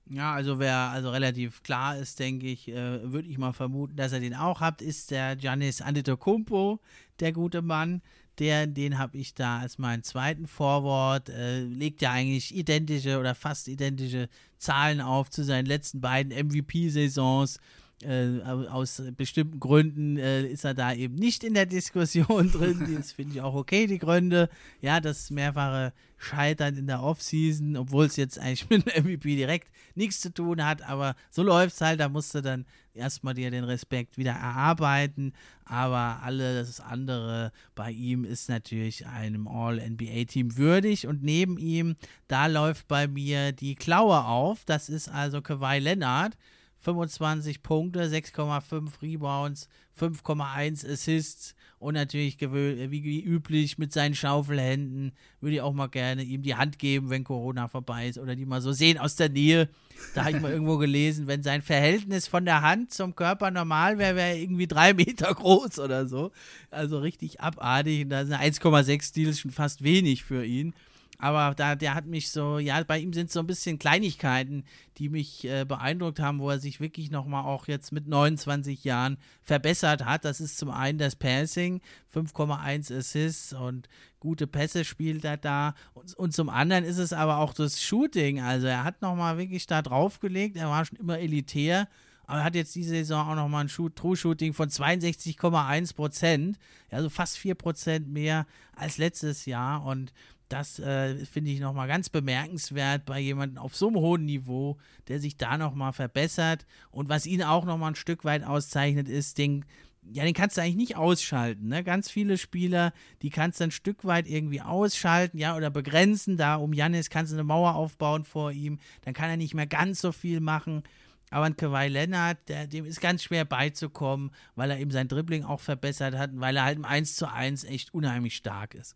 Ja, 0.07 0.35
also 0.35 0.59
wer 0.59 0.77
also 0.91 1.11
relativ 1.11 1.63
klar 1.63 1.97
ist, 1.97 2.19
denke 2.19 2.47
ich, 2.47 2.69
äh, 2.69 3.11
würde 3.11 3.29
ich 3.29 3.39
mal 3.39 3.53
vermuten, 3.53 3.97
dass 3.97 4.13
er 4.13 4.21
den 4.21 4.35
auch 4.35 4.61
habt, 4.61 4.83
ist 4.83 5.11
der 5.11 5.35
Giannis 5.37 5.81
Antetokounmpo, 5.81 6.81
der 7.21 7.33
gute 7.33 7.63
Mann. 7.63 8.03
Der, 8.39 8.67
den 8.67 8.99
habe 8.99 9.17
ich 9.17 9.35
da 9.35 9.61
als 9.61 9.79
meinen 9.79 10.03
zweiten 10.03 10.47
Forward. 10.47 11.29
Äh, 11.29 11.61
legt 11.63 12.03
ja 12.03 12.11
eigentlich 12.11 12.55
identische 12.55 13.19
oder 13.19 13.35
fast 13.35 13.69
identische 13.69 14.29
Zahlen 14.59 15.01
auf 15.01 15.31
zu 15.31 15.45
seinen 15.45 15.67
letzten 15.67 16.01
beiden 16.01 16.33
MVP-Saisons. 16.33 17.59
Äh, 18.05 18.43
aus 18.45 19.03
bestimmten 19.17 19.61
Gründen 19.61 20.19
äh, 20.19 20.47
ist 20.47 20.65
er 20.65 20.75
da 20.75 20.93
eben 20.93 21.15
nicht 21.15 21.43
in 21.43 21.55
der 21.55 21.67
Diskussion 21.67 22.51
drin. 22.53 22.95
Das 22.97 23.13
finde 23.13 23.35
ich 23.35 23.41
auch 23.41 23.55
okay, 23.55 23.87
die 23.87 23.99
Gründe. 23.99 24.51
Ja, 24.81 25.01
das 25.01 25.31
mehrfache 25.31 25.93
Scheitern 26.19 26.77
in 26.77 26.87
der 26.87 27.03
Offseason, 27.03 27.77
obwohl 27.77 28.07
es 28.07 28.17
jetzt 28.17 28.39
eigentlich 28.39 28.69
mit 28.71 28.87
dem 28.87 29.05
MVP 29.05 29.37
direkt 29.37 29.71
nichts 29.95 30.21
zu 30.21 30.33
tun 30.33 30.65
hat, 30.65 30.83
aber 30.83 31.15
so 31.31 31.43
läuft 31.43 31.75
es 31.75 31.81
halt. 31.81 32.01
Da 32.01 32.09
musst 32.09 32.35
du 32.35 32.43
dann 32.43 32.67
erstmal 32.95 33.35
dir 33.35 33.51
den 33.51 33.65
Respekt 33.65 34.19
wieder 34.19 34.33
erarbeiten. 34.33 35.33
Aber 35.65 36.21
alles 36.23 36.81
andere 36.81 37.53
bei 37.75 37.91
ihm 37.91 38.25
ist 38.25 38.49
natürlich 38.49 39.07
einem 39.07 39.49
All-NBA-Team 39.49 40.59
würdig. 40.59 41.07
Und 41.07 41.23
neben 41.23 41.57
ihm, 41.57 41.97
da 42.29 42.47
läuft 42.47 42.87
bei 42.87 43.09
mir 43.09 43.53
die 43.53 43.75
Klaue 43.75 44.25
auf. 44.25 44.65
Das 44.67 44.89
ist 44.89 45.09
also 45.09 45.41
Kawhi 45.41 45.79
Leonard 45.79 46.37
25 46.85 47.63
Punkte, 47.63 48.05
6,5 48.05 49.01
Rebounds, 49.03 49.69
5,1 49.99 50.91
Assists 50.91 51.55
und 51.79 51.95
natürlich 51.95 52.39
wie 52.41 53.23
üblich 53.23 53.79
mit 53.79 53.93
seinen 53.93 54.15
Schaufelhänden 54.15 55.13
würde 55.41 55.57
ich 55.57 55.61
auch 55.63 55.73
mal 55.73 55.89
gerne 55.89 56.23
ihm 56.23 56.43
die 56.43 56.55
Hand 56.55 56.79
geben, 56.79 57.11
wenn 57.11 57.25
Corona 57.25 57.69
vorbei 57.69 58.09
ist 58.09 58.19
oder 58.19 58.37
die 58.37 58.47
mal 58.47 58.61
so 58.61 58.73
sehen 58.73 58.99
aus 58.99 59.17
der 59.17 59.29
Nähe. 59.29 59.69
Da 60.15 60.25
habe 60.25 60.37
ich 60.37 60.43
mal 60.43 60.51
irgendwo 60.51 60.77
gelesen, 60.77 61.27
wenn 61.27 61.43
sein 61.43 61.63
Verhältnis 61.63 62.27
von 62.27 62.45
der 62.45 62.63
Hand 62.63 62.93
zum 62.93 63.15
Körper 63.15 63.51
normal 63.51 63.99
wäre, 63.99 64.17
wäre 64.17 64.29
er 64.31 64.39
irgendwie 64.39 64.67
drei 64.67 64.93
Meter 64.95 65.33
groß 65.35 65.79
oder 65.79 66.07
so. 66.07 66.33
Also 66.71 66.99
richtig 66.99 67.41
abartig. 67.41 68.05
Und 68.05 68.11
da 68.11 68.25
sind 68.25 68.35
1,6 68.35 69.03
Steals 69.03 69.41
schon 69.41 69.51
fast 69.51 69.83
wenig 69.85 70.25
für 70.25 70.45
ihn. 70.45 70.75
Aber 71.19 71.55
da, 71.55 71.77
der 71.77 71.95
hat 71.95 72.07
mich 72.07 72.31
so, 72.31 72.59
ja, 72.59 72.83
bei 72.83 72.99
ihm 72.99 73.13
sind 73.13 73.31
so 73.31 73.41
ein 73.41 73.47
bisschen 73.47 73.79
Kleinigkeiten, 73.79 74.65
die 74.99 75.09
mich 75.09 75.45
äh, 75.45 75.65
beeindruckt 75.65 76.21
haben, 76.21 76.41
wo 76.41 76.51
er 76.51 76.59
sich 76.59 76.81
wirklich 76.81 77.11
nochmal 77.11 77.45
auch 77.45 77.69
jetzt 77.69 77.93
mit 77.93 78.09
29 78.09 78.85
Jahren 78.85 79.17
verbessert 79.43 80.05
hat. 80.05 80.25
Das 80.25 80.41
ist 80.41 80.59
zum 80.59 80.71
einen 80.71 80.99
das 80.99 81.17
Passing, 81.17 81.81
5,1 82.13 82.97
Assists 82.97 83.53
und 83.53 83.89
gute 84.21 84.47
Pässe 84.47 84.85
spielt 84.85 85.25
er 85.25 85.37
da. 85.37 85.75
Und, 85.93 86.15
und, 86.15 86.35
zum 86.35 86.49
anderen 86.49 86.85
ist 86.85 86.99
es 86.99 87.13
aber 87.13 87.39
auch 87.39 87.53
das 87.53 87.83
Shooting. 87.83 88.41
Also 88.41 88.67
er 88.67 88.85
hat 88.85 89.03
nochmal 89.03 89.39
wirklich 89.39 89.67
da 89.67 89.83
draufgelegt. 89.83 90.57
Er 90.57 90.69
war 90.69 90.85
schon 90.85 90.99
immer 90.99 91.19
elitär. 91.19 91.89
Aber 92.27 92.39
er 92.39 92.45
hat 92.45 92.55
jetzt 92.55 92.75
diese 92.75 92.91
Saison 92.91 93.29
auch 93.29 93.35
nochmal 93.35 93.65
ein 93.65 93.95
True-Shooting 93.95 94.55
von 94.55 94.71
62,1 94.71 95.95
Prozent. 95.95 96.59
Also 96.91 97.11
fast 97.11 97.37
4 97.37 97.55
Prozent 97.55 98.09
mehr 98.09 98.47
als 98.75 98.97
letztes 98.97 99.45
Jahr. 99.45 99.85
Und 99.85 100.13
das 100.55 100.79
äh, 100.79 101.17
finde 101.27 101.51
ich 101.51 101.59
nochmal 101.59 101.89
ganz 101.89 102.09
bemerkenswert 102.09 103.05
bei 103.07 103.19
jemandem 103.19 103.59
auf 103.59 103.75
so 103.75 103.89
einem 103.89 103.97
hohen 103.97 104.25
Niveau, 104.25 104.79
der 105.09 105.19
sich 105.19 105.37
da 105.37 105.59
nochmal 105.59 105.93
verbessert. 105.93 106.65
Und 106.93 107.09
was 107.09 107.27
ihn 107.27 107.43
auch 107.43 107.65
nochmal 107.65 107.91
ein 107.91 107.97
Stück 107.97 108.25
weit 108.25 108.45
auszeichnet, 108.45 109.09
ist, 109.09 109.39
den, 109.39 109.65
ja, 110.13 110.23
den 110.23 110.33
kannst 110.33 110.57
du 110.57 110.61
eigentlich 110.61 110.77
nicht 110.77 110.97
ausschalten. 110.97 111.67
Ne? 111.67 111.83
Ganz 111.83 112.09
viele 112.09 112.39
Spieler, 112.39 112.93
die 113.23 113.31
kannst 113.31 113.59
du 113.59 113.65
ein 113.65 113.73
Stück 113.73 114.05
weit 114.05 114.29
irgendwie 114.29 114.61
ausschalten, 114.61 115.39
ja, 115.39 115.57
oder 115.57 115.71
begrenzen. 115.71 116.37
Da 116.37 116.55
um 116.55 116.73
Janis 116.73 117.11
kannst 117.11 117.33
du 117.33 117.37
eine 117.37 117.43
Mauer 117.43 117.75
aufbauen 117.75 118.23
vor 118.23 118.53
ihm, 118.53 118.79
dann 119.03 119.13
kann 119.13 119.31
er 119.31 119.37
nicht 119.37 119.55
mehr 119.55 119.67
ganz 119.67 120.01
so 120.01 120.13
viel 120.13 120.39
machen. 120.39 120.85
Aber 121.31 121.47
ein 121.47 121.57
Kawhi 121.57 121.89
Leonard, 121.89 122.39
der, 122.49 122.69
dem 122.69 122.85
ist 122.85 123.01
ganz 123.01 123.25
schwer 123.25 123.45
beizukommen, 123.45 124.31
weil 124.55 124.71
er 124.71 124.79
eben 124.79 124.93
sein 124.93 125.09
Dribbling 125.09 125.43
auch 125.43 125.61
verbessert 125.61 126.15
hat 126.17 126.31
und 126.31 126.39
weil 126.39 126.57
er 126.57 126.65
halt 126.65 126.77
im 126.77 126.85
1 126.85 127.17
zu 127.17 127.29
1 127.29 127.65
echt 127.65 127.93
unheimlich 127.93 128.37
stark 128.37 128.77
ist. 128.77 128.95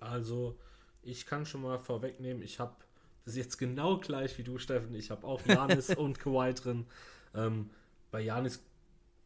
Also, 0.00 0.58
ich 1.02 1.26
kann 1.26 1.46
schon 1.46 1.62
mal 1.62 1.78
vorwegnehmen, 1.78 2.42
ich 2.42 2.58
habe 2.60 2.74
das 3.28 3.34
ist 3.34 3.44
jetzt 3.44 3.58
genau 3.58 3.98
gleich 3.98 4.38
wie 4.38 4.42
du, 4.42 4.56
Steffen. 4.56 4.94
Ich 4.94 5.10
habe 5.10 5.26
auch 5.26 5.44
Janis 5.44 5.90
und 5.96 6.18
Kawhi 6.18 6.54
drin. 6.54 6.86
Ähm, 7.34 7.68
bei 8.10 8.22
Janis 8.22 8.64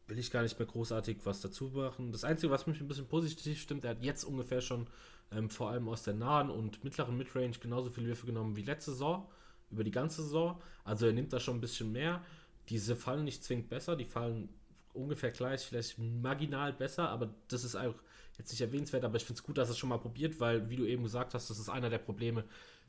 will 0.09 0.19
ich 0.19 0.33
gar 0.33 0.43
nicht 0.43 0.59
mehr 0.59 0.67
großartig 0.67 1.19
was 1.23 1.41
dazu 1.41 1.67
machen. 1.67 2.11
Das 2.11 2.25
Einzige, 2.25 2.51
was 2.51 2.67
mich 2.67 2.81
ein 2.81 2.89
bisschen 2.89 3.07
positiv 3.07 3.61
stimmt, 3.61 3.85
er 3.85 3.93
hat 3.93 4.03
jetzt 4.03 4.25
ungefähr 4.25 4.61
schon 4.61 4.89
ähm, 5.31 5.49
vor 5.51 5.71
allem 5.71 5.89
aus 5.89 6.03
der 6.03 6.15
nahen 6.15 6.51
und 6.51 6.83
mittleren 6.83 7.17
Midrange 7.17 7.53
genauso 7.61 7.91
viele 7.91 8.09
Würfe 8.09 8.27
genommen 8.27 8.57
wie 8.57 8.65
letzte 8.65 8.91
Saison, 8.91 9.29
über 9.71 9.85
die 9.85 9.93
ganze 9.93 10.23
Saison. 10.23 10.61
Also 10.83 11.07
er 11.07 11.13
nimmt 11.13 11.33
da 11.33 11.39
schon 11.39 11.59
ein 11.59 11.61
bisschen 11.61 11.93
mehr. 11.93 12.25
Diese 12.71 12.97
fallen 12.97 13.23
nicht 13.23 13.45
zwingend 13.45 13.69
besser, 13.69 13.95
die 13.95 14.05
fallen 14.05 14.49
ungefähr 14.95 15.31
gleich, 15.31 15.63
vielleicht 15.63 15.99
marginal 15.99 16.73
besser, 16.73 17.09
aber 17.09 17.31
das 17.49 17.65
ist 17.65 17.77
auch 17.77 17.95
jetzt 18.39 18.51
nicht 18.51 18.61
erwähnenswert, 18.61 19.05
aber 19.05 19.17
ich 19.17 19.25
finde 19.25 19.39
es 19.39 19.43
gut, 19.45 19.59
dass 19.59 19.69
er 19.69 19.73
es 19.73 19.79
schon 19.79 19.89
mal 19.89 19.99
probiert, 19.99 20.41
weil, 20.41 20.69
wie 20.71 20.77
du 20.77 20.85
eben 20.85 21.03
gesagt 21.03 21.35
hast, 21.35 21.51
das 21.51 21.59
ist 21.59 21.69
einer 21.69 21.91
der 21.91 21.99
Probleme. 21.99 22.45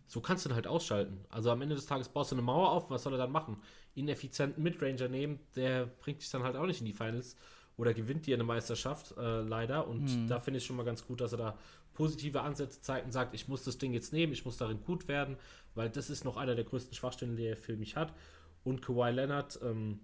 So 0.08 0.22
kannst 0.22 0.46
du 0.46 0.50
ihn 0.50 0.56
halt 0.56 0.68
ausschalten. 0.68 1.26
Also 1.30 1.52
am 1.52 1.62
Ende 1.62 1.76
des 1.76 1.86
Tages 1.86 2.10
baust 2.10 2.32
du 2.32 2.36
eine 2.36 2.42
Mauer 2.42 2.72
auf, 2.72 2.90
was 2.90 3.04
soll 3.04 3.14
er 3.14 3.18
dann 3.18 3.32
machen? 3.32 3.62
Ineffizienten 3.96 4.62
Midranger 4.62 5.08
nehmen, 5.08 5.40
der 5.56 5.86
bringt 5.86 6.22
dich 6.22 6.30
dann 6.30 6.44
halt 6.44 6.56
auch 6.56 6.66
nicht 6.66 6.80
in 6.80 6.86
die 6.86 6.94
Finals 6.94 7.38
oder 7.78 7.94
gewinnt 7.94 8.26
dir 8.26 8.36
eine 8.36 8.44
Meisterschaft, 8.44 9.16
äh, 9.18 9.42
leider. 9.42 9.88
Und 9.88 10.04
mhm. 10.04 10.28
da 10.28 10.40
finde 10.40 10.60
ich 10.60 10.66
schon 10.66 10.76
mal 10.76 10.84
ganz 10.84 11.06
gut, 11.06 11.22
dass 11.22 11.32
er 11.32 11.38
da 11.38 11.58
positive 11.94 12.42
Ansätze 12.42 12.82
zeigt 12.82 13.06
und 13.06 13.12
sagt, 13.12 13.34
ich 13.34 13.48
muss 13.48 13.64
das 13.64 13.78
Ding 13.78 13.94
jetzt 13.94 14.14
nehmen, 14.14 14.34
ich 14.34 14.46
muss 14.46 14.58
darin 14.58 14.84
gut 14.84 15.08
werden, 15.08 15.38
weil 15.76 15.90
das 15.90 16.10
ist 16.10 16.26
noch 16.26 16.38
einer 16.38 16.56
der 16.56 16.66
größten 16.66 16.94
Schwachstellen, 16.94 17.36
die 17.36 17.46
er 17.46 17.58
für 17.58 17.76
mich 17.76 17.96
hat. 17.96 18.14
Und 18.64 18.82
Kawhi 18.82 19.12
Leonard, 19.12 19.60
ähm, 19.64 20.00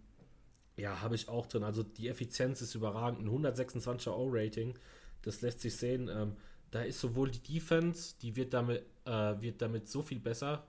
ja, 0.80 1.02
habe 1.02 1.16
ich 1.16 1.28
auch 1.30 1.46
drin. 1.46 1.64
Also 1.64 1.84
die 1.84 2.08
Effizienz 2.08 2.62
ist 2.62 2.76
überragend. 2.76 3.22
Ein 3.22 3.30
126er 3.30 4.12
O-Rating 4.12 4.76
das 5.22 5.42
lässt 5.42 5.62
sich 5.62 5.76
sehen. 5.76 6.10
Ähm, 6.10 6.36
da 6.72 6.82
ist 6.82 7.00
sowohl 7.00 7.32
die 7.32 7.42
Defense, 7.42 8.16
die 8.22 8.36
wird 8.36 8.54
damit, 8.54 8.84
äh, 9.06 9.42
wird 9.42 9.62
damit 9.62 9.88
so 9.88 10.02
viel 10.02 10.20
besser. 10.20 10.66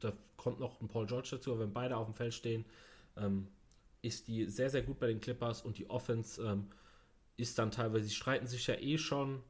Da 0.00 0.12
kommt 0.36 0.60
noch 0.60 0.80
ein 0.80 0.88
Paul 0.88 1.06
George 1.06 1.28
dazu, 1.32 1.52
aber 1.52 1.60
wenn 1.60 1.72
beide 1.72 1.96
auf 1.96 2.06
dem 2.06 2.14
Feld 2.14 2.34
stehen, 2.34 2.64
ähm, 3.16 3.48
ist 4.02 4.28
die 4.28 4.46
sehr, 4.46 4.70
sehr 4.70 4.82
gut 4.82 4.98
bei 4.98 5.06
den 5.06 5.20
Clippers 5.20 5.62
und 5.62 5.78
die 5.78 5.88
Offense 5.88 6.42
ähm, 6.42 6.68
ist 7.36 7.58
dann 7.58 7.70
teilweise, 7.70 8.04
sie 8.04 8.14
streiten 8.14 8.46
sich 8.46 8.66
ja 8.66 8.74
eh 8.74 8.98
schon 8.98 9.42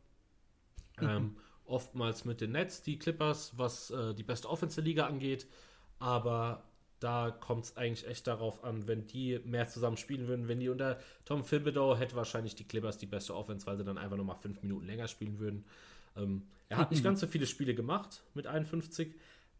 mhm. 1.01 1.37
oftmals 1.65 2.25
mit 2.25 2.41
den 2.41 2.53
Nets, 2.53 2.83
die 2.83 2.99
Clippers, 2.99 3.59
was 3.59 3.91
äh, 3.91 4.15
die 4.15 4.23
beste 4.23 4.49
Offense 4.49 4.77
der 4.77 4.85
Liga 4.85 5.07
angeht, 5.07 5.47
aber 5.99 6.65
da 7.05 7.31
kommt 7.31 7.67
es 7.67 7.77
eigentlich 7.77 8.07
echt 8.07 8.27
darauf 8.27 8.65
an, 8.65 8.89
wenn 8.89 9.07
die 9.07 9.39
mehr 9.45 9.69
zusammen 9.69 9.99
spielen 9.99 10.27
würden. 10.27 10.49
Wenn 10.49 10.59
die 10.59 10.71
unter 10.71 10.99
Tom 11.27 11.45
Thibodeau 11.45 11.95
hätte 11.97 12.17
wahrscheinlich 12.17 12.55
die 12.55 12.65
Clippers 12.65 12.97
die 12.97 13.05
beste 13.05 13.35
Offense, 13.35 13.67
weil 13.67 13.77
sie 13.77 13.85
dann 13.85 13.99
einfach 13.99 14.17
nochmal 14.17 14.37
fünf 14.37 14.63
Minuten 14.63 14.87
länger 14.87 15.07
spielen 15.07 15.39
würden. 15.39 15.67
Ähm, 16.17 16.45
er 16.71 16.79
hat 16.79 16.91
nicht 16.91 17.05
ganz 17.05 17.21
so 17.21 17.27
viele 17.27 17.47
Spiele 17.47 17.75
gemacht 17.75 18.23
mit 18.33 18.47
51, 18.47 19.15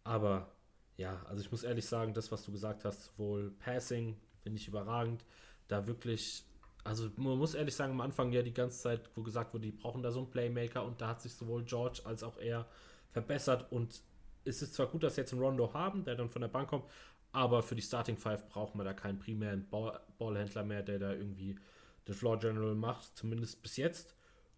aber 0.05 0.49
ja, 0.97 1.23
also 1.29 1.43
ich 1.43 1.51
muss 1.51 1.65
ehrlich 1.65 1.85
sagen, 1.85 2.15
das, 2.15 2.33
was 2.33 2.45
du 2.45 2.51
gesagt 2.51 2.87
hast, 2.87 3.11
wohl 3.19 3.51
Passing, 3.61 4.17
finde 4.43 4.59
ich 4.59 4.67
überragend. 4.67 5.23
Da 5.69 5.87
wirklich, 5.87 6.45
also 6.83 7.11
man 7.17 7.37
muss 7.37 7.53
ehrlich 7.53 7.75
sagen, 7.75 7.93
am 7.93 8.01
Anfang 8.01 8.33
ja 8.33 8.41
die 8.41 8.55
ganze 8.55 8.81
Zeit, 8.81 9.11
wo 9.17 9.23
gesagt 9.23 9.53
wurde, 9.53 9.67
die 9.67 9.73
brauchen 9.73 10.03
da 10.03 10.11
so 10.11 10.21
einen 10.21 10.31
Playmaker 10.31 10.83
und 10.83 10.99
da 11.03 11.09
hat 11.09 11.21
sich 11.21 11.35
sowohl 11.35 11.65
George 11.65 12.01
als 12.05 12.23
auch 12.23 12.39
er 12.39 12.67
verbessert 13.13 13.71
und 13.71 14.01
es 14.45 14.63
ist 14.63 14.75
zwar 14.75 14.87
gut, 14.87 15.03
dass 15.03 15.15
sie 15.15 15.23
jetzt 15.23 15.33
einen 15.33 15.43
Rondo 15.43 15.73
haben, 15.73 16.05
der 16.05 16.15
dann 16.15 16.29
von 16.29 16.43
der 16.43 16.49
Bank 16.49 16.69
kommt, 16.69 16.85
aber 17.35 17.63
für 17.63 17.75
die 17.75 17.83
Starting 17.83 18.17
Five 18.17 18.49
braucht 18.49 18.77
man 18.77 18.87
da 18.87 18.95
keinen 18.95 19.19
primären 19.19 19.69
Ball 19.69 20.01
Ballhändler 20.19 20.63
mehr, 20.63 20.83
der 20.83 21.01
da 21.01 21.13
irgendwie 21.13 21.57
den 22.07 22.15
Floor 22.15 22.39
General 22.39 22.75
macht, 22.75 23.17
zumindest 23.17 23.61
bis 23.63 23.77
jetzt. 23.77 24.15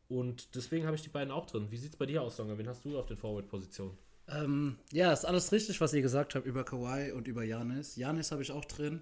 Und 0.08 0.54
deswegen 0.54 0.84
habe 0.84 0.94
ich 0.94 1.02
die 1.02 1.08
beiden 1.08 1.32
auch 1.32 1.46
drin. 1.46 1.70
Wie 1.70 1.78
sieht 1.78 1.92
es 1.92 1.96
bei 1.96 2.06
dir 2.06 2.22
aus, 2.22 2.36
Songa? 2.36 2.58
Wen 2.58 2.68
hast 2.68 2.84
du 2.84 2.98
auf 2.98 3.06
den 3.06 3.16
Forward-Positionen? 3.16 3.96
Ähm, 4.28 4.78
ja, 4.92 5.12
ist 5.12 5.24
alles 5.24 5.52
richtig, 5.52 5.80
was 5.80 5.94
ihr 5.94 6.02
gesagt 6.02 6.34
habt 6.34 6.46
über 6.46 6.64
Kawhi 6.64 7.12
und 7.12 7.26
über 7.28 7.44
Janis. 7.44 7.96
Janis 7.96 8.30
habe 8.30 8.42
ich 8.42 8.52
auch 8.52 8.64
drin. 8.66 9.00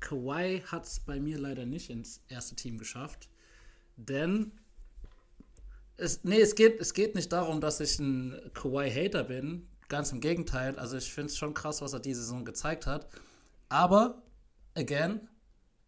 Kawhi 0.00 0.60
hat 0.66 0.84
es 0.84 1.00
bei 1.00 1.18
mir 1.18 1.38
leider 1.38 1.64
nicht 1.64 1.88
ins 1.88 2.22
erste 2.28 2.56
Team 2.56 2.76
geschafft. 2.76 3.30
Denn 3.96 4.52
es, 5.96 6.24
nee, 6.24 6.40
es 6.40 6.54
geht, 6.54 6.78
es 6.78 6.92
geht 6.92 7.14
nicht 7.14 7.32
darum, 7.32 7.60
dass 7.60 7.80
ich 7.80 7.98
ein 7.98 8.38
Kawhi-Hater 8.52 9.24
bin. 9.24 9.66
Ganz 9.88 10.12
im 10.12 10.20
Gegenteil. 10.20 10.78
Also 10.78 10.96
ich 10.96 11.12
finde 11.12 11.30
es 11.30 11.36
schon 11.36 11.54
krass, 11.54 11.80
was 11.80 11.92
er 11.92 12.00
diese 12.00 12.20
Saison 12.20 12.44
gezeigt 12.44 12.86
hat. 12.86 13.08
Aber, 13.68 14.22
again, 14.74 15.28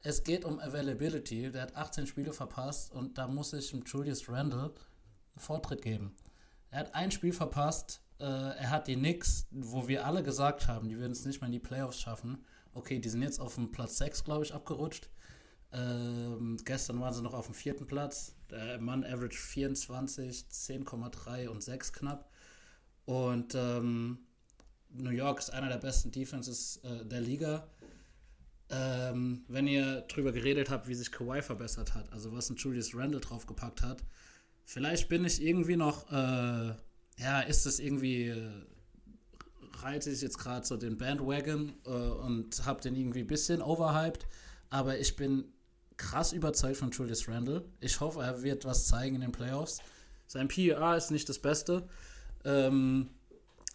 es 0.02 0.24
geht 0.24 0.44
um 0.44 0.58
Availability. 0.58 1.52
Der 1.52 1.62
hat 1.62 1.76
18 1.76 2.06
Spiele 2.06 2.32
verpasst 2.32 2.92
und 2.92 3.18
da 3.18 3.28
muss 3.28 3.52
ich 3.52 3.70
dem 3.70 3.84
Julius 3.84 4.28
Randle 4.28 4.64
einen 4.64 5.38
Vortritt 5.38 5.82
geben. 5.82 6.16
Er 6.70 6.80
hat 6.80 6.94
ein 6.94 7.10
Spiel 7.10 7.32
verpasst. 7.32 8.02
Äh, 8.18 8.24
er 8.24 8.70
hat 8.70 8.86
die 8.86 8.96
Knicks, 8.96 9.46
wo 9.50 9.88
wir 9.88 10.06
alle 10.06 10.22
gesagt 10.22 10.68
haben, 10.68 10.88
die 10.88 10.98
würden 10.98 11.12
es 11.12 11.24
nicht 11.24 11.40
mehr 11.40 11.46
in 11.46 11.52
die 11.52 11.58
Playoffs 11.58 12.00
schaffen. 12.00 12.44
Okay, 12.72 12.98
die 12.98 13.08
sind 13.08 13.22
jetzt 13.22 13.40
auf 13.40 13.56
dem 13.56 13.70
Platz 13.70 13.98
6, 13.98 14.24
glaube 14.24 14.44
ich, 14.44 14.54
abgerutscht. 14.54 15.10
Ähm, 15.72 16.58
gestern 16.64 17.00
waren 17.00 17.12
sie 17.12 17.22
noch 17.22 17.34
auf 17.34 17.46
dem 17.46 17.54
vierten 17.54 17.86
Platz. 17.86 18.34
Der 18.50 18.80
Mann 18.80 19.04
average 19.04 19.38
24, 19.38 20.46
10,3 20.50 21.48
und 21.48 21.62
6 21.62 21.92
knapp. 21.92 22.29
Und 23.04 23.54
ähm, 23.54 24.18
New 24.90 25.10
York 25.10 25.38
ist 25.38 25.52
einer 25.52 25.68
der 25.68 25.78
besten 25.78 26.10
Defenses 26.10 26.80
äh, 26.84 27.04
der 27.04 27.20
Liga. 27.20 27.66
Ähm, 28.70 29.44
wenn 29.48 29.66
ihr 29.66 30.02
drüber 30.02 30.32
geredet 30.32 30.70
habt, 30.70 30.86
wie 30.86 30.94
sich 30.94 31.10
Kawhi 31.10 31.42
verbessert 31.42 31.94
hat, 31.94 32.12
also 32.12 32.32
was 32.32 32.50
ein 32.50 32.56
Julius 32.56 32.94
Randle 32.94 33.20
draufgepackt 33.20 33.82
hat, 33.82 34.04
vielleicht 34.64 35.08
bin 35.08 35.24
ich 35.24 35.42
irgendwie 35.42 35.76
noch, 35.76 36.10
äh, 36.12 36.74
ja, 37.18 37.40
ist 37.48 37.66
es 37.66 37.80
irgendwie, 37.80 38.28
äh, 38.28 38.50
reite 39.80 40.10
ich 40.10 40.22
jetzt 40.22 40.38
gerade 40.38 40.64
so 40.64 40.76
den 40.76 40.98
Bandwagon 40.98 41.72
äh, 41.84 41.90
und 41.90 42.64
habe 42.64 42.80
den 42.80 42.94
irgendwie 42.94 43.20
ein 43.20 43.26
bisschen 43.26 43.60
overhyped, 43.60 44.26
aber 44.68 44.98
ich 44.98 45.16
bin 45.16 45.52
krass 45.96 46.32
überzeugt 46.32 46.76
von 46.76 46.92
Julius 46.92 47.28
Randle. 47.28 47.64
Ich 47.80 47.98
hoffe, 47.98 48.22
er 48.22 48.42
wird 48.42 48.64
was 48.64 48.86
zeigen 48.86 49.16
in 49.16 49.20
den 49.20 49.32
Playoffs. 49.32 49.80
Sein 50.28 50.46
PER 50.46 50.96
ist 50.96 51.10
nicht 51.10 51.28
das 51.28 51.40
Beste, 51.40 51.88
ähm, 52.44 53.10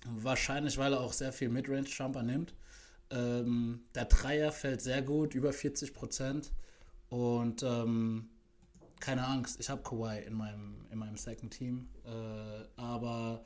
wahrscheinlich, 0.06 0.78
weil 0.78 0.94
er 0.94 1.02
auch 1.02 1.14
sehr 1.14 1.34
viel 1.34 1.50
Midrange-Jumper 1.50 2.24
nimmt. 2.24 2.54
Ähm, 3.12 3.82
der 3.94 4.06
Dreier 4.06 4.52
fällt 4.52 4.82
sehr 4.82 5.02
gut, 5.02 5.36
über 5.36 5.54
40 5.54 5.94
Prozent. 5.94 6.52
Und 7.10 7.64
ähm, 7.64 8.30
keine 9.00 9.26
Angst, 9.28 9.60
ich 9.60 9.70
habe 9.70 9.84
Kawhi 9.84 10.20
in 10.26 10.34
meinem, 10.34 10.86
in 10.92 10.98
meinem 11.00 11.18
Second 11.18 11.54
Team. 11.54 11.90
Äh, 12.06 12.80
aber 12.82 13.46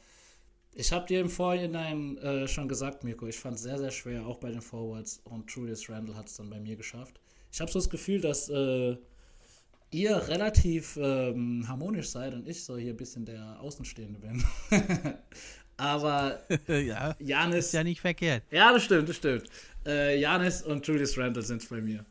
Ich 0.74 0.92
habe 0.92 1.06
dir 1.08 1.20
im 1.20 1.30
Vorhinein 1.30 2.18
äh, 2.20 2.48
schon 2.48 2.68
gesagt, 2.70 3.04
Mirko, 3.04 3.28
ich 3.28 3.38
fand 3.40 3.56
es 3.56 3.64
sehr, 3.64 3.78
sehr 3.80 3.92
schwer, 3.92 4.26
auch 4.26 4.38
bei 4.38 4.52
den 4.52 4.62
Forwards. 4.62 5.20
Und 5.26 5.52
Julius 5.52 5.90
Randle 5.90 6.16
hat 6.16 6.28
es 6.30 6.38
dann 6.38 6.50
bei 6.50 6.60
mir 6.60 6.76
geschafft. 6.76 7.20
Ich 7.52 7.60
habe 7.60 7.72
so 7.72 7.80
das 7.80 7.90
Gefühl, 7.90 8.22
dass 8.22 8.50
äh, 8.50 8.98
ihr 9.92 10.28
relativ 10.28 10.98
ähm, 11.02 11.66
harmonisch 11.68 12.10
seid 12.10 12.34
und 12.34 12.48
ich 12.48 12.64
so 12.64 12.78
hier 12.78 12.94
ein 12.94 12.98
bisschen 12.98 13.26
der 13.26 13.60
Außenstehende 13.60 14.20
bin. 14.20 14.44
Aber 15.78 16.42
ja, 16.68 17.16
Janis. 17.20 17.68
ist 17.68 17.74
ja 17.74 17.84
nicht 17.84 18.02
verkehrt. 18.02 18.44
Ja, 18.52 18.74
das 18.74 18.84
stimmt, 18.84 19.10
das 19.10 19.16
stimmt. 19.16 19.46
Äh, 19.86 20.20
Janis 20.20 20.62
und 20.62 20.86
Julius 20.86 21.18
Randle 21.18 21.42
sind 21.42 21.62
es 21.62 21.70
bei 21.70 21.82
mir. 21.82 22.06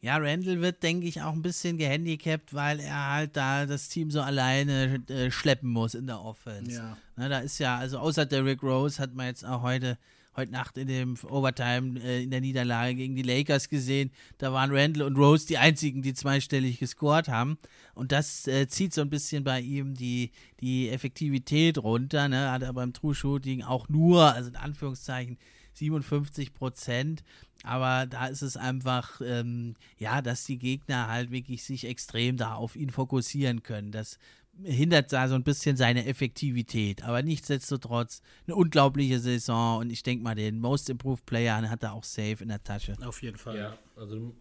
Ja, 0.00 0.18
Randall 0.18 0.60
wird, 0.60 0.82
denke 0.82 1.06
ich, 1.06 1.22
auch 1.22 1.32
ein 1.32 1.40
bisschen 1.40 1.78
gehandicapt, 1.78 2.52
weil 2.52 2.78
er 2.78 3.12
halt 3.12 3.36
da 3.36 3.64
das 3.64 3.88
Team 3.88 4.10
so 4.10 4.20
alleine 4.20 5.02
äh, 5.08 5.30
schleppen 5.30 5.70
muss 5.70 5.94
in 5.94 6.06
der 6.06 6.20
Offense. 6.20 6.72
Ja. 6.72 6.98
Na, 7.16 7.30
da 7.30 7.38
ist 7.38 7.58
ja, 7.58 7.78
also 7.78 7.98
außer 7.98 8.26
Derrick 8.26 8.62
Rose 8.62 9.00
hat 9.00 9.14
man 9.14 9.26
jetzt 9.26 9.46
auch 9.46 9.62
heute, 9.62 9.96
heute 10.36 10.52
Nacht 10.52 10.78
in 10.78 10.88
dem 10.88 11.16
Overtime 11.28 12.00
äh, 12.00 12.22
in 12.22 12.30
der 12.30 12.40
Niederlage 12.40 12.94
gegen 12.94 13.14
die 13.14 13.22
Lakers 13.22 13.68
gesehen. 13.68 14.10
Da 14.38 14.52
waren 14.52 14.70
Randall 14.72 15.06
und 15.06 15.16
Rose 15.16 15.46
die 15.46 15.58
einzigen, 15.58 16.02
die 16.02 16.14
zweistellig 16.14 16.78
gescored 16.78 17.28
haben. 17.28 17.58
Und 17.94 18.12
das 18.12 18.46
äh, 18.46 18.66
zieht 18.68 18.92
so 18.92 19.00
ein 19.00 19.10
bisschen 19.10 19.44
bei 19.44 19.60
ihm 19.60 19.94
die, 19.94 20.30
die 20.60 20.90
Effektivität 20.90 21.78
runter. 21.78 22.28
Ne? 22.28 22.50
Hat 22.50 22.62
er 22.62 22.72
beim 22.72 22.92
True 22.92 23.14
Shooting 23.14 23.62
auch 23.62 23.88
nur, 23.88 24.34
also 24.34 24.48
in 24.50 24.56
Anführungszeichen, 24.56 25.38
57 25.74 26.54
Prozent. 26.54 27.24
Aber 27.62 28.06
da 28.06 28.26
ist 28.26 28.42
es 28.42 28.56
einfach, 28.56 29.20
ähm, 29.24 29.74
ja, 29.98 30.20
dass 30.20 30.44
die 30.44 30.58
Gegner 30.58 31.08
halt 31.08 31.30
wirklich 31.30 31.64
sich 31.64 31.86
extrem 31.86 32.36
da 32.36 32.54
auf 32.54 32.76
ihn 32.76 32.90
fokussieren 32.90 33.62
können. 33.62 33.90
Das 33.90 34.18
hindert 34.62 35.12
da 35.12 35.28
so 35.28 35.34
ein 35.34 35.42
bisschen 35.42 35.76
seine 35.76 36.06
Effektivität. 36.06 37.02
Aber 37.02 37.22
nichtsdestotrotz 37.22 38.22
eine 38.46 38.56
unglaubliche 38.56 39.18
Saison 39.18 39.80
und 39.80 39.90
ich 39.90 40.02
denke 40.02 40.22
mal, 40.22 40.34
den 40.34 40.60
Most 40.60 40.90
Improved 40.90 41.26
Player 41.26 41.68
hat 41.68 41.82
er 41.82 41.92
auch 41.92 42.04
safe 42.04 42.36
in 42.40 42.48
der 42.48 42.62
Tasche. 42.62 42.96
Auf 43.04 43.22
jeden 43.22 43.38
Fall. 43.38 43.56
Ja, 43.56 43.78
also 43.96 44.32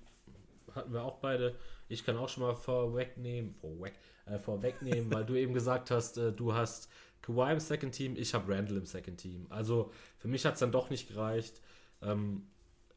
hatten 0.74 0.94
wir 0.94 1.04
auch 1.04 1.18
beide. 1.18 1.56
Ich 1.90 2.06
kann 2.06 2.18
auch 2.18 2.30
schon 2.30 2.44
mal 2.44 2.56
vorwegnehmen, 2.56 3.56
vorweg, 3.56 3.94
äh, 4.26 4.40
vorwegnehmen, 4.40 5.12
weil 5.12 5.26
du 5.26 5.36
eben 5.40 5.54
gesagt 5.54 5.92
hast, 5.92 6.18
äh, 6.18 6.32
du 6.32 6.54
hast 6.54 6.90
Kawhi 7.22 7.54
im 7.54 7.60
Second 7.60 7.94
Team, 7.94 8.16
ich 8.18 8.34
habe 8.34 8.54
Randall 8.54 8.78
im 8.78 8.86
Second 8.86 9.20
Team. 9.20 9.46
Also 9.50 9.92
für 10.18 10.28
mich 10.28 10.46
hat 10.46 10.54
es 10.54 10.60
dann 10.60 10.72
doch 10.72 10.90
nicht 10.90 11.08
gereicht. 11.08 11.62
Ähm, 12.02 12.44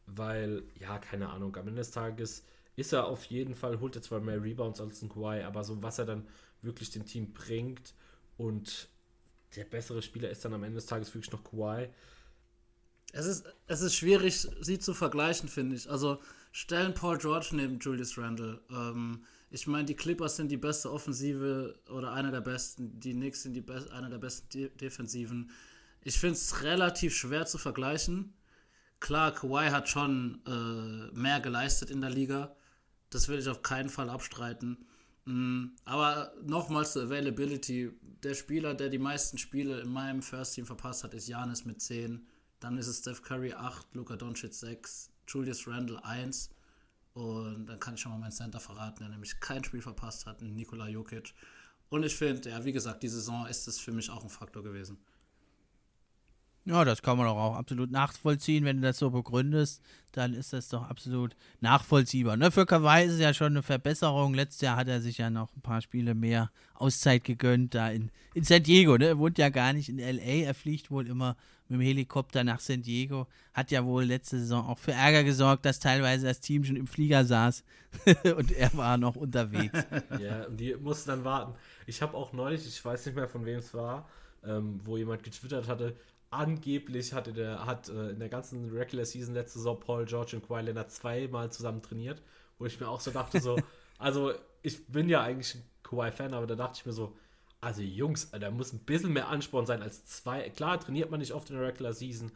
weil, 0.07 0.63
ja, 0.79 0.99
keine 0.99 1.29
Ahnung, 1.31 1.55
am 1.57 1.69
Ende 1.69 1.81
des 1.81 1.91
Tages 1.91 2.45
ist 2.77 2.93
er 2.93 3.07
auf 3.07 3.25
jeden 3.25 3.55
Fall, 3.55 3.81
holt 3.81 3.97
er 3.97 4.03
zwar 4.03 4.21
mehr 4.21 4.43
Rebounds 4.43 4.81
als 4.81 5.03
ein 5.03 5.09
Kawhi, 5.09 5.43
aber 5.43 5.65
so 5.65 5.83
was 5.83 5.99
er 5.99 6.05
dann 6.05 6.27
wirklich 6.63 6.91
dem 6.91 7.07
Team 7.07 7.33
bringt 7.33 7.95
und 8.37 8.89
der 9.55 9.65
bessere 9.65 10.03
Spieler 10.03 10.31
ist 10.31 10.45
dann 10.45 10.55
am 10.55 10.65
Ende 10.65 10.77
des 10.77 10.87
Tages 10.87 11.15
wirklich 11.15 11.33
noch 11.33 11.45
Kawhi. 11.45 11.89
Es 13.13 13.27
ist, 13.27 13.45
es 13.67 13.81
ist 13.81 13.95
schwierig, 13.95 14.47
sie 14.61 14.79
zu 14.79 14.93
vergleichen, 14.93 15.49
finde 15.49 15.77
ich. 15.77 15.89
Also 15.89 16.21
stellen 16.53 16.93
Paul 16.93 17.19
George 17.19 17.51
neben 17.53 17.79
Julius 17.79 18.19
Randle. 18.19 18.61
Ähm, 18.71 19.25
ich 19.51 19.67
meine, 19.67 19.85
die 19.85 19.95
Clippers 19.95 20.37
sind 20.37 20.51
die 20.51 20.57
beste 20.57 20.93
Offensive 20.93 21.79
oder 21.89 22.13
einer 22.13 22.31
der 22.31 22.41
besten. 22.41 22.99
Die 23.01 23.13
Knicks 23.13 23.43
sind 23.43 23.55
die 23.55 23.61
Be 23.61 23.89
einer 23.93 24.11
der 24.11 24.19
besten 24.19 24.49
De 24.51 24.69
Defensiven. 24.69 25.51
Ich 26.03 26.19
finde 26.19 26.35
es 26.35 26.63
relativ 26.63 27.17
schwer 27.17 27.47
zu 27.47 27.59
vergleichen. 27.59 28.35
Klar, 29.01 29.33
Kawhi 29.33 29.71
hat 29.71 29.89
schon 29.89 30.43
äh, 30.47 31.17
mehr 31.17 31.41
geleistet 31.41 31.91
in 31.91 32.01
der 32.01 32.11
Liga. 32.11 32.57
Das 33.11 33.29
will 33.29 33.39
ich 33.39 33.49
auf 33.49 33.63
keinen 33.63 33.89
Fall 33.89 34.11
abstreiten. 34.11 34.87
Mm, 35.27 35.73
aber 35.85 36.33
nochmals 36.43 36.93
zur 36.93 37.03
Availability. 37.03 37.91
Der 38.23 38.35
Spieler, 38.35 38.75
der 38.75 38.89
die 38.89 38.99
meisten 38.99 39.39
Spiele 39.39 39.81
in 39.81 39.93
meinem 39.93 40.23
First 40.23 40.55
Team 40.55 40.67
verpasst 40.67 41.05
hat, 41.05 41.15
ist 41.15 41.29
Janis 41.29 41.65
mit 41.65 41.83
10. 41.83 42.27
Dann 42.61 42.79
ist 42.79 42.87
es 42.87 42.99
Steph 43.01 43.23
Curry 43.23 43.53
8, 43.53 43.95
Luka 43.95 44.17
Doncic 44.17 44.55
6, 44.55 45.11
Julius 45.29 45.67
Randle 45.69 46.03
1. 46.05 46.51
Und 47.13 47.67
dann 47.67 47.81
kann 47.81 47.95
ich 47.95 48.01
schon 48.01 48.13
mal 48.13 48.19
meinen 48.19 48.33
Center 48.33 48.61
verraten, 48.61 49.01
der 49.01 49.09
nämlich 49.09 49.39
kein 49.41 49.65
Spiel 49.65 49.83
verpasst 49.83 50.27
hat, 50.27 50.43
Nikola 50.43 50.89
Jokic. 50.89 51.35
Und 51.89 52.03
ich 52.05 52.15
finde, 52.15 52.51
ja, 52.51 52.65
wie 52.65 52.73
gesagt, 52.73 53.03
die 53.03 53.09
Saison 53.09 53.47
ist 53.47 53.69
es 53.69 53.79
für 53.79 53.93
mich 53.93 54.11
auch 54.11 54.23
ein 54.23 54.31
Faktor 54.31 54.63
gewesen. 54.63 54.99
Ja, 56.67 56.85
das 56.85 57.01
kann 57.01 57.17
man 57.17 57.27
doch 57.27 57.37
auch 57.37 57.55
absolut 57.55 57.93
nachvollziehen, 57.93 58.65
wenn 58.65 58.79
du 58.79 58.83
das 58.83 58.99
so 58.99 59.11
begründest, 59.11 59.81
dann 60.11 60.35
ist 60.35 60.53
das 60.53 60.69
doch 60.69 60.83
absolut 60.83 61.37
nachvollziehbar. 61.61 62.37
Ne, 62.37 62.51
für 62.51 62.67
Kawhi 62.67 63.05
ist 63.05 63.13
es 63.13 63.21
ja 63.21 63.33
schon 63.33 63.53
eine 63.53 63.63
Verbesserung. 63.63 64.35
Letztes 64.35 64.63
Jahr 64.63 64.77
hat 64.77 64.89
er 64.89 65.01
sich 65.01 65.19
ja 65.19 65.31
noch 65.31 65.55
ein 65.55 65.61
paar 65.61 65.81
Spiele 65.81 66.17
mehr 66.17 66.51
Auszeit 66.75 67.23
gegönnt, 67.23 67.77
da 67.77 67.91
in, 67.91 68.11
in 68.35 68.43
San 68.43 68.65
Diego. 68.65 68.99
Ne? 68.99 69.07
Er 69.07 69.19
wohnt 69.19 69.39
ja 69.39 69.49
gar 69.49 69.73
nicht 69.73 69.89
in 69.89 70.01
L.A., 70.01 70.45
er 70.45 70.55
fliegt 70.55 70.91
wohl 70.91 71.07
immer 71.07 71.37
mit 71.69 71.79
dem 71.79 71.85
Helikopter 71.85 72.43
nach 72.43 72.59
San 72.59 72.83
Diego. 72.83 73.29
Hat 73.55 73.71
ja 73.71 73.85
wohl 73.85 74.03
letzte 74.03 74.41
Saison 74.41 74.67
auch 74.67 74.79
für 74.79 74.93
Ärger 74.93 75.23
gesorgt, 75.23 75.65
dass 75.65 75.79
teilweise 75.79 76.27
das 76.27 76.41
Team 76.41 76.65
schon 76.65 76.77
im 76.77 76.89
Flieger 76.89 77.25
saß 77.25 77.63
und 78.37 78.51
er 78.51 78.77
war 78.77 78.99
noch 78.99 79.15
unterwegs. 79.15 79.87
ja, 80.21 80.47
und 80.47 80.57
die 80.59 80.75
mussten 80.75 81.11
dann 81.11 81.25
warten. 81.25 81.55
Ich 81.87 82.03
habe 82.03 82.17
auch 82.17 82.33
neulich, 82.33 82.67
ich 82.67 82.85
weiß 82.85 83.07
nicht 83.07 83.15
mehr 83.15 83.29
von 83.29 83.45
wem 83.45 83.61
es 83.61 83.73
war, 83.73 84.09
ähm, 84.45 84.81
wo 84.83 84.97
jemand 84.97 85.23
getwittert 85.23 85.69
hatte, 85.69 85.97
angeblich 86.31 87.13
hatte 87.13 87.33
der, 87.33 87.67
hat 87.67 87.89
äh, 87.89 88.11
in 88.11 88.19
der 88.19 88.29
ganzen 88.29 88.71
Regular 88.71 89.05
Season 89.05 89.35
letzte 89.35 89.59
Saison 89.59 89.79
Paul 89.79 90.05
George 90.05 90.37
und 90.37 90.47
Kawhi 90.47 90.63
Leonard 90.63 90.91
zweimal 90.91 91.51
zusammen 91.51 91.83
trainiert, 91.83 92.23
wo 92.59 92.67
ich 92.67 92.81
mir 92.81 92.89
auch 92.89 93.01
so 93.01 93.11
dachte, 93.11 93.41
so, 93.41 93.57
also 93.99 94.33
ich 94.63 94.87
bin 94.87 95.09
ja 95.09 95.23
eigentlich 95.23 95.55
ein 95.55 95.65
Kawhi-Fan, 95.83 96.35
aber 96.35 96.47
da 96.47 96.55
dachte 96.55 96.79
ich 96.81 96.87
mir 96.87 96.93
so, 96.93 97.17
also 97.61 97.83
Jungs, 97.83 98.31
da 98.31 98.51
muss 98.51 98.73
ein 98.73 98.81
bisschen 98.81 99.13
mehr 99.13 99.29
Ansporn 99.29 99.67
sein 99.67 99.83
als 99.83 100.05
zwei. 100.05 100.51
Klar, 100.51 100.79
trainiert 100.81 101.11
man 101.11 101.21
nicht 101.21 101.33
oft 101.33 101.49
in 101.51 101.57
der 101.57 101.67
Regular 101.67 101.93
Season, 101.93 102.33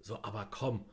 so, 0.00 0.18
aber 0.22 0.48
komm, 0.50 0.84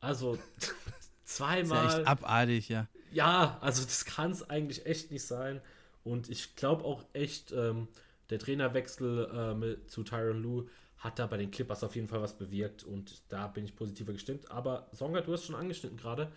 also 0.00 0.38
zweimal. 1.24 1.86
Ist 1.86 1.92
ja 1.92 1.98
echt 2.00 2.08
abartig, 2.08 2.68
ja. 2.68 2.86
Ja, 3.12 3.58
also 3.60 3.82
das 3.84 4.04
kann 4.04 4.30
es 4.30 4.48
eigentlich 4.48 4.86
echt 4.86 5.10
nicht 5.10 5.24
sein. 5.24 5.60
Und 6.04 6.28
ich 6.28 6.54
glaube 6.54 6.84
auch 6.84 7.04
echt, 7.12 7.52
ähm, 7.52 7.88
der 8.30 8.38
Trainerwechsel 8.38 9.30
äh, 9.32 9.54
mit, 9.54 9.90
zu 9.90 10.02
Tyron 10.02 10.42
Lue 10.42 10.66
hat 11.06 11.18
da 11.18 11.26
bei 11.26 11.36
den 11.36 11.50
Clippers 11.50 11.84
auf 11.84 11.94
jeden 11.94 12.08
Fall 12.08 12.20
was 12.20 12.36
bewirkt 12.36 12.84
und 12.84 13.22
da 13.28 13.46
bin 13.46 13.64
ich 13.64 13.76
positiver 13.76 14.12
gestimmt. 14.12 14.50
Aber 14.50 14.88
Songa, 14.92 15.20
du 15.20 15.32
hast 15.32 15.44
schon 15.44 15.54
angeschnitten 15.54 15.96
gerade, 15.96 16.32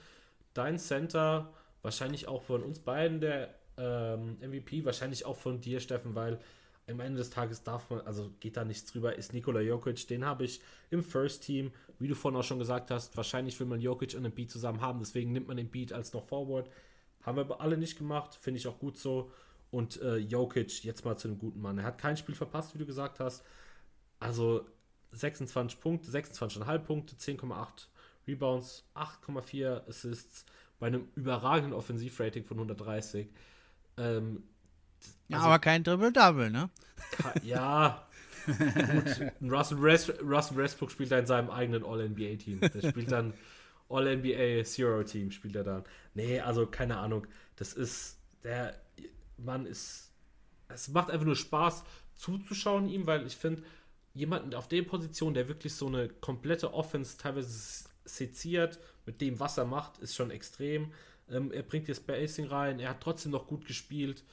dein 0.53 0.77
Center, 0.77 1.51
wahrscheinlich 1.81 2.27
auch 2.27 2.43
von 2.43 2.63
uns 2.63 2.79
beiden 2.79 3.19
der 3.19 3.55
ähm, 3.77 4.37
MVP, 4.39 4.85
wahrscheinlich 4.85 5.25
auch 5.25 5.37
von 5.37 5.59
dir, 5.59 5.79
Steffen, 5.79 6.15
weil 6.15 6.39
am 6.87 6.99
Ende 6.99 7.17
des 7.17 7.29
Tages 7.29 7.63
darf 7.63 7.89
man, 7.89 8.01
also 8.01 8.31
geht 8.39 8.57
da 8.57 8.63
nichts 8.63 8.91
drüber, 8.91 9.15
ist 9.15 9.33
Nikola 9.33 9.61
Jokic, 9.61 10.07
den 10.07 10.25
habe 10.25 10.43
ich 10.43 10.61
im 10.89 11.03
First 11.03 11.43
Team, 11.43 11.71
wie 11.99 12.07
du 12.07 12.15
vorhin 12.15 12.39
auch 12.39 12.43
schon 12.43 12.59
gesagt 12.59 12.91
hast, 12.91 13.15
wahrscheinlich 13.17 13.59
will 13.59 13.67
man 13.67 13.81
Jokic 13.81 14.15
und 14.15 14.23
den 14.23 14.31
Beat 14.31 14.51
zusammen 14.51 14.81
haben, 14.81 14.99
deswegen 14.99 15.31
nimmt 15.31 15.47
man 15.47 15.57
den 15.57 15.69
Beat 15.69 15.93
als 15.93 16.13
noch 16.13 16.25
Forward. 16.27 16.69
Haben 17.23 17.37
wir 17.37 17.41
aber 17.41 17.61
alle 17.61 17.77
nicht 17.77 17.97
gemacht, 17.97 18.37
finde 18.39 18.59
ich 18.59 18.67
auch 18.67 18.79
gut 18.79 18.97
so. 18.97 19.31
Und 19.71 20.01
äh, 20.01 20.17
Jokic 20.17 20.83
jetzt 20.83 21.05
mal 21.05 21.15
zu 21.15 21.27
einem 21.27 21.37
guten 21.37 21.61
Mann. 21.61 21.77
Er 21.77 21.83
hat 21.83 21.99
kein 21.99 22.17
Spiel 22.17 22.33
verpasst, 22.33 22.73
wie 22.73 22.79
du 22.79 22.85
gesagt 22.85 23.19
hast. 23.19 23.43
Also 24.19 24.65
26 25.11 25.79
Punkte, 25.79 26.09
26,5 26.09 26.79
Punkte, 26.79 27.15
10,8 27.15 27.87
Rebounds, 28.27 28.85
8,4 28.95 29.87
Assists 29.87 30.45
bei 30.79 30.87
einem 30.87 31.07
überragenden 31.15 31.73
Offensivrating 31.73 32.45
von 32.45 32.57
130. 32.57 33.27
Ähm, 33.97 34.43
ja, 35.27 35.37
also, 35.37 35.47
aber 35.47 35.59
kein 35.59 35.83
Triple-Double, 35.83 36.49
ne? 36.49 36.69
Ja, 37.43 38.07
gut. 38.45 39.31
Russell, 39.41 39.81
West, 39.81 40.13
Russell 40.21 40.57
Westbrook 40.57 40.91
spielt 40.91 41.11
da 41.11 41.19
in 41.19 41.25
seinem 41.25 41.49
eigenen 41.49 41.83
All-NBA-Team. 41.83 42.61
Der 42.61 42.89
spielt 42.89 43.11
dann 43.11 43.33
All-NBA 43.89 44.63
Zero-Team, 44.63 45.31
spielt 45.31 45.55
er 45.55 45.63
dann. 45.63 45.83
Nee, 46.13 46.39
also 46.39 46.65
keine 46.65 46.97
Ahnung. 46.97 47.27
Das 47.55 47.73
ist, 47.73 48.17
der 48.43 48.75
Mann 49.37 49.65
ist, 49.65 50.11
es 50.67 50.89
macht 50.89 51.09
einfach 51.09 51.25
nur 51.25 51.35
Spaß 51.35 51.83
zuzuschauen 52.15 52.89
ihm, 52.89 53.07
weil 53.07 53.25
ich 53.25 53.35
finde, 53.35 53.63
jemanden 54.13 54.53
auf 54.53 54.67
der 54.67 54.83
Position, 54.83 55.33
der 55.33 55.47
wirklich 55.47 55.73
so 55.73 55.87
eine 55.87 56.09
komplette 56.09 56.73
Offense 56.73 57.17
teilweise 57.17 57.87
seziert, 58.05 58.79
mit 59.05 59.21
dem, 59.21 59.39
was 59.39 59.57
er 59.57 59.65
macht, 59.65 59.99
ist 59.99 60.15
schon 60.15 60.31
extrem. 60.31 60.91
Ähm, 61.29 61.51
er 61.51 61.63
bringt 61.63 61.89
das 61.89 61.97
Spacing 61.97 62.47
rein, 62.47 62.79
er 62.79 62.89
hat 62.89 63.01
trotzdem 63.01 63.31
noch 63.31 63.47
gut 63.47 63.65
gespielt. 63.65 64.23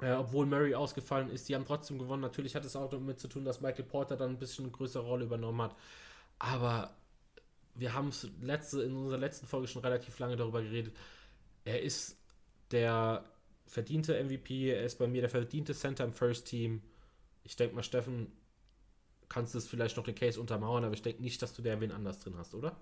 Äh, 0.00 0.12
obwohl 0.12 0.46
Murray 0.46 0.74
ausgefallen 0.74 1.30
ist, 1.30 1.48
die 1.48 1.54
haben 1.54 1.66
trotzdem 1.66 1.98
gewonnen. 1.98 2.22
Natürlich 2.22 2.54
hat 2.54 2.64
es 2.64 2.76
auch 2.76 2.88
damit 2.88 3.20
zu 3.20 3.28
tun, 3.28 3.44
dass 3.44 3.60
Michael 3.60 3.84
Porter 3.84 4.16
dann 4.16 4.30
ein 4.30 4.38
bisschen 4.38 4.64
eine 4.64 4.72
größere 4.72 5.04
Rolle 5.04 5.24
übernommen 5.24 5.62
hat. 5.62 5.76
Aber 6.38 6.94
wir 7.74 7.94
haben 7.94 8.10
letzte, 8.40 8.82
in 8.82 8.96
unserer 8.96 9.18
letzten 9.18 9.46
Folge 9.46 9.68
schon 9.68 9.82
relativ 9.82 10.18
lange 10.18 10.36
darüber 10.36 10.62
geredet. 10.62 10.96
Er 11.64 11.82
ist 11.82 12.16
der 12.70 13.24
verdiente 13.66 14.22
MVP, 14.22 14.70
er 14.70 14.84
ist 14.84 14.98
bei 14.98 15.06
mir 15.06 15.20
der 15.20 15.30
verdiente 15.30 15.74
Center 15.74 16.04
im 16.04 16.12
First 16.12 16.46
Team. 16.46 16.82
Ich 17.44 17.56
denke 17.56 17.74
mal, 17.74 17.82
Steffen, 17.82 18.32
kannst 19.30 19.54
du 19.54 19.58
es 19.58 19.66
vielleicht 19.66 19.96
noch 19.96 20.04
den 20.04 20.14
Case 20.14 20.38
untermauern, 20.38 20.84
aber 20.84 20.92
ich 20.92 21.00
denke 21.00 21.22
nicht, 21.22 21.40
dass 21.40 21.54
du 21.54 21.62
da 21.62 21.80
wen 21.80 21.92
anders 21.92 22.18
drin 22.18 22.34
hast, 22.36 22.54
oder? 22.54 22.76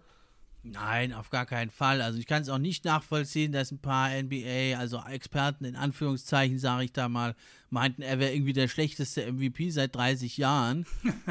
Nein, 0.65 1.13
auf 1.13 1.31
gar 1.31 1.47
keinen 1.47 1.71
Fall. 1.71 2.03
Also 2.03 2.19
ich 2.19 2.27
kann 2.27 2.43
es 2.43 2.49
auch 2.49 2.59
nicht 2.59 2.85
nachvollziehen, 2.85 3.53
dass 3.53 3.71
ein 3.71 3.79
paar 3.79 4.11
NBA, 4.11 4.77
also 4.77 5.01
Experten 5.09 5.65
in 5.65 5.77
Anführungszeichen, 5.77 6.59
sage 6.59 6.85
ich 6.85 6.93
da 6.93 7.09
mal, 7.09 7.37
meinten, 7.71 8.03
er 8.03 8.19
wäre 8.19 8.33
irgendwie 8.33 8.55
der 8.55 8.67
schlechteste 8.67 9.31
MVP 9.33 9.71
seit 9.71 9.95
30 9.95 10.37
Jahren. 10.37 10.85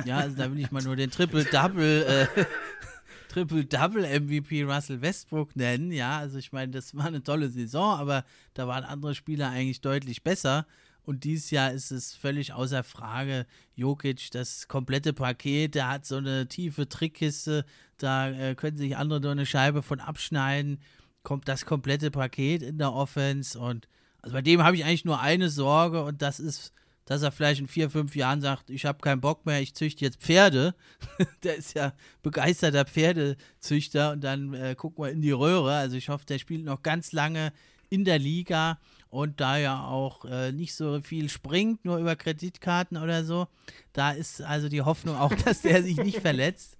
Ja, 0.06 0.20
also 0.20 0.38
da 0.38 0.50
will 0.50 0.60
ich 0.60 0.72
mal 0.72 0.82
nur 0.84 0.96
den 0.96 1.12
Triple-Double, 1.12 2.06
äh, 2.38 2.46
Triple-Double-MVP 3.34 4.64
Russell 4.64 5.02
Westbrook 5.02 5.56
nennen. 5.56 5.92
Ja, 5.92 6.20
also 6.20 6.38
ich 6.38 6.54
meine, 6.54 6.72
das 6.72 6.96
war 6.96 7.06
eine 7.06 7.22
tolle 7.22 7.50
Saison, 7.50 8.00
aber 8.00 8.24
da 8.54 8.68
waren 8.68 8.86
andere 8.86 9.14
Spieler 9.14 9.50
eigentlich 9.50 9.82
deutlich 9.82 10.24
besser. 10.24 10.66
Und 11.08 11.24
dieses 11.24 11.52
Jahr 11.52 11.72
ist 11.72 11.90
es 11.92 12.14
völlig 12.14 12.52
außer 12.52 12.84
Frage. 12.84 13.46
Jokic, 13.76 14.30
das 14.32 14.68
komplette 14.68 15.14
Paket, 15.14 15.74
der 15.74 15.88
hat 15.88 16.06
so 16.06 16.18
eine 16.18 16.50
tiefe 16.50 16.90
Trickkiste, 16.90 17.64
da 17.98 18.30
äh, 18.30 18.56
können 18.56 18.76
sich 18.76 18.98
andere 18.98 19.22
nur 19.22 19.32
eine 19.32 19.46
Scheibe 19.46 19.82
von 19.82 20.02
abschneiden. 20.02 20.82
Kommt 21.24 21.48
das 21.48 21.66
komplette 21.66 22.12
Paket 22.12 22.62
in 22.62 22.78
der 22.78 22.92
Offense. 22.92 23.58
Und 23.58 23.88
also 24.22 24.34
bei 24.34 24.42
dem 24.42 24.62
habe 24.62 24.76
ich 24.76 24.84
eigentlich 24.84 25.06
nur 25.06 25.22
eine 25.22 25.50
Sorge 25.50 26.04
und 26.04 26.22
das 26.22 26.42
ist, 26.42 26.74
dass 27.06 27.22
er 27.22 27.32
vielleicht 27.32 27.62
in 27.62 27.68
vier, 27.70 27.90
fünf 27.90 28.14
Jahren 28.14 28.42
sagt, 28.42 28.70
ich 28.70 28.86
habe 28.86 29.00
keinen 29.00 29.22
Bock 29.22 29.46
mehr, 29.46 29.62
ich 29.62 29.76
züchte 29.76 30.04
jetzt 30.04 30.22
Pferde. 30.22 30.76
der 31.44 31.56
ist 31.56 31.74
ja 31.74 31.94
begeisterter 32.22 32.84
Pferdezüchter 32.84 34.12
und 34.12 34.26
dann 34.26 34.54
äh, 34.54 34.76
gucken 34.76 35.06
wir 35.06 35.12
in 35.12 35.22
die 35.22 35.32
Röhre. 35.32 35.74
Also 35.74 35.96
ich 35.96 36.10
hoffe, 36.10 36.26
der 36.26 36.38
spielt 36.38 36.66
noch 36.66 36.84
ganz 36.84 37.14
lange 37.14 37.54
in 37.90 38.04
der 38.04 38.20
Liga 38.20 38.78
und 39.10 39.40
da 39.40 39.58
ja 39.58 39.86
auch 39.86 40.26
äh, 40.26 40.52
nicht 40.52 40.76
so 40.76 41.02
viel 41.02 41.30
springt, 41.30 41.86
nur 41.86 41.98
über 41.98 42.16
Kreditkarten 42.16 42.98
oder 42.98 43.24
so, 43.24 43.48
da 43.94 44.12
ist 44.12 44.42
also 44.42 44.70
die 44.70 44.82
Hoffnung 44.82 45.16
auch, 45.16 45.34
dass 45.46 45.62
der 45.62 45.84
sich 45.84 45.98
nicht 45.98 46.20
verletzt. 46.20 46.78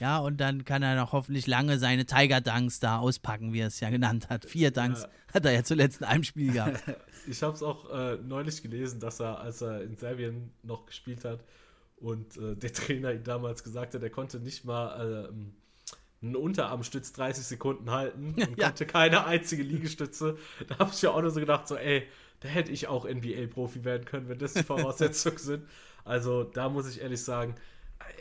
Ja, 0.00 0.18
und 0.18 0.36
dann 0.36 0.64
kann 0.64 0.82
er 0.82 0.94
noch 0.94 1.12
hoffentlich 1.12 1.48
lange 1.48 1.78
seine 1.78 2.06
Tiger 2.06 2.40
Dunks 2.40 2.78
da 2.78 2.98
auspacken, 2.98 3.52
wie 3.52 3.60
er 3.60 3.66
es 3.66 3.80
ja 3.80 3.90
genannt 3.90 4.28
hat. 4.28 4.44
Vier 4.44 4.70
Dunks 4.70 5.02
ja. 5.02 5.08
hat 5.34 5.44
er 5.44 5.52
ja 5.52 5.64
zuletzt 5.64 6.00
in 6.00 6.06
einem 6.06 6.24
Spiel 6.24 6.52
gehabt. 6.52 6.82
Ich 7.30 7.42
habe 7.42 7.52
es 7.52 7.62
auch 7.62 7.90
äh, 7.90 8.16
neulich 8.16 8.62
gelesen, 8.62 9.00
dass 9.00 9.20
er, 9.20 9.40
als 9.40 9.60
er 9.60 9.82
in 9.82 9.98
Serbien 9.98 10.50
noch 10.62 10.86
gespielt 10.86 11.26
hat 11.26 11.44
und 11.96 12.38
äh, 12.38 12.56
der 12.56 12.72
Trainer 12.72 13.12
ihm 13.12 13.22
damals 13.22 13.62
gesagt 13.62 13.92
hat, 13.92 14.02
er 14.02 14.08
konnte 14.08 14.40
nicht 14.40 14.64
mal 14.64 15.28
ähm, 15.30 15.52
einen 16.22 16.36
Unterarmstütz 16.36 17.12
30 17.12 17.44
Sekunden 17.44 17.90
halten 17.90 18.34
und 18.36 18.58
ja. 18.58 18.66
konnte 18.66 18.86
keine 18.86 19.24
einzige 19.26 19.62
Liegestütze. 19.62 20.36
Da 20.66 20.78
habe 20.78 20.90
ich 20.92 21.02
ja 21.02 21.10
auch 21.10 21.20
nur 21.20 21.30
so 21.30 21.40
gedacht, 21.40 21.68
so, 21.68 21.76
ey, 21.76 22.06
da 22.40 22.48
hätte 22.48 22.72
ich 22.72 22.86
auch 22.88 23.04
NBA-Profi 23.04 23.84
werden 23.84 24.04
können, 24.04 24.28
wenn 24.28 24.38
das 24.38 24.54
die 24.54 24.62
Voraussetzungen 24.62 25.38
sind. 25.38 25.64
Also 26.04 26.44
da 26.44 26.68
muss 26.68 26.88
ich 26.88 27.00
ehrlich 27.00 27.22
sagen, 27.22 27.54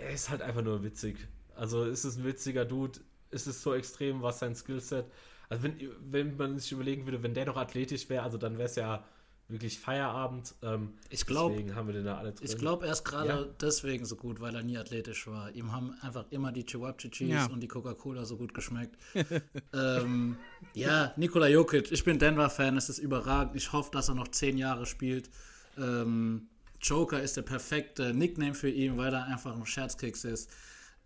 er 0.02 0.10
ist 0.10 0.30
halt 0.30 0.42
einfach 0.42 0.64
nur 0.64 0.84
witzig. 0.84 1.28
Also 1.56 1.86
ist 1.86 2.04
es 2.04 2.18
ein 2.18 2.26
witziger 2.26 2.66
Dude, 2.66 3.00
ist 3.32 3.48
es 3.48 3.62
so 3.62 3.74
extrem, 3.74 4.22
was 4.22 4.40
sein 4.40 4.56
Skillset. 4.56 5.06
Also 5.50 5.64
wenn, 5.64 5.78
wenn 6.02 6.38
man 6.38 6.58
sich 6.58 6.72
überlegen 6.72 7.06
würde, 7.06 7.24
wenn 7.24 7.34
der 7.34 7.46
noch 7.46 7.58
athletisch 7.58 8.10
wäre, 8.10 8.24
also 8.24 8.38
dann 8.38 8.58
wäre 8.58 8.68
es 8.68 8.76
ja 8.76 9.06
wirklich 9.50 9.80
Feierabend. 9.80 10.56
Ähm, 10.62 10.94
ich 11.10 11.26
glaube, 11.26 11.56
deswegen 11.56 11.76
haben 11.76 11.88
wir 11.88 11.94
den 11.94 12.06
da 12.06 12.18
alle 12.18 12.34
drin. 12.34 12.48
Ich 12.50 12.58
glaube, 12.58 12.86
er 12.86 12.92
ist 12.92 13.04
gerade 13.04 13.30
ja. 13.30 13.46
deswegen 13.62 14.06
so 14.06 14.16
gut, 14.16 14.42
weil 14.42 14.56
er 14.56 14.64
nie 14.64 14.78
athletisch 14.78 15.28
war. 15.28 15.52
Ihm 15.52 15.72
haben 15.72 15.96
einfach 16.02 16.26
immer 16.32 16.52
die 16.52 16.66
Chewabchichis 16.66 17.30
ja. 17.30 17.46
und 17.46 17.62
die 17.62 17.68
Coca-Cola 17.68 18.26
so 18.26 18.38
gut 18.38 18.54
geschmeckt. 18.54 18.98
ähm, 19.74 20.38
ja, 20.74 21.14
Nikola 21.16 21.48
Jokic, 21.48 21.92
ich 21.92 22.04
bin 22.04 22.20
Denver-Fan, 22.20 22.78
es 22.78 22.90
ist 22.90 23.00
überragend. 23.00 23.56
Ich 23.56 23.72
hoffe, 23.72 23.92
dass 23.92 24.10
er 24.10 24.16
noch 24.16 24.28
zehn 24.30 24.58
Jahre 24.58 24.86
spielt. 24.86 25.30
Ähm, 25.78 26.50
Joker 26.82 27.22
ist 27.22 27.38
der 27.38 27.42
perfekte 27.42 28.14
Nickname 28.14 28.54
für 28.54 28.70
ihn, 28.70 28.98
weil 28.98 29.14
er 29.14 29.26
einfach 29.26 29.56
ein 29.56 29.66
Scherzkeks 29.66 30.26
ist. 30.26 30.50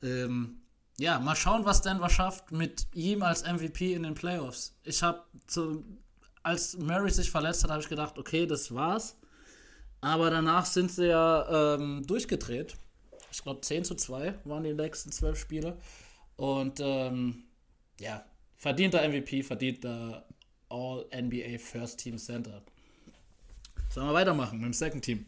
Ähm, 0.01 0.61
ja, 0.97 1.19
mal 1.19 1.35
schauen, 1.35 1.65
was 1.65 1.81
Denver 1.81 2.09
schafft 2.09 2.51
mit 2.51 2.88
ihm 2.93 3.23
als 3.23 3.43
MVP 3.43 3.93
in 3.93 4.03
den 4.03 4.13
Playoffs. 4.13 4.77
Ich 4.84 5.01
habe 5.03 5.23
zu 5.47 5.85
als 6.43 6.77
Murray 6.77 7.11
sich 7.11 7.30
verletzt 7.30 7.63
hat, 7.63 7.72
habe 7.72 7.81
ich 7.81 7.89
gedacht, 7.89 8.18
okay, 8.18 8.45
das 8.45 8.73
war's. 8.73 9.18
Aber 10.01 10.30
danach 10.30 10.65
sind 10.65 10.91
sie 10.91 11.07
ja 11.07 11.76
ähm, 11.76 12.03
durchgedreht. 12.07 12.76
Ich 13.31 13.43
glaube, 13.43 13.61
10 13.61 13.84
zu 13.85 13.95
2 13.95 14.34
waren 14.45 14.63
die 14.63 14.73
nächsten 14.73 15.11
zwölf 15.11 15.39
Spiele. 15.39 15.77
Und 16.35 16.80
ähm, 16.80 17.43
ja, 17.99 18.26
verdienter 18.57 19.07
MVP, 19.07 19.43
verdienter 19.43 20.26
All-NBA 20.69 21.59
First 21.59 21.99
Team 21.99 22.18
Center. 22.18 22.61
Sollen 23.89 24.07
wir 24.07 24.13
weitermachen 24.13 24.57
mit 24.57 24.65
dem 24.65 24.73
Second 24.73 25.03
Team? 25.03 25.26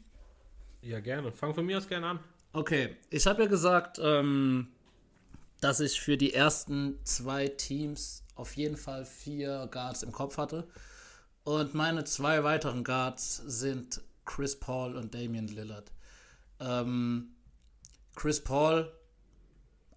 Ja, 0.81 0.99
gerne. 0.99 1.31
Fang 1.31 1.53
von 1.53 1.65
mir 1.65 1.77
aus 1.77 1.87
gerne 1.87 2.07
an. 2.07 2.19
Okay, 2.51 2.95
ich 3.09 3.25
habe 3.25 3.43
ja 3.43 3.49
gesagt, 3.49 3.99
ähm, 4.01 4.67
dass 5.61 5.79
ich 5.79 5.99
für 5.99 6.17
die 6.17 6.33
ersten 6.33 6.99
zwei 7.03 7.47
Teams 7.47 8.23
auf 8.35 8.55
jeden 8.57 8.77
Fall 8.77 9.05
vier 9.05 9.67
Guards 9.71 10.03
im 10.03 10.11
Kopf 10.11 10.37
hatte. 10.37 10.67
Und 11.43 11.73
meine 11.73 12.05
zwei 12.05 12.43
weiteren 12.43 12.83
Guards 12.83 13.37
sind 13.45 14.01
Chris 14.25 14.57
Paul 14.57 14.95
und 14.95 15.13
Damian 15.13 15.47
Lillard. 15.47 15.91
Ähm, 16.59 17.35
Chris 18.15 18.41
Paul, 18.41 18.91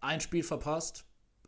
ein 0.01 0.20
Spiel 0.20 0.43
verpasst, 0.43 1.05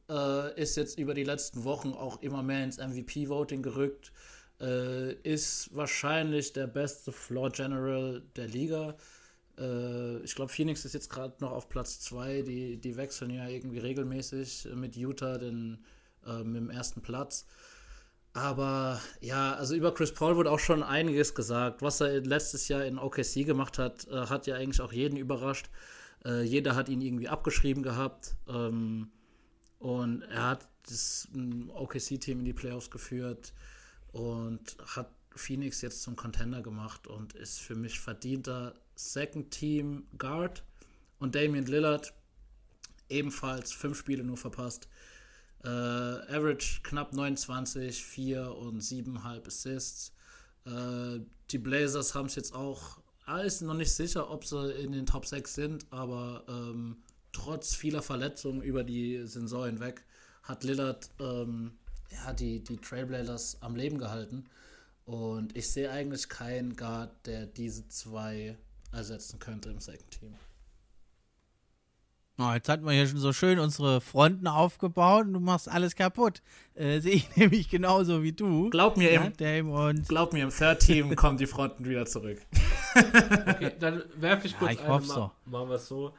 äh, 0.08 0.60
ist 0.60 0.76
jetzt 0.76 0.98
über 0.98 1.14
die 1.14 1.24
letzten 1.24 1.64
Wochen 1.64 1.92
auch 1.92 2.22
immer 2.22 2.42
mehr 2.42 2.62
ins 2.62 2.78
MVP-Voting 2.78 3.62
gerückt, 3.62 4.12
äh, 4.60 5.14
ist 5.22 5.74
wahrscheinlich 5.74 6.52
der 6.52 6.68
beste 6.68 7.10
Floor 7.10 7.50
General 7.50 8.22
der 8.36 8.46
Liga. 8.46 8.96
Äh, 9.58 10.18
ich 10.18 10.34
glaube, 10.34 10.52
Phoenix 10.52 10.84
ist 10.84 10.94
jetzt 10.94 11.10
gerade 11.10 11.34
noch 11.40 11.52
auf 11.52 11.68
Platz 11.68 12.00
2. 12.00 12.42
Die, 12.42 12.76
die 12.76 12.96
wechseln 12.96 13.30
ja 13.30 13.48
irgendwie 13.48 13.78
regelmäßig 13.78 14.68
mit 14.74 14.96
Utah 14.96 15.38
den, 15.38 15.84
äh, 16.26 16.44
mit 16.44 16.62
dem 16.62 16.70
ersten 16.70 17.02
Platz. 17.02 17.46
Aber 18.32 19.00
ja, 19.20 19.54
also 19.54 19.74
über 19.74 19.92
Chris 19.92 20.12
Paul 20.12 20.36
wurde 20.36 20.50
auch 20.50 20.58
schon 20.58 20.82
einiges 20.82 21.34
gesagt. 21.34 21.82
Was 21.82 22.00
er 22.00 22.20
letztes 22.20 22.68
Jahr 22.68 22.84
in 22.84 22.98
OKC 22.98 23.44
gemacht 23.44 23.78
hat, 23.78 24.06
äh, 24.08 24.26
hat 24.26 24.46
ja 24.46 24.56
eigentlich 24.56 24.80
auch 24.80 24.92
jeden 24.92 25.16
überrascht. 25.16 25.70
Äh, 26.24 26.42
jeder 26.42 26.76
hat 26.76 26.88
ihn 26.88 27.00
irgendwie 27.00 27.28
abgeschrieben 27.28 27.82
gehabt. 27.82 28.36
Ähm, 28.48 29.10
und 29.78 30.22
er 30.22 30.50
hat 30.50 30.68
das 30.88 31.28
OKC-Team 31.74 32.40
in 32.40 32.44
die 32.44 32.52
Playoffs 32.52 32.90
geführt 32.90 33.52
und 34.12 34.76
hat 34.86 35.10
Phoenix 35.34 35.80
jetzt 35.82 36.02
zum 36.02 36.16
Contender 36.16 36.62
gemacht 36.62 37.06
und 37.06 37.34
ist 37.34 37.60
für 37.60 37.74
mich 37.74 38.00
verdienter 38.00 38.74
Second 38.94 39.50
Team 39.50 40.06
Guard. 40.18 40.64
Und 41.18 41.34
Damian 41.34 41.66
Lillard 41.66 42.12
ebenfalls 43.08 43.72
fünf 43.72 43.98
Spiele 43.98 44.24
nur 44.24 44.36
verpasst. 44.36 44.88
Äh, 45.64 45.68
Average 45.68 46.80
knapp 46.82 47.12
29, 47.12 48.04
4 48.04 48.54
und 48.54 48.82
7,5 48.82 49.46
Assists. 49.46 50.12
Äh, 50.64 51.20
die 51.50 51.58
Blazers 51.58 52.14
haben 52.14 52.26
es 52.26 52.34
jetzt 52.34 52.54
auch, 52.54 52.98
alles 53.26 53.60
noch 53.60 53.74
nicht 53.74 53.92
sicher, 53.92 54.30
ob 54.30 54.44
sie 54.44 54.72
in 54.72 54.92
den 54.92 55.04
Top 55.04 55.26
6 55.26 55.54
sind, 55.54 55.86
aber 55.90 56.44
ähm, 56.48 56.96
trotz 57.32 57.74
vieler 57.74 58.02
Verletzungen 58.02 58.62
über 58.62 58.84
die 58.84 59.26
Saison 59.26 59.66
hinweg 59.66 60.04
hat 60.42 60.64
Lillard 60.64 61.10
ähm, 61.20 61.72
ja, 62.10 62.32
die, 62.32 62.60
die 62.64 62.78
Trailblazers 62.78 63.58
am 63.60 63.76
Leben 63.76 63.98
gehalten. 63.98 64.44
Und 65.04 65.56
ich 65.56 65.68
sehe 65.68 65.90
eigentlich 65.90 66.28
keinen 66.28 66.76
Guard, 66.76 67.26
der 67.26 67.46
diese 67.46 67.86
zwei 67.88 68.56
ersetzen 68.92 69.38
könnte 69.38 69.70
im 69.70 69.80
Second 69.80 70.10
Team. 70.10 70.34
Oh, 72.40 72.52
jetzt 72.54 72.68
hatten 72.68 72.84
wir 72.84 72.92
hier 72.92 73.08
schon 73.08 73.18
so 73.18 73.32
schön 73.32 73.58
unsere 73.58 74.00
Fronten 74.00 74.46
aufgebaut 74.46 75.26
und 75.26 75.32
du 75.32 75.40
machst 75.40 75.68
alles 75.68 75.96
kaputt. 75.96 76.40
Äh, 76.76 77.00
Sehe 77.00 77.14
ich 77.14 77.36
nämlich 77.36 77.68
genauso 77.68 78.22
wie 78.22 78.30
du. 78.30 78.70
Glaub 78.70 78.96
mir, 78.96 79.12
ja, 79.12 79.24
im, 79.24 79.36
Dame 79.36 79.72
und 79.72 80.08
glaub 80.08 80.32
mir, 80.32 80.44
im 80.44 80.50
Third 80.50 80.78
Team 80.78 81.16
kommen 81.16 81.36
die 81.36 81.46
Fronten 81.46 81.84
wieder 81.84 82.06
zurück. 82.06 82.38
okay, 82.94 83.72
dann 83.80 84.04
werfe 84.14 84.46
ich 84.46 84.56
kurz 84.56 84.74
ja, 84.74 84.80
ich 84.80 84.88
eine, 84.88 85.02
so. 85.02 85.32
machen 85.46 85.68
wir 85.68 85.74
es 85.74 85.88
so. 85.88 86.14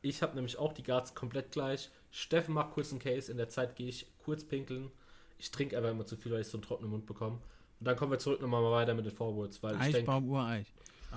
Ich 0.00 0.20
habe 0.20 0.34
nämlich 0.34 0.58
auch 0.58 0.72
die 0.72 0.82
Guards 0.82 1.14
komplett 1.14 1.52
gleich. 1.52 1.90
Steffen 2.10 2.54
macht 2.54 2.72
kurz 2.72 2.90
einen 2.90 2.98
Case, 2.98 3.30
in 3.30 3.38
der 3.38 3.48
Zeit 3.48 3.76
gehe 3.76 3.88
ich 3.88 4.06
kurz 4.24 4.42
pinkeln. 4.42 4.90
Ich 5.38 5.52
trinke 5.52 5.78
aber 5.78 5.90
immer 5.90 6.04
zu 6.04 6.16
viel, 6.16 6.32
weil 6.32 6.40
ich 6.40 6.48
so 6.48 6.56
einen 6.56 6.62
trockenen 6.62 6.90
Mund 6.90 7.06
bekomme. 7.06 7.38
Und 7.78 7.86
dann 7.86 7.96
kommen 7.96 8.10
wir 8.10 8.18
zurück 8.18 8.40
nochmal 8.40 8.68
weiter 8.72 8.94
mit 8.94 9.06
den 9.06 9.12
Forwards. 9.12 9.62
Weil 9.62 9.76
Eichbaum, 9.76 10.28
Ureich. 10.28 10.66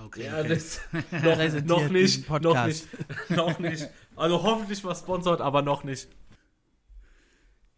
Okay. 0.04 0.24
Ja, 0.26 0.42
das 0.42 0.80
noch, 1.10 1.22
noch 1.64 1.88
nicht, 1.88 2.28
noch 2.28 2.66
nicht, 2.66 2.86
noch 3.30 3.58
nicht. 3.58 3.88
Also 4.14 4.42
hoffentlich 4.42 4.82
mal 4.84 4.94
sponsort, 4.94 5.40
aber 5.40 5.62
noch 5.62 5.84
nicht. 5.84 6.08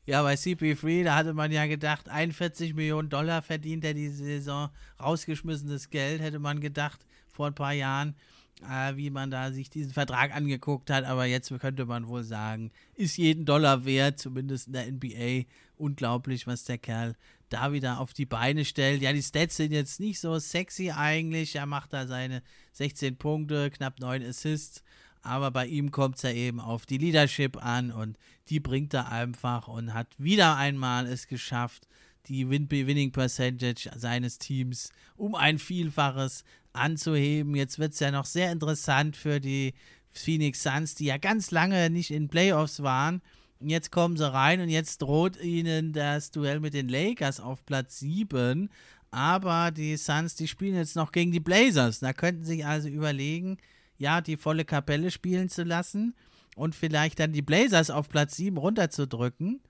Ja, 0.09 0.23
bei 0.23 0.35
CP3, 0.35 1.05
da 1.05 1.17
hatte 1.17 1.35
man 1.35 1.53
ja 1.53 1.67
gedacht, 1.67 2.09
41 2.09 2.75
Millionen 2.75 3.11
Dollar 3.11 3.43
verdient 3.43 3.85
er 3.85 3.93
diese 3.93 4.25
Saison. 4.25 4.71
Rausgeschmissenes 4.99 5.91
Geld, 5.91 6.23
hätte 6.23 6.39
man 6.39 6.61
gedacht, 6.61 7.05
vor 7.29 7.47
ein 7.47 7.55
paar 7.55 7.75
Jahren, 7.75 8.15
äh, 8.63 8.97
wie 8.97 9.11
man 9.11 9.31
da 9.31 9.53
sich 9.53 9.69
diesen 9.69 9.93
Vertrag 9.93 10.35
angeguckt 10.35 10.89
hat. 10.91 11.05
Aber 11.05 11.27
jetzt 11.27 11.53
könnte 11.61 11.85
man 11.85 12.09
wohl 12.09 12.25
sagen, 12.25 12.71
ist 12.95 13.19
jeden 13.19 13.45
Dollar 13.45 13.85
wert, 13.85 14.19
zumindest 14.19 14.69
in 14.69 14.73
der 14.73 14.91
NBA. 14.91 15.47
Unglaublich, 15.77 16.47
was 16.47 16.65
der 16.65 16.79
Kerl 16.79 17.15
da 17.49 17.73
wieder 17.73 18.01
auf 18.01 18.13
die 18.13 18.27
Beine 18.27 18.65
stellt. 18.65 19.03
Ja, 19.03 19.13
die 19.13 19.23
Stats 19.23 19.57
sind 19.57 19.73
jetzt 19.73 20.01
nicht 20.01 20.21
so 20.21 20.39
sexy 20.39 20.91
eigentlich. 20.91 21.57
Er 21.57 21.67
macht 21.67 21.93
da 21.93 22.07
seine 22.07 22.43
16 22.73 23.17
Punkte, 23.17 23.71
knapp 23.71 24.01
9 24.01 24.23
Assists. 24.25 24.83
aber 25.23 25.51
bei 25.51 25.67
ihm 25.67 25.91
kommt 25.91 26.17
es 26.17 26.23
ja 26.23 26.31
eben 26.31 26.61
auf 26.61 26.87
die 26.87 26.99
Leadership 26.99 27.63
an 27.63 27.91
und 27.91 28.17
die 28.49 28.61
bringt 28.61 28.95
er 28.95 29.11
einfach 29.11 29.69
und 29.69 29.93
hat 29.93 30.09
wieder 30.19 30.57
einmal 30.57 31.07
es 31.07 31.27
geschafft, 31.27 31.89
die 32.27 32.49
Win 32.49 32.71
Winning 32.71 33.13
Percentage 33.13 33.91
seines 33.97 34.39
Teams 34.39 34.91
um 35.17 35.35
ein 35.35 35.59
Vielfaches 35.59 36.45
anzuheben. 36.73 37.55
Jetzt 37.55 37.79
wird 37.79 37.95
es 37.95 38.01
ja 38.01 38.11
noch 38.11 38.27
sehr 38.27 38.53
interessant 38.53 39.17
für 39.17 39.41
die 39.41 39.75
Phoenix 40.11 40.63
Suns, 40.63 40.95
die 40.95 41.07
ja 41.07 41.19
ganz 41.19 41.51
lange 41.51 41.91
nicht 41.91 42.11
in 42.11 42.29
Playoffs 42.29 42.83
waren. 42.83 43.23
Jetzt 43.61 43.91
kommen 43.91 44.17
sie 44.17 44.33
rein 44.33 44.61
und 44.61 44.69
jetzt 44.69 45.03
droht 45.03 45.43
ihnen 45.43 45.93
das 45.93 46.31
Duell 46.31 46.61
mit 46.61 46.75
den 46.75 46.89
Lakers 46.89 47.41
auf 47.41 47.67
Platz 47.67 47.99
7. 47.99 48.71
Aber 49.11 49.71
die 49.71 49.97
Suns, 49.97 50.37
die 50.37 50.47
spielen 50.49 50.77
jetzt 50.77 50.95
noch 50.95 51.13
gegen 51.13 51.33
die 51.33 51.41
Blazers. 51.41 51.99
Da 51.99 52.13
könnten 52.13 52.45
sie 52.45 52.57
sich 52.57 52.67
also 52.67 52.89
überlegen, 52.89 53.59
ja, 53.97 54.21
die 54.21 54.37
volle 54.37 54.65
Kapelle 54.65 55.11
spielen 55.11 55.49
zu 55.49 55.65
lassen 55.65 56.15
und 56.55 56.75
vielleicht 56.75 57.19
dann 57.19 57.33
die 57.33 57.43
Blazers 57.43 57.91
auf 57.91 58.09
Platz 58.09 58.37
7 58.37 58.57
runterzudrücken. 58.57 59.61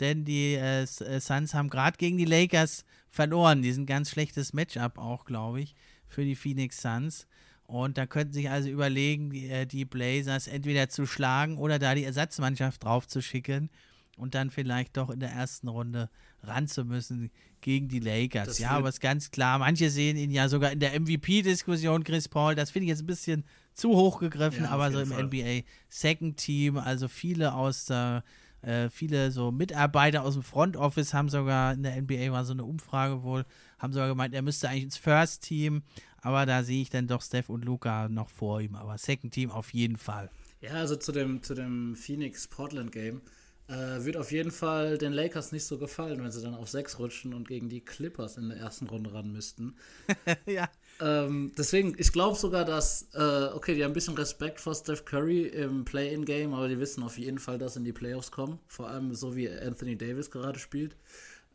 Denn 0.00 0.24
die 0.24 0.54
äh, 0.54 0.82
äh 0.82 1.20
Suns 1.20 1.54
haben 1.54 1.70
gerade 1.70 1.96
gegen 1.98 2.18
die 2.18 2.24
Lakers 2.24 2.84
verloren. 3.08 3.62
Die 3.62 3.72
sind 3.72 3.84
ein 3.84 3.86
ganz 3.86 4.10
schlechtes 4.10 4.52
Matchup 4.52 4.98
auch, 4.98 5.24
glaube 5.24 5.60
ich, 5.60 5.74
für 6.06 6.24
die 6.24 6.36
Phoenix 6.36 6.80
Suns. 6.80 7.26
Und 7.66 7.98
da 7.98 8.06
könnten 8.06 8.32
sich 8.32 8.48
also 8.48 8.68
überlegen, 8.68 9.30
die, 9.30 9.48
äh, 9.48 9.66
die 9.66 9.84
Blazers 9.84 10.46
entweder 10.46 10.88
zu 10.88 11.04
schlagen 11.04 11.58
oder 11.58 11.78
da 11.78 11.94
die 11.94 12.04
Ersatzmannschaft 12.04 12.84
drauf 12.84 13.08
zu 13.08 13.20
schicken 13.20 13.70
und 14.16 14.34
dann 14.34 14.50
vielleicht 14.50 14.96
doch 14.96 15.10
in 15.10 15.20
der 15.20 15.30
ersten 15.30 15.68
Runde 15.68 16.08
ran 16.42 16.68
zu 16.68 16.84
müssen 16.84 17.30
gegen 17.60 17.88
die 17.88 17.98
Lakers. 17.98 18.46
Das 18.46 18.58
ja, 18.60 18.70
aber 18.70 18.88
ist 18.88 19.00
ganz 19.00 19.30
klar, 19.30 19.58
manche 19.58 19.90
sehen 19.90 20.16
ihn 20.16 20.30
ja 20.30 20.48
sogar 20.48 20.70
in 20.70 20.80
der 20.80 20.98
MVP-Diskussion, 20.98 22.04
Chris 22.04 22.28
Paul, 22.28 22.54
das 22.54 22.70
finde 22.70 22.84
ich 22.84 22.90
jetzt 22.90 23.02
ein 23.02 23.06
bisschen 23.06 23.44
zu 23.74 23.90
hoch 23.90 24.20
gegriffen, 24.20 24.64
ja, 24.64 24.70
aber 24.70 24.92
so 24.92 25.00
im 25.00 25.08
Fall. 25.08 25.24
NBA 25.24 25.66
Second 25.88 26.36
Team, 26.36 26.78
also 26.78 27.08
viele 27.08 27.52
aus 27.54 27.86
der 27.86 28.22
äh, 28.62 28.88
viele 28.90 29.30
so 29.30 29.52
Mitarbeiter 29.52 30.22
aus 30.22 30.34
dem 30.34 30.42
Front 30.42 30.76
Office 30.76 31.14
haben 31.14 31.28
sogar 31.28 31.74
in 31.74 31.82
der 31.82 32.00
NBA 32.00 32.32
war 32.32 32.44
so 32.44 32.52
eine 32.52 32.64
Umfrage 32.64 33.22
wohl, 33.22 33.44
haben 33.78 33.92
sogar 33.92 34.08
gemeint, 34.08 34.34
er 34.34 34.42
müsste 34.42 34.68
eigentlich 34.68 34.84
ins 34.84 34.96
First 34.96 35.42
Team, 35.42 35.82
aber 36.26 36.44
da 36.44 36.64
sehe 36.64 36.82
ich 36.82 36.90
dann 36.90 37.06
doch 37.06 37.22
Steph 37.22 37.48
und 37.48 37.64
Luca 37.64 38.08
noch 38.08 38.30
vor 38.30 38.60
ihm, 38.60 38.74
aber 38.74 38.98
Second 38.98 39.32
Team 39.32 39.52
auf 39.52 39.72
jeden 39.72 39.96
Fall. 39.96 40.28
Ja, 40.60 40.72
also 40.72 40.96
zu 40.96 41.12
dem, 41.12 41.40
zu 41.44 41.54
dem 41.54 41.94
Phoenix 41.94 42.48
Portland 42.48 42.90
Game 42.90 43.20
äh, 43.68 44.04
wird 44.04 44.16
auf 44.16 44.32
jeden 44.32 44.50
Fall 44.50 44.98
den 44.98 45.12
Lakers 45.12 45.52
nicht 45.52 45.64
so 45.64 45.78
gefallen, 45.78 46.20
wenn 46.24 46.32
sie 46.32 46.42
dann 46.42 46.56
auf 46.56 46.68
6 46.68 46.98
rutschen 46.98 47.32
und 47.32 47.46
gegen 47.46 47.68
die 47.68 47.80
Clippers 47.80 48.38
in 48.38 48.48
der 48.48 48.58
ersten 48.58 48.88
Runde 48.88 49.14
ran 49.14 49.30
müssten. 49.30 49.76
ja. 50.46 50.68
Ähm, 51.00 51.52
deswegen, 51.56 51.94
ich 51.96 52.10
glaube 52.10 52.36
sogar, 52.36 52.64
dass, 52.64 53.06
äh, 53.14 53.54
okay, 53.54 53.76
die 53.76 53.84
haben 53.84 53.92
ein 53.92 53.94
bisschen 53.94 54.16
Respekt 54.16 54.58
vor 54.58 54.74
Steph 54.74 55.04
Curry 55.04 55.42
im 55.46 55.84
Play-In-Game, 55.84 56.54
aber 56.54 56.66
die 56.66 56.80
wissen 56.80 57.04
auf 57.04 57.18
jeden 57.18 57.38
Fall, 57.38 57.58
dass 57.58 57.76
in 57.76 57.84
die 57.84 57.92
Playoffs 57.92 58.32
kommen. 58.32 58.58
Vor 58.66 58.88
allem 58.88 59.14
so 59.14 59.36
wie 59.36 59.48
Anthony 59.48 59.96
Davis 59.96 60.32
gerade 60.32 60.58
spielt. 60.58 60.96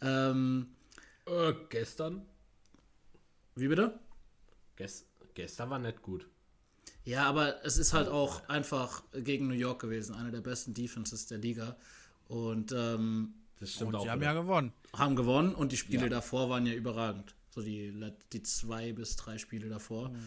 Ähm, 0.02 0.68
äh, 1.26 1.52
gestern? 1.68 2.22
Wie 3.56 3.68
bitte? 3.68 4.00
Gest 4.82 5.06
gestern 5.34 5.70
war 5.70 5.80
nicht 5.80 6.02
gut. 6.02 6.28
Ja, 7.04 7.26
aber 7.26 7.66
es 7.66 7.78
ist 7.78 7.94
halt 7.94 8.10
auch 8.10 8.48
einfach 8.50 9.04
gegen 9.14 9.48
New 9.48 9.54
York 9.54 9.82
gewesen, 9.82 10.16
eine 10.16 10.32
der 10.32 10.42
besten 10.42 10.74
Defenses 10.74 11.28
der 11.28 11.38
Liga. 11.38 11.78
Und 12.28 12.72
ähm, 12.72 13.34
das 13.60 13.74
stimmt 13.74 13.90
und 13.90 13.96
auch. 13.96 14.04
Sie 14.04 14.10
haben 14.10 14.22
ja 14.22 14.34
gewonnen. 14.34 14.74
Haben 14.94 15.16
gewonnen 15.16 15.56
und 15.56 15.72
die 15.72 15.78
Spiele 15.78 16.04
ja. 16.04 16.10
davor 16.10 16.50
waren 16.50 16.66
ja 16.66 16.74
überragend. 16.74 17.36
So 17.50 17.62
die, 17.62 17.94
die 18.32 18.44
zwei 18.44 18.94
bis 18.94 19.16
drei 19.16 19.38
Spiele 19.38 19.70
davor. 19.70 20.10
Mhm. 20.10 20.18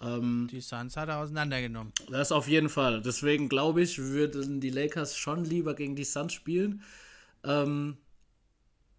Ähm, 0.00 0.48
die 0.50 0.60
Suns 0.60 0.96
hat 0.96 1.08
er 1.08 1.18
auseinandergenommen. 1.18 1.92
Das 2.10 2.30
auf 2.30 2.46
jeden 2.46 2.68
Fall. 2.68 3.02
Deswegen 3.02 3.48
glaube 3.48 3.82
ich, 3.82 3.98
würden 3.98 4.60
die 4.60 4.70
Lakers 4.70 5.16
schon 5.16 5.44
lieber 5.44 5.74
gegen 5.74 5.96
die 5.96 6.04
Suns 6.04 6.32
spielen. 6.32 6.82
Ähm, 7.42 7.96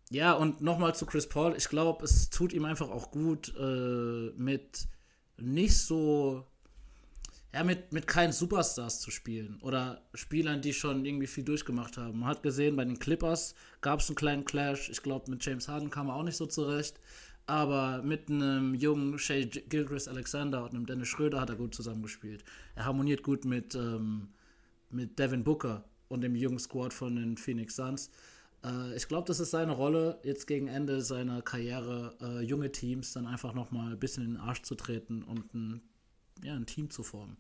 ja, 0.10 0.34
und 0.34 0.62
nochmal 0.62 0.96
zu 0.96 1.06
Chris 1.06 1.30
Paul. 1.30 1.56
Ich 1.56 1.70
glaube, 1.70 2.04
es 2.04 2.30
tut 2.30 2.52
ihm 2.52 2.66
einfach 2.66 2.90
auch 2.90 3.12
gut, 3.12 3.54
äh, 3.58 4.32
mit 4.36 4.88
nicht 5.42 5.78
so 5.78 6.46
ja, 7.54 7.64
mit, 7.64 7.92
mit 7.92 8.06
keinen 8.06 8.32
Superstars 8.32 9.00
zu 9.00 9.10
spielen 9.12 9.58
oder 9.62 10.02
Spielern, 10.14 10.62
die 10.62 10.74
schon 10.74 11.06
irgendwie 11.06 11.28
viel 11.28 11.44
durchgemacht 11.44 11.98
haben. 11.98 12.20
Man 12.20 12.30
hat 12.30 12.44
gesehen, 12.44 12.76
bei 12.76 12.86
den 12.86 13.00
Clippers 13.00 13.56
gab 13.82 14.02
es 14.02 14.10
einen 14.10 14.16
kleinen 14.16 14.46
Clash. 14.46 14.90
Ich 14.90 15.02
glaube, 15.02 15.32
mit 15.32 15.44
James 15.44 15.68
Harden 15.68 15.90
kam 15.90 16.10
er 16.10 16.16
auch 16.16 16.24
nicht 16.24 16.38
so 16.38 16.46
zurecht. 16.46 17.00
Aber 17.48 18.04
mit 18.04 18.30
einem 18.30 18.76
jungen 18.76 19.18
Shay 19.18 19.48
Gilchrist 19.48 20.08
Alexander 20.08 20.64
und 20.64 20.76
einem 20.76 20.86
Dennis 20.86 21.08
Schröder 21.08 21.42
hat 21.42 21.50
er 21.50 21.56
gut 21.56 21.74
zusammengespielt. 21.74 22.44
Er 22.76 22.86
harmoniert 22.86 23.24
gut 23.24 23.44
mit, 23.44 23.74
ähm, 23.74 24.30
mit 24.92 25.18
Devin 25.18 25.44
Booker 25.44 25.84
und 26.10 26.22
dem 26.22 26.36
jungen 26.36 26.60
Squad 26.60 26.94
von 26.94 27.16
den 27.16 27.38
Phoenix 27.38 27.76
Suns. 27.76 28.12
Äh, 28.64 28.96
ich 28.96 29.08
glaube, 29.08 29.28
das 29.28 29.40
ist 29.40 29.52
seine 29.52 29.72
Rolle, 29.72 30.20
jetzt 30.24 30.48
gegen 30.48 30.68
Ende 30.68 31.02
seiner 31.02 31.42
Karriere 31.42 32.16
äh, 32.22 32.42
junge 32.42 32.72
Teams 32.72 33.14
dann 33.14 33.28
einfach 33.28 33.54
nochmal 33.54 33.94
ein 33.94 34.00
bisschen 34.00 34.24
in 34.24 34.34
den 34.34 34.42
Arsch 34.42 34.62
zu 34.62 34.76
treten 34.76 35.24
und 35.24 35.54
ein 35.54 35.82
ja, 36.44 36.56
ein 36.56 36.66
Team 36.66 36.90
zu 36.90 37.04
formen. 37.04 37.38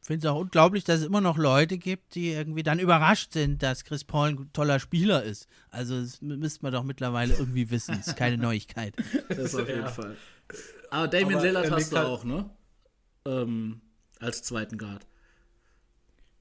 Ich 0.00 0.08
finde 0.08 0.26
es 0.26 0.32
auch 0.32 0.40
unglaublich, 0.40 0.82
dass 0.82 1.00
es 1.00 1.06
immer 1.06 1.20
noch 1.20 1.38
Leute 1.38 1.78
gibt, 1.78 2.16
die 2.16 2.32
irgendwie 2.32 2.64
dann 2.64 2.80
überrascht 2.80 3.32
sind, 3.32 3.62
dass 3.62 3.84
Chris 3.84 4.02
Paul 4.02 4.30
ein 4.30 4.52
toller 4.52 4.80
Spieler 4.80 5.22
ist. 5.22 5.46
Also 5.70 6.00
das 6.00 6.20
müsste 6.20 6.64
man 6.64 6.72
doch 6.72 6.82
mittlerweile 6.82 7.34
irgendwie 7.34 7.70
wissen. 7.70 7.94
Das 7.96 8.08
ist 8.08 8.16
keine 8.16 8.36
Neuigkeit. 8.42 8.96
Das 9.28 9.54
auf 9.54 9.68
jeden 9.68 9.82
ja. 9.82 9.88
Fall. 9.88 10.16
Aber 10.90 11.06
Damien 11.06 11.34
Aber 11.36 11.46
Lillard 11.46 11.70
hast 11.70 11.92
du 11.92 11.96
halt 11.96 12.06
auch, 12.08 12.24
ne? 12.24 12.50
Ähm, 13.26 13.80
als 14.18 14.42
zweiten 14.42 14.76
Guard. 14.76 15.06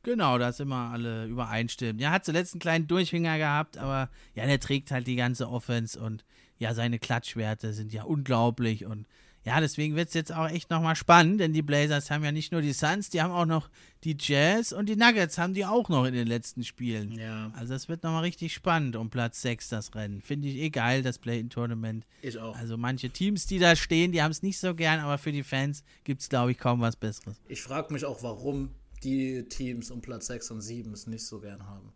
Genau, 0.03 0.38
da 0.38 0.49
ist 0.49 0.60
immer 0.60 0.91
alle 0.91 1.26
übereinstimmen. 1.26 1.99
Ja, 1.99 2.11
hat 2.11 2.26
zuletzt 2.26 2.53
einen 2.53 2.60
kleinen 2.60 2.88
Durchhänger 2.88 3.38
gehabt, 3.38 3.78
aber 3.78 4.10
ja, 4.36 4.45
der 4.45 4.60
trägt 4.60 4.91
halt 4.91 5.07
die 5.07 5.15
ganze 5.15 5.49
Offense 5.49 5.99
und 5.99 6.26
ja, 6.57 6.73
seine 6.73 6.99
Klatschwerte 6.99 7.73
sind 7.73 7.94
ja 7.94 8.03
unglaublich 8.03 8.86
und 8.86 9.06
ja, 9.44 9.60
deswegen 9.60 9.95
wird 9.95 10.10
es 10.10 10.14
jetzt 10.14 10.32
auch 10.32 10.48
echt 10.48 10.69
nochmal 10.69 10.95
spannend, 10.95 11.40
denn 11.40 11.52
die 11.52 11.64
Blazers 11.64 12.11
haben 12.11 12.23
ja 12.23 12.32
nicht 12.32 12.52
nur 12.52 12.61
die 12.61 12.73
Suns, 12.73 13.10
die 13.10 13.22
haben 13.23 13.32
auch 13.32 13.48
noch 13.48 13.69
die 14.03 14.15
Jazz 14.19 14.72
und 14.72 14.88
die 14.88 14.95
Nuggets 14.95 15.40
haben 15.40 15.56
die 15.56 15.65
auch 15.65 15.90
noch 15.90 16.06
in 16.06 16.14
den 16.14 16.28
letzten 16.28 16.64
Spielen. 16.64 17.14
Ja. 17.14 17.52
Also 17.56 17.73
das 17.73 17.90
wird 17.90 18.03
nochmal 18.03 18.22
richtig 18.22 18.53
spannend 18.53 18.95
um 18.95 19.10
Platz 19.10 19.41
6 19.41 19.69
das 19.69 19.95
Rennen. 19.95 20.22
Finde 20.22 20.48
ich 20.48 20.57
eh 20.57 20.69
geil, 20.69 21.02
das 21.02 21.18
Play-In-Tournament. 21.18 22.06
Ich 22.22 22.38
auch. 22.38 22.56
Also 22.56 22.78
manche 22.78 23.10
Teams, 23.10 23.48
die 23.48 23.57
da 23.57 23.76
stehen, 23.76 24.11
die 24.11 24.22
haben 24.22 24.32
es 24.32 24.44
nicht 24.44 24.60
so 24.60 24.76
gern, 24.76 24.99
aber 24.99 25.18
für 25.18 25.32
die 25.32 25.44
Fans 25.44 25.84
gibt 26.03 26.22
es, 26.22 26.30
glaube 26.30 26.52
ich, 26.52 26.60
kaum 26.60 26.82
was 26.82 26.95
Besseres. 26.95 27.41
Ich 27.48 27.64
frage 27.64 27.91
mich 27.91 28.06
auch, 28.06 28.22
warum 28.22 28.69
die 29.03 29.48
Teams 29.48 29.91
um 29.91 30.02
Platz 30.02 30.28
6 30.28 30.52
und 30.52 30.61
7 30.61 30.94
es 30.94 31.07
nicht 31.07 31.26
so 31.26 31.40
gern 31.40 31.65
haben. 31.65 31.91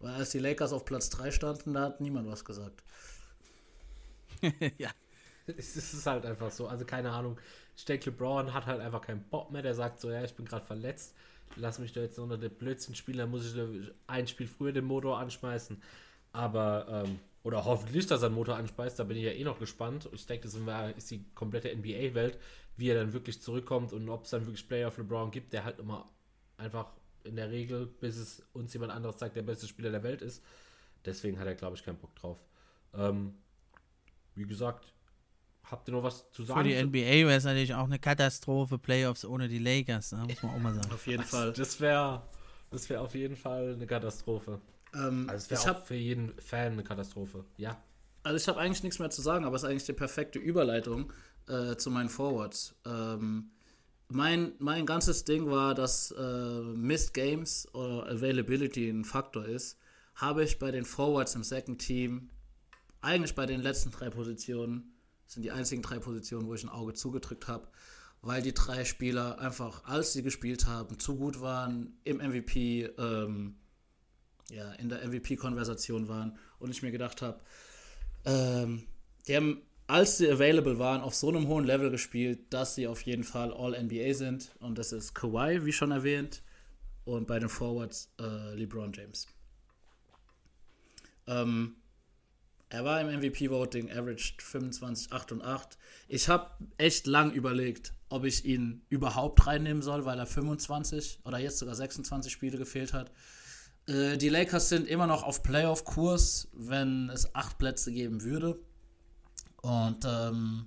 Weil 0.00 0.14
als 0.14 0.30
die 0.30 0.38
Lakers 0.38 0.72
auf 0.72 0.84
Platz 0.84 1.10
3 1.10 1.30
standen, 1.30 1.74
da 1.74 1.82
hat 1.82 2.00
niemand 2.00 2.28
was 2.28 2.44
gesagt. 2.44 2.82
ja. 4.78 4.90
es 5.46 5.76
ist 5.76 6.06
halt 6.06 6.24
einfach 6.26 6.50
so. 6.50 6.68
Also 6.68 6.84
keine 6.84 7.10
Ahnung. 7.10 7.38
Ich 7.76 7.84
denke, 7.84 8.10
LeBron 8.10 8.52
hat 8.54 8.66
halt 8.66 8.80
einfach 8.80 9.00
keinen 9.00 9.22
Bock 9.24 9.50
mehr. 9.50 9.62
Der 9.62 9.74
sagt 9.74 10.00
so, 10.00 10.10
ja, 10.10 10.22
ich 10.24 10.34
bin 10.34 10.46
gerade 10.46 10.64
verletzt. 10.64 11.14
Lass 11.56 11.78
mich 11.78 11.92
da 11.92 12.00
jetzt 12.00 12.18
unter 12.18 12.36
den 12.36 12.50
Blödsinn 12.50 12.94
spielen. 12.94 13.18
Dann 13.18 13.30
muss 13.30 13.46
ich 13.46 13.60
ein 14.06 14.26
Spiel 14.26 14.46
früher 14.46 14.72
den 14.72 14.84
Motor 14.84 15.18
anschmeißen. 15.18 15.80
Aber, 16.32 17.04
ähm, 17.06 17.18
oder 17.42 17.64
hoffentlich, 17.64 18.06
dass 18.06 18.22
er 18.22 18.28
den 18.30 18.34
Motor 18.34 18.56
anspeist. 18.56 18.98
Da 18.98 19.04
bin 19.04 19.16
ich 19.16 19.24
ja 19.24 19.30
eh 19.30 19.44
noch 19.44 19.58
gespannt. 19.58 20.08
Ich 20.12 20.26
denke, 20.26 20.48
das 20.48 20.54
ist 20.96 21.10
die 21.10 21.24
komplette 21.34 21.74
NBA-Welt, 21.74 22.38
wie 22.76 22.90
er 22.90 22.96
dann 22.96 23.12
wirklich 23.12 23.40
zurückkommt 23.40 23.92
und 23.92 24.08
ob 24.08 24.24
es 24.24 24.30
dann 24.30 24.44
wirklich 24.44 24.68
Player 24.68 24.88
of 24.88 24.98
LeBron 24.98 25.30
gibt, 25.30 25.52
der 25.52 25.64
halt 25.64 25.78
immer 25.78 26.08
einfach 26.58 26.92
in 27.24 27.36
der 27.36 27.50
Regel, 27.50 27.86
bis 27.86 28.16
es 28.16 28.42
uns 28.52 28.72
jemand 28.72 28.92
anderes 28.92 29.18
sagt, 29.18 29.36
der 29.36 29.42
beste 29.42 29.66
Spieler 29.66 29.90
der 29.90 30.02
Welt 30.02 30.22
ist. 30.22 30.42
Deswegen 31.04 31.38
hat 31.38 31.46
er, 31.46 31.54
glaube 31.54 31.76
ich, 31.76 31.84
keinen 31.84 31.98
Bock 31.98 32.14
drauf. 32.14 32.38
Ähm, 32.94 33.34
wie 34.34 34.46
gesagt, 34.46 34.92
Habt 35.70 35.86
ihr 35.88 35.92
noch 35.92 36.02
was 36.02 36.30
zu 36.30 36.44
sagen? 36.44 36.62
Für 36.62 36.68
die 36.68 36.82
NBA 36.82 37.28
wäre 37.28 37.34
es 37.34 37.44
natürlich 37.44 37.74
auch 37.74 37.84
eine 37.84 37.98
Katastrophe, 37.98 38.78
Playoffs 38.78 39.24
ohne 39.24 39.48
die 39.48 39.58
Lakers, 39.58 40.12
ne? 40.12 40.24
muss 40.26 40.42
man 40.42 40.54
auch 40.54 40.58
mal 40.58 40.74
sagen. 40.74 40.92
auf 40.92 41.06
jeden 41.06 41.24
Fall. 41.24 41.52
Das 41.52 41.78
wäre 41.80 42.22
das 42.70 42.88
wär 42.90 43.00
auf 43.02 43.14
jeden 43.14 43.36
Fall 43.36 43.74
eine 43.74 43.86
Katastrophe. 43.86 44.60
Ähm, 44.94 45.26
also 45.28 45.54
es 45.54 45.64
wäre 45.64 45.76
auch 45.76 45.84
für 45.84 45.94
jeden 45.94 46.38
Fan 46.40 46.72
eine 46.72 46.84
Katastrophe, 46.84 47.44
ja. 47.56 47.82
Also 48.22 48.36
ich 48.36 48.48
habe 48.48 48.60
eigentlich 48.60 48.82
nichts 48.82 48.98
mehr 48.98 49.10
zu 49.10 49.22
sagen, 49.22 49.44
aber 49.44 49.56
es 49.56 49.62
ist 49.62 49.68
eigentlich 49.68 49.84
die 49.84 49.92
perfekte 49.92 50.38
Überleitung 50.38 51.12
äh, 51.48 51.76
zu 51.76 51.90
meinen 51.90 52.08
Forwards. 52.08 52.74
Ähm, 52.84 53.50
mein, 54.08 54.52
mein 54.58 54.86
ganzes 54.86 55.24
Ding 55.24 55.50
war, 55.50 55.74
dass 55.74 56.10
äh, 56.12 56.60
Missed 56.62 57.14
Games 57.14 57.72
oder 57.74 58.06
Availability 58.08 58.88
ein 58.88 59.04
Faktor 59.04 59.44
ist. 59.44 59.78
Habe 60.14 60.44
ich 60.44 60.58
bei 60.58 60.70
den 60.70 60.84
Forwards 60.84 61.34
im 61.34 61.44
Second 61.44 61.80
Team, 61.80 62.30
eigentlich 63.00 63.34
bei 63.34 63.46
den 63.46 63.60
letzten 63.60 63.90
drei 63.90 64.10
Positionen, 64.10 64.94
sind 65.26 65.42
die 65.42 65.50
einzigen 65.50 65.82
drei 65.82 65.98
Positionen, 65.98 66.46
wo 66.46 66.54
ich 66.54 66.64
ein 66.64 66.70
Auge 66.70 66.94
zugedrückt 66.94 67.48
habe, 67.48 67.68
weil 68.22 68.42
die 68.42 68.54
drei 68.54 68.84
Spieler 68.84 69.38
einfach, 69.38 69.84
als 69.84 70.14
sie 70.14 70.22
gespielt 70.22 70.66
haben, 70.66 70.98
zu 70.98 71.16
gut 71.16 71.40
waren, 71.40 71.98
im 72.04 72.16
MVP, 72.16 72.84
ähm, 72.98 73.56
ja, 74.50 74.72
in 74.72 74.88
der 74.88 75.06
MVP-Konversation 75.06 76.08
waren 76.08 76.38
und 76.58 76.70
ich 76.70 76.82
mir 76.82 76.90
gedacht 76.90 77.20
habe, 77.20 77.40
ähm, 78.24 78.86
die 79.26 79.36
haben 79.36 79.62
als 79.88 80.18
sie 80.18 80.30
available 80.30 80.78
waren, 80.78 81.00
auf 81.00 81.14
so 81.14 81.28
einem 81.28 81.48
hohen 81.48 81.64
Level 81.64 81.90
gespielt, 81.90 82.40
dass 82.50 82.74
sie 82.74 82.86
auf 82.86 83.00
jeden 83.02 83.24
Fall 83.24 83.52
All-NBA 83.52 84.12
sind. 84.14 84.54
Und 84.60 84.78
das 84.78 84.92
ist 84.92 85.14
Kawhi, 85.14 85.64
wie 85.64 85.72
schon 85.72 85.90
erwähnt, 85.90 86.42
und 87.04 87.26
bei 87.26 87.38
den 87.38 87.48
Forwards 87.48 88.12
äh, 88.20 88.54
LeBron 88.54 88.92
James. 88.92 89.26
Ähm, 91.26 91.76
er 92.68 92.84
war 92.84 93.00
im 93.00 93.18
MVP-Voting, 93.18 93.90
averaged 93.90 94.42
25, 94.42 95.10
8 95.10 95.32
und 95.32 95.42
8. 95.42 95.78
Ich 96.06 96.28
habe 96.28 96.50
echt 96.76 97.06
lang 97.06 97.32
überlegt, 97.32 97.94
ob 98.10 98.24
ich 98.24 98.44
ihn 98.44 98.82
überhaupt 98.90 99.46
reinnehmen 99.46 99.82
soll, 99.82 100.04
weil 100.04 100.18
er 100.18 100.26
25 100.26 101.20
oder 101.24 101.38
jetzt 101.38 101.58
sogar 101.58 101.74
26 101.74 102.30
Spiele 102.30 102.58
gefehlt 102.58 102.92
hat. 102.92 103.10
Äh, 103.86 104.18
die 104.18 104.28
Lakers 104.28 104.68
sind 104.68 104.86
immer 104.86 105.06
noch 105.06 105.22
auf 105.22 105.42
Playoff-Kurs, 105.42 106.48
wenn 106.52 107.08
es 107.08 107.34
acht 107.34 107.56
Plätze 107.56 107.90
geben 107.90 108.22
würde. 108.22 108.58
Und 109.62 110.04
ähm, 110.06 110.66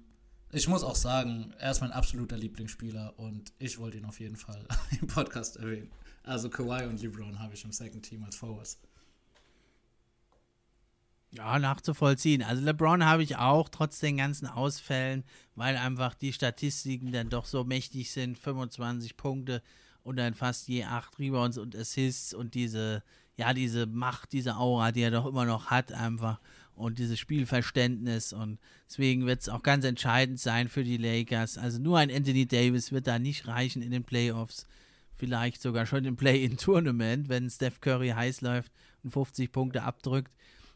ich 0.52 0.68
muss 0.68 0.84
auch 0.84 0.96
sagen, 0.96 1.54
er 1.60 1.72
ist 1.72 1.82
mein 1.82 1.92
absoluter 1.92 2.38
Lieblingsspieler 2.38 3.18
und 3.18 3.54
ich 3.58 3.80
wollte 3.80 3.98
ihn 3.98 4.06
auf 4.06 4.20
jeden 4.20 4.36
Fall 4.36 4.66
im 5.02 5.08
Podcast 5.08 5.58
erwähnen. 5.58 5.90
Also 6.24 6.50
Kawhi 6.50 6.86
und 6.86 7.02
LeBron 7.02 7.40
habe 7.40 7.54
ich 7.54 7.64
im 7.64 7.72
Second 7.72 8.04
Team 8.04 8.24
als 8.24 8.36
Forwards. 8.36 8.80
Ja, 11.32 11.58
nachzuvollziehen. 11.58 12.44
Also 12.44 12.62
LeBron 12.62 13.06
habe 13.06 13.24
ich 13.24 13.38
auch, 13.38 13.70
trotz 13.70 14.00
den 14.00 14.18
ganzen 14.18 14.48
Ausfällen, 14.48 15.24
weil 15.56 15.78
einfach 15.78 16.14
die 16.14 16.34
Statistiken 16.34 17.14
dann 17.14 17.30
doch 17.30 17.46
so 17.46 17.64
mächtig 17.64 18.12
sind. 18.12 18.38
25 18.38 19.16
Punkte 19.16 19.64
und 20.04 20.18
dann 20.18 20.34
fast 20.34 20.68
je 20.68 20.84
8 20.84 21.18
Rebounds 21.20 21.58
und 21.58 21.76
Assists 21.76 22.34
und 22.34 22.54
diese, 22.54 23.04
ja, 23.38 23.54
diese 23.54 23.86
Macht, 23.86 24.34
diese 24.34 24.58
Aura, 24.58 24.92
die 24.92 25.02
er 25.02 25.12
doch 25.12 25.26
immer 25.26 25.46
noch 25.46 25.68
hat, 25.68 25.94
einfach 25.94 26.42
und 26.76 27.00
dieses 27.00 27.20
Spielverständnis. 27.20 28.34
Und 28.34 28.60
deswegen 28.88 29.26
wird 29.26 29.42
es 29.42 29.50
auch 29.50 29.64
ganz 29.64 29.86
entscheidend 29.86 30.40
sein 30.40 30.68
für 30.68 30.84
die 30.84 30.98
Lakers. 30.98 31.58
Also 31.58 31.80
nur 31.80 31.98
ein 31.98 32.12
Anthony 32.12 32.46
Davis 32.46 32.92
wird 32.92 33.08
da 33.08 33.20
nicht 33.20 33.48
reichen 33.48 33.82
in 33.82 33.92
den 33.92 34.04
Playoffs. 34.04 34.68
Vielleicht 35.14 35.62
sogar 35.62 35.86
schon 35.86 36.06
im 36.06 36.16
Play-in-Tournament, 36.16 37.30
wenn 37.30 37.50
Steph 37.50 37.80
Curry 37.80 38.10
heiß 38.10 38.42
läuft 38.42 38.72
und 39.04 39.12
50 39.12 39.52
Punkte 39.52 39.84
abdrückt. 39.84 40.32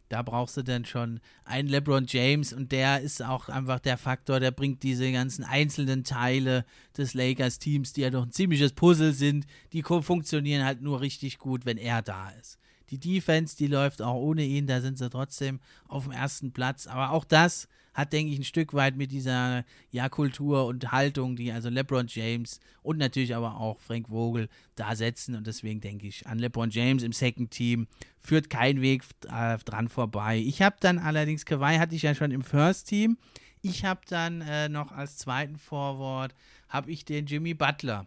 Da 0.09 0.21
brauchst 0.21 0.55
du 0.55 0.61
dann 0.61 0.85
schon 0.85 1.19
einen 1.45 1.67
LeBron 1.67 2.05
James 2.07 2.53
und 2.53 2.71
der 2.71 3.01
ist 3.01 3.23
auch 3.23 3.49
einfach 3.49 3.79
der 3.79 3.97
Faktor, 3.97 4.39
der 4.39 4.51
bringt 4.51 4.83
diese 4.83 5.11
ganzen 5.11 5.43
einzelnen 5.43 6.03
Teile 6.03 6.63
des 6.95 7.15
Lakers-Teams, 7.15 7.93
die 7.93 8.01
ja 8.01 8.11
doch 8.11 8.23
ein 8.23 8.31
ziemliches 8.31 8.73
Puzzle 8.73 9.13
sind, 9.13 9.47
die 9.73 9.81
funktionieren 9.81 10.63
halt 10.63 10.81
nur 10.81 11.01
richtig 11.01 11.39
gut, 11.39 11.65
wenn 11.65 11.77
er 11.77 12.03
da 12.03 12.29
ist. 12.39 12.59
Die 12.89 12.99
Defense, 12.99 13.55
die 13.57 13.67
läuft 13.67 14.01
auch 14.01 14.15
ohne 14.15 14.43
ihn, 14.43 14.67
da 14.67 14.81
sind 14.81 14.97
sie 14.97 15.09
trotzdem 15.09 15.59
auf 15.87 16.03
dem 16.03 16.11
ersten 16.11 16.51
Platz. 16.51 16.87
Aber 16.87 17.11
auch 17.11 17.25
das 17.25 17.67
hat, 17.93 18.11
denke 18.11 18.33
ich, 18.33 18.39
ein 18.39 18.43
Stück 18.43 18.73
weit 18.73 18.97
mit 18.97 19.11
dieser 19.11 19.63
ja, 19.89 20.09
Kultur 20.09 20.65
und 20.65 20.91
Haltung, 20.91 21.35
die 21.35 21.51
also 21.51 21.69
LeBron 21.69 22.07
James 22.07 22.59
und 22.83 22.97
natürlich 22.97 23.33
aber 23.33 23.59
auch 23.59 23.79
Frank 23.79 24.09
Vogel 24.09 24.49
da 24.75 24.95
setzen. 24.95 25.35
Und 25.35 25.47
deswegen 25.47 25.81
denke 25.81 26.05
ich, 26.05 26.27
an 26.27 26.37
LeBron 26.37 26.69
James 26.69 27.03
im 27.03 27.13
Second 27.13 27.51
Team 27.51 27.87
führt 28.19 28.49
kein 28.49 28.81
Weg 28.81 29.03
äh, 29.31 29.57
dran 29.59 29.87
vorbei. 29.87 30.37
Ich 30.37 30.61
habe 30.61 30.75
dann 30.79 30.99
allerdings, 30.99 31.45
Kawhi 31.45 31.77
hatte 31.77 31.95
ich 31.95 32.01
ja 32.01 32.13
schon 32.13 32.31
im 32.31 32.43
First 32.43 32.89
Team. 32.89 33.17
Ich 33.61 33.85
habe 33.85 34.01
dann 34.09 34.41
äh, 34.41 34.69
noch 34.69 34.91
als 34.91 35.17
zweiten 35.17 35.57
Forward, 35.57 36.35
habe 36.67 36.91
ich 36.91 37.05
den 37.05 37.25
Jimmy 37.25 37.53
Butler 37.53 38.05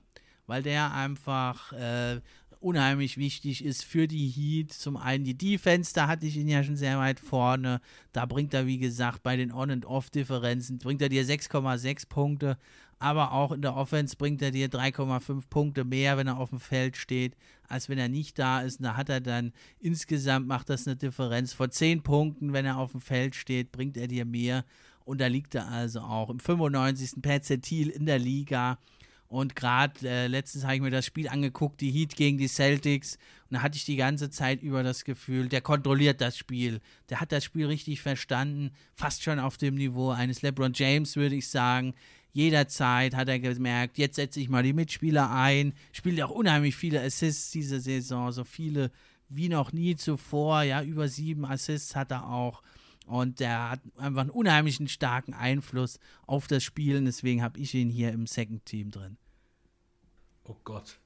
weil 0.48 0.62
der 0.62 0.92
einfach 0.92 1.72
äh, 1.72 2.20
unheimlich 2.60 3.16
wichtig 3.16 3.64
ist 3.64 3.85
für 3.85 4.09
die 4.09 4.28
Heat. 4.28 4.72
Zum 4.72 4.97
einen 4.97 5.24
die 5.24 5.36
Defense, 5.36 5.93
da 5.94 6.06
hatte 6.06 6.26
ich 6.26 6.36
ihn 6.36 6.48
ja 6.48 6.62
schon 6.62 6.76
sehr 6.76 6.98
weit 6.98 7.20
vorne. 7.20 7.80
Da 8.12 8.26
bringt 8.26 8.55
er, 8.55 8.66
wie 8.66 8.78
gesagt, 8.78 9.22
bei 9.22 9.36
den 9.36 9.52
On- 9.52 9.70
und 9.70 9.86
Off-Differenzen, 9.86 10.78
bringt 10.78 11.02
er 11.02 11.09
dir 11.09 11.24
6,6 11.24 12.09
Punkte. 12.09 12.59
Aber 13.01 13.32
auch 13.32 13.52
in 13.52 13.62
der 13.62 13.76
Offense 13.76 14.16
bringt 14.16 14.43
er 14.43 14.51
dir 14.51 14.68
3,5 14.68 15.48
Punkte 15.48 15.85
mehr, 15.85 16.16
wenn 16.16 16.26
er 16.26 16.39
auf 16.39 16.51
dem 16.51 16.59
Feld 16.59 16.97
steht, 16.97 17.36
als 17.68 17.89
wenn 17.89 17.98
er 17.98 18.09
nicht 18.09 18.39
da 18.39 18.60
ist. 18.60 18.80
Und 18.80 18.86
da 18.86 18.97
hat 18.97 19.09
er 19.09 19.20
dann 19.20 19.52
insgesamt 19.78 20.48
macht 20.48 20.68
das 20.68 20.86
eine 20.86 20.97
Differenz 20.97 21.52
von 21.52 21.70
10 21.70 22.02
Punkten, 22.02 22.52
wenn 22.52 22.66
er 22.66 22.78
auf 22.78 22.93
dem 22.93 23.01
Feld 23.01 23.36
steht, 23.36 23.70
bringt 23.70 23.97
er 23.97 24.09
dir 24.09 24.24
mehr. 24.24 24.64
Und 25.05 25.20
da 25.20 25.26
liegt 25.28 25.55
er 25.55 25.68
also 25.68 26.01
auch 26.01 26.28
im 26.28 26.40
95. 26.40 27.22
Perzentil 27.22 27.89
in 27.89 28.05
der 28.05 28.18
Liga. 28.18 28.78
Und 29.28 29.55
gerade 29.55 30.09
äh, 30.09 30.26
letztens 30.26 30.64
habe 30.64 30.76
ich 30.76 30.80
mir 30.80 30.90
das 30.90 31.05
Spiel 31.05 31.28
angeguckt, 31.28 31.82
die 31.82 31.90
Heat 31.90 32.16
gegen 32.16 32.38
die 32.38 32.48
Celtics. 32.48 33.18
Und 33.50 33.56
da 33.56 33.62
hatte 33.62 33.76
ich 33.76 33.84
die 33.84 33.96
ganze 33.96 34.30
Zeit 34.30 34.62
über 34.62 34.82
das 34.82 35.05
Gefühl, 35.05 35.48
der 35.48 35.60
kontrolliert 35.60 36.22
das 36.22 36.38
Spiel. 36.38 36.80
Der 37.10 37.20
hat 37.20 37.30
das 37.30 37.44
Spiel 37.44 37.66
richtig 37.66 38.00
verstanden. 38.00 38.70
Fast 38.94 39.22
schon 39.22 39.38
auf 39.38 39.59
dem 39.59 39.74
Niveau 39.74 40.10
eines 40.10 40.40
LeBron 40.40 40.72
James, 40.74 41.16
würde 41.16 41.36
ich 41.36 41.48
sagen. 41.48 41.94
Jederzeit 42.32 43.14
hat 43.14 43.28
er 43.28 43.38
gemerkt, 43.38 43.98
jetzt 43.98 44.16
setze 44.16 44.40
ich 44.40 44.48
mal 44.48 44.62
die 44.62 44.72
Mitspieler 44.72 45.30
ein. 45.30 45.74
Spielt 45.92 46.22
auch 46.22 46.30
unheimlich 46.30 46.76
viele 46.76 47.02
Assists 47.02 47.50
diese 47.50 47.80
Saison, 47.80 48.32
so 48.32 48.44
viele 48.44 48.90
wie 49.28 49.48
noch 49.48 49.72
nie 49.72 49.96
zuvor. 49.96 50.62
Ja, 50.62 50.82
über 50.82 51.09
sieben 51.09 51.44
Assists 51.44 51.96
hat 51.96 52.12
er 52.12 52.30
auch. 52.30 52.62
Und 53.09 53.40
der 53.40 53.70
hat 53.70 53.80
einfach 53.97 54.22
einen 54.22 54.30
unheimlichen 54.30 54.89
starken 54.89 55.35
Einfluss 55.35 55.98
auf 56.26 56.47
das 56.47 56.62
Spiel. 56.62 56.97
Und 56.98 57.06
deswegen 57.06 57.43
habe 57.43 57.59
ich 57.59 57.74
ihn 57.74 57.89
hier 57.89 58.12
im 58.12 58.26
Second 58.26 58.64
Team 58.64 58.90
drin. 58.90 59.16
Oh 60.44 60.56
Gott. 60.64 60.98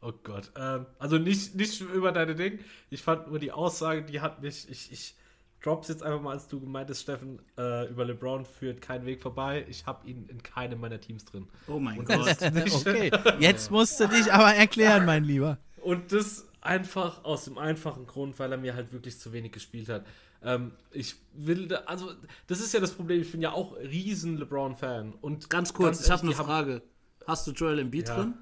Oh 0.00 0.12
Gott. 0.22 0.52
Ähm, 0.56 0.86
also 0.98 1.18
nicht, 1.18 1.54
nicht 1.54 1.80
über 1.80 2.12
deine 2.12 2.34
Dinge. 2.34 2.58
Ich 2.90 3.02
fand 3.02 3.28
nur 3.28 3.38
die 3.38 3.52
Aussage, 3.52 4.02
die 4.02 4.20
hat 4.20 4.42
mich. 4.42 4.68
Ich, 4.70 4.92
ich 4.92 5.14
drop's 5.62 5.88
jetzt 5.88 6.02
einfach 6.02 6.20
mal, 6.20 6.32
als 6.32 6.46
du 6.46 6.60
gemeint 6.60 6.88
hast, 6.88 7.02
Steffen, 7.02 7.40
äh, 7.56 7.88
über 7.88 8.04
LeBron 8.04 8.44
führt 8.44 8.80
kein 8.80 9.04
Weg 9.06 9.20
vorbei. 9.20 9.66
Ich 9.68 9.86
habe 9.86 10.08
ihn 10.08 10.26
in 10.28 10.42
keinem 10.42 10.80
meiner 10.80 11.00
Teams 11.00 11.24
drin. 11.24 11.48
Oh 11.66 11.80
mein 11.80 11.98
Und 11.98 12.06
Gott. 12.06 12.36
okay, 12.40 13.10
jetzt 13.40 13.70
musst 13.70 13.98
du 13.98 14.06
dich 14.06 14.32
aber 14.32 14.54
erklären, 14.54 15.04
mein 15.04 15.24
Lieber. 15.24 15.58
Und 15.82 16.12
das 16.12 16.46
einfach 16.60 17.24
aus 17.24 17.44
dem 17.44 17.58
einfachen 17.58 18.06
Grund, 18.06 18.38
weil 18.38 18.52
er 18.52 18.58
mir 18.58 18.74
halt 18.74 18.92
wirklich 18.92 19.18
zu 19.18 19.32
wenig 19.32 19.52
gespielt 19.52 19.88
hat. 19.88 20.06
Ähm, 20.42 20.72
ich 20.92 21.16
will, 21.32 21.68
da, 21.68 21.76
also, 21.86 22.12
das 22.46 22.60
ist 22.60 22.72
ja 22.72 22.80
das 22.80 22.92
Problem. 22.92 23.22
Ich 23.22 23.32
bin 23.32 23.40
ja 23.40 23.52
auch 23.52 23.76
riesen 23.76 24.36
LeBron-Fan. 24.36 25.14
Und 25.14 25.50
ganz 25.50 25.74
kurz, 25.74 25.98
ganz 25.98 26.06
ich 26.06 26.12
habe 26.12 26.22
eine 26.22 26.34
Frage. 26.34 26.82
Hast 27.26 27.46
du 27.46 27.52
Joel 27.52 27.80
Embiid 27.80 28.08
ja. 28.08 28.16
drin? 28.16 28.34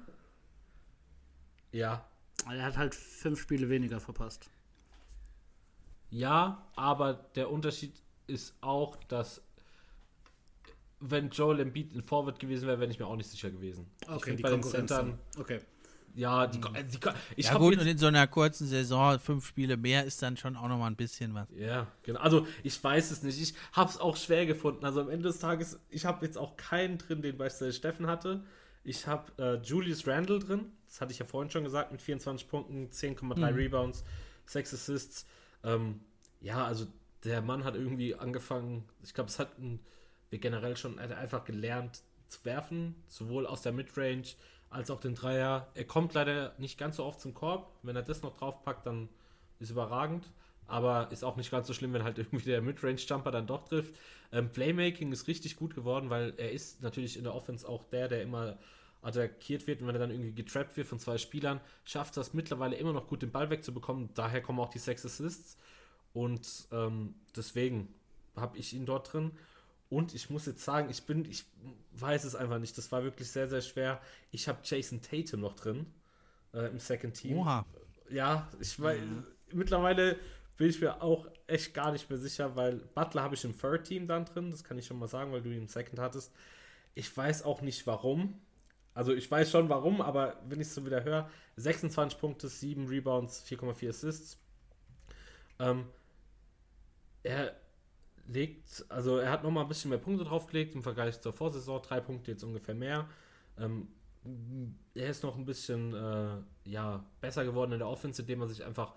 Ja. 1.71 2.05
Er 2.49 2.63
hat 2.63 2.77
halt 2.77 2.95
fünf 2.95 3.41
Spiele 3.41 3.69
weniger 3.69 3.99
verpasst. 3.99 4.49
Ja, 6.09 6.65
aber 6.75 7.13
der 7.35 7.51
Unterschied 7.51 7.93
ist 8.27 8.55
auch, 8.61 8.95
dass 9.07 9.41
wenn 10.99 11.29
Joel 11.29 11.59
Embiid 11.59 11.93
in 11.93 12.01
Forward 12.01 12.39
gewesen 12.39 12.67
wäre, 12.67 12.79
wäre 12.79 12.89
ich 12.89 12.99
mir 12.99 13.05
auch 13.05 13.15
nicht 13.15 13.29
sicher 13.29 13.51
gewesen. 13.51 13.87
Okay, 14.07 14.35
die 14.35 14.43
bei 14.43 14.49
den 14.49 14.63
Centern. 14.63 15.19
Okay. 15.37 15.59
Ja, 16.17 16.47
die, 16.47 16.59
die, 16.59 16.99
ich 17.35 17.45
ja 17.45 17.57
gut, 17.59 17.77
und 17.77 17.85
in 17.85 17.99
so 17.99 18.07
einer 18.07 18.25
kurzen 18.25 18.65
Saison 18.65 19.19
fünf 19.19 19.45
Spiele 19.45 19.77
mehr 19.77 20.03
ist 20.03 20.19
dann 20.23 20.35
schon 20.35 20.55
auch 20.55 20.67
noch 20.67 20.79
mal 20.79 20.87
ein 20.87 20.95
bisschen 20.95 21.35
was. 21.35 21.47
Ja, 21.55 21.85
genau. 22.01 22.19
Also 22.19 22.47
ich 22.63 22.83
weiß 22.83 23.11
es 23.11 23.21
nicht. 23.21 23.39
Ich 23.39 23.53
habe 23.71 23.91
es 23.91 23.99
auch 23.99 24.17
schwer 24.17 24.47
gefunden. 24.47 24.83
Also 24.83 25.01
am 25.01 25.11
Ende 25.11 25.27
des 25.27 25.37
Tages, 25.37 25.79
ich 25.91 26.05
habe 26.05 26.25
jetzt 26.25 26.35
auch 26.35 26.57
keinen 26.57 26.97
drin, 26.97 27.21
den 27.21 27.37
beispielsweise 27.37 27.73
Steffen 27.73 28.07
hatte. 28.07 28.43
Ich 28.83 29.05
habe 29.05 29.31
äh, 29.37 29.63
Julius 29.63 30.07
Randle 30.07 30.39
drin. 30.39 30.71
Das 30.87 31.01
hatte 31.01 31.11
ich 31.11 31.19
ja 31.19 31.25
vorhin 31.25 31.51
schon 31.51 31.63
gesagt, 31.63 31.91
mit 31.91 32.01
24 32.01 32.47
Punkten, 32.47 32.89
10,3 32.89 33.35
mhm. 33.35 33.43
Rebounds, 33.43 34.03
6 34.47 34.73
Assists. 34.73 35.27
Ähm, 35.63 35.99
ja, 36.41 36.65
also 36.65 36.87
der 37.25 37.43
Mann 37.43 37.63
hat 37.63 37.75
irgendwie 37.75 38.15
angefangen, 38.15 38.89
ich 39.03 39.13
glaube, 39.13 39.29
es 39.29 39.37
hat 39.37 39.59
ein, 39.59 39.81
wir 40.31 40.39
generell 40.39 40.77
schon 40.77 40.97
einfach 40.97 41.45
gelernt 41.45 42.01
zu 42.27 42.43
werfen, 42.43 42.95
sowohl 43.07 43.45
aus 43.45 43.61
der 43.61 43.71
Midrange 43.71 44.29
als 44.69 44.91
auch 44.91 44.99
den 44.99 45.15
Dreier. 45.15 45.67
Er 45.73 45.85
kommt 45.85 46.13
leider 46.13 46.53
nicht 46.57 46.77
ganz 46.77 46.97
so 46.97 47.05
oft 47.05 47.19
zum 47.19 47.33
Korb. 47.33 47.71
Wenn 47.83 47.95
er 47.95 48.03
das 48.03 48.21
noch 48.21 48.37
draufpackt, 48.37 48.85
dann 48.85 49.09
ist 49.59 49.71
überragend. 49.71 50.29
Aber 50.67 51.09
ist 51.11 51.23
auch 51.23 51.37
nicht 51.37 51.49
ganz 51.49 51.67
so 51.67 51.73
schlimm, 51.73 51.93
wenn 51.93 52.03
halt 52.03 52.17
irgendwie 52.17 52.45
der 52.45 52.61
Midrange-Jumper 52.61 53.31
dann 53.31 53.47
doch 53.47 53.65
trifft. 53.65 53.95
Ähm, 54.31 54.51
Playmaking 54.51 55.11
ist 55.11 55.27
richtig 55.27 55.55
gut 55.55 55.73
geworden, 55.73 56.09
weil 56.09 56.33
er 56.37 56.51
ist 56.51 56.81
natürlich 56.81 57.17
in 57.17 57.23
der 57.23 57.33
Offense 57.33 57.67
auch 57.67 57.83
der, 57.85 58.07
der 58.09 58.21
immer 58.21 58.57
attackiert 59.01 59.67
wird 59.67 59.81
und 59.81 59.87
wenn 59.87 59.95
er 59.95 59.99
dann 59.99 60.11
irgendwie 60.11 60.33
getrappt 60.33 60.75
wird 60.75 60.87
von 60.87 60.99
zwei 60.99 61.17
Spielern, 61.17 61.61
schafft 61.85 62.17
das 62.17 62.33
mittlerweile 62.33 62.75
immer 62.75 62.93
noch 62.93 63.07
gut, 63.07 63.21
den 63.21 63.31
Ball 63.31 63.49
wegzubekommen. 63.49 64.09
Daher 64.15 64.41
kommen 64.41 64.59
auch 64.59 64.69
die 64.69 64.79
Sex 64.79 65.05
Assists. 65.05 65.57
Und 66.13 66.67
ähm, 66.71 67.13
deswegen 67.35 67.93
habe 68.35 68.57
ich 68.57 68.73
ihn 68.73 68.85
dort 68.85 69.13
drin. 69.13 69.31
Und 69.89 70.13
ich 70.13 70.29
muss 70.29 70.45
jetzt 70.45 70.63
sagen, 70.63 70.89
ich 70.89 71.03
bin, 71.03 71.25
ich 71.25 71.45
weiß 71.93 72.23
es 72.25 72.35
einfach 72.35 72.59
nicht. 72.59 72.77
Das 72.77 72.91
war 72.91 73.03
wirklich 73.03 73.29
sehr, 73.31 73.47
sehr 73.47 73.61
schwer. 73.61 74.01
Ich 74.31 74.47
habe 74.47 74.59
Jason 74.63 75.01
Tatum 75.01 75.41
noch 75.41 75.55
drin 75.55 75.85
äh, 76.53 76.69
im 76.69 76.79
Second 76.79 77.13
Team. 77.13 77.37
Oha. 77.37 77.65
Ja, 78.09 78.49
ich 78.59 78.79
weiß, 78.79 78.99
mhm. 78.99 79.23
mittlerweile 79.53 80.17
bin 80.57 80.69
ich 80.69 80.81
mir 80.81 81.01
auch 81.01 81.27
echt 81.45 81.73
gar 81.73 81.91
nicht 81.91 82.09
mehr 82.09 82.19
sicher, 82.19 82.55
weil 82.55 82.77
Butler 82.95 83.23
habe 83.23 83.35
ich 83.35 83.45
im 83.45 83.57
Third 83.57 83.85
Team 83.85 84.07
dann 84.07 84.25
drin. 84.25 84.51
Das 84.51 84.63
kann 84.63 84.77
ich 84.77 84.85
schon 84.85 84.99
mal 84.99 85.07
sagen, 85.07 85.31
weil 85.31 85.41
du 85.41 85.49
ihn 85.49 85.61
im 85.61 85.67
Second 85.67 85.99
hattest. 85.99 86.33
Ich 86.95 87.15
weiß 87.15 87.43
auch 87.43 87.61
nicht 87.61 87.85
warum. 87.87 88.41
Also 88.93 89.13
ich 89.13 89.29
weiß 89.29 89.51
schon 89.51 89.69
warum, 89.69 90.01
aber 90.01 90.41
wenn 90.49 90.59
ich 90.59 90.67
es 90.67 90.73
so 90.73 90.85
wieder 90.85 91.03
höre, 91.03 91.29
26 91.57 92.19
Punkte, 92.19 92.49
7 92.49 92.87
Rebounds, 92.87 93.45
4,4 93.45 93.89
Assists. 93.89 94.39
Ähm, 95.59 95.85
er 97.21 97.55
legt, 98.27 98.85
also 98.89 99.17
er 99.17 99.31
hat 99.31 99.43
nochmal 99.43 99.63
ein 99.63 99.69
bisschen 99.69 99.89
mehr 99.89 99.99
Punkte 99.99 100.25
draufgelegt 100.25 100.75
im 100.75 100.83
Vergleich 100.83 101.19
zur 101.21 101.33
Vorsaison, 101.33 101.81
drei 101.81 101.99
Punkte 101.99 102.31
jetzt 102.31 102.43
ungefähr 102.43 102.75
mehr. 102.75 103.07
Ähm, 103.57 103.87
er 104.93 105.09
ist 105.09 105.23
noch 105.23 105.37
ein 105.37 105.45
bisschen 105.45 105.93
äh, 105.93 106.37
ja, 106.65 107.05
besser 107.21 107.45
geworden 107.45 107.71
in 107.73 107.79
der 107.79 107.87
Offense, 107.87 108.21
indem 108.21 108.41
er 108.41 108.47
sich 108.47 108.63
einfach 108.63 108.93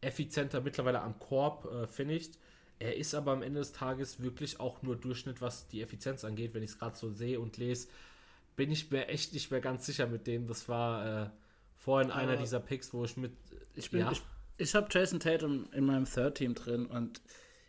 effizienter 0.00 0.60
mittlerweile 0.60 1.00
am 1.00 1.18
Korb 1.18 1.64
äh, 1.66 1.86
finisht. 1.86 2.34
Er 2.78 2.96
ist 2.96 3.14
aber 3.14 3.32
am 3.32 3.42
Ende 3.42 3.60
des 3.60 3.72
Tages 3.72 4.22
wirklich 4.22 4.60
auch 4.60 4.82
nur 4.82 4.96
Durchschnitt, 4.96 5.40
was 5.40 5.68
die 5.68 5.82
Effizienz 5.82 6.24
angeht. 6.24 6.54
Wenn 6.54 6.62
ich 6.62 6.70
es 6.70 6.78
gerade 6.78 6.96
so 6.96 7.12
sehe 7.12 7.38
und 7.38 7.56
lese, 7.56 7.88
bin 8.56 8.70
ich 8.70 8.90
mir 8.90 9.08
echt 9.08 9.32
nicht 9.32 9.50
mehr 9.50 9.60
ganz 9.60 9.86
sicher 9.86 10.06
mit 10.06 10.26
dem. 10.26 10.46
Das 10.46 10.68
war 10.68 11.24
äh, 11.24 11.30
vorhin 11.76 12.10
aber 12.10 12.20
einer 12.20 12.36
dieser 12.36 12.60
Picks, 12.60 12.92
wo 12.92 13.04
ich 13.04 13.16
mit. 13.16 13.32
Ich 13.74 13.90
bin, 13.90 14.00
ja. 14.00 14.10
ich, 14.10 14.22
ich 14.58 14.74
habe 14.74 14.88
Jason 14.90 15.20
Tatum 15.20 15.68
in 15.72 15.84
meinem 15.84 16.04
Third 16.04 16.36
Team 16.36 16.54
drin 16.54 16.86
und 16.86 17.20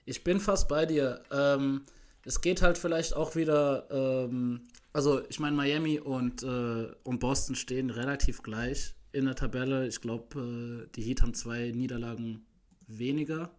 ich 0.05 0.23
bin 0.23 0.39
fast 0.39 0.67
bei 0.67 0.85
dir. 0.85 1.21
Ähm, 1.31 1.83
es 2.25 2.41
geht 2.41 2.61
halt 2.61 2.77
vielleicht 2.77 3.15
auch 3.15 3.35
wieder. 3.35 3.87
Ähm, 3.89 4.61
also, 4.93 5.21
ich 5.29 5.39
meine, 5.39 5.55
Miami 5.55 5.99
und, 5.99 6.43
äh, 6.43 6.87
und 7.03 7.19
Boston 7.19 7.55
stehen 7.55 7.89
relativ 7.89 8.43
gleich 8.43 8.93
in 9.11 9.25
der 9.25 9.35
Tabelle. 9.35 9.87
Ich 9.87 10.01
glaube, 10.01 10.85
äh, 10.85 10.89
die 10.95 11.01
Heat 11.01 11.21
haben 11.21 11.33
zwei 11.33 11.71
Niederlagen 11.71 12.45
weniger. 12.87 13.49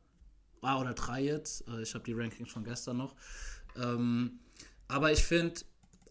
Ah, 0.61 0.81
oder 0.81 0.95
drei 0.95 1.23
jetzt. 1.23 1.67
Äh, 1.69 1.83
ich 1.83 1.95
habe 1.95 2.05
die 2.05 2.13
Rankings 2.13 2.51
von 2.51 2.65
gestern 2.65 2.99
noch. 2.99 3.15
Ähm, 3.77 4.39
aber 4.89 5.13
ich 5.13 5.25
finde, 5.25 5.61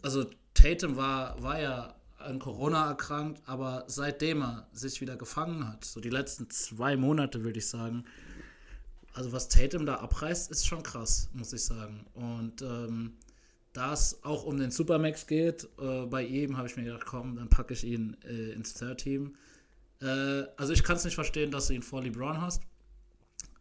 also 0.01 0.25
Tatum 0.53 0.95
war, 0.97 1.41
war 1.41 1.61
ja 1.61 1.95
an 2.17 2.39
Corona 2.39 2.89
erkrankt, 2.89 3.41
aber 3.45 3.83
seitdem 3.87 4.41
er 4.41 4.67
sich 4.71 5.01
wieder 5.01 5.15
gefangen 5.15 5.67
hat, 5.67 5.83
so 5.83 5.99
die 5.99 6.09
letzten 6.09 6.49
zwei 6.49 6.95
Monate 6.95 7.43
würde 7.43 7.59
ich 7.59 7.67
sagen, 7.67 8.05
also 9.13 9.31
was 9.31 9.47
Tatum 9.47 9.85
da 9.85 9.95
abreißt, 9.95 10.51
ist 10.51 10.65
schon 10.67 10.83
krass, 10.83 11.29
muss 11.33 11.53
ich 11.53 11.63
sagen. 11.63 12.05
Und 12.13 12.61
ähm, 12.61 13.13
da 13.71 13.93
es 13.93 14.23
auch 14.23 14.43
um 14.43 14.57
den 14.57 14.71
Supermax 14.71 15.27
geht, 15.27 15.67
äh, 15.79 16.05
bei 16.05 16.23
ihm 16.23 16.57
habe 16.57 16.67
ich 16.67 16.75
mir 16.75 16.83
gedacht, 16.83 17.05
komm, 17.05 17.35
dann 17.35 17.49
packe 17.49 17.73
ich 17.73 17.83
ihn 17.83 18.17
äh, 18.23 18.51
ins 18.51 18.73
Third 18.73 19.01
Team. 19.01 19.35
Äh, 20.01 20.43
also 20.57 20.73
ich 20.73 20.83
kann 20.83 20.95
es 20.95 21.05
nicht 21.05 21.15
verstehen, 21.15 21.51
dass 21.51 21.67
du 21.67 21.73
ihn 21.73 21.83
vor 21.83 22.01
LeBron 22.01 22.41
hast. 22.41 22.63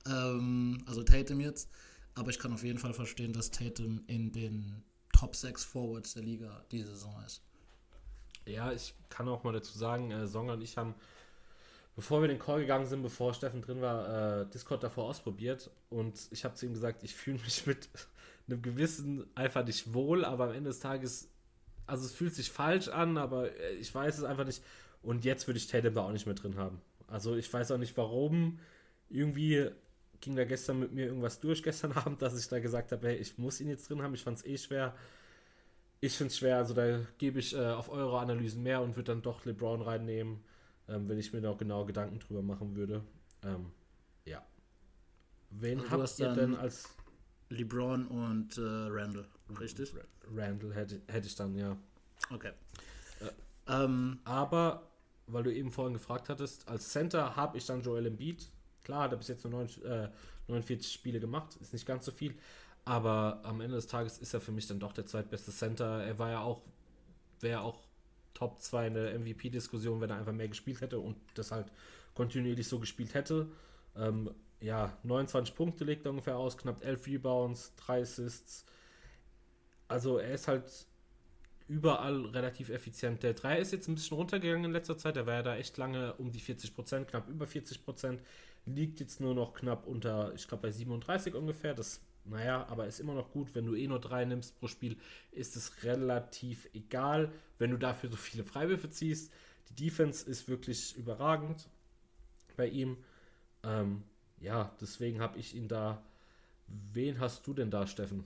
Ähm, 0.07 0.83
also 0.87 1.03
Tatum 1.03 1.41
jetzt. 1.41 1.69
Aber 2.15 2.31
ich 2.31 2.39
kann 2.39 2.53
auf 2.53 2.63
jeden 2.63 2.79
Fall 2.79 2.93
verstehen, 2.93 3.33
dass 3.33 3.51
Tatum 3.51 4.03
in 4.07 4.33
den 4.33 4.83
Top 5.13 5.37
6 5.37 5.65
Forwards 5.65 6.15
der 6.15 6.23
Liga 6.23 6.65
diese 6.71 6.89
Saison 6.89 7.15
ist. 7.27 7.43
Ja, 8.45 8.73
ich 8.73 8.95
kann 9.09 9.29
auch 9.29 9.45
mal 9.45 9.53
dazu 9.53 9.79
sagen, 9.79 10.11
äh, 10.11 10.27
Songer 10.27 10.55
und 10.55 10.63
ich 10.63 10.77
haben, 10.77 10.95
bevor 11.95 12.21
wir 12.23 12.29
den 12.29 12.39
Call 12.39 12.61
gegangen 12.61 12.87
sind, 12.87 13.03
bevor 13.03 13.35
Steffen 13.35 13.63
drin 13.63 13.81
war, 13.81 14.43
äh, 14.43 14.47
Discord 14.47 14.83
davor 14.83 15.05
ausprobiert 15.05 15.71
und 15.91 16.29
ich 16.31 16.45
habe 16.45 16.55
zu 16.55 16.67
ihm 16.67 16.73
gesagt, 16.73 17.03
ich 17.03 17.15
fühle 17.15 17.39
mich 17.39 17.67
mit 17.67 17.89
einem 18.49 18.63
gewissen 18.63 19.27
einfach 19.35 19.65
nicht 19.65 19.93
wohl, 19.95 20.25
aber 20.25 20.45
am 20.45 20.53
Ende 20.53 20.71
des 20.71 20.81
Tages, 20.81 21.29
also 21.87 22.05
es 22.05 22.13
fühlt 22.13 22.35
sich 22.35 22.51
falsch 22.51 22.89
an, 22.89 23.19
aber 23.19 23.55
äh, 23.57 23.75
ich 23.75 23.95
weiß 23.95 24.19
es 24.19 24.25
einfach 24.25 24.45
nicht 24.45 24.63
und 25.03 25.25
jetzt 25.25 25.47
würde 25.47 25.59
ich 25.59 25.67
Tatum 25.67 25.95
da 25.95 26.03
auch 26.03 26.13
nicht 26.13 26.27
mehr 26.27 26.35
drin 26.35 26.57
haben. 26.57 26.81
Also 27.09 27.37
ich 27.37 27.53
weiß 27.53 27.73
auch 27.73 27.79
nicht 27.79 27.97
warum, 27.97 28.59
irgendwie 29.11 29.69
ging 30.23 30.37
da 30.37 30.45
gestern 30.45 30.81
mit 30.81 30.93
mir 30.93 31.07
irgendwas 31.07 31.41
durch 31.41 31.63
gestern 31.63 31.93
Abend, 31.97 32.23
dass 32.23 32.39
ich 32.39 32.49
da 32.49 32.59
gesagt 32.59 32.93
habe, 32.93 33.09
hey, 33.09 33.17
ich 33.17 33.37
muss 33.37 33.61
ihn 33.61 33.69
jetzt 33.69 33.91
drin 33.91 34.01
haben, 34.01 34.15
ich 34.15 34.23
fand 34.23 34.39
es 34.39 34.47
eh 34.47 34.57
schwer. 34.57 34.95
Ich 36.01 36.17
finde 36.17 36.31
es 36.31 36.39
schwer, 36.39 36.57
also 36.57 36.75
da 36.75 37.01
gebe 37.19 37.39
ich 37.39 37.55
äh, 37.55 37.65
auf 37.65 37.89
eure 37.91 38.19
Analysen 38.19 38.63
mehr 38.63 38.81
und 38.81 38.97
würde 38.97 39.13
dann 39.13 39.23
doch 39.23 39.45
LeBron 39.45 39.83
reinnehmen, 39.83 40.43
ähm, 40.89 41.09
wenn 41.09 41.19
ich 41.19 41.33
mir 41.33 41.41
noch 41.41 41.59
genau 41.59 41.85
Gedanken 41.85 42.19
drüber 42.19 42.43
machen 42.43 42.77
würde. 42.77 43.03
Ähm, 43.43 43.67
ja. 44.25 44.43
Wen 45.51 45.81
also 45.81 45.91
habt 45.91 46.19
ihr 46.19 46.33
denn 46.33 46.57
als 46.57 46.97
LeBron 47.51 48.07
und 48.07 48.57
äh, 48.59 48.61
Randall, 48.61 49.27
richtig? 49.61 49.95
Randall 50.35 50.75
hätte, 50.75 51.03
hätte 51.09 51.27
ich 51.27 51.35
dann, 51.35 51.55
ja. 51.57 51.77
Okay. 52.31 52.53
Äh, 53.21 53.85
ähm, 53.85 54.21
aber, 54.25 54.89
weil 55.27 55.43
du 55.43 55.53
eben 55.53 55.71
vorhin 55.71 55.95
gefragt 55.95 56.29
hattest, 56.29 56.69
als 56.69 56.91
Center 56.91 57.37
habe 57.37 57.59
ich 57.59 57.67
dann 57.67 57.83
Joel 57.83 58.07
Embiid. 58.07 58.51
Klar, 58.85 59.05
hat 59.05 59.13
er 59.13 59.19
bis 59.19 59.29
jetzt 59.29 59.45
nur 59.45 59.53
9, 59.53 59.69
49 60.49 60.91
äh, 60.91 60.93
Spiele 60.93 61.21
gemacht, 61.21 61.57
ist 61.61 61.73
nicht 61.73 61.87
ganz 61.87 62.05
so 62.05 62.13
viel. 62.13 62.35
Aber 62.85 63.41
am 63.45 63.61
Ende 63.61 63.77
des 63.77 63.87
Tages 63.87 64.19
ist 64.19 64.35
er 64.35 64.41
für 64.41 64.51
mich 64.51 64.67
dann 64.67 64.81
doch 64.81 64.93
der 64.93 65.07
zweitbeste 65.07 65.53
Center. 65.53 66.03
Er 66.03 66.19
war 66.19 66.31
ja 66.31 66.41
auch, 66.41 66.63
wäre 67.41 67.61
auch 67.61 67.79
Top 68.43 68.61
2 68.61 68.89
in 68.89 68.95
der 68.95 69.19
MVP-Diskussion, 69.21 70.01
wenn 70.01 70.11
er 70.11 70.17
einfach 70.17 70.33
mehr 70.33 70.49
gespielt 70.49 70.81
hätte 70.81 70.99
und 70.99 71.17
das 71.35 71.53
halt 71.53 71.71
kontinuierlich 72.15 72.67
so 72.67 72.81
gespielt 72.81 73.15
hätte. 73.15 73.47
Ähm, 73.97 74.35
ja, 74.61 74.99
29 75.05 75.55
Punkte 75.55 75.85
legt 75.85 76.05
er 76.07 76.11
ungefähr 76.11 76.37
aus, 76.37 76.59
knapp 76.59 76.85
11 76.85 77.07
Rebounds, 77.07 77.73
3 77.77 78.03
Assists. 78.03 78.65
Also 79.87 80.19
er 80.19 80.35
ist 80.35 80.49
halt 80.49 80.65
überall 81.69 82.27
relativ 82.27 82.71
effizient. 82.71 83.23
Der 83.23 83.35
3 83.35 83.61
ist 83.61 83.73
jetzt 83.73 83.87
ein 83.87 83.95
bisschen 83.95 84.17
runtergegangen 84.17 84.65
in 84.65 84.73
letzter 84.73 84.99
Zeit. 84.99 85.17
Er 85.17 85.27
war 85.27 85.35
ja 85.35 85.43
da 85.45 85.57
echt 85.57 85.77
lange 85.77 86.15
um 86.15 86.33
die 86.33 86.41
40 86.41 86.75
Prozent, 86.75 87.07
knapp 87.07 87.29
über 87.29 87.47
40 87.47 87.85
Prozent. 87.85 88.23
Liegt 88.67 88.99
jetzt 88.99 89.21
nur 89.21 89.37
noch 89.37 89.55
knapp 89.55 89.87
unter, 89.87 90.35
ich 90.35 90.49
glaube 90.49 90.63
bei 90.63 90.73
37 90.73 91.35
ungefähr. 91.35 91.75
Das 91.75 92.01
naja, 92.25 92.67
aber 92.69 92.87
ist 92.87 93.01
immer 93.01 93.15
noch 93.15 93.31
gut. 93.33 93.55
Wenn 93.55 93.67
du 93.67 93.75
eh 93.75 93.87
nur 93.87 94.01
drei 94.01 94.25
nimmst 94.25 94.59
pro 94.59 94.69
Spiel, 94.69 94.97
ist 95.33 95.57
es 95.57 95.83
relativ 95.83 96.69
egal, 96.73 97.33
wenn 97.59 97.71
du 97.71 97.77
dafür 97.79 98.11
so 98.11 98.17
viele 98.17 98.45
Freiwürfe 98.45 98.91
ziehst. 98.91 99.33
Die 99.71 99.85
Defense 99.85 100.29
ist 100.29 100.49
wirklich 100.49 100.97
überragend 100.97 101.69
bei 102.57 102.69
ihm. 102.69 102.97
Ähm, 103.65 104.03
ja, 104.41 104.73
deswegen 104.81 105.21
habe 105.21 105.39
ich 105.39 105.55
ihn 105.55 105.69
da. 105.69 106.03
Wen 106.93 107.21
hast 107.21 107.47
du 107.47 107.55
denn 107.55 107.71
da, 107.71 107.87
Steffen? 107.87 108.25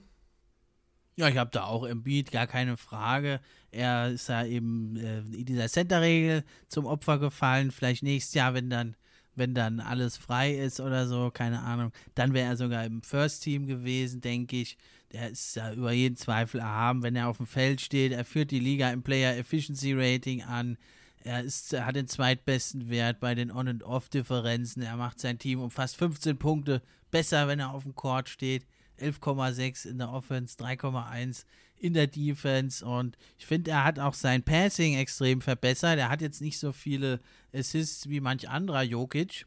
Ja, 1.15 1.27
ich 1.27 1.37
habe 1.37 1.49
da 1.49 1.63
auch 1.63 1.83
im 1.83 2.03
Beat, 2.03 2.31
gar 2.31 2.45
keine 2.45 2.77
Frage. 2.77 3.39
Er 3.71 4.11
ist 4.11 4.29
ja 4.29 4.45
eben 4.45 4.95
äh, 4.97 5.19
in 5.19 5.45
dieser 5.45 5.67
Center-Regel 5.67 6.43
zum 6.67 6.85
Opfer 6.85 7.17
gefallen. 7.17 7.71
Vielleicht 7.71 8.03
nächstes 8.03 8.35
Jahr, 8.35 8.53
wenn 8.53 8.69
dann 8.69 8.95
wenn 9.37 9.53
dann 9.53 9.79
alles 9.79 10.17
frei 10.17 10.53
ist 10.53 10.79
oder 10.79 11.07
so, 11.07 11.31
keine 11.31 11.61
Ahnung, 11.61 11.91
dann 12.15 12.33
wäre 12.33 12.49
er 12.49 12.57
sogar 12.57 12.85
im 12.85 13.01
First 13.01 13.43
Team 13.43 13.67
gewesen, 13.67 14.21
denke 14.21 14.57
ich. 14.57 14.77
Der 15.13 15.29
ist 15.29 15.55
ja 15.55 15.71
über 15.71 15.93
jeden 15.93 16.17
Zweifel 16.17 16.59
erhaben, 16.59 17.01
wenn 17.01 17.15
er 17.15 17.29
auf 17.29 17.37
dem 17.37 17.45
Feld 17.45 17.79
steht. 17.79 18.11
Er 18.11 18.25
führt 18.25 18.51
die 18.51 18.59
Liga 18.59 18.89
im 18.91 19.03
Player 19.03 19.37
Efficiency 19.37 19.93
Rating 19.93 20.43
an. 20.43 20.77
Er, 21.23 21.43
ist, 21.43 21.71
er 21.73 21.85
hat 21.85 21.95
den 21.95 22.07
zweitbesten 22.07 22.89
Wert 22.89 23.19
bei 23.19 23.33
den 23.33 23.51
On- 23.51 23.67
und 23.67 23.83
Off-Differenzen. 23.83 24.81
Er 24.81 24.97
macht 24.97 25.19
sein 25.19 25.39
Team 25.39 25.61
um 25.61 25.71
fast 25.71 25.95
15 25.95 26.37
Punkte 26.37 26.81
besser, 27.09 27.47
wenn 27.47 27.59
er 27.59 27.73
auf 27.73 27.83
dem 27.83 27.95
Court 27.95 28.27
steht. 28.27 28.65
11,6 28.99 29.87
in 29.87 29.99
der 29.99 30.11
Offense, 30.11 30.57
3,1 30.57 31.45
in 31.79 31.93
der 31.93 32.07
Defense 32.07 32.85
und 32.85 33.17
ich 33.37 33.45
finde, 33.45 33.71
er 33.71 33.83
hat 33.83 33.99
auch 33.99 34.13
sein 34.13 34.43
Passing 34.43 34.97
extrem 34.97 35.41
verbessert. 35.41 35.99
Er 35.99 36.09
hat 36.09 36.21
jetzt 36.21 36.41
nicht 36.41 36.59
so 36.59 36.71
viele 36.71 37.19
Assists 37.53 38.09
wie 38.09 38.19
manch 38.19 38.49
anderer 38.49 38.83
Jokic, 38.83 39.45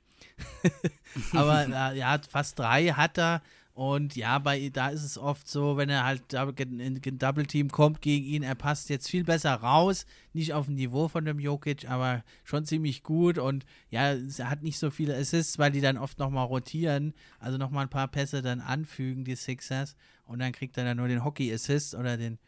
aber 1.32 1.62
er, 1.62 1.94
er 1.94 2.08
hat 2.08 2.26
fast 2.26 2.58
drei 2.58 2.88
hat 2.88 3.18
er 3.18 3.42
und 3.80 4.14
ja, 4.14 4.38
bei 4.38 4.68
da 4.68 4.90
ist 4.90 5.04
es 5.04 5.16
oft 5.16 5.48
so, 5.48 5.78
wenn 5.78 5.88
er 5.88 6.04
halt 6.04 6.34
in 6.34 7.18
Double 7.18 7.46
Team 7.46 7.70
kommt 7.70 8.02
gegen 8.02 8.26
ihn, 8.26 8.42
er 8.42 8.54
passt 8.54 8.90
jetzt 8.90 9.08
viel 9.08 9.24
besser 9.24 9.54
raus, 9.54 10.04
nicht 10.34 10.52
auf 10.52 10.66
dem 10.66 10.74
Niveau 10.74 11.08
von 11.08 11.24
dem 11.24 11.40
Jokic, 11.40 11.88
aber 11.88 12.22
schon 12.44 12.66
ziemlich 12.66 13.02
gut. 13.02 13.38
Und 13.38 13.64
ja, 13.88 14.12
er 14.12 14.50
hat 14.50 14.62
nicht 14.62 14.78
so 14.78 14.90
viele 14.90 15.16
Assists, 15.16 15.58
weil 15.58 15.72
die 15.72 15.80
dann 15.80 15.96
oft 15.96 16.18
nochmal 16.18 16.44
rotieren, 16.44 17.14
also 17.38 17.56
nochmal 17.56 17.86
ein 17.86 17.88
paar 17.88 18.08
Pässe 18.08 18.42
dann 18.42 18.60
anfügen, 18.60 19.24
die 19.24 19.34
Sixers. 19.34 19.96
Und 20.26 20.40
dann 20.40 20.52
kriegt 20.52 20.76
er 20.76 20.84
dann 20.84 20.98
nur 20.98 21.08
den 21.08 21.24
Hockey 21.24 21.50
Assist 21.50 21.94
oder 21.94 22.18
den 22.18 22.38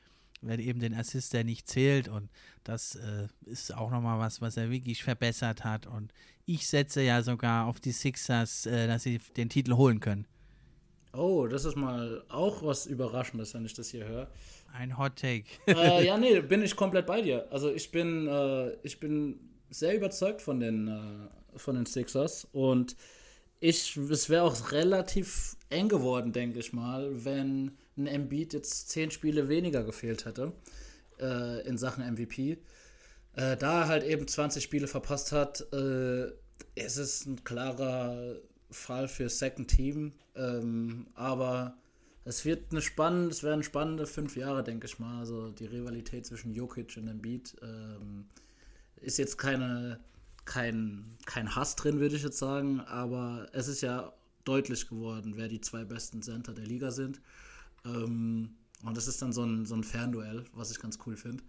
eben 0.42 0.80
den 0.80 0.92
Assist, 0.92 1.32
der 1.32 1.44
nicht 1.44 1.66
zählt. 1.66 2.08
Und 2.08 2.28
das 2.62 2.96
äh, 2.96 3.28
ist 3.46 3.74
auch 3.74 3.90
nochmal 3.90 4.18
was, 4.18 4.42
was 4.42 4.58
er 4.58 4.70
wirklich 4.70 5.02
verbessert 5.02 5.64
hat. 5.64 5.86
Und 5.86 6.12
ich 6.44 6.68
setze 6.68 7.00
ja 7.00 7.22
sogar 7.22 7.68
auf 7.68 7.80
die 7.80 7.92
Sixers, 7.92 8.66
äh, 8.66 8.86
dass 8.86 9.04
sie 9.04 9.18
den 9.34 9.48
Titel 9.48 9.72
holen 9.76 10.00
können. 10.00 10.26
Oh, 11.12 11.46
das 11.46 11.64
ist 11.64 11.76
mal 11.76 12.24
auch 12.28 12.62
was 12.62 12.86
Überraschendes, 12.86 13.54
wenn 13.54 13.64
ich 13.64 13.74
das 13.74 13.88
hier 13.88 14.06
höre. 14.06 14.28
Ein 14.72 14.96
Hot 14.96 15.16
Take. 15.16 15.44
äh, 15.66 16.06
ja, 16.06 16.16
nee, 16.18 16.40
bin 16.40 16.62
ich 16.62 16.74
komplett 16.74 17.06
bei 17.06 17.20
dir. 17.20 17.46
Also 17.50 17.70
ich 17.70 17.90
bin, 17.90 18.26
äh, 18.26 18.72
ich 18.82 18.98
bin 18.98 19.38
sehr 19.70 19.94
überzeugt 19.94 20.40
von 20.40 20.60
den, 20.60 20.88
äh, 20.88 21.58
von 21.58 21.74
den 21.74 21.86
Sixers 21.86 22.46
und 22.52 22.96
ich, 23.60 23.96
es 23.96 24.28
wäre 24.28 24.42
auch 24.42 24.72
relativ 24.72 25.56
eng 25.70 25.88
geworden, 25.88 26.32
denke 26.32 26.58
ich 26.58 26.72
mal, 26.72 27.24
wenn 27.24 27.76
ein 27.96 28.06
Embiid 28.06 28.54
jetzt 28.54 28.90
zehn 28.90 29.10
Spiele 29.10 29.48
weniger 29.48 29.84
gefehlt 29.84 30.24
hätte 30.24 30.52
äh, 31.20 31.66
in 31.66 31.78
Sachen 31.78 32.04
MVP. 32.04 32.58
Äh, 33.34 33.56
da 33.56 33.82
er 33.82 33.88
halt 33.88 34.04
eben 34.04 34.26
20 34.26 34.62
Spiele 34.62 34.88
verpasst 34.88 35.32
hat, 35.32 35.66
äh, 35.72 36.26
ist 36.74 36.96
es 36.96 37.24
ein 37.26 37.44
klarer 37.44 38.36
Fall 38.72 39.08
für 39.08 39.28
Second 39.28 39.68
Team. 39.68 40.12
Ähm, 40.34 41.06
aber 41.14 41.76
es 42.24 42.44
wird 42.44 42.70
eine 42.70 42.82
spannende, 42.82 43.30
es 43.30 43.42
werden 43.42 43.62
spannende 43.62 44.06
fünf 44.06 44.36
Jahre, 44.36 44.62
denke 44.62 44.86
ich 44.86 44.98
mal. 44.98 45.18
Also 45.18 45.50
die 45.50 45.66
Rivalität 45.66 46.26
zwischen 46.26 46.52
Jokic 46.52 46.96
und 46.96 47.08
Embiid 47.08 47.56
ähm, 47.62 48.26
ist 48.96 49.18
jetzt 49.18 49.38
keine, 49.38 50.00
kein, 50.44 51.16
kein 51.26 51.54
Hass 51.54 51.76
drin, 51.76 52.00
würde 52.00 52.16
ich 52.16 52.22
jetzt 52.22 52.38
sagen. 52.38 52.80
Aber 52.80 53.48
es 53.52 53.68
ist 53.68 53.80
ja 53.80 54.12
deutlich 54.44 54.88
geworden, 54.88 55.34
wer 55.36 55.48
die 55.48 55.60
zwei 55.60 55.84
besten 55.84 56.22
Center 56.22 56.52
der 56.52 56.66
Liga 56.66 56.90
sind. 56.90 57.20
Ähm, 57.84 58.50
und 58.84 58.96
das 58.96 59.08
ist 59.08 59.22
dann 59.22 59.32
so 59.32 59.44
ein, 59.44 59.66
so 59.66 59.74
ein 59.74 59.84
Fernduell, 59.84 60.44
was 60.54 60.70
ich 60.70 60.80
ganz 60.80 60.98
cool 61.06 61.16
finde. 61.16 61.42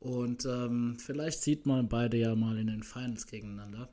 Und 0.00 0.46
ähm, 0.46 0.96
vielleicht 0.98 1.42
sieht 1.42 1.64
man 1.64 1.88
beide 1.88 2.16
ja 2.16 2.34
mal 2.34 2.58
in 2.58 2.66
den 2.66 2.82
Finals 2.82 3.26
gegeneinander. 3.26 3.88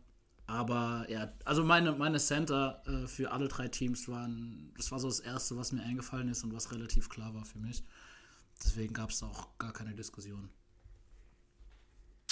Aber 0.49 1.05
ja, 1.09 1.31
also 1.45 1.63
meine, 1.63 1.91
meine 1.91 2.17
Center 2.17 2.81
äh, 2.87 3.05
für 3.05 3.31
alle 3.31 3.47
drei 3.47 3.67
Teams 3.67 4.07
waren, 4.09 4.73
das 4.77 4.91
war 4.91 4.97
so 4.97 5.07
das 5.07 5.19
Erste, 5.19 5.55
was 5.57 5.71
mir 5.71 5.83
eingefallen 5.83 6.27
ist 6.27 6.43
und 6.43 6.55
was 6.55 6.71
relativ 6.71 7.07
klar 7.07 7.35
war 7.35 7.45
für 7.45 7.59
mich. 7.59 7.83
Deswegen 8.63 8.95
gab 8.95 9.11
es 9.11 9.21
auch 9.21 9.55
gar 9.59 9.71
keine 9.73 9.93
Diskussion. 9.93 10.49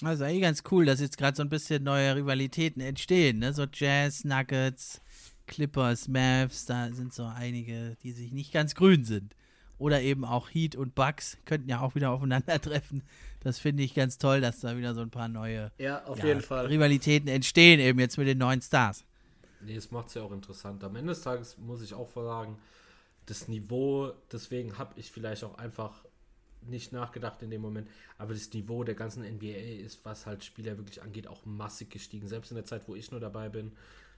Also 0.01 0.23
eigentlich 0.23 0.41
ganz 0.41 0.63
cool, 0.71 0.85
dass 0.85 0.99
jetzt 0.99 1.19
gerade 1.19 1.37
so 1.37 1.43
ein 1.43 1.49
bisschen 1.49 1.83
neue 1.83 2.15
Rivalitäten 2.15 2.81
entstehen, 2.81 3.37
ne? 3.37 3.53
So 3.53 3.67
Jazz, 3.71 4.23
Nuggets, 4.23 4.99
Clippers, 5.45 6.07
Mavs, 6.07 6.65
da 6.65 6.91
sind 6.91 7.13
so 7.13 7.25
einige, 7.25 7.97
die 8.01 8.13
sich 8.13 8.31
nicht 8.31 8.51
ganz 8.51 8.73
grün 8.73 9.05
sind. 9.05 9.35
Oder 9.77 10.01
eben 10.01 10.25
auch 10.25 10.49
Heat 10.49 10.75
und 10.75 10.95
Bucks 10.95 11.37
könnten 11.45 11.69
ja 11.69 11.81
auch 11.81 11.93
wieder 11.93 12.09
aufeinandertreffen. 12.09 13.03
Das 13.47 13.59
finde 13.59 13.81
ich 13.81 13.93
ganz 13.93 14.17
toll, 14.17 14.41
dass 14.41 14.59
da 14.59 14.75
wieder 14.75 14.93
so 14.93 14.99
ein 14.99 15.09
paar 15.09 15.29
neue 15.29 15.71
ja, 15.77 16.03
auf 16.03 16.19
ja, 16.19 16.25
jeden 16.25 16.41
Fall. 16.41 16.65
Rivalitäten 16.65 17.29
entstehen, 17.29 17.79
eben 17.79 17.97
jetzt 17.97 18.17
mit 18.17 18.27
den 18.27 18.39
neuen 18.39 18.61
Stars. 18.61 19.05
Nee, 19.61 19.77
es 19.77 19.89
macht 19.89 20.09
es 20.09 20.15
ja 20.15 20.23
auch 20.23 20.33
interessant. 20.33 20.83
Am 20.83 20.93
Ende 20.97 21.13
des 21.13 21.21
Tages 21.21 21.57
muss 21.57 21.81
ich 21.81 21.93
auch 21.93 22.13
sagen, 22.13 22.57
das 23.25 23.47
Niveau, 23.47 24.11
deswegen 24.33 24.77
habe 24.77 24.99
ich 24.99 25.13
vielleicht 25.13 25.45
auch 25.45 25.57
einfach 25.57 26.03
nicht 26.59 26.91
nachgedacht 26.91 27.41
in 27.41 27.49
dem 27.49 27.61
Moment, 27.61 27.87
aber 28.17 28.33
das 28.33 28.51
Niveau 28.51 28.83
der 28.83 28.95
ganzen 28.95 29.23
NBA 29.23 29.85
ist, 29.85 30.03
was 30.03 30.25
halt 30.25 30.43
Spieler 30.43 30.77
wirklich 30.77 31.01
angeht, 31.01 31.27
auch 31.27 31.45
massig 31.45 31.89
gestiegen. 31.89 32.27
Selbst 32.27 32.51
in 32.51 32.55
der 32.55 32.65
Zeit, 32.65 32.85
wo 32.89 32.95
ich 32.95 33.11
nur 33.11 33.21
dabei 33.21 33.47
bin. 33.47 33.71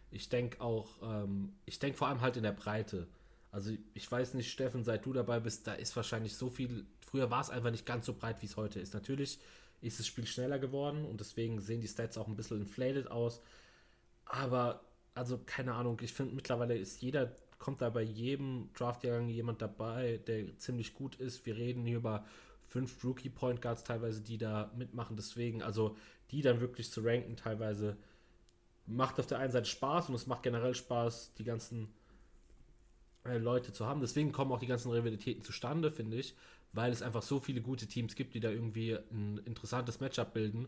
Ich 0.10 0.30
denke 0.30 0.60
auch, 0.60 0.88
ähm, 1.04 1.54
ich 1.68 1.78
denke 1.78 2.00
vor 2.00 2.08
allem 2.08 2.22
halt 2.22 2.36
in 2.36 2.42
der 2.42 2.52
Breite. 2.52 3.06
Also 3.52 3.72
ich 3.94 4.12
weiß 4.12 4.34
nicht, 4.34 4.52
Steffen, 4.52 4.84
seit 4.84 5.06
du 5.06 5.14
dabei 5.14 5.40
bist, 5.40 5.68
da 5.68 5.74
ist 5.74 5.96
wahrscheinlich 5.96 6.36
so 6.36 6.50
viel. 6.50 6.88
Früher 7.10 7.32
war 7.32 7.42
es 7.42 7.50
einfach 7.50 7.72
nicht 7.72 7.86
ganz 7.88 8.06
so 8.06 8.14
breit, 8.14 8.42
wie 8.42 8.46
es 8.46 8.56
heute 8.56 8.80
ist. 8.80 8.94
Natürlich 8.94 9.40
ist 9.82 10.00
das 10.00 10.06
Spiel 10.06 10.28
schneller 10.28 10.60
geworden 10.60 11.06
und 11.06 11.20
deswegen 11.20 11.60
sehen 11.60 11.82
die 11.82 11.88
Stats 11.88 12.18
auch 12.18 12.28
ein 12.28 12.36
bisschen 12.36 12.60
inflated 12.60 13.10
aus. 13.10 13.42
Aber, 14.26 14.82
also 15.16 15.40
keine 15.44 15.74
Ahnung, 15.74 16.00
ich 16.04 16.14
finde 16.14 16.36
mittlerweile 16.36 16.78
ist 16.78 17.02
jeder, 17.02 17.32
kommt 17.58 17.82
da 17.82 17.90
bei 17.90 18.04
jedem 18.04 18.70
Draftjahrgang 18.76 19.28
jemand 19.28 19.62
dabei, 19.62 20.20
der 20.28 20.56
ziemlich 20.60 20.94
gut 20.94 21.16
ist. 21.16 21.46
Wir 21.48 21.56
reden 21.56 21.84
hier 21.84 21.98
über 21.98 22.26
fünf 22.68 23.04
Rookie 23.04 23.30
Point 23.30 23.62
Guards 23.62 23.84
teilweise, 23.84 24.22
die 24.22 24.38
da 24.38 24.72
mitmachen. 24.78 25.16
Deswegen, 25.16 25.64
also 25.64 25.98
die 26.30 26.44
dann 26.44 26.62
wirklich 26.62 26.92
zu 26.92 27.02
ranken, 27.02 27.36
teilweise 27.36 27.98
macht 28.86 29.20
auf 29.20 29.26
der 29.26 29.40
einen 29.40 29.52
Seite 29.52 29.68
Spaß 29.68 30.10
und 30.10 30.16
es 30.16 30.28
macht 30.28 30.44
generell 30.44 30.76
Spaß, 30.76 31.34
die 31.40 31.44
ganzen 31.44 31.92
äh, 33.26 33.40
Leute 33.40 33.74
zu 33.74 33.88
haben. 33.88 34.02
Deswegen 34.02 34.32
kommen 34.32 34.52
auch 34.52 34.60
die 34.60 34.68
ganzen 34.68 34.92
Rivalitäten 34.92 35.44
zustande, 35.44 35.92
finde 35.92 36.18
ich, 36.18 36.36
weil 36.74 36.92
es 36.92 37.02
einfach 37.02 37.24
so 37.24 37.40
viele 37.40 37.62
gute 37.62 37.88
Teams 37.88 38.16
gibt, 38.16 38.34
die 38.34 38.40
da 38.40 38.50
irgendwie 38.50 38.98
ein 39.12 39.40
interessantes 39.46 40.00
Matchup 40.00 40.34
bilden 40.34 40.68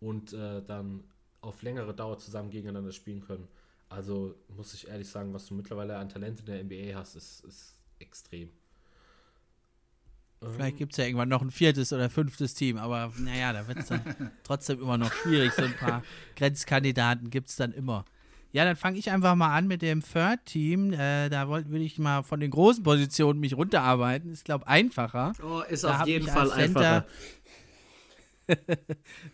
und 0.00 0.32
äh, 0.32 0.62
dann 0.62 1.04
auf 1.40 1.62
längere 1.62 1.94
Dauer 1.94 2.18
zusammen 2.18 2.50
gegeneinander 2.50 2.92
spielen 2.92 3.20
können. 3.20 3.48
Also 3.88 4.34
muss 4.54 4.74
ich 4.74 4.88
ehrlich 4.88 5.08
sagen, 5.08 5.32
was 5.32 5.46
du 5.46 5.54
mittlerweile 5.54 5.96
an 5.96 6.08
Talent 6.08 6.40
in 6.40 6.46
der 6.46 6.64
NBA 6.64 6.98
hast, 6.98 7.14
ist, 7.16 7.44
ist 7.44 7.74
extrem. 7.98 8.50
Vielleicht 10.40 10.76
gibt 10.76 10.92
es 10.92 10.98
ja 10.98 11.04
irgendwann 11.04 11.28
noch 11.28 11.42
ein 11.42 11.50
viertes 11.50 11.92
oder 11.92 12.08
fünftes 12.08 12.54
Team, 12.54 12.76
aber 12.76 13.12
naja, 13.18 13.52
da 13.52 13.66
wird 13.66 13.78
es 13.78 13.86
dann 13.86 14.02
trotzdem 14.44 14.80
immer 14.80 14.96
noch 14.96 15.12
schwierig. 15.12 15.52
So 15.52 15.64
ein 15.64 15.74
paar 15.76 16.04
Grenzkandidaten 16.36 17.30
gibt 17.30 17.48
es 17.48 17.56
dann 17.56 17.72
immer. 17.72 18.04
Ja, 18.50 18.64
dann 18.64 18.76
fange 18.76 18.98
ich 18.98 19.10
einfach 19.10 19.34
mal 19.34 19.54
an 19.54 19.66
mit 19.66 19.82
dem 19.82 20.02
Third 20.02 20.46
Team. 20.46 20.92
Äh, 20.92 21.28
da 21.28 21.48
würde 21.48 21.78
ich 21.78 21.98
mal 21.98 22.22
von 22.22 22.40
den 22.40 22.50
großen 22.50 22.82
Positionen 22.82 23.40
mich 23.40 23.56
runterarbeiten. 23.56 24.32
Ist, 24.32 24.44
glaube 24.44 24.64
ich, 24.66 24.70
einfacher. 24.70 25.32
Oh, 25.42 25.60
ist 25.68 25.84
da 25.84 26.00
auf 26.00 26.06
jeden 26.06 26.26
Fall 26.26 26.50
einfacher. 26.50 27.04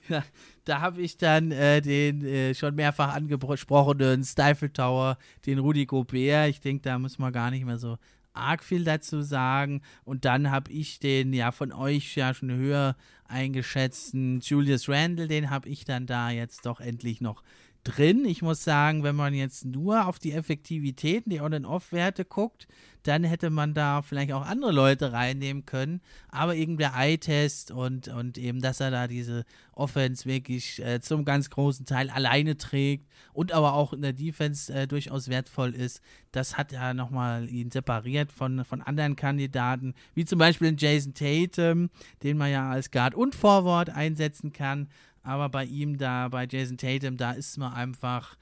ja, 0.08 0.24
da 0.64 0.80
habe 0.80 1.00
ich 1.00 1.16
dann 1.16 1.52
äh, 1.52 1.80
den 1.80 2.24
äh, 2.24 2.54
schon 2.54 2.74
mehrfach 2.74 3.14
angesprochenen 3.14 4.24
Stifle 4.24 4.72
Tower, 4.72 5.18
den 5.46 5.60
Rudi 5.60 5.86
Gobert. 5.86 6.48
Ich 6.48 6.60
denke, 6.60 6.82
da 6.82 6.98
muss 6.98 7.18
man 7.18 7.32
gar 7.32 7.52
nicht 7.52 7.64
mehr 7.64 7.78
so 7.78 7.98
arg 8.32 8.64
viel 8.64 8.82
dazu 8.82 9.22
sagen. 9.22 9.82
Und 10.04 10.24
dann 10.24 10.50
habe 10.50 10.72
ich 10.72 10.98
den 10.98 11.32
ja 11.32 11.52
von 11.52 11.72
euch 11.72 12.16
ja 12.16 12.34
schon 12.34 12.50
höher 12.50 12.96
eingeschätzten 13.26 14.40
Julius 14.40 14.88
Randle, 14.88 15.28
den 15.28 15.50
habe 15.50 15.68
ich 15.68 15.84
dann 15.84 16.06
da 16.06 16.30
jetzt 16.30 16.66
doch 16.66 16.80
endlich 16.80 17.20
noch 17.20 17.42
drin. 17.84 18.24
Ich 18.24 18.42
muss 18.42 18.64
sagen, 18.64 19.02
wenn 19.02 19.14
man 19.14 19.34
jetzt 19.34 19.64
nur 19.64 20.06
auf 20.06 20.18
die 20.18 20.32
Effektivitäten, 20.32 21.30
die 21.30 21.40
On-and-Off-Werte 21.40 22.24
guckt, 22.24 22.66
dann 23.04 23.22
hätte 23.22 23.50
man 23.50 23.74
da 23.74 24.00
vielleicht 24.00 24.32
auch 24.32 24.46
andere 24.46 24.72
Leute 24.72 25.12
reinnehmen 25.12 25.66
können. 25.66 26.00
Aber 26.30 26.56
eben 26.56 26.78
der 26.78 26.94
Eye-Test 26.96 27.70
und, 27.70 28.08
und 28.08 28.38
eben, 28.38 28.62
dass 28.62 28.80
er 28.80 28.90
da 28.90 29.06
diese 29.06 29.44
Offense 29.72 30.24
wirklich 30.24 30.82
äh, 30.82 31.00
zum 31.00 31.26
ganz 31.26 31.50
großen 31.50 31.84
Teil 31.84 32.08
alleine 32.08 32.56
trägt 32.56 33.06
und 33.34 33.52
aber 33.52 33.74
auch 33.74 33.92
in 33.92 34.00
der 34.00 34.14
Defense 34.14 34.72
äh, 34.72 34.86
durchaus 34.86 35.28
wertvoll 35.28 35.74
ist, 35.74 36.00
das 36.32 36.56
hat 36.56 36.72
ja 36.72 36.94
nochmal 36.94 37.48
ihn 37.50 37.70
separiert 37.70 38.32
von, 38.32 38.64
von 38.64 38.80
anderen 38.80 39.16
Kandidaten, 39.16 39.94
wie 40.14 40.24
zum 40.24 40.38
Beispiel 40.38 40.74
Jason 40.76 41.12
Tatum, 41.12 41.90
den 42.22 42.38
man 42.38 42.50
ja 42.50 42.70
als 42.70 42.90
Guard 42.90 43.14
und 43.14 43.34
Forward 43.34 43.90
einsetzen 43.90 44.52
kann 44.52 44.88
aber 45.24 45.48
bei 45.48 45.64
ihm 45.64 45.98
da, 45.98 46.28
bei 46.28 46.46
Jason 46.48 46.76
Tatum, 46.76 47.16
da 47.16 47.32
ist 47.32 47.56
man 47.58 47.72
einfach, 47.72 48.36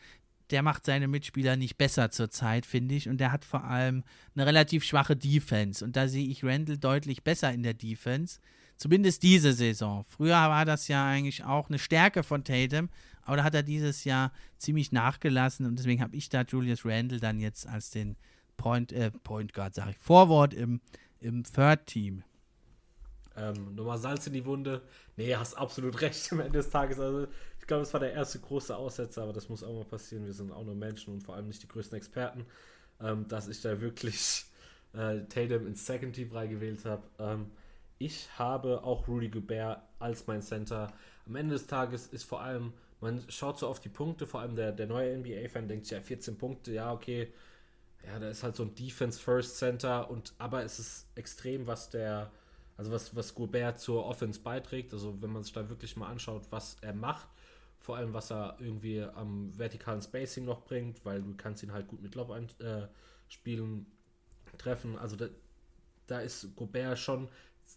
der 0.51 0.63
macht 0.63 0.85
seine 0.85 1.09
Mitspieler 1.09 1.57
nicht 1.57 1.79
besser 1.79 2.11
zurzeit, 2.11 2.67
finde 2.67 2.95
ich. 2.95 3.09
Und 3.09 3.19
der 3.19 3.33
hat 3.33 3.45
vor 3.45 3.65
allem 3.65 4.05
eine 4.35 4.47
relativ 4.47 4.85
schwache 4.85 5.17
Defense. 5.17 5.85
Und 5.85 5.97
da 5.97 6.09
sehe 6.09 6.27
ich 6.27 6.45
Randall 6.45 6.77
deutlich 6.77 7.23
besser 7.23 7.53
in 7.53 7.63
der 7.63 7.75
Defense. 7.75 8.41
Zumindest 8.77 9.23
diese 9.23 9.53
Saison. 9.53 10.05
Früher 10.05 10.35
war 10.35 10.65
das 10.65 10.89
ja 10.89 11.07
eigentlich 11.07 11.45
auch 11.45 11.69
eine 11.69 11.79
Stärke 11.79 12.25
von 12.25 12.43
Tatum, 12.43 12.89
aber 13.23 13.37
da 13.37 13.45
hat 13.45 13.55
er 13.55 13.63
dieses 13.63 14.03
Jahr 14.03 14.33
ziemlich 14.59 14.91
nachgelassen 14.91 15.67
und 15.67 15.79
deswegen 15.79 16.03
habe 16.03 16.17
ich 16.17 16.29
da 16.29 16.43
Julius 16.43 16.85
Randall 16.85 17.21
dann 17.21 17.39
jetzt 17.39 17.69
als 17.69 17.91
den 17.91 18.17
Point, 18.57 18.91
äh, 18.93 19.13
Point 19.13 19.53
Guard, 19.53 19.77
sage 19.77 19.93
ich, 19.93 19.99
Forward 19.99 20.53
im, 20.53 20.81
im 21.21 21.45
Third 21.45 21.87
Team. 21.87 22.25
Ähm, 23.37 23.75
nochmal 23.75 23.99
Salz 23.99 24.27
in 24.27 24.33
die 24.33 24.45
Wunde. 24.45 24.83
Nee, 25.17 25.35
hast 25.35 25.55
absolut 25.55 26.01
recht 26.01 26.33
am 26.33 26.41
Ende 26.41 26.59
des 26.59 26.71
Tages. 26.71 27.01
Also, 27.01 27.27
ich 27.59 27.67
glaube, 27.67 27.83
es 27.83 27.93
war 27.93 28.01
der 28.01 28.13
erste 28.13 28.41
große 28.41 28.77
Aussetzer, 28.77 29.23
aber 29.23 29.33
das 29.33 29.49
muss 29.49 29.63
auch 29.63 29.73
mal 29.73 29.85
passieren. 29.85 30.27
Wir 30.27 30.33
sind 30.33 30.53
auch 30.53 30.65
nur 30.65 30.75
Menschen 30.75 31.15
und 31.15 31.23
vor 31.23 31.37
allem 31.37 31.49
nicht 31.49 31.63
die 31.63 31.69
größten 31.69 31.97
Experten, 31.97 32.45
ähm, 33.01 33.27
dass 33.29 33.49
ich 33.49 33.61
da 33.61 33.81
wirklich 33.81 34.45
äh, 34.95 35.21
Tatum 35.29 35.67
ins 35.67 35.87
Second 35.87 36.15
Team 36.15 36.33
reingewählt 36.33 36.85
habe. 36.85 37.03
Ähm, 37.19 37.51
ich 37.99 38.29
habe 38.37 38.83
auch 38.83 39.07
Rudy 39.07 39.29
Gobert 39.29 39.81
als 40.01 40.27
mein 40.27 40.43
Center. 40.43 40.93
Am 41.27 41.37
Ende 41.37 41.55
des 41.55 41.69
Tages 41.69 42.09
ist 42.09 42.25
vor 42.25 42.43
allem, 42.43 42.73
man 43.01 43.23
schaut 43.29 43.59
so 43.59 43.69
auf 43.69 43.79
die 43.79 43.89
Punkte, 43.89 44.27
vor 44.27 44.41
allem 44.41 44.57
der, 44.57 44.73
der 44.73 44.89
neue 44.89 45.17
NBA-Fan 45.19 45.69
denkt 45.69 45.89
ja 45.91 46.01
14 46.01 46.37
Punkte, 46.37 46.73
ja, 46.73 46.93
okay. 46.93 47.33
Ja, 48.05 48.19
da 48.19 48.31
ist 48.31 48.43
halt 48.43 48.57
so 48.57 48.65
ein 48.65 48.75
Defense-First 48.75 49.57
Center 49.59 50.11
und 50.11 50.35
aber 50.39 50.65
es 50.65 50.81
ist 50.81 51.07
extrem, 51.15 51.69
was 51.69 51.91
der 51.91 52.33
also 52.77 52.91
was, 52.91 53.15
was 53.15 53.35
Gobert 53.35 53.81
zur 53.81 54.05
Offense 54.05 54.41
beiträgt, 54.41 54.93
also 54.93 55.21
wenn 55.21 55.31
man 55.31 55.43
sich 55.43 55.53
da 55.53 55.69
wirklich 55.69 55.97
mal 55.97 56.09
anschaut, 56.09 56.47
was 56.51 56.77
er 56.81 56.95
macht, 56.95 57.29
vor 57.79 57.97
allem 57.97 58.15
was 58.15 58.31
er 58.31 58.57
irgendwie 58.61 59.03
am 59.03 59.57
vertikalen 59.59 60.01
Spacing 60.01 60.45
noch 60.45 60.63
bringt, 60.65 61.05
weil 61.05 61.23
du 61.23 61.35
kannst 61.37 61.63
ihn 61.63 61.73
halt 61.73 61.89
gut 61.89 62.03
mit 62.03 62.15
Lob 62.15 62.31
äh, 62.31 62.87
spielen, 63.29 63.87
treffen. 64.59 64.99
Also 64.99 65.17
da, 65.17 65.27
da 66.07 66.21
ist 66.21 66.55
Gobert 66.57 66.99
schon 66.99 67.29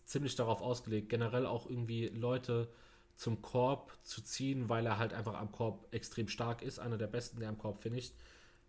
ziemlich 0.05 0.35
darauf 0.35 0.61
ausgelegt, 0.61 1.09
generell 1.09 1.45
auch 1.45 1.69
irgendwie 1.69 2.07
Leute 2.09 2.69
zum 3.15 3.41
Korb 3.41 3.93
zu 4.03 4.21
ziehen, 4.21 4.69
weil 4.69 4.85
er 4.85 4.99
halt 4.99 5.13
einfach 5.13 5.35
am 5.35 5.51
Korb 5.51 5.87
extrem 5.91 6.27
stark 6.27 6.61
ist, 6.61 6.79
einer 6.79 6.97
der 6.97 7.07
besten, 7.07 7.39
der 7.39 7.49
am 7.49 7.57
Korb 7.57 7.79
finisht. 7.79 8.13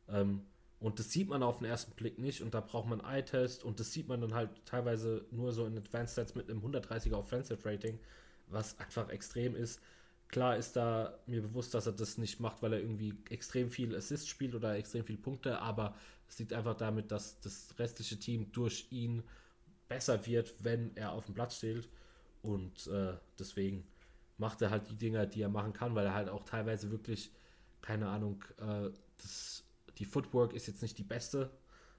Ähm, 0.08 0.42
und 0.78 0.98
das 0.98 1.10
sieht 1.10 1.28
man 1.28 1.42
auf 1.42 1.58
den 1.58 1.66
ersten 1.66 1.92
Blick 1.92 2.18
nicht 2.18 2.42
und 2.42 2.52
da 2.54 2.60
braucht 2.60 2.88
man 2.88 3.00
Eye-Test 3.00 3.64
und 3.64 3.80
das 3.80 3.92
sieht 3.92 4.08
man 4.08 4.20
dann 4.20 4.34
halt 4.34 4.50
teilweise 4.66 5.24
nur 5.30 5.52
so 5.52 5.66
in 5.66 5.76
Advanced 5.78 6.12
Stats 6.12 6.34
mit 6.34 6.50
einem 6.50 6.60
130er 6.60 7.14
Offensive 7.14 7.64
Rating, 7.64 7.98
was 8.48 8.78
einfach 8.78 9.08
extrem 9.08 9.56
ist. 9.56 9.80
Klar 10.28 10.56
ist 10.56 10.74
da 10.76 11.18
mir 11.26 11.40
bewusst, 11.40 11.72
dass 11.72 11.86
er 11.86 11.92
das 11.92 12.18
nicht 12.18 12.40
macht, 12.40 12.60
weil 12.62 12.72
er 12.74 12.80
irgendwie 12.80 13.14
extrem 13.30 13.70
viel 13.70 13.94
Assist 13.94 14.28
spielt 14.28 14.54
oder 14.54 14.74
extrem 14.76 15.04
viele 15.04 15.18
Punkte, 15.18 15.60
aber 15.60 15.94
es 16.28 16.38
liegt 16.38 16.52
einfach 16.52 16.76
damit, 16.76 17.10
dass 17.12 17.40
das 17.40 17.74
restliche 17.78 18.18
Team 18.18 18.50
durch 18.52 18.88
ihn 18.90 19.22
besser 19.88 20.26
wird, 20.26 20.54
wenn 20.62 20.96
er 20.96 21.12
auf 21.12 21.26
dem 21.26 21.34
Platz 21.34 21.56
steht. 21.56 21.88
Und 22.42 22.86
äh, 22.88 23.14
deswegen 23.38 23.86
macht 24.38 24.62
er 24.62 24.70
halt 24.70 24.90
die 24.90 24.96
Dinger, 24.96 25.26
die 25.26 25.42
er 25.42 25.48
machen 25.48 25.72
kann, 25.72 25.94
weil 25.94 26.06
er 26.06 26.14
halt 26.14 26.28
auch 26.28 26.44
teilweise 26.44 26.90
wirklich, 26.90 27.30
keine 27.80 28.08
Ahnung, 28.08 28.44
äh, 28.58 28.90
das 29.18 29.65
die 29.98 30.04
Footwork 30.04 30.52
ist 30.52 30.66
jetzt 30.66 30.82
nicht 30.82 30.98
die 30.98 31.04
beste 31.04 31.50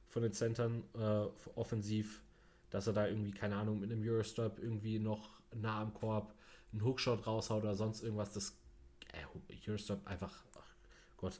von 0.08 0.22
den 0.22 0.34
Centern 0.34 0.84
äh, 0.96 1.26
offensiv, 1.56 2.22
dass 2.70 2.88
er 2.88 2.94
da 2.94 3.08
irgendwie, 3.08 3.32
keine 3.32 3.56
Ahnung, 3.56 3.80
mit 3.80 3.92
einem 3.92 4.08
Eurostop 4.08 4.60
irgendwie 4.60 5.00
noch 5.00 5.42
nah 5.56 5.82
am 5.82 5.94
Korb 5.94 6.34
einen 6.72 6.84
Hookshot 6.84 7.26
raushaut 7.26 7.64
oder 7.64 7.76
sonst 7.76 8.04
irgendwas. 8.04 8.34
Das 8.34 8.58
äh, 9.14 9.70
Eurostop 9.70 10.06
einfach, 10.06 10.44
ach 10.58 10.76
Gott. 11.18 11.40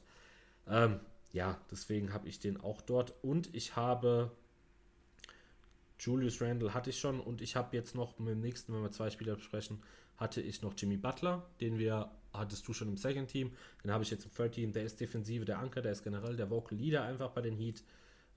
Ähm, 0.66 1.00
ja, 1.32 1.60
deswegen 1.70 2.12
habe 2.12 2.28
ich 2.28 2.40
den 2.40 2.60
auch 2.60 2.80
dort. 2.80 3.14
Und 3.22 3.54
ich 3.54 3.76
habe 3.76 4.32
Julius 6.00 6.40
Randle 6.40 6.74
hatte 6.74 6.90
ich 6.90 6.98
schon 6.98 7.20
und 7.20 7.40
ich 7.40 7.56
habe 7.56 7.76
jetzt 7.76 7.94
noch 7.94 8.18
mit 8.18 8.28
dem 8.28 8.40
nächsten, 8.40 8.72
wenn 8.72 8.82
wir 8.82 8.92
zwei 8.92 9.10
Spieler 9.10 9.34
besprechen, 9.34 9.82
hatte 10.16 10.40
ich 10.40 10.62
noch 10.62 10.74
Jimmy 10.76 10.96
Butler, 10.96 11.44
den 11.60 11.78
wir, 11.78 12.10
hattest 12.38 12.66
du 12.66 12.72
schon 12.72 12.88
im 12.88 12.96
Second 12.96 13.28
Team, 13.28 13.52
den 13.84 13.92
habe 13.92 14.04
ich 14.04 14.10
jetzt 14.10 14.24
im 14.24 14.32
Third 14.32 14.52
Team, 14.52 14.72
der 14.72 14.84
ist 14.84 15.00
Defensive, 15.00 15.44
der 15.44 15.58
Anker, 15.58 15.82
der 15.82 15.92
ist 15.92 16.02
generell 16.02 16.36
der 16.36 16.50
Vocal 16.50 16.78
Leader 16.78 17.02
einfach 17.02 17.30
bei 17.30 17.40
den 17.40 17.56
Heat, 17.56 17.82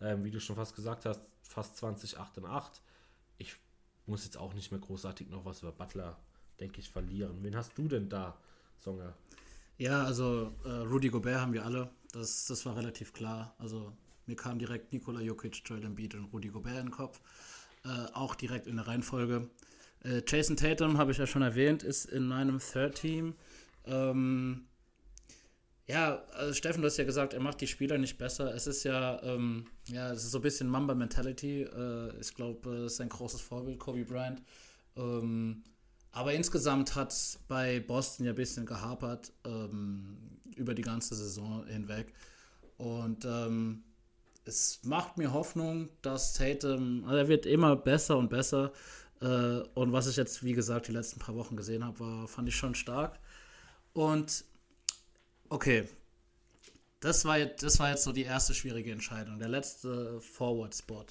ähm, 0.01 0.23
wie 0.23 0.31
du 0.31 0.39
schon 0.39 0.55
fast 0.55 0.75
gesagt 0.75 1.05
hast, 1.05 1.21
fast 1.43 1.77
20, 1.77 2.17
8 2.17 2.39
und 2.39 2.45
8. 2.45 2.81
Ich 3.37 3.55
muss 4.05 4.25
jetzt 4.25 4.37
auch 4.37 4.53
nicht 4.53 4.71
mehr 4.71 4.79
großartig 4.79 5.29
noch 5.29 5.45
was 5.45 5.61
über 5.61 5.71
Butler, 5.71 6.17
denke 6.59 6.79
ich, 6.79 6.89
verlieren. 6.89 7.43
Wen 7.43 7.55
hast 7.55 7.77
du 7.77 7.87
denn 7.87 8.09
da, 8.09 8.37
Songer? 8.77 9.15
Ja, 9.77 10.03
also 10.03 10.53
äh, 10.63 10.69
Rudy 10.69 11.09
Gobert 11.09 11.39
haben 11.39 11.53
wir 11.53 11.65
alle, 11.65 11.89
das, 12.11 12.45
das 12.45 12.65
war 12.65 12.75
relativ 12.75 13.13
klar. 13.13 13.55
Also 13.57 13.93
mir 14.27 14.35
kam 14.35 14.59
direkt 14.59 14.93
Nikola 14.93 15.21
Jokic, 15.21 15.61
Joel 15.65 15.83
Embiid 15.83 16.15
und 16.15 16.25
Rudy 16.25 16.49
Gobert 16.49 16.77
in 16.77 16.85
den 16.85 16.91
Kopf. 16.91 17.19
Äh, 17.83 18.11
auch 18.13 18.35
direkt 18.35 18.67
in 18.67 18.75
der 18.75 18.87
Reihenfolge. 18.87 19.49
Äh, 20.03 20.21
Jason 20.27 20.55
Tatum, 20.55 20.97
habe 20.97 21.11
ich 21.11 21.17
ja 21.17 21.25
schon 21.25 21.41
erwähnt, 21.41 21.83
ist 21.83 22.05
in 22.05 22.27
meinem 22.27 22.59
Third 22.59 22.95
Team. 22.95 23.35
Ähm, 23.85 24.67
ja, 25.87 26.23
also 26.33 26.53
Steffen, 26.53 26.81
du 26.81 26.87
hast 26.87 26.97
ja 26.97 27.03
gesagt, 27.03 27.33
er 27.33 27.41
macht 27.41 27.59
die 27.59 27.67
Spieler 27.67 27.97
nicht 27.97 28.17
besser. 28.17 28.53
Es 28.55 28.67
ist 28.67 28.83
ja, 28.83 29.21
ähm, 29.23 29.67
ja, 29.87 30.11
es 30.11 30.23
ist 30.23 30.31
so 30.31 30.37
ein 30.39 30.43
bisschen 30.43 30.69
Mamba-Mentality. 30.69 31.63
Äh, 31.63 32.19
ich 32.19 32.33
glaube, 32.33 32.85
es 32.85 32.93
ist 32.93 33.01
ein 33.01 33.09
großes 33.09 33.41
Vorbild, 33.41 33.79
Kobe 33.79 34.05
Bryant. 34.05 34.41
Ähm, 34.95 35.63
aber 36.11 36.33
insgesamt 36.33 36.95
hat 36.95 37.11
es 37.11 37.39
bei 37.47 37.79
Boston 37.79 38.25
ja 38.25 38.31
ein 38.31 38.35
bisschen 38.35 38.65
gehapert 38.65 39.31
ähm, 39.45 40.17
über 40.55 40.73
die 40.73 40.81
ganze 40.81 41.15
Saison 41.15 41.65
hinweg. 41.67 42.13
Und 42.77 43.25
ähm, 43.25 43.83
es 44.45 44.81
macht 44.83 45.17
mir 45.17 45.33
Hoffnung, 45.33 45.89
dass 46.01 46.33
Tatum, 46.33 47.03
also 47.05 47.17
er 47.17 47.27
wird 47.27 47.45
immer 47.45 47.75
besser 47.75 48.17
und 48.17 48.29
besser. 48.29 48.71
Äh, 49.21 49.59
und 49.75 49.91
was 49.91 50.07
ich 50.07 50.15
jetzt, 50.15 50.43
wie 50.43 50.53
gesagt, 50.53 50.87
die 50.87 50.91
letzten 50.91 51.19
paar 51.19 51.35
Wochen 51.35 51.55
gesehen 51.55 51.83
habe, 51.85 52.27
fand 52.27 52.47
ich 52.47 52.55
schon 52.55 52.75
stark. 52.75 53.19
Und 53.93 54.45
okay, 55.49 55.87
das 56.99 57.25
war, 57.25 57.37
jetzt, 57.37 57.63
das 57.63 57.79
war 57.79 57.89
jetzt 57.89 58.03
so 58.03 58.11
die 58.11 58.23
erste 58.23 58.53
schwierige 58.53 58.91
Entscheidung, 58.91 59.39
der 59.39 59.49
letzte 59.49 60.21
Forward-Spot. 60.21 61.05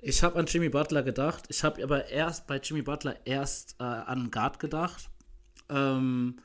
Ich 0.00 0.22
habe 0.22 0.38
an 0.38 0.46
Jimmy 0.46 0.68
Butler 0.68 1.02
gedacht. 1.02 1.44
Ich 1.48 1.62
habe 1.62 1.82
aber 1.82 2.08
erst 2.08 2.46
bei 2.46 2.56
Jimmy 2.56 2.82
Butler 2.82 3.16
erst 3.26 3.76
äh, 3.78 3.84
an 3.84 4.30
Guard 4.30 4.58
gedacht. 4.58 5.10
Ähm, 5.68 6.40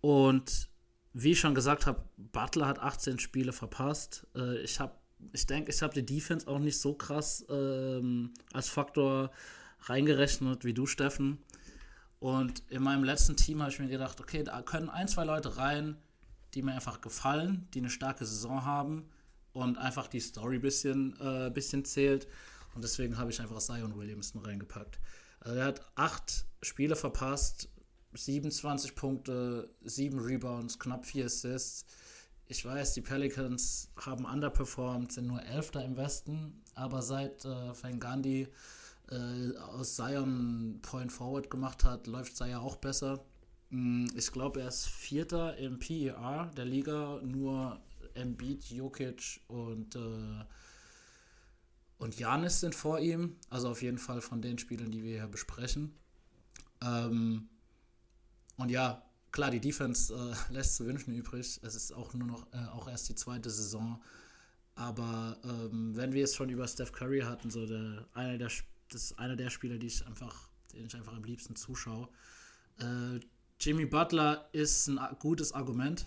und 0.00 0.68
wie 1.12 1.32
ich 1.32 1.40
schon 1.40 1.54
gesagt 1.54 1.86
habe, 1.86 2.02
Butler 2.16 2.66
hat 2.66 2.78
18 2.78 3.18
Spiele 3.18 3.52
verpasst. 3.52 4.26
Äh, 4.34 4.58
ich 4.58 4.80
habe 4.80 4.94
ich 5.32 5.46
denke, 5.46 5.72
ich 5.72 5.82
habe 5.82 5.94
die 5.94 6.04
Defense 6.04 6.46
auch 6.48 6.58
nicht 6.58 6.78
so 6.78 6.94
krass 6.94 7.44
ähm, 7.48 8.32
als 8.52 8.68
Faktor 8.68 9.30
reingerechnet 9.82 10.64
wie 10.64 10.74
du, 10.74 10.86
Steffen. 10.86 11.38
Und 12.24 12.62
in 12.70 12.82
meinem 12.82 13.04
letzten 13.04 13.36
Team 13.36 13.60
habe 13.60 13.70
ich 13.70 13.78
mir 13.78 13.86
gedacht, 13.86 14.18
okay, 14.18 14.42
da 14.42 14.62
können 14.62 14.88
ein, 14.88 15.08
zwei 15.08 15.24
Leute 15.24 15.58
rein, 15.58 15.98
die 16.54 16.62
mir 16.62 16.72
einfach 16.72 17.02
gefallen, 17.02 17.68
die 17.74 17.80
eine 17.80 17.90
starke 17.90 18.24
Saison 18.24 18.64
haben 18.64 19.10
und 19.52 19.76
einfach 19.76 20.06
die 20.06 20.20
Story 20.20 20.54
ein 20.54 20.62
bisschen, 20.62 21.20
äh, 21.20 21.50
bisschen 21.50 21.84
zählt. 21.84 22.26
Und 22.74 22.82
deswegen 22.82 23.18
habe 23.18 23.30
ich 23.30 23.42
einfach 23.42 23.58
Zion 23.58 23.94
Williamson 23.94 24.40
reingepackt. 24.42 24.98
Also 25.40 25.58
er 25.58 25.66
hat 25.66 25.82
acht 25.96 26.46
Spiele 26.62 26.96
verpasst, 26.96 27.68
27 28.14 28.94
Punkte, 28.94 29.68
sieben 29.82 30.18
Rebounds, 30.18 30.78
knapp 30.78 31.04
vier 31.04 31.26
Assists 31.26 31.84
ich 32.46 32.64
weiß, 32.64 32.94
die 32.94 33.00
Pelicans 33.00 33.90
haben 33.96 34.24
underperformed, 34.24 35.12
sind 35.12 35.26
nur 35.26 35.42
Elfter 35.42 35.84
im 35.84 35.96
Westen, 35.96 36.62
aber 36.74 37.02
seit 37.02 37.44
äh, 37.44 37.82
Van 37.82 37.98
Gandhi 37.98 38.48
äh, 39.10 39.56
aus 39.58 39.96
Zion 39.96 40.78
Point 40.82 41.12
Forward 41.12 41.50
gemacht 41.50 41.84
hat, 41.84 42.06
läuft 42.06 42.36
Zion 42.36 42.56
auch 42.56 42.76
besser. 42.76 43.24
Mm, 43.70 44.06
ich 44.16 44.32
glaube, 44.32 44.60
er 44.60 44.68
ist 44.68 44.86
Vierter 44.86 45.56
im 45.56 45.78
PER 45.78 46.50
der 46.56 46.64
Liga, 46.64 47.20
nur 47.22 47.80
Embiid, 48.14 48.64
Jokic 48.66 49.40
und 49.48 49.96
äh, 49.96 50.44
und 51.98 52.18
Janis 52.18 52.60
sind 52.60 52.74
vor 52.74 52.98
ihm, 52.98 53.36
also 53.50 53.70
auf 53.70 53.80
jeden 53.80 53.98
Fall 53.98 54.20
von 54.20 54.42
den 54.42 54.58
Spielern, 54.58 54.90
die 54.90 55.02
wir 55.02 55.20
hier 55.20 55.26
besprechen. 55.26 55.94
Ähm, 56.82 57.48
und 58.56 58.70
ja, 58.70 59.02
klar, 59.30 59.50
die 59.50 59.60
Defense 59.60 60.14
äh, 60.14 60.34
lässt 60.52 60.76
zu 60.76 60.86
wünschen 60.86 61.14
übrig. 61.14 61.60
Es 61.62 61.74
ist 61.74 61.92
auch 61.92 62.12
nur 62.14 62.28
noch, 62.28 62.46
äh, 62.52 62.66
auch 62.72 62.88
erst 62.88 63.08
die 63.08 63.14
zweite 63.14 63.50
Saison. 63.50 64.02
Aber 64.74 65.38
ähm, 65.44 65.96
wenn 65.96 66.12
wir 66.12 66.24
es 66.24 66.34
schon 66.34 66.50
über 66.50 66.66
Steph 66.66 66.92
Curry 66.92 67.20
hatten, 67.20 67.50
so 67.50 67.64
der, 67.64 68.06
einer 68.12 68.38
der, 68.38 68.50
das 68.90 69.04
ist 69.04 69.18
einer 69.18 69.36
der 69.36 69.50
Spieler, 69.50 69.78
die 69.78 69.86
ich 69.86 70.06
einfach, 70.06 70.48
den 70.72 70.86
ich 70.86 70.94
einfach 70.94 71.14
am 71.14 71.24
liebsten 71.24 71.56
zuschaue. 71.56 72.08
Äh, 72.78 73.20
Jimmy 73.60 73.86
Butler 73.86 74.48
ist 74.52 74.88
ein 74.88 74.98
gutes 75.18 75.52
Argument, 75.52 76.06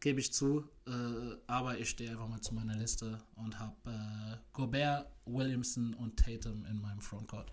gebe 0.00 0.20
ich 0.20 0.32
zu. 0.32 0.68
Äh, 0.86 1.36
aber 1.46 1.78
ich 1.78 1.90
stehe 1.90 2.10
einfach 2.10 2.28
mal 2.28 2.40
zu 2.40 2.54
meiner 2.54 2.76
Liste 2.76 3.18
und 3.36 3.58
habe 3.58 3.74
äh, 3.86 4.36
Gobert, 4.52 5.08
Williamson 5.26 5.94
und 5.94 6.16
Tatum 6.16 6.64
in 6.66 6.80
meinem 6.80 7.00
Frontcourt. 7.00 7.52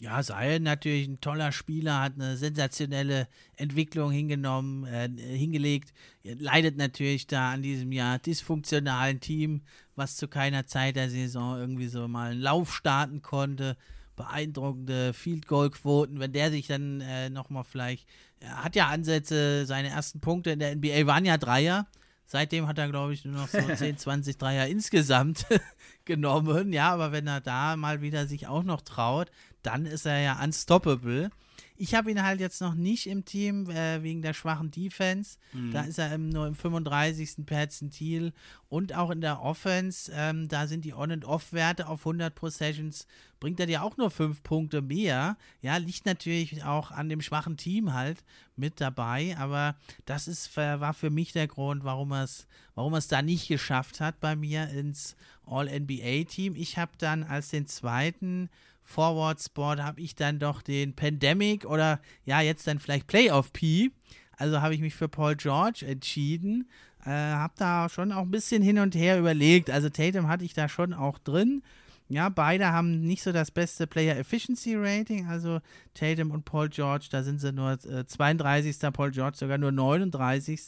Ja, 0.00 0.22
Seil 0.22 0.60
natürlich 0.60 1.06
ein 1.06 1.20
toller 1.20 1.52
Spieler, 1.52 2.00
hat 2.00 2.14
eine 2.14 2.38
sensationelle 2.38 3.28
Entwicklung 3.56 4.10
hingenommen, 4.10 4.86
äh, 4.86 5.10
hingelegt. 5.36 5.92
Leidet 6.24 6.78
natürlich 6.78 7.26
da 7.26 7.52
an 7.52 7.60
diesem 7.60 7.92
ja 7.92 8.16
dysfunktionalen 8.16 9.20
Team, 9.20 9.60
was 9.96 10.16
zu 10.16 10.26
keiner 10.26 10.66
Zeit 10.66 10.96
der 10.96 11.10
Saison 11.10 11.58
irgendwie 11.58 11.88
so 11.88 12.08
mal 12.08 12.30
einen 12.30 12.40
Lauf 12.40 12.74
starten 12.74 13.20
konnte. 13.20 13.76
Beeindruckende 14.16 15.12
Field 15.12 15.46
Goal 15.46 15.68
Quoten, 15.68 16.18
wenn 16.18 16.32
der 16.32 16.50
sich 16.50 16.66
dann 16.66 17.02
äh, 17.02 17.28
nochmal 17.28 17.64
vielleicht, 17.64 18.08
er 18.40 18.64
hat 18.64 18.76
ja 18.76 18.88
Ansätze, 18.88 19.66
seine 19.66 19.88
ersten 19.88 20.20
Punkte 20.20 20.50
in 20.50 20.60
der 20.60 20.76
NBA 20.76 21.06
waren 21.06 21.26
ja 21.26 21.36
Dreier. 21.36 21.86
Seitdem 22.24 22.68
hat 22.68 22.78
er, 22.78 22.88
glaube 22.88 23.12
ich, 23.12 23.24
nur 23.24 23.34
noch 23.34 23.48
so 23.48 23.58
10, 23.74 23.98
20 23.98 24.38
Dreier 24.38 24.66
insgesamt 24.66 25.46
genommen. 26.04 26.72
Ja, 26.72 26.92
aber 26.92 27.12
wenn 27.12 27.26
er 27.26 27.40
da 27.40 27.76
mal 27.76 28.02
wieder 28.02 28.26
sich 28.26 28.46
auch 28.46 28.62
noch 28.62 28.82
traut, 28.82 29.30
dann 29.62 29.86
ist 29.86 30.06
er 30.06 30.20
ja 30.20 30.42
unstoppable. 30.42 31.30
Ich 31.76 31.94
habe 31.94 32.10
ihn 32.10 32.22
halt 32.22 32.40
jetzt 32.40 32.60
noch 32.60 32.74
nicht 32.74 33.06
im 33.06 33.24
Team 33.24 33.70
äh, 33.70 34.02
wegen 34.02 34.20
der 34.20 34.34
schwachen 34.34 34.70
Defense. 34.70 35.38
Mhm. 35.54 35.72
Da 35.72 35.82
ist 35.82 35.98
er 35.98 36.14
im, 36.14 36.28
nur 36.28 36.46
im 36.46 36.54
35. 36.54 37.46
Perzentil 37.46 38.34
und 38.68 38.94
auch 38.94 39.10
in 39.10 39.22
der 39.22 39.40
Offense. 39.40 40.12
Ähm, 40.14 40.46
da 40.48 40.66
sind 40.66 40.84
die 40.84 40.92
On- 40.92 41.10
und 41.10 41.24
Off-Werte 41.24 41.88
auf 41.88 42.00
100 42.00 42.34
Possessions. 42.34 43.06
Bringt 43.40 43.60
er 43.60 43.66
dir 43.66 43.82
auch 43.82 43.96
nur 43.96 44.10
5 44.10 44.42
Punkte 44.42 44.82
mehr. 44.82 45.38
Ja, 45.62 45.78
liegt 45.78 46.04
natürlich 46.04 46.64
auch 46.64 46.90
an 46.90 47.08
dem 47.08 47.22
schwachen 47.22 47.56
Team 47.56 47.94
halt 47.94 48.24
mit 48.56 48.80
dabei. 48.80 49.34
Aber 49.38 49.74
das 50.04 50.28
ist, 50.28 50.54
war 50.56 50.92
für 50.92 51.10
mich 51.10 51.32
der 51.32 51.48
Grund, 51.48 51.82
warum 51.84 52.12
er 52.12 52.24
es 52.24 52.46
warum 52.74 52.98
da 53.08 53.22
nicht 53.22 53.48
geschafft 53.48 54.00
hat 54.00 54.20
bei 54.20 54.36
mir 54.36 54.68
ins 54.70 55.16
All-NBA-Team. 55.46 56.54
Ich 56.56 56.78
habe 56.78 56.92
dann 56.98 57.22
als 57.24 57.48
den 57.48 57.66
zweiten 57.66 58.48
Forward 58.82 59.40
Sport 59.40 59.82
habe 59.82 60.00
ich 60.00 60.14
dann 60.14 60.38
doch 60.38 60.62
den 60.62 60.94
Pandemic 60.94 61.64
oder 61.64 62.00
ja, 62.24 62.40
jetzt 62.40 62.66
dann 62.66 62.78
vielleicht 62.78 63.06
Playoff 63.06 63.52
P. 63.52 63.90
Also 64.36 64.62
habe 64.62 64.74
ich 64.74 64.80
mich 64.80 64.94
für 64.94 65.08
Paul 65.08 65.36
George 65.36 65.84
entschieden. 65.86 66.68
Äh, 67.04 67.10
habe 67.10 67.54
da 67.56 67.88
schon 67.88 68.12
auch 68.12 68.22
ein 68.22 68.30
bisschen 68.30 68.62
hin 68.62 68.78
und 68.78 68.94
her 68.94 69.18
überlegt. 69.18 69.70
Also 69.70 69.88
Tatum 69.88 70.28
hatte 70.28 70.44
ich 70.44 70.54
da 70.54 70.68
schon 70.68 70.92
auch 70.92 71.18
drin. 71.18 71.62
Ja, 72.08 72.28
beide 72.28 72.72
haben 72.72 73.02
nicht 73.02 73.22
so 73.22 73.30
das 73.30 73.52
beste 73.52 73.86
Player 73.86 74.16
Efficiency 74.16 74.74
Rating. 74.74 75.28
Also 75.28 75.60
Tatum 75.94 76.32
und 76.32 76.44
Paul 76.44 76.68
George, 76.68 77.06
da 77.10 77.22
sind 77.22 77.40
sie 77.40 77.52
nur 77.52 77.72
äh, 77.84 78.04
32. 78.04 78.76
Paul 78.92 79.12
George 79.12 79.36
sogar 79.36 79.58
nur 79.58 79.70
39. 79.70 80.60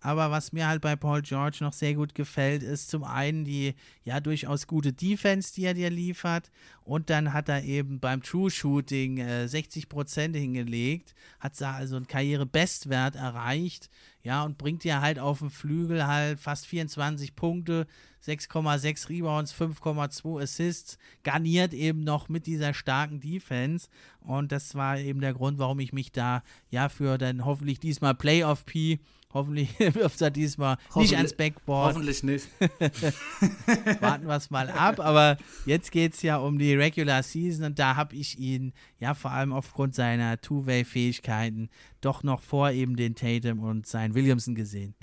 Aber 0.00 0.30
was 0.30 0.52
mir 0.52 0.68
halt 0.68 0.82
bei 0.82 0.94
Paul 0.94 1.22
George 1.22 1.58
noch 1.60 1.72
sehr 1.72 1.94
gut 1.94 2.14
gefällt, 2.14 2.62
ist 2.62 2.90
zum 2.90 3.04
einen 3.04 3.44
die 3.44 3.74
ja 4.04 4.20
durchaus 4.20 4.66
gute 4.66 4.92
Defense, 4.92 5.54
die 5.54 5.64
er 5.64 5.74
dir 5.74 5.90
liefert. 5.90 6.50
Und 6.84 7.10
dann 7.10 7.32
hat 7.32 7.48
er 7.48 7.64
eben 7.64 7.98
beim 7.98 8.22
True 8.22 8.50
Shooting 8.50 9.18
äh, 9.18 9.46
60% 9.50 10.36
hingelegt, 10.36 11.14
hat 11.40 11.60
da 11.60 11.72
also 11.72 11.96
einen 11.96 12.06
Karriere-Bestwert 12.06 13.16
erreicht. 13.16 13.90
Ja, 14.22 14.42
und 14.44 14.58
bringt 14.58 14.84
dir 14.84 15.00
halt 15.00 15.18
auf 15.18 15.38
dem 15.38 15.50
Flügel 15.50 16.06
halt 16.06 16.40
fast 16.40 16.66
24 16.66 17.36
Punkte, 17.36 17.86
6,6 18.24 19.08
Rebounds, 19.08 19.54
5,2 19.54 20.42
Assists, 20.42 20.98
garniert 21.22 21.72
eben 21.72 22.02
noch 22.02 22.28
mit 22.28 22.46
dieser 22.46 22.74
starken 22.74 23.20
Defense. 23.20 23.88
Und 24.20 24.50
das 24.50 24.74
war 24.74 24.98
eben 24.98 25.20
der 25.20 25.34
Grund, 25.34 25.58
warum 25.58 25.78
ich 25.78 25.92
mich 25.92 26.10
da 26.10 26.42
ja 26.70 26.88
für 26.88 27.18
dann 27.18 27.44
hoffentlich 27.44 27.78
diesmal 27.78 28.14
Playoff 28.14 28.66
P 28.66 28.98
Hoffentlich 29.36 29.78
wirft 29.94 30.22
er 30.22 30.30
diesmal 30.30 30.78
nicht 30.94 31.14
ans 31.14 31.34
Backboard. 31.34 31.94
Hoffentlich 31.94 32.22
nicht. 32.22 32.48
Warten 34.00 34.26
wir 34.26 34.36
es 34.36 34.48
mal 34.48 34.70
ab. 34.70 34.98
Aber 34.98 35.36
jetzt 35.66 35.92
geht 35.92 36.14
es 36.14 36.22
ja 36.22 36.38
um 36.38 36.58
die 36.58 36.74
Regular 36.74 37.22
Season 37.22 37.66
und 37.66 37.78
da 37.78 37.96
habe 37.96 38.16
ich 38.16 38.38
ihn 38.38 38.72
ja 38.98 39.12
vor 39.12 39.32
allem 39.32 39.52
aufgrund 39.52 39.94
seiner 39.94 40.40
Two-Way-Fähigkeiten 40.40 41.68
doch 42.00 42.22
noch 42.22 42.40
vor 42.40 42.70
eben 42.70 42.96
den 42.96 43.14
Tatum 43.14 43.60
und 43.60 43.86
seinen 43.86 44.14
Williamson 44.14 44.54
gesehen. 44.54 44.94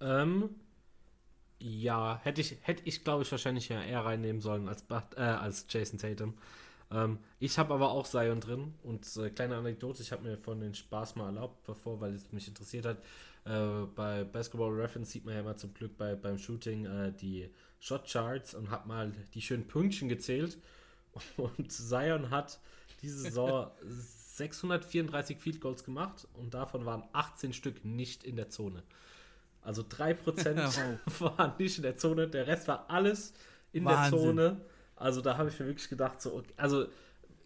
Ähm, 0.00 0.48
ja, 1.58 2.20
hätte 2.22 2.40
ich, 2.40 2.56
hätte 2.62 2.82
ich 2.86 3.04
glaube 3.04 3.24
ich, 3.24 3.30
wahrscheinlich 3.30 3.68
ja 3.68 3.82
eher 3.82 4.06
reinnehmen 4.06 4.40
sollen 4.40 4.68
als, 4.68 4.84
äh, 5.16 5.20
als 5.20 5.66
Jason 5.68 5.98
Tatum. 5.98 6.32
Ähm, 6.90 7.18
ich 7.38 7.58
habe 7.58 7.74
aber 7.74 7.90
auch 7.90 8.06
Zion 8.06 8.40
drin 8.40 8.74
und 8.82 9.04
äh, 9.16 9.30
kleine 9.30 9.56
Anekdote, 9.56 10.02
ich 10.02 10.12
habe 10.12 10.22
mir 10.22 10.38
von 10.38 10.60
den 10.60 10.74
Spaß 10.74 11.16
mal 11.16 11.26
erlaubt, 11.26 11.64
bevor, 11.64 12.00
weil 12.00 12.14
es 12.14 12.32
mich 12.32 12.48
interessiert 12.48 12.86
hat. 12.86 12.98
Äh, 13.44 13.86
bei 13.94 14.24
Basketball 14.24 14.70
Reference 14.70 15.10
sieht 15.10 15.24
man 15.24 15.34
ja 15.34 15.40
immer 15.40 15.56
zum 15.56 15.74
Glück 15.74 15.96
bei, 15.96 16.14
beim 16.14 16.38
Shooting 16.38 16.86
äh, 16.86 17.12
die 17.12 17.50
Shot 17.80 18.10
Charts 18.10 18.54
und 18.54 18.70
habe 18.70 18.88
mal 18.88 19.12
die 19.34 19.42
schönen 19.42 19.66
Pünktchen 19.66 20.08
gezählt. 20.08 20.58
Und 21.36 21.72
Zion 21.72 22.30
hat 22.30 22.60
diese 23.02 23.18
Saison 23.22 23.70
634 24.38 25.36
Field 25.36 25.60
Goals 25.60 25.82
gemacht 25.82 26.28
und 26.34 26.54
davon 26.54 26.86
waren 26.86 27.02
18 27.12 27.52
Stück 27.52 27.84
nicht 27.84 28.22
in 28.22 28.36
der 28.36 28.50
Zone. 28.50 28.84
Also 29.62 29.82
3% 29.82 30.98
waren 31.20 31.52
nicht 31.58 31.76
in 31.76 31.82
der 31.82 31.96
Zone, 31.96 32.28
der 32.28 32.46
Rest 32.46 32.68
war 32.68 32.88
alles 32.88 33.34
in 33.72 33.84
Wahnsinn. 33.84 34.10
der 34.10 34.20
Zone. 34.20 34.60
Also 34.98 35.20
da 35.20 35.36
habe 35.36 35.48
ich 35.48 35.58
mir 35.58 35.66
wirklich 35.66 35.88
gedacht, 35.88 36.20
so, 36.20 36.34
okay, 36.34 36.52
also 36.56 36.86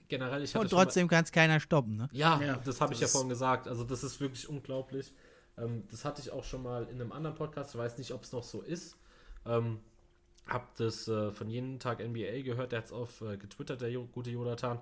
generell, 0.08 0.42
ich 0.42 0.56
Und 0.56 0.70
trotzdem 0.70 1.08
kann 1.08 1.24
es 1.24 1.32
keiner 1.32 1.60
stoppen, 1.60 1.96
ne? 1.96 2.08
Ja, 2.12 2.40
ja 2.40 2.56
das 2.64 2.80
habe 2.80 2.92
ich 2.92 3.00
ja 3.00 3.08
vorhin 3.08 3.28
gesagt. 3.28 3.68
Also 3.68 3.84
das 3.84 4.04
ist 4.04 4.20
wirklich 4.20 4.48
unglaublich. 4.48 5.12
Ähm, 5.58 5.84
das 5.90 6.04
hatte 6.04 6.20
ich 6.20 6.30
auch 6.30 6.44
schon 6.44 6.62
mal 6.62 6.84
in 6.84 7.00
einem 7.00 7.12
anderen 7.12 7.36
Podcast, 7.36 7.74
ich 7.74 7.78
weiß 7.80 7.98
nicht, 7.98 8.12
ob 8.12 8.22
es 8.22 8.32
noch 8.32 8.44
so 8.44 8.62
ist. 8.62 8.96
Ähm, 9.46 9.80
hab 10.46 10.74
das 10.76 11.08
äh, 11.08 11.30
von 11.30 11.48
jedem 11.48 11.78
Tag 11.78 12.00
NBA 12.00 12.42
gehört, 12.42 12.72
der 12.72 12.80
hat 12.80 12.86
es 12.86 12.92
auf 12.92 13.20
äh, 13.20 13.36
getwittert, 13.36 13.80
der 13.80 13.90
gute 13.90 14.30
Jonathan. 14.30 14.78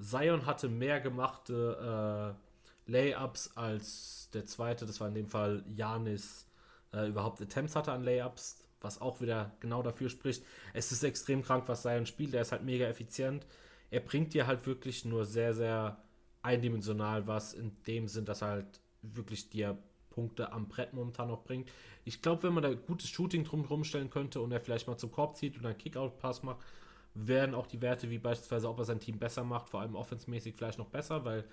Zion 0.00 0.46
hatte 0.46 0.68
mehr 0.68 1.00
gemachte 1.00 2.34
äh, 2.86 2.90
Layups 2.90 3.56
als 3.56 4.28
der 4.32 4.46
zweite, 4.46 4.86
das 4.86 5.00
war 5.00 5.08
in 5.08 5.14
dem 5.14 5.28
Fall 5.28 5.64
Janis, 5.74 6.46
äh, 6.92 7.08
überhaupt 7.08 7.40
Attempts 7.40 7.76
hatte 7.76 7.92
an 7.92 8.02
Layups, 8.02 8.63
was 8.84 9.00
auch 9.00 9.20
wieder 9.20 9.52
genau 9.60 9.82
dafür 9.82 10.08
spricht. 10.08 10.44
Es 10.72 10.92
ist 10.92 11.02
extrem 11.02 11.42
krank, 11.42 11.64
was 11.66 11.82
Zion 11.82 12.06
spielt, 12.06 12.34
der 12.34 12.42
ist 12.42 12.52
halt 12.52 12.62
mega 12.62 12.86
effizient. 12.86 13.46
Er 13.90 14.00
bringt 14.00 14.34
dir 14.34 14.46
halt 14.46 14.66
wirklich 14.66 15.04
nur 15.04 15.24
sehr, 15.24 15.54
sehr 15.54 15.98
eindimensional 16.42 17.26
was, 17.26 17.54
in 17.54 17.76
dem 17.86 18.06
Sinn, 18.06 18.24
dass 18.24 18.42
er 18.42 18.48
halt 18.48 18.80
wirklich 19.02 19.50
dir 19.50 19.78
Punkte 20.10 20.52
am 20.52 20.68
Brett 20.68 20.92
momentan 20.92 21.28
noch 21.28 21.42
bringt. 21.42 21.70
Ich 22.04 22.22
glaube, 22.22 22.44
wenn 22.44 22.54
man 22.54 22.62
da 22.62 22.72
gutes 22.72 23.08
Shooting 23.08 23.44
drumherum 23.44 23.82
stellen 23.82 24.10
könnte 24.10 24.40
und 24.40 24.52
er 24.52 24.60
vielleicht 24.60 24.86
mal 24.86 24.96
zum 24.96 25.10
Korb 25.10 25.36
zieht 25.36 25.56
und 25.56 25.66
einen 25.66 25.78
Kickout-Pass 25.78 26.42
macht, 26.42 26.58
werden 27.14 27.54
auch 27.54 27.66
die 27.66 27.80
Werte, 27.80 28.10
wie 28.10 28.18
beispielsweise, 28.18 28.68
ob 28.68 28.78
er 28.78 28.84
sein 28.84 29.00
Team 29.00 29.18
besser 29.18 29.44
macht, 29.44 29.70
vor 29.70 29.80
allem 29.80 29.94
offensmäßig 29.94 30.54
vielleicht 30.54 30.78
noch 30.78 30.88
besser, 30.88 31.24
weil 31.24 31.44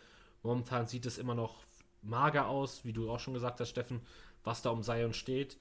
momentan 0.44 0.88
sieht 0.88 1.06
es 1.06 1.18
immer 1.18 1.36
noch 1.36 1.64
mager 2.02 2.48
aus, 2.48 2.84
wie 2.84 2.94
du 2.94 3.10
auch 3.10 3.20
schon 3.20 3.34
gesagt 3.34 3.60
hast, 3.60 3.70
Steffen, 3.70 4.02
was 4.44 4.62
da 4.62 4.72
um 4.72 4.84
Zion 4.84 5.14
steht. 5.14 5.58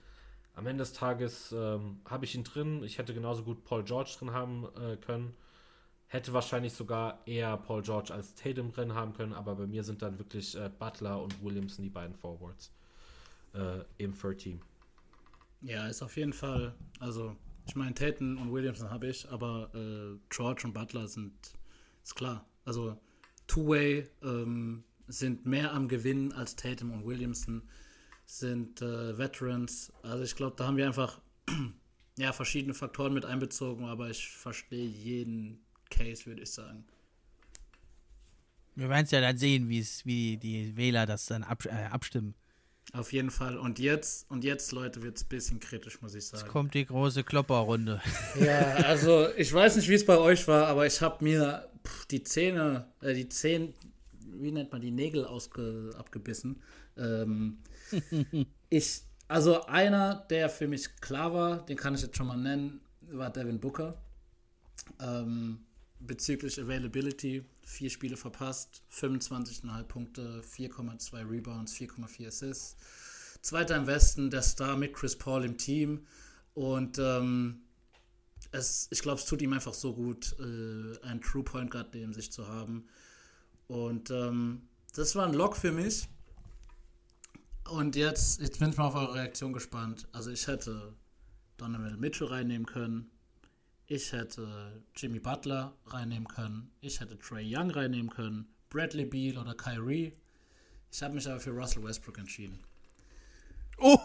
Am 0.60 0.66
Ende 0.66 0.82
des 0.82 0.92
Tages 0.92 1.52
ähm, 1.56 2.02
habe 2.04 2.26
ich 2.26 2.34
ihn 2.34 2.44
drin. 2.44 2.84
Ich 2.84 2.98
hätte 2.98 3.14
genauso 3.14 3.44
gut 3.44 3.64
Paul 3.64 3.82
George 3.82 4.14
drin 4.18 4.32
haben 4.32 4.68
äh, 4.76 4.98
können. 4.98 5.32
Hätte 6.06 6.34
wahrscheinlich 6.34 6.74
sogar 6.74 7.26
eher 7.26 7.56
Paul 7.56 7.80
George 7.80 8.12
als 8.12 8.34
Tatum 8.34 8.70
drin 8.70 8.92
haben 8.92 9.14
können, 9.14 9.32
aber 9.32 9.54
bei 9.54 9.66
mir 9.66 9.82
sind 9.84 10.02
dann 10.02 10.18
wirklich 10.18 10.54
äh, 10.58 10.70
Butler 10.78 11.22
und 11.22 11.42
Williamson 11.42 11.82
die 11.82 11.88
beiden 11.88 12.14
Forwards 12.14 12.74
äh, 13.54 13.84
im 13.96 14.14
Third 14.14 14.36
Team. 14.36 14.60
Ja, 15.62 15.86
ist 15.86 16.02
auf 16.02 16.14
jeden 16.18 16.34
Fall, 16.34 16.74
also 16.98 17.34
ich 17.66 17.74
meine, 17.74 17.94
Tatum 17.94 18.36
und 18.36 18.52
Williamson 18.52 18.90
habe 18.90 19.06
ich, 19.06 19.26
aber 19.30 19.70
äh, 19.74 20.18
George 20.28 20.64
und 20.66 20.74
Butler 20.74 21.08
sind, 21.08 21.32
ist 22.02 22.16
klar. 22.16 22.44
Also 22.66 22.98
Two-Way 23.46 24.10
ähm, 24.22 24.84
sind 25.08 25.46
mehr 25.46 25.72
am 25.72 25.88
Gewinn 25.88 26.34
als 26.34 26.54
Tatum 26.54 26.90
und 26.90 27.06
Williamson, 27.06 27.62
sind 28.38 28.80
äh, 28.82 29.18
Veterans. 29.18 29.92
Also 30.02 30.24
ich 30.24 30.36
glaube, 30.36 30.56
da 30.56 30.66
haben 30.66 30.76
wir 30.76 30.86
einfach 30.86 31.20
ja, 32.18 32.32
verschiedene 32.32 32.74
Faktoren 32.74 33.12
mit 33.12 33.24
einbezogen, 33.24 33.84
aber 33.86 34.10
ich 34.10 34.28
verstehe 34.28 34.86
jeden 34.86 35.64
Case, 35.90 36.26
würde 36.26 36.42
ich 36.42 36.50
sagen. 36.50 36.84
Wir 38.76 38.88
werden 38.88 39.04
es 39.04 39.10
ja 39.10 39.20
dann 39.20 39.36
sehen, 39.36 39.68
wie 39.68 40.36
die 40.36 40.76
Wähler 40.76 41.06
das 41.06 41.26
dann 41.26 41.42
ab, 41.42 41.64
äh, 41.66 41.86
abstimmen. 41.90 42.34
Auf 42.92 43.12
jeden 43.12 43.30
Fall. 43.30 43.56
Und 43.56 43.78
jetzt, 43.78 44.28
und 44.30 44.42
jetzt, 44.42 44.72
Leute, 44.72 45.02
wird 45.02 45.16
es 45.16 45.24
ein 45.24 45.28
bisschen 45.28 45.60
kritisch, 45.60 46.00
muss 46.02 46.14
ich 46.14 46.26
sagen. 46.26 46.42
Jetzt 46.42 46.50
kommt 46.50 46.74
die 46.74 46.86
große 46.86 47.24
Klopperrunde. 47.24 48.00
Ja, 48.40 48.74
also 48.86 49.28
ich 49.36 49.52
weiß 49.52 49.76
nicht, 49.76 49.88
wie 49.88 49.94
es 49.94 50.04
bei 50.04 50.18
euch 50.18 50.46
war, 50.48 50.66
aber 50.66 50.86
ich 50.86 51.00
habe 51.00 51.22
mir 51.22 51.68
pff, 51.86 52.06
die 52.06 52.22
Zähne, 52.22 52.86
äh, 53.00 53.14
die 53.14 53.28
Zähne, 53.28 53.74
wie 54.32 54.50
nennt 54.50 54.72
man 54.72 54.80
die 54.80 54.90
Nägel 54.90 55.24
ausge, 55.24 55.90
abgebissen. 55.96 56.62
Ähm, 56.96 57.58
ich, 58.70 59.02
also 59.28 59.64
einer, 59.66 60.26
der 60.30 60.48
für 60.48 60.68
mich 60.68 60.96
klar 61.00 61.32
war, 61.32 61.66
den 61.66 61.76
kann 61.76 61.94
ich 61.94 62.02
jetzt 62.02 62.16
schon 62.16 62.26
mal 62.26 62.36
nennen, 62.36 62.80
war 63.00 63.30
Devin 63.30 63.60
Booker. 63.60 64.00
Ähm, 65.00 65.60
bezüglich 66.00 66.60
Availability 66.60 67.44
vier 67.70 67.90
Spiele 67.90 68.16
verpasst, 68.16 68.82
25,5 68.92 69.82
Punkte, 69.84 70.42
4,2 70.42 71.30
Rebounds, 71.30 71.74
4,4 71.74 72.26
Assists. 72.26 72.76
Zweiter 73.42 73.76
im 73.76 73.86
Westen, 73.86 74.28
der 74.28 74.42
Star 74.42 74.76
mit 74.76 74.92
Chris 74.92 75.16
Paul 75.16 75.44
im 75.44 75.56
Team. 75.56 76.06
Und 76.54 76.98
ähm, 76.98 77.62
es, 78.50 78.88
ich 78.90 79.00
glaube, 79.00 79.20
es 79.20 79.26
tut 79.26 79.40
ihm 79.40 79.52
einfach 79.52 79.72
so 79.72 79.94
gut, 79.94 80.36
äh, 80.40 81.06
einen 81.06 81.20
True 81.22 81.44
Point 81.44 81.70
Guard 81.70 81.94
neben 81.94 82.12
sich 82.12 82.32
zu 82.32 82.48
haben. 82.48 82.88
Und 83.68 84.10
ähm, 84.10 84.62
das 84.94 85.14
war 85.14 85.26
ein 85.26 85.34
Lock 85.34 85.56
für 85.56 85.72
mich. 85.72 86.08
Und 87.70 87.94
jetzt, 87.94 88.40
jetzt 88.40 88.58
bin 88.58 88.70
ich 88.70 88.76
mal 88.76 88.86
auf 88.86 88.96
eure 88.96 89.14
Reaktion 89.14 89.52
gespannt. 89.52 90.08
Also 90.10 90.30
ich 90.30 90.46
hätte 90.48 90.92
Donovan 91.56 92.00
Mitchell 92.00 92.26
reinnehmen 92.26 92.66
können. 92.66 93.10
Ich 93.86 94.12
hätte 94.12 94.82
Jimmy 94.96 95.20
Butler 95.20 95.72
reinnehmen 95.86 96.26
können. 96.26 96.72
Ich 96.80 97.00
hätte 97.00 97.16
Trey 97.18 97.44
Young 97.44 97.70
reinnehmen 97.70 98.10
können. 98.10 98.48
Bradley 98.70 99.04
Beal 99.04 99.38
oder 99.38 99.54
Kyrie. 99.54 100.12
Ich 100.90 101.02
habe 101.02 101.14
mich 101.14 101.28
aber 101.28 101.38
für 101.38 101.50
Russell 101.50 101.84
Westbrook 101.84 102.18
entschieden. 102.18 102.58
Oh, 103.78 103.98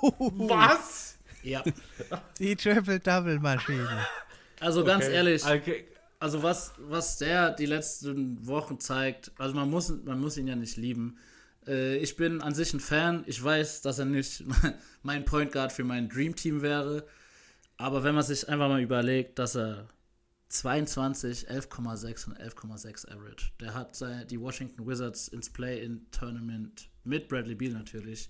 was? 0.47 1.17
Ja. 1.41 1.63
Die 2.39 2.55
Triple-Double-Maschine. 2.55 4.05
Also 4.59 4.83
ganz 4.83 5.05
okay. 5.05 5.13
ehrlich, 5.15 5.43
okay. 5.43 5.85
also 6.19 6.41
was, 6.43 6.73
was 6.77 7.17
der 7.17 7.51
die 7.51 7.65
letzten 7.65 8.45
Wochen 8.47 8.79
zeigt, 8.79 9.31
also 9.37 9.53
man 9.53 9.69
muss, 9.69 9.89
man 10.05 10.19
muss 10.21 10.37
ihn 10.37 10.47
ja 10.47 10.55
nicht 10.55 10.77
lieben. 10.77 11.17
Äh, 11.67 11.97
ich 11.97 12.15
bin 12.15 12.41
an 12.41 12.53
sich 12.53 12.73
ein 12.73 12.79
Fan. 12.79 13.23
Ich 13.27 13.43
weiß, 13.43 13.81
dass 13.81 13.99
er 13.99 14.05
nicht 14.05 14.43
mein 15.03 15.25
Point 15.25 15.51
Guard 15.51 15.71
für 15.71 15.83
mein 15.83 16.09
Dream 16.09 16.35
Team 16.35 16.61
wäre. 16.61 17.05
Aber 17.77 18.03
wenn 18.03 18.15
man 18.15 18.23
sich 18.23 18.47
einfach 18.47 18.69
mal 18.69 18.81
überlegt, 18.81 19.37
dass 19.39 19.55
er 19.55 19.87
22, 20.49 21.49
11,6 21.49 22.27
und 22.27 22.39
11,6 22.39 23.11
Average. 23.11 23.51
Der 23.59 23.73
hat 23.73 23.99
die 24.29 24.39
Washington 24.39 24.87
Wizards 24.87 25.27
ins 25.27 25.49
Play-in-Tournament 25.49 26.89
mit 27.03 27.27
Bradley 27.27 27.55
Beal 27.55 27.73
natürlich 27.73 28.29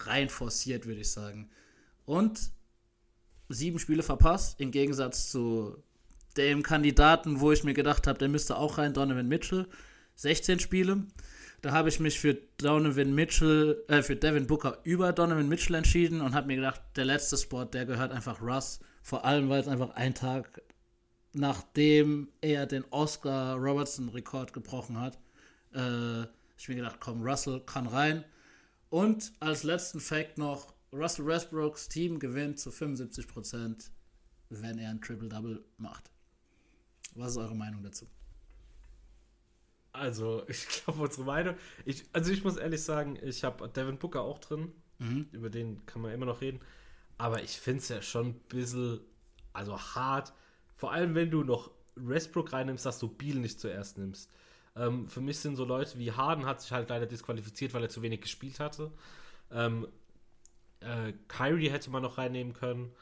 rein 0.00 0.28
forciert, 0.28 0.86
würde 0.86 1.00
ich 1.00 1.10
sagen. 1.10 1.50
Und 2.04 2.50
sieben 3.48 3.78
Spiele 3.78 4.02
verpasst, 4.02 4.60
im 4.60 4.70
Gegensatz 4.70 5.30
zu 5.30 5.82
dem 6.36 6.62
Kandidaten, 6.62 7.40
wo 7.40 7.52
ich 7.52 7.64
mir 7.64 7.74
gedacht 7.74 8.06
habe, 8.06 8.18
der 8.18 8.28
müsste 8.28 8.56
auch 8.56 8.78
rein, 8.78 8.92
Donovan 8.92 9.28
Mitchell. 9.28 9.66
16 10.16 10.60
Spiele. 10.60 11.04
Da 11.64 11.72
habe 11.72 11.88
ich 11.88 11.98
mich 11.98 12.20
für 12.20 12.34
Donovan 12.58 13.14
Mitchell, 13.14 13.82
äh, 13.88 14.02
für 14.02 14.16
Devin 14.16 14.46
Booker 14.46 14.80
über 14.84 15.14
Donovan 15.14 15.48
Mitchell 15.48 15.76
entschieden 15.76 16.20
und 16.20 16.34
habe 16.34 16.46
mir 16.46 16.56
gedacht, 16.56 16.82
der 16.94 17.06
letzte 17.06 17.38
Spot, 17.38 17.64
der 17.64 17.86
gehört 17.86 18.12
einfach 18.12 18.42
Russ. 18.42 18.80
Vor 19.00 19.24
allem, 19.24 19.48
weil 19.48 19.62
es 19.62 19.68
einfach 19.68 19.94
ein 19.94 20.14
Tag 20.14 20.60
nachdem 21.32 22.28
er 22.42 22.66
den 22.66 22.84
Oscar 22.90 23.54
Robertson-Rekord 23.54 24.52
gebrochen 24.52 25.00
hat, 25.00 25.18
äh, 25.72 26.24
ich 26.58 26.68
mir 26.68 26.74
gedacht, 26.74 26.98
komm, 27.00 27.22
Russell 27.22 27.60
kann 27.60 27.86
rein. 27.86 28.26
Und 28.90 29.32
als 29.40 29.62
letzten 29.62 30.00
Fact 30.00 30.36
noch, 30.36 30.74
Russell 30.92 31.24
Westbrooks 31.24 31.88
Team 31.88 32.18
gewinnt 32.18 32.60
zu 32.60 32.68
75%, 32.68 33.90
wenn 34.50 34.78
er 34.78 34.90
ein 34.90 35.00
Triple-Double 35.00 35.64
macht. 35.78 36.10
Was 37.14 37.30
ist 37.30 37.38
eure 37.38 37.56
Meinung 37.56 37.82
dazu? 37.82 38.06
Also, 39.94 40.42
ich 40.48 40.68
glaube, 40.68 41.02
unsere 41.02 41.24
Meinung. 41.24 41.54
Ich, 41.86 42.04
also, 42.12 42.30
ich 42.32 42.44
muss 42.44 42.56
ehrlich 42.56 42.82
sagen, 42.82 43.18
ich 43.22 43.44
habe 43.44 43.66
Devin 43.68 43.98
Booker 43.98 44.20
auch 44.20 44.38
drin. 44.38 44.72
Mhm. 44.98 45.28
Über 45.32 45.48
den 45.48 45.86
kann 45.86 46.02
man 46.02 46.12
immer 46.12 46.26
noch 46.26 46.40
reden. 46.40 46.60
Aber 47.16 47.42
ich 47.42 47.58
finde 47.58 47.78
es 47.78 47.88
ja 47.88 48.02
schon 48.02 48.28
ein 48.28 48.34
bisschen, 48.48 49.00
also 49.52 49.78
hart. 49.78 50.32
Vor 50.76 50.92
allem, 50.92 51.14
wenn 51.14 51.30
du 51.30 51.44
noch 51.44 51.70
Westbrook 51.94 52.52
reinnimmst, 52.52 52.84
dass 52.84 52.98
du 52.98 53.08
Beal 53.08 53.36
nicht 53.36 53.60
zuerst 53.60 53.98
nimmst. 53.98 54.30
Ähm, 54.76 55.06
für 55.06 55.20
mich 55.20 55.38
sind 55.38 55.54
so 55.54 55.64
Leute 55.64 55.98
wie 55.98 56.10
Harden 56.10 56.46
hat 56.46 56.60
sich 56.60 56.72
halt 56.72 56.88
leider 56.88 57.06
disqualifiziert, 57.06 57.72
weil 57.72 57.82
er 57.82 57.88
zu 57.88 58.02
wenig 58.02 58.20
gespielt 58.20 58.58
hatte. 58.58 58.90
Ähm, 59.52 59.86
äh, 60.80 61.12
Kyrie 61.28 61.70
hätte 61.70 61.90
man 61.90 62.02
noch 62.02 62.18
reinnehmen 62.18 62.52
können. 62.52 62.92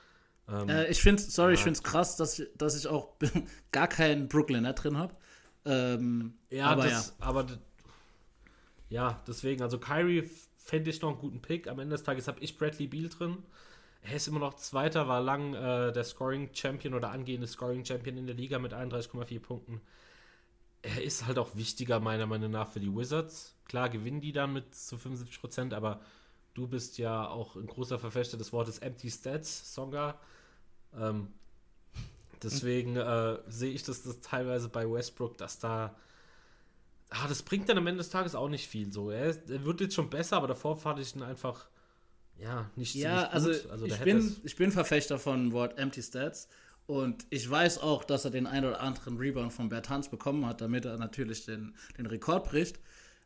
Ähm, 0.49 0.69
äh, 0.69 0.89
ich 0.89 1.01
finde 1.01 1.23
sorry, 1.23 1.53
ja. 1.53 1.55
ich 1.55 1.61
finde 1.61 1.79
es 1.79 1.83
krass, 1.83 2.17
dass, 2.17 2.43
dass 2.57 2.77
ich 2.77 2.87
auch 2.87 3.15
gar 3.73 3.89
keinen 3.89 4.29
Brooklyner 4.29 4.75
drin 4.75 4.99
habe. 4.99 5.17
Ähm, 5.65 6.35
ja, 6.51 6.67
aber, 6.67 6.85
das, 6.85 7.15
ja. 7.19 7.27
aber 7.27 7.47
ja, 8.89 9.23
deswegen, 9.27 9.63
also 9.63 9.79
Kyrie 9.79 10.29
fände 10.57 10.91
ich 10.91 11.01
noch 11.01 11.11
einen 11.11 11.19
guten 11.19 11.41
Pick. 11.41 11.69
Am 11.69 11.79
Ende 11.79 11.95
des 11.95 12.03
Tages 12.03 12.29
habe 12.29 12.41
ich 12.41 12.59
Bradley 12.59 12.87
Beal 12.87 13.09
drin. 13.09 13.39
Er 14.03 14.15
ist 14.15 14.27
immer 14.27 14.41
noch 14.41 14.55
Zweiter, 14.55 15.07
war 15.07 15.21
lang 15.21 15.55
äh, 15.55 15.93
der 15.93 16.05
Scoring 16.05 16.51
Champion 16.53 16.95
oder 16.95 17.11
angehende 17.11 17.47
Scoring 17.47 17.85
Champion 17.85 18.17
in 18.17 18.27
der 18.27 18.35
Liga 18.35 18.59
mit 18.59 18.75
31,4 18.75 19.41
Punkten. 19.41 19.81
Er 20.83 21.03
ist 21.03 21.27
halt 21.27 21.39
auch 21.39 21.55
wichtiger, 21.55 22.01
meiner 22.01 22.27
Meinung 22.27 22.51
nach, 22.51 22.69
für 22.69 22.81
die 22.81 22.95
Wizards. 22.95 23.55
Klar 23.67 23.89
gewinnen 23.89 24.21
die 24.21 24.33
dann 24.33 24.53
mit 24.53 24.75
zu 24.75 24.99
75 24.99 25.41
Prozent, 25.41 25.75
aber 25.75 26.01
du 26.55 26.67
bist 26.67 26.99
ja 26.99 27.29
auch 27.29 27.55
ein 27.55 27.69
großer 27.69 28.01
Verfechter 28.01 28.37
des 28.37 28.53
Wortes 28.53 28.81
Empty 28.81 29.11
Stats, 29.11 29.73
Songa. 29.73 30.19
Ähm, 30.99 31.29
deswegen 32.43 32.97
äh, 32.97 33.39
sehe 33.49 33.73
ich 33.73 33.83
das, 33.83 34.03
das 34.03 34.21
teilweise 34.21 34.69
bei 34.69 34.91
Westbrook, 34.91 35.37
dass 35.39 35.59
da. 35.59 35.95
Ah, 37.11 37.29
das 37.29 37.43
bringt 37.43 37.69
dann 37.69 37.77
am 37.77 37.87
Ende 37.87 37.99
des 37.99 38.09
Tages 38.09 38.35
auch 38.35 38.49
nicht 38.49 38.67
viel 38.67 38.91
so. 38.91 39.11
Er, 39.11 39.37
er 39.49 39.65
wird 39.65 39.81
jetzt 39.83 39.95
schon 39.95 40.09
besser, 40.09 40.39
aber 40.39 40.47
davor 40.47 40.77
fand 40.77 40.99
ich 40.99 41.15
ihn 41.15 41.23
einfach 41.23 41.67
ja, 42.39 42.71
nicht 42.77 42.95
Ja, 42.95 43.29
also, 43.29 43.51
also 43.71 43.87
ich, 43.87 43.99
bin, 43.99 44.37
ich 44.45 44.57
bin 44.57 44.73
Verfechter 44.73 45.19
von 45.19 45.53
Wort 45.53 45.79
Empty 45.79 46.03
Stats. 46.03 46.49
Und 46.87 47.27
ich 47.31 47.49
weiß 47.49 47.79
auch, 47.79 48.03
dass 48.03 48.25
er 48.25 48.33
den 48.33 48.47
ein 48.47 48.65
oder 48.65 48.81
anderen 48.81 49.17
Rebound 49.17 49.53
von 49.53 49.69
Bertans 49.69 50.09
bekommen 50.09 50.45
hat, 50.47 50.61
damit 50.61 50.85
er 50.85 50.99
natürlich 50.99 51.45
den, 51.45 51.77
den 51.97 52.07
Rekord 52.07 52.49
bricht. 52.49 52.81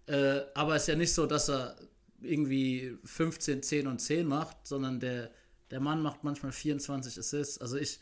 Äh, 0.06 0.40
aber 0.54 0.76
es 0.76 0.82
ist 0.82 0.88
ja 0.88 0.96
nicht 0.96 1.14
so, 1.14 1.26
dass 1.26 1.48
er 1.48 1.76
irgendwie 2.20 2.98
15, 3.04 3.62
10 3.62 3.86
und 3.86 3.98
10 4.00 4.26
macht, 4.26 4.66
sondern 4.66 5.00
der, 5.00 5.30
der 5.70 5.80
Mann 5.80 6.02
macht 6.02 6.22
manchmal 6.22 6.52
24 6.52 7.18
Assists. 7.18 7.58
Also 7.58 7.76
ich, 7.76 7.98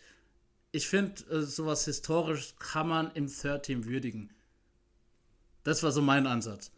ich 0.74 0.88
finde, 0.88 1.22
äh, 1.30 1.42
sowas 1.42 1.84
historisch 1.84 2.54
kann 2.58 2.88
man 2.88 3.12
im 3.14 3.28
Third 3.28 3.66
Team 3.66 3.84
würdigen. 3.84 4.30
Das 5.62 5.84
war 5.84 5.92
so 5.92 6.02
mein 6.02 6.26
Ansatz. 6.26 6.72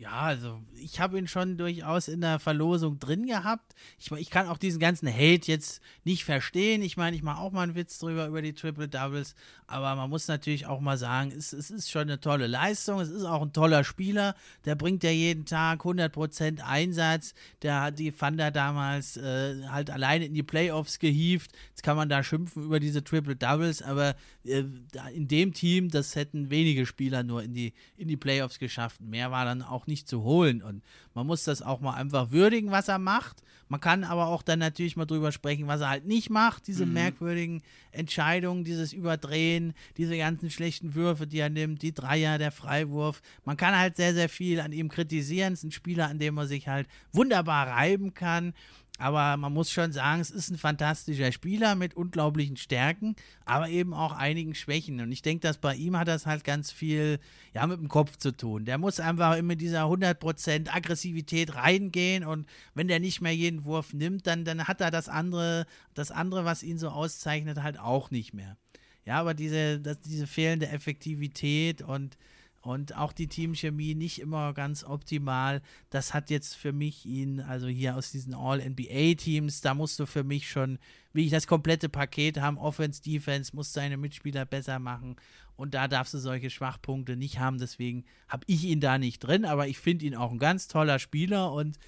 Ja, 0.00 0.22
also 0.22 0.62
ich 0.76 0.98
habe 0.98 1.18
ihn 1.18 1.28
schon 1.28 1.58
durchaus 1.58 2.08
in 2.08 2.22
der 2.22 2.38
Verlosung 2.38 2.98
drin 2.98 3.26
gehabt. 3.26 3.74
Ich, 3.98 4.10
ich 4.10 4.30
kann 4.30 4.48
auch 4.48 4.56
diesen 4.56 4.80
ganzen 4.80 5.12
Hate 5.12 5.52
jetzt 5.52 5.82
nicht 6.04 6.24
verstehen. 6.24 6.80
Ich 6.80 6.96
meine, 6.96 7.14
ich 7.14 7.22
mache 7.22 7.38
auch 7.38 7.52
mal 7.52 7.64
einen 7.64 7.74
Witz 7.74 7.98
drüber 7.98 8.26
über 8.26 8.40
die 8.40 8.54
Triple 8.54 8.88
Doubles, 8.88 9.34
aber 9.66 9.94
man 9.96 10.08
muss 10.08 10.26
natürlich 10.26 10.64
auch 10.64 10.80
mal 10.80 10.96
sagen, 10.96 11.32
es, 11.36 11.52
es 11.52 11.70
ist 11.70 11.90
schon 11.90 12.02
eine 12.04 12.18
tolle 12.18 12.46
Leistung. 12.46 12.98
Es 13.00 13.10
ist 13.10 13.24
auch 13.24 13.42
ein 13.42 13.52
toller 13.52 13.84
Spieler. 13.84 14.34
Der 14.64 14.74
bringt 14.74 15.04
ja 15.04 15.10
jeden 15.10 15.44
Tag 15.44 15.82
100% 15.82 16.60
Einsatz. 16.62 17.34
Der 17.60 17.82
hat 17.82 17.98
die 17.98 18.10
Thunder 18.10 18.50
damals 18.50 19.18
äh, 19.18 19.66
halt 19.68 19.90
alleine 19.90 20.24
in 20.24 20.32
die 20.32 20.42
Playoffs 20.42 20.98
gehievt. 20.98 21.52
Jetzt 21.68 21.82
kann 21.82 21.98
man 21.98 22.08
da 22.08 22.22
schimpfen 22.22 22.64
über 22.64 22.80
diese 22.80 23.04
Triple 23.04 23.36
Doubles, 23.36 23.82
aber 23.82 24.16
äh, 24.44 24.64
in 25.12 25.28
dem 25.28 25.52
Team, 25.52 25.90
das 25.90 26.16
hätten 26.16 26.48
wenige 26.48 26.86
Spieler 26.86 27.22
nur 27.22 27.42
in 27.42 27.52
die, 27.52 27.74
in 27.98 28.08
die 28.08 28.16
Playoffs 28.16 28.58
geschafft. 28.58 29.02
Mehr 29.02 29.30
war 29.30 29.44
dann 29.44 29.60
auch 29.60 29.86
nicht 29.89 29.89
zu 30.06 30.22
holen. 30.22 30.62
Und 30.62 30.82
man 31.14 31.26
muss 31.26 31.44
das 31.44 31.62
auch 31.62 31.80
mal 31.80 31.94
einfach 31.94 32.30
würdigen, 32.30 32.70
was 32.70 32.88
er 32.88 32.98
macht. 32.98 33.42
Man 33.68 33.80
kann 33.80 34.02
aber 34.02 34.26
auch 34.26 34.42
dann 34.42 34.58
natürlich 34.58 34.96
mal 34.96 35.06
drüber 35.06 35.30
sprechen, 35.30 35.68
was 35.68 35.80
er 35.80 35.90
halt 35.90 36.04
nicht 36.04 36.28
macht. 36.28 36.66
Diese 36.66 36.86
mhm. 36.86 36.94
merkwürdigen 36.94 37.62
Entscheidungen, 37.92 38.64
dieses 38.64 38.92
Überdrehen, 38.92 39.74
diese 39.96 40.16
ganzen 40.16 40.50
schlechten 40.50 40.94
Würfe, 40.94 41.26
die 41.26 41.38
er 41.38 41.50
nimmt, 41.50 41.82
die 41.82 41.94
Dreier, 41.94 42.38
der 42.38 42.50
Freiwurf. 42.50 43.22
Man 43.44 43.56
kann 43.56 43.78
halt 43.78 43.96
sehr, 43.96 44.12
sehr 44.12 44.28
viel 44.28 44.60
an 44.60 44.72
ihm 44.72 44.88
kritisieren. 44.88 45.52
Es 45.52 45.60
ist 45.60 45.64
ein 45.64 45.72
Spieler, 45.72 46.08
an 46.08 46.18
dem 46.18 46.34
man 46.34 46.48
sich 46.48 46.66
halt 46.66 46.88
wunderbar 47.12 47.68
reiben 47.68 48.12
kann. 48.12 48.54
Aber 49.00 49.38
man 49.38 49.54
muss 49.54 49.70
schon 49.70 49.92
sagen, 49.92 50.20
es 50.20 50.30
ist 50.30 50.50
ein 50.50 50.58
fantastischer 50.58 51.32
Spieler 51.32 51.74
mit 51.74 51.94
unglaublichen 51.94 52.58
Stärken, 52.58 53.16
aber 53.46 53.70
eben 53.70 53.94
auch 53.94 54.12
einigen 54.12 54.54
Schwächen. 54.54 55.00
Und 55.00 55.10
ich 55.10 55.22
denke, 55.22 55.40
dass 55.40 55.56
bei 55.56 55.74
ihm 55.74 55.96
hat 55.96 56.06
das 56.06 56.26
halt 56.26 56.44
ganz 56.44 56.70
viel 56.70 57.18
ja, 57.54 57.66
mit 57.66 57.80
dem 57.80 57.88
Kopf 57.88 58.18
zu 58.18 58.30
tun. 58.30 58.66
Der 58.66 58.76
muss 58.76 59.00
einfach 59.00 59.36
immer 59.38 59.56
dieser 59.56 59.84
100% 59.84 60.68
Aggressivität 60.68 61.54
reingehen 61.54 62.24
und 62.24 62.46
wenn 62.74 62.88
der 62.88 63.00
nicht 63.00 63.22
mehr 63.22 63.34
jeden 63.34 63.64
Wurf 63.64 63.94
nimmt, 63.94 64.26
dann, 64.26 64.44
dann 64.44 64.68
hat 64.68 64.82
er 64.82 64.90
das 64.90 65.08
andere, 65.08 65.64
das 65.94 66.10
andere, 66.10 66.44
was 66.44 66.62
ihn 66.62 66.76
so 66.76 66.90
auszeichnet, 66.90 67.62
halt 67.62 67.78
auch 67.78 68.10
nicht 68.10 68.34
mehr. 68.34 68.58
Ja, 69.06 69.18
aber 69.18 69.32
diese, 69.32 69.80
das, 69.80 69.98
diese 70.02 70.26
fehlende 70.26 70.68
Effektivität 70.68 71.80
und 71.80 72.18
und 72.62 72.96
auch 72.96 73.12
die 73.12 73.26
Teamchemie 73.26 73.94
nicht 73.94 74.20
immer 74.20 74.52
ganz 74.52 74.84
optimal. 74.84 75.62
Das 75.88 76.12
hat 76.12 76.30
jetzt 76.30 76.54
für 76.56 76.72
mich 76.72 77.06
ihn, 77.06 77.40
also 77.40 77.66
hier 77.68 77.96
aus 77.96 78.10
diesen 78.10 78.34
All-NBA-Teams, 78.34 79.62
da 79.62 79.74
musst 79.74 79.98
du 79.98 80.06
für 80.06 80.24
mich 80.24 80.50
schon, 80.50 80.78
wie 81.12 81.24
ich 81.24 81.30
das 81.30 81.46
komplette 81.46 81.88
Paket 81.88 82.40
haben, 82.40 82.58
Offense, 82.58 83.02
Defense, 83.02 83.56
muss 83.56 83.72
seine 83.72 83.96
Mitspieler 83.96 84.44
besser 84.44 84.78
machen. 84.78 85.16
Und 85.56 85.74
da 85.74 85.88
darfst 85.88 86.14
du 86.14 86.18
solche 86.18 86.50
Schwachpunkte 86.50 87.16
nicht 87.16 87.38
haben. 87.38 87.58
Deswegen 87.58 88.04
habe 88.28 88.44
ich 88.46 88.64
ihn 88.64 88.80
da 88.80 88.98
nicht 88.98 89.20
drin, 89.20 89.44
aber 89.44 89.68
ich 89.68 89.78
finde 89.78 90.06
ihn 90.06 90.14
auch 90.14 90.30
ein 90.30 90.38
ganz 90.38 90.68
toller 90.68 90.98
Spieler 90.98 91.52
und 91.52 91.78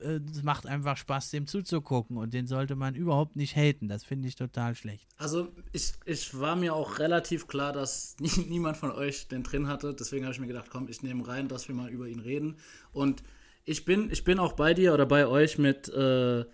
es 0.00 0.42
macht 0.42 0.66
einfach 0.66 0.96
Spaß, 0.96 1.30
dem 1.30 1.46
zuzugucken 1.46 2.16
und 2.16 2.34
den 2.34 2.46
sollte 2.46 2.74
man 2.76 2.94
überhaupt 2.94 3.36
nicht 3.36 3.56
haten. 3.56 3.88
Das 3.88 4.04
finde 4.04 4.28
ich 4.28 4.36
total 4.36 4.74
schlecht. 4.74 5.06
Also 5.16 5.48
ich, 5.72 5.92
ich 6.04 6.38
war 6.38 6.56
mir 6.56 6.74
auch 6.74 6.98
relativ 6.98 7.46
klar, 7.46 7.72
dass 7.72 8.16
nie, 8.20 8.46
niemand 8.48 8.76
von 8.76 8.90
euch 8.90 9.28
den 9.28 9.42
drin 9.42 9.68
hatte. 9.68 9.94
Deswegen 9.94 10.24
habe 10.24 10.34
ich 10.34 10.40
mir 10.40 10.46
gedacht, 10.46 10.70
komm, 10.70 10.88
ich 10.88 11.02
nehme 11.02 11.26
rein, 11.26 11.48
dass 11.48 11.68
wir 11.68 11.74
mal 11.74 11.90
über 11.90 12.08
ihn 12.08 12.20
reden. 12.20 12.56
Und 12.92 13.22
ich 13.64 13.84
bin, 13.84 14.10
ich 14.10 14.24
bin 14.24 14.38
auch 14.38 14.54
bei 14.54 14.74
dir 14.74 14.92
oder 14.92 15.06
bei 15.06 15.26
euch 15.26 15.58
mit, 15.58 15.88
äh, 15.88 16.44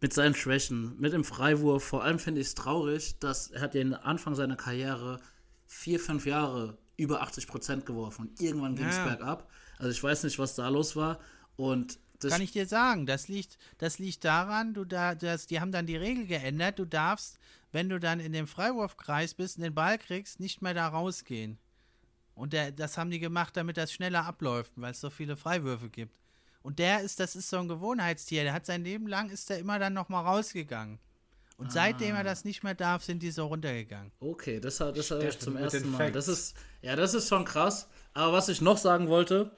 mit 0.00 0.12
seinen 0.12 0.34
Schwächen, 0.34 0.98
mit 0.98 1.12
dem 1.12 1.24
Freiwurf. 1.24 1.82
Vor 1.82 2.04
allem 2.04 2.18
finde 2.18 2.40
ich 2.40 2.48
es 2.48 2.54
traurig, 2.54 3.18
dass 3.18 3.50
er 3.50 3.62
hat 3.62 3.74
ja 3.74 3.82
am 3.82 3.94
Anfang 3.94 4.34
seiner 4.34 4.56
Karriere 4.56 5.20
vier, 5.66 5.98
fünf 5.98 6.26
Jahre 6.26 6.78
über 6.96 7.22
80 7.22 7.48
Prozent 7.48 7.86
geworfen. 7.86 8.28
Und 8.28 8.40
irgendwann 8.40 8.76
ging 8.76 8.86
es 8.86 8.96
ja. 8.96 9.06
bergab. 9.06 9.48
Also 9.78 9.90
ich 9.90 10.02
weiß 10.02 10.22
nicht, 10.24 10.38
was 10.38 10.54
da 10.54 10.68
los 10.68 10.94
war. 10.94 11.18
Und 11.56 11.98
das 12.24 12.32
Kann 12.32 12.42
ich 12.42 12.52
dir 12.52 12.66
sagen. 12.66 13.06
Das 13.06 13.28
liegt, 13.28 13.58
das 13.78 13.98
liegt 13.98 14.24
daran, 14.24 14.74
du 14.74 14.84
da, 14.84 15.14
das, 15.14 15.46
die 15.46 15.60
haben 15.60 15.72
dann 15.72 15.86
die 15.86 15.96
Regel 15.96 16.26
geändert. 16.26 16.78
Du 16.78 16.84
darfst, 16.84 17.38
wenn 17.72 17.88
du 17.88 17.98
dann 17.98 18.20
in 18.20 18.32
dem 18.32 18.46
Freiwurfkreis 18.46 19.34
bist 19.34 19.56
und 19.56 19.62
den 19.64 19.74
Ball 19.74 19.98
kriegst, 19.98 20.40
nicht 20.40 20.62
mehr 20.62 20.74
da 20.74 20.88
rausgehen. 20.88 21.58
Und 22.34 22.52
der, 22.52 22.72
das 22.72 22.96
haben 22.96 23.10
die 23.10 23.18
gemacht, 23.18 23.56
damit 23.56 23.76
das 23.76 23.92
schneller 23.92 24.24
abläuft, 24.24 24.72
weil 24.76 24.92
es 24.92 25.00
so 25.00 25.10
viele 25.10 25.36
Freiwürfe 25.36 25.90
gibt. 25.90 26.14
Und 26.62 26.78
der 26.78 27.00
ist, 27.00 27.20
das 27.20 27.36
ist 27.36 27.50
so 27.50 27.58
ein 27.58 27.68
Gewohnheitstier. 27.68 28.44
Der 28.44 28.52
hat 28.52 28.66
sein 28.66 28.84
Leben 28.84 29.06
lang, 29.06 29.30
ist 29.30 29.50
er 29.50 29.58
immer 29.58 29.78
dann 29.78 29.92
nochmal 29.92 30.24
rausgegangen. 30.24 30.98
Und 31.56 31.66
ah. 31.66 31.70
seitdem 31.70 32.14
er 32.14 32.24
das 32.24 32.44
nicht 32.44 32.62
mehr 32.62 32.74
darf, 32.74 33.04
sind 33.04 33.22
die 33.22 33.30
so 33.30 33.46
runtergegangen. 33.46 34.12
Okay, 34.20 34.60
das, 34.60 34.78
das 34.78 35.10
habe 35.10 35.24
ich 35.24 35.38
zum 35.38 35.56
ersten 35.56 35.90
Mal. 35.90 36.12
Das 36.12 36.28
ist, 36.28 36.56
ja, 36.80 36.96
das 36.96 37.14
ist 37.14 37.28
schon 37.28 37.44
krass. 37.44 37.88
Aber 38.14 38.32
was 38.32 38.48
ich 38.48 38.60
noch 38.60 38.78
sagen 38.78 39.08
wollte, 39.08 39.50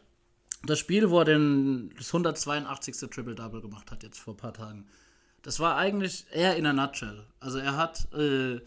das 0.67 0.79
Spiel, 0.79 1.11
wo 1.11 1.21
er 1.21 1.25
den, 1.25 1.93
das 1.97 2.09
182. 2.09 2.97
Triple-Double 3.11 3.61
gemacht 3.61 3.91
hat, 3.91 4.03
jetzt 4.03 4.19
vor 4.19 4.35
ein 4.35 4.39
paar 4.39 4.55
Tagen, 4.55 4.87
das 5.43 5.61
war 5.61 5.77
eigentlich 5.77 6.27
eher 6.33 6.57
in 6.57 6.67
a 6.67 6.73
nutshell. 6.73 7.27
Also 7.41 7.59
er 7.59 7.77
hat 7.77 8.13
äh, 8.15 8.61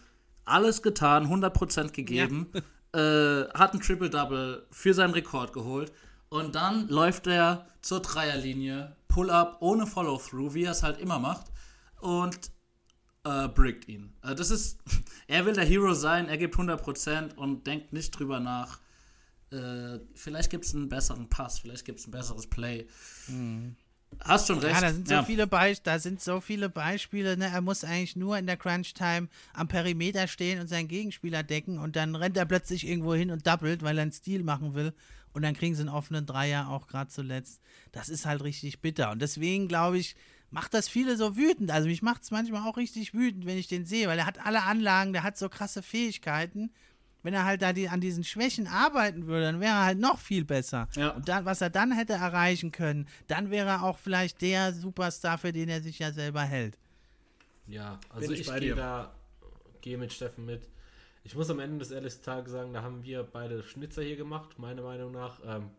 alles 0.45 0.81
getan, 0.81 1.27
100% 1.27 1.91
gegeben, 1.91 2.47
ja. 2.93 3.41
äh, 3.43 3.49
hat 3.53 3.73
ein 3.73 3.81
Triple-Double 3.81 4.67
für 4.71 4.93
seinen 4.93 5.13
Rekord 5.13 5.53
geholt 5.53 5.91
und 6.29 6.55
dann 6.55 6.87
läuft 6.89 7.27
er 7.27 7.65
zur 7.81 8.01
Dreierlinie, 8.01 8.95
Pull-Up 9.07 9.57
ohne 9.61 9.87
Follow-Through, 9.87 10.53
wie 10.53 10.63
er 10.63 10.71
es 10.71 10.83
halt 10.83 10.99
immer 10.99 11.19
macht 11.19 11.47
und 12.01 12.51
äh, 13.23 13.47
brickt 13.47 13.87
ihn. 13.87 14.13
Also 14.21 14.35
das 14.35 14.51
ist, 14.51 14.79
er 15.27 15.45
will 15.45 15.53
der 15.53 15.65
Hero 15.65 15.93
sein, 15.93 16.27
er 16.27 16.37
gibt 16.37 16.55
100% 16.55 17.35
und 17.35 17.65
denkt 17.65 17.93
nicht 17.93 18.11
drüber 18.11 18.39
nach, 18.39 18.79
äh, 19.51 19.99
vielleicht 20.13 20.49
gibt 20.49 20.65
es 20.65 20.75
einen 20.75 20.89
besseren 20.89 21.29
Pass, 21.29 21.59
vielleicht 21.59 21.85
gibt 21.85 21.99
es 21.99 22.07
ein 22.07 22.11
besseres 22.11 22.47
Play. 22.47 22.87
Mhm. 23.27 23.75
Hast 24.21 24.47
schon 24.47 24.59
recht. 24.59 24.73
Ja, 24.73 24.81
da 24.81 24.93
sind 24.93 25.07
so 25.07 25.13
ja. 25.13 25.23
viele 25.23 25.47
Beispiele, 25.47 25.95
da 25.95 25.99
sind 25.99 26.21
so 26.21 26.39
viele 26.39 26.69
Beispiele, 26.69 27.37
ne? 27.37 27.47
Er 27.47 27.61
muss 27.61 27.83
eigentlich 27.83 28.15
nur 28.15 28.37
in 28.37 28.47
der 28.47 28.57
Crunch 28.57 28.93
Time 28.93 29.27
am 29.53 29.67
Perimeter 29.67 30.27
stehen 30.27 30.59
und 30.59 30.67
seinen 30.67 30.87
Gegenspieler 30.87 31.43
decken 31.43 31.77
und 31.77 31.95
dann 31.95 32.15
rennt 32.15 32.37
er 32.37 32.45
plötzlich 32.45 32.87
irgendwo 32.87 33.13
hin 33.13 33.31
und 33.31 33.45
doppelt, 33.45 33.83
weil 33.83 33.97
er 33.97 34.03
einen 34.03 34.11
Stil 34.11 34.43
machen 34.43 34.73
will. 34.73 34.93
Und 35.33 35.43
dann 35.43 35.55
kriegen 35.55 35.75
sie 35.75 35.81
einen 35.81 35.89
offenen 35.89 36.25
Dreier 36.25 36.69
auch 36.69 36.87
gerade 36.87 37.11
zuletzt. 37.11 37.61
Das 37.91 38.09
ist 38.09 38.25
halt 38.25 38.43
richtig 38.43 38.81
bitter. 38.81 39.11
Und 39.11 39.21
deswegen 39.21 39.67
glaube 39.67 39.99
ich, 39.99 40.15
macht 40.49 40.73
das 40.73 40.87
viele 40.87 41.15
so 41.15 41.35
wütend. 41.35 41.69
Also 41.69 41.87
mich 41.87 42.01
macht 42.01 42.23
es 42.23 42.31
manchmal 42.31 42.67
auch 42.67 42.77
richtig 42.77 43.13
wütend, 43.13 43.45
wenn 43.45 43.57
ich 43.57 43.67
den 43.67 43.85
sehe, 43.85 44.07
weil 44.07 44.17
er 44.17 44.25
hat 44.25 44.43
alle 44.43 44.63
Anlagen, 44.63 45.13
der 45.13 45.23
hat 45.23 45.37
so 45.37 45.49
krasse 45.49 45.83
Fähigkeiten 45.83 46.71
wenn 47.27 47.33
er 47.33 47.43
halt 47.43 47.61
da 47.61 47.73
die, 47.73 47.89
an 47.89 47.99
diesen 47.99 48.23
Schwächen 48.23 48.67
arbeiten 48.67 49.27
würde, 49.27 49.47
dann 49.47 49.59
wäre 49.59 49.73
er 49.73 49.83
halt 49.83 49.99
noch 49.99 50.17
viel 50.17 50.45
besser. 50.45 50.87
Ja. 50.95 51.09
Und 51.09 51.27
dann, 51.27 51.43
was 51.43 51.59
er 51.59 51.69
dann 51.69 51.91
hätte 51.91 52.13
erreichen 52.13 52.71
können, 52.71 53.05
dann 53.27 53.51
wäre 53.51 53.67
er 53.67 53.83
auch 53.83 53.97
vielleicht 53.97 54.41
der 54.41 54.71
Superstar, 54.71 55.37
für 55.37 55.51
den 55.51 55.67
er 55.67 55.81
sich 55.81 55.99
ja 55.99 56.13
selber 56.13 56.43
hält. 56.43 56.77
Ja, 57.67 57.99
also 58.07 58.29
Bin 58.29 58.33
ich, 58.33 58.47
ich 58.47 58.55
gehe 58.55 58.75
da, 58.75 59.13
gehe 59.81 59.97
mit 59.97 60.13
Steffen 60.13 60.45
mit. 60.45 60.69
Ich 61.25 61.35
muss 61.35 61.49
am 61.49 61.59
Ende 61.59 61.79
des 61.79 61.91
ehrlichen 61.91 62.23
Tages 62.23 62.53
sagen, 62.53 62.71
da 62.71 62.81
haben 62.81 63.03
wir 63.03 63.23
beide 63.23 63.61
Schnitzer 63.61 64.03
hier 64.03 64.15
gemacht, 64.15 64.57
meiner 64.57 64.83
Meinung 64.83 65.11
nach. 65.11 65.41
Ähm, 65.45 65.69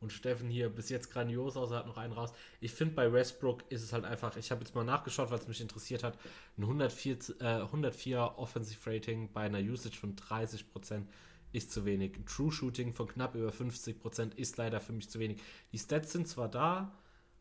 und 0.00 0.12
Steffen 0.12 0.48
hier 0.48 0.68
bis 0.68 0.88
jetzt 0.88 1.10
grandios 1.10 1.56
aus, 1.56 1.70
hat 1.70 1.86
noch 1.86 1.96
einen 1.96 2.12
raus. 2.12 2.32
Ich 2.60 2.72
finde, 2.72 2.94
bei 2.94 3.12
Westbrook 3.12 3.64
ist 3.70 3.82
es 3.82 3.92
halt 3.92 4.04
einfach, 4.04 4.36
ich 4.36 4.50
habe 4.50 4.62
jetzt 4.62 4.74
mal 4.74 4.84
nachgeschaut, 4.84 5.30
weil 5.30 5.38
es 5.38 5.48
mich 5.48 5.60
interessiert 5.60 6.04
hat, 6.04 6.18
ein 6.56 6.62
104, 6.62 7.18
äh, 7.40 7.44
104 7.62 8.38
Offensive 8.38 8.90
Rating 8.90 9.32
bei 9.32 9.42
einer 9.42 9.58
Usage 9.58 9.96
von 9.96 10.14
30% 10.14 11.06
ist 11.52 11.72
zu 11.72 11.84
wenig. 11.84 12.16
Ein 12.16 12.26
True 12.26 12.52
Shooting 12.52 12.92
von 12.92 13.08
knapp 13.08 13.34
über 13.34 13.50
50% 13.50 14.34
ist 14.36 14.56
leider 14.56 14.80
für 14.80 14.92
mich 14.92 15.08
zu 15.08 15.18
wenig. 15.18 15.40
Die 15.72 15.78
Stats 15.78 16.12
sind 16.12 16.28
zwar 16.28 16.48
da, 16.48 16.92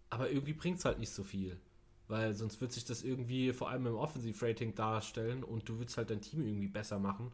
aber 0.09 0.31
irgendwie 0.31 0.53
bringt 0.53 0.79
es 0.79 0.85
halt 0.85 0.99
nicht 0.99 1.11
so 1.11 1.23
viel. 1.23 1.59
Weil 2.07 2.33
sonst 2.33 2.61
wird 2.61 2.71
sich 2.71 2.85
das 2.85 3.03
irgendwie 3.03 3.51
vor 3.51 3.69
allem 3.69 3.85
im 3.85 3.95
Offensive-Rating 3.95 4.75
darstellen 4.75 5.43
und 5.43 5.67
du 5.67 5.77
würdest 5.77 5.97
halt 5.97 6.09
dein 6.09 6.21
Team 6.21 6.45
irgendwie 6.45 6.69
besser 6.69 6.99
machen. 6.99 7.33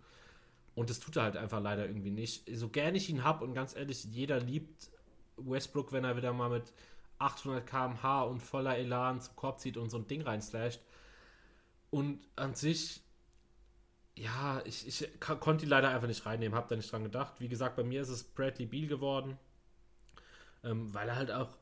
Und 0.73 0.89
das 0.89 0.99
tut 0.99 1.15
er 1.15 1.23
halt 1.23 1.37
einfach 1.37 1.61
leider 1.61 1.85
irgendwie 1.85 2.09
nicht. 2.09 2.49
So 2.57 2.69
gern 2.69 2.95
ich 2.95 3.07
ihn 3.07 3.23
habe 3.23 3.45
und 3.45 3.53
ganz 3.53 3.75
ehrlich, 3.75 4.03
jeder 4.05 4.39
liebt 4.39 4.89
Westbrook, 5.37 5.91
wenn 5.91 6.03
er 6.03 6.17
wieder 6.17 6.33
mal 6.33 6.49
mit 6.49 6.73
800 7.19 7.65
km/h 7.65 8.23
und 8.23 8.41
voller 8.41 8.77
Elan 8.77 9.21
zum 9.21 9.35
Korb 9.35 9.59
zieht 9.59 9.77
und 9.77 9.89
so 9.89 9.97
ein 9.97 10.07
Ding 10.07 10.21
reinslasht. 10.21 10.81
Und 11.89 12.19
an 12.35 12.55
sich, 12.55 13.01
ja, 14.15 14.61
ich, 14.65 14.87
ich 14.87 15.19
konnte 15.19 15.65
ihn 15.65 15.69
leider 15.69 15.89
einfach 15.89 16.07
nicht 16.07 16.25
reinnehmen, 16.25 16.57
habe 16.57 16.67
da 16.69 16.75
nicht 16.75 16.91
dran 16.91 17.03
gedacht. 17.03 17.35
Wie 17.39 17.47
gesagt, 17.47 17.75
bei 17.75 17.83
mir 17.83 18.01
ist 18.01 18.09
es 18.09 18.23
Bradley 18.23 18.65
Beal 18.65 18.87
geworden, 18.87 19.37
ähm, 20.63 20.93
weil 20.93 21.07
er 21.09 21.15
halt 21.15 21.31
auch, 21.31 21.55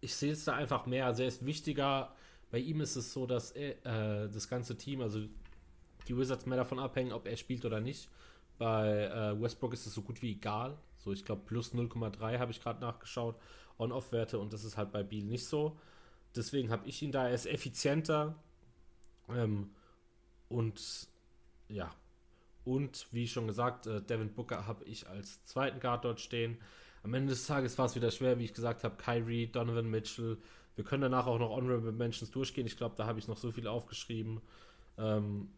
ich 0.00 0.14
sehe 0.14 0.32
es 0.32 0.44
da 0.44 0.54
einfach 0.54 0.86
mehr, 0.86 1.06
also 1.06 1.22
er 1.22 1.28
ist 1.28 1.44
wichtiger. 1.46 2.14
Bei 2.50 2.58
ihm 2.58 2.80
ist 2.80 2.96
es 2.96 3.12
so, 3.12 3.26
dass 3.26 3.50
er, 3.52 4.24
äh, 4.24 4.30
das 4.30 4.48
ganze 4.48 4.76
Team, 4.76 5.00
also 5.00 5.20
die 6.08 6.16
Wizards 6.16 6.46
mehr 6.46 6.58
davon 6.58 6.78
abhängen, 6.78 7.12
ob 7.12 7.26
er 7.26 7.36
spielt 7.36 7.64
oder 7.64 7.80
nicht. 7.80 8.08
Bei 8.58 9.06
äh, 9.06 9.40
Westbrook 9.40 9.72
ist 9.72 9.86
es 9.86 9.94
so 9.94 10.02
gut 10.02 10.22
wie 10.22 10.32
egal. 10.32 10.76
So, 11.04 11.12
ich 11.12 11.24
glaube, 11.24 11.42
plus 11.44 11.74
0,3 11.74 12.38
habe 12.38 12.50
ich 12.50 12.62
gerade 12.62 12.80
nachgeschaut. 12.80 13.36
On-Off-Werte 13.78 14.38
und 14.38 14.52
das 14.52 14.64
ist 14.64 14.76
halt 14.76 14.90
bei 14.90 15.02
Beal 15.02 15.24
nicht 15.24 15.46
so. 15.46 15.76
Deswegen 16.34 16.70
habe 16.70 16.88
ich 16.88 17.02
ihn 17.02 17.12
da. 17.12 17.28
Er 17.28 17.34
ist 17.34 17.46
effizienter. 17.46 18.34
Ähm, 19.28 19.70
und 20.48 21.08
ja. 21.68 21.90
Und 22.64 23.06
wie 23.12 23.28
schon 23.28 23.46
gesagt, 23.46 23.86
äh, 23.86 24.00
Devin 24.00 24.32
Booker 24.32 24.66
habe 24.66 24.84
ich 24.84 25.06
als 25.08 25.44
zweiten 25.44 25.80
Guard 25.80 26.04
dort 26.04 26.20
stehen. 26.20 26.56
Am 27.02 27.12
Ende 27.12 27.30
des 27.30 27.46
Tages 27.46 27.76
war 27.76 27.84
es 27.86 27.94
wieder 27.94 28.10
schwer, 28.10 28.38
wie 28.38 28.44
ich 28.44 28.54
gesagt 28.54 28.82
habe. 28.84 28.96
Kyrie, 28.96 29.48
Donovan 29.48 29.90
Mitchell. 29.90 30.38
Wir 30.74 30.84
können 30.84 31.02
danach 31.02 31.26
auch 31.26 31.38
noch 31.38 31.50
Honorable 31.50 31.92
Mentions 31.92 32.30
durchgehen. 32.30 32.66
Ich 32.66 32.78
glaube, 32.78 32.94
da 32.96 33.06
habe 33.06 33.18
ich 33.18 33.28
noch 33.28 33.36
so 33.36 33.52
viel 33.52 33.66
aufgeschrieben. 33.66 34.40
Ähm, 34.96 35.50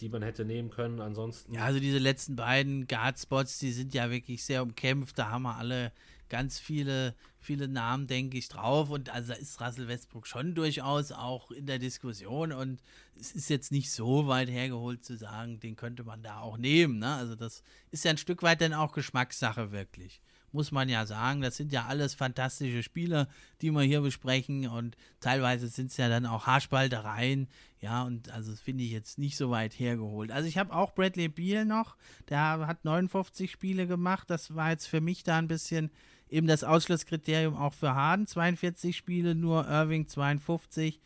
die 0.00 0.08
man 0.08 0.22
hätte 0.22 0.44
nehmen 0.44 0.70
können. 0.70 1.00
Ansonsten. 1.00 1.54
Ja, 1.54 1.64
also 1.64 1.80
diese 1.80 1.98
letzten 1.98 2.36
beiden 2.36 2.86
Guard-Spots, 2.86 3.58
die 3.58 3.72
sind 3.72 3.94
ja 3.94 4.10
wirklich 4.10 4.44
sehr 4.44 4.62
umkämpft. 4.62 5.18
Da 5.18 5.30
haben 5.30 5.42
wir 5.42 5.56
alle 5.56 5.92
ganz 6.28 6.58
viele, 6.58 7.14
viele 7.40 7.68
Namen, 7.68 8.06
denke 8.06 8.38
ich, 8.38 8.48
drauf. 8.48 8.90
Und 8.90 9.10
also 9.10 9.32
ist 9.32 9.60
Russell 9.60 9.88
Westbrook 9.88 10.26
schon 10.26 10.54
durchaus 10.54 11.12
auch 11.12 11.50
in 11.50 11.66
der 11.66 11.78
Diskussion. 11.78 12.52
Und 12.52 12.80
es 13.18 13.32
ist 13.32 13.50
jetzt 13.50 13.72
nicht 13.72 13.90
so 13.90 14.26
weit 14.26 14.50
hergeholt 14.50 15.04
zu 15.04 15.16
sagen, 15.16 15.58
den 15.60 15.76
könnte 15.76 16.04
man 16.04 16.22
da 16.22 16.40
auch 16.40 16.58
nehmen. 16.58 16.98
Ne? 16.98 17.14
Also 17.14 17.34
das 17.34 17.62
ist 17.90 18.04
ja 18.04 18.10
ein 18.10 18.18
Stück 18.18 18.42
weit 18.42 18.60
dann 18.60 18.74
auch 18.74 18.92
Geschmackssache 18.92 19.72
wirklich 19.72 20.20
muss 20.52 20.72
man 20.72 20.88
ja 20.88 21.06
sagen. 21.06 21.40
Das 21.40 21.56
sind 21.56 21.72
ja 21.72 21.86
alles 21.86 22.14
fantastische 22.14 22.82
Spieler, 22.82 23.28
die 23.60 23.70
wir 23.70 23.82
hier 23.82 24.00
besprechen 24.00 24.66
und 24.68 24.96
teilweise 25.20 25.68
sind 25.68 25.90
es 25.90 25.96
ja 25.96 26.08
dann 26.08 26.26
auch 26.26 26.46
Haarspaltereien. 26.46 27.48
Ja, 27.80 28.02
und 28.02 28.30
also 28.30 28.50
das 28.50 28.60
finde 28.60 28.84
ich 28.84 28.90
jetzt 28.90 29.18
nicht 29.18 29.36
so 29.36 29.50
weit 29.50 29.78
hergeholt. 29.78 30.32
Also 30.32 30.48
ich 30.48 30.58
habe 30.58 30.74
auch 30.74 30.92
Bradley 30.94 31.28
Beal 31.28 31.64
noch, 31.64 31.96
der 32.28 32.66
hat 32.66 32.84
59 32.84 33.50
Spiele 33.50 33.86
gemacht. 33.86 34.30
Das 34.30 34.54
war 34.54 34.70
jetzt 34.70 34.86
für 34.86 35.00
mich 35.00 35.22
da 35.22 35.38
ein 35.38 35.48
bisschen 35.48 35.90
eben 36.28 36.46
das 36.46 36.64
Ausschlusskriterium 36.64 37.56
auch 37.56 37.74
für 37.74 37.94
Harden. 37.94 38.26
42 38.26 38.96
Spiele, 38.96 39.34
nur 39.34 39.68
Irving 39.68 40.08
52, 40.08 41.00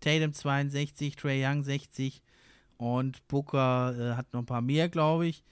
Tatum 0.00 0.32
62, 0.32 1.16
Trey 1.16 1.44
Young 1.44 1.62
60 1.62 2.22
und 2.76 3.26
Booker 3.28 3.94
äh, 3.98 4.16
hat 4.16 4.32
noch 4.32 4.40
ein 4.40 4.46
paar 4.46 4.60
mehr, 4.60 4.88
glaube 4.88 5.26
ich. 5.26 5.44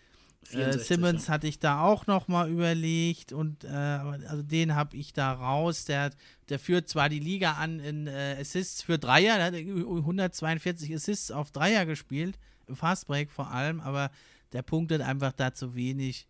64, 0.45 0.81
äh, 0.81 0.85
Simmons 0.85 1.27
ja. 1.27 1.35
hatte 1.35 1.47
ich 1.47 1.59
da 1.59 1.83
auch 1.83 2.07
noch 2.07 2.29
mal 2.29 2.51
überlegt 2.51 3.33
und 3.33 3.65
äh, 3.65 3.69
also 3.69 4.43
den 4.43 4.75
habe 4.75 4.97
ich 4.97 5.13
da 5.13 5.33
raus. 5.33 5.85
Der, 5.85 6.11
der 6.49 6.59
führt 6.59 6.89
zwar 6.89 7.09
die 7.09 7.21
Liga 7.21 7.53
an 7.53 7.81
in 7.81 8.07
äh, 8.07 8.37
Assists 8.41 8.83
für 8.83 8.99
Dreier, 8.99 9.37
der 9.37 9.47
hat 9.47 9.55
142 9.55 10.95
Assists 10.95 11.31
auf 11.31 11.53
Dreier 11.53 11.87
gespielt, 11.87 12.39
im 12.67 12.77
Fastbreak 12.77 13.31
vor 13.31 13.51
allem, 13.51 13.81
aber 13.81 14.11
der 14.53 14.63
punktet 14.63 15.01
einfach 15.01 15.33
da 15.33 15.55
zu 15.55 15.75
wenig. 15.75 16.27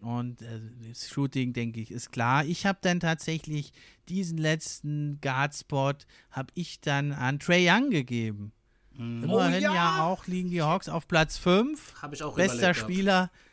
Und 0.00 0.42
äh, 0.42 0.60
das 0.88 1.08
Shooting, 1.08 1.52
denke 1.52 1.80
ich, 1.80 1.90
ist 1.90 2.12
klar. 2.12 2.44
Ich 2.44 2.66
habe 2.66 2.78
dann 2.82 3.00
tatsächlich 3.00 3.72
diesen 4.08 4.36
letzten 4.38 5.18
Guard-Spot 5.22 5.94
habe 6.30 6.52
ich 6.54 6.80
dann 6.80 7.12
an 7.12 7.38
Trey 7.38 7.68
Young 7.68 7.90
gegeben. 7.90 8.52
Mhm. 8.94 9.24
Immerhin 9.24 9.54
oh, 9.54 9.58
ja. 9.58 9.74
ja. 9.74 10.04
auch 10.04 10.26
liegen 10.26 10.50
die 10.50 10.62
Hawks 10.62 10.88
auf 10.88 11.08
Platz 11.08 11.38
5. 11.38 12.02
Habe 12.02 12.14
ich 12.14 12.22
auch 12.22 12.36
Bester 12.36 12.74
Spieler. 12.74 13.30
Gehabt 13.30 13.45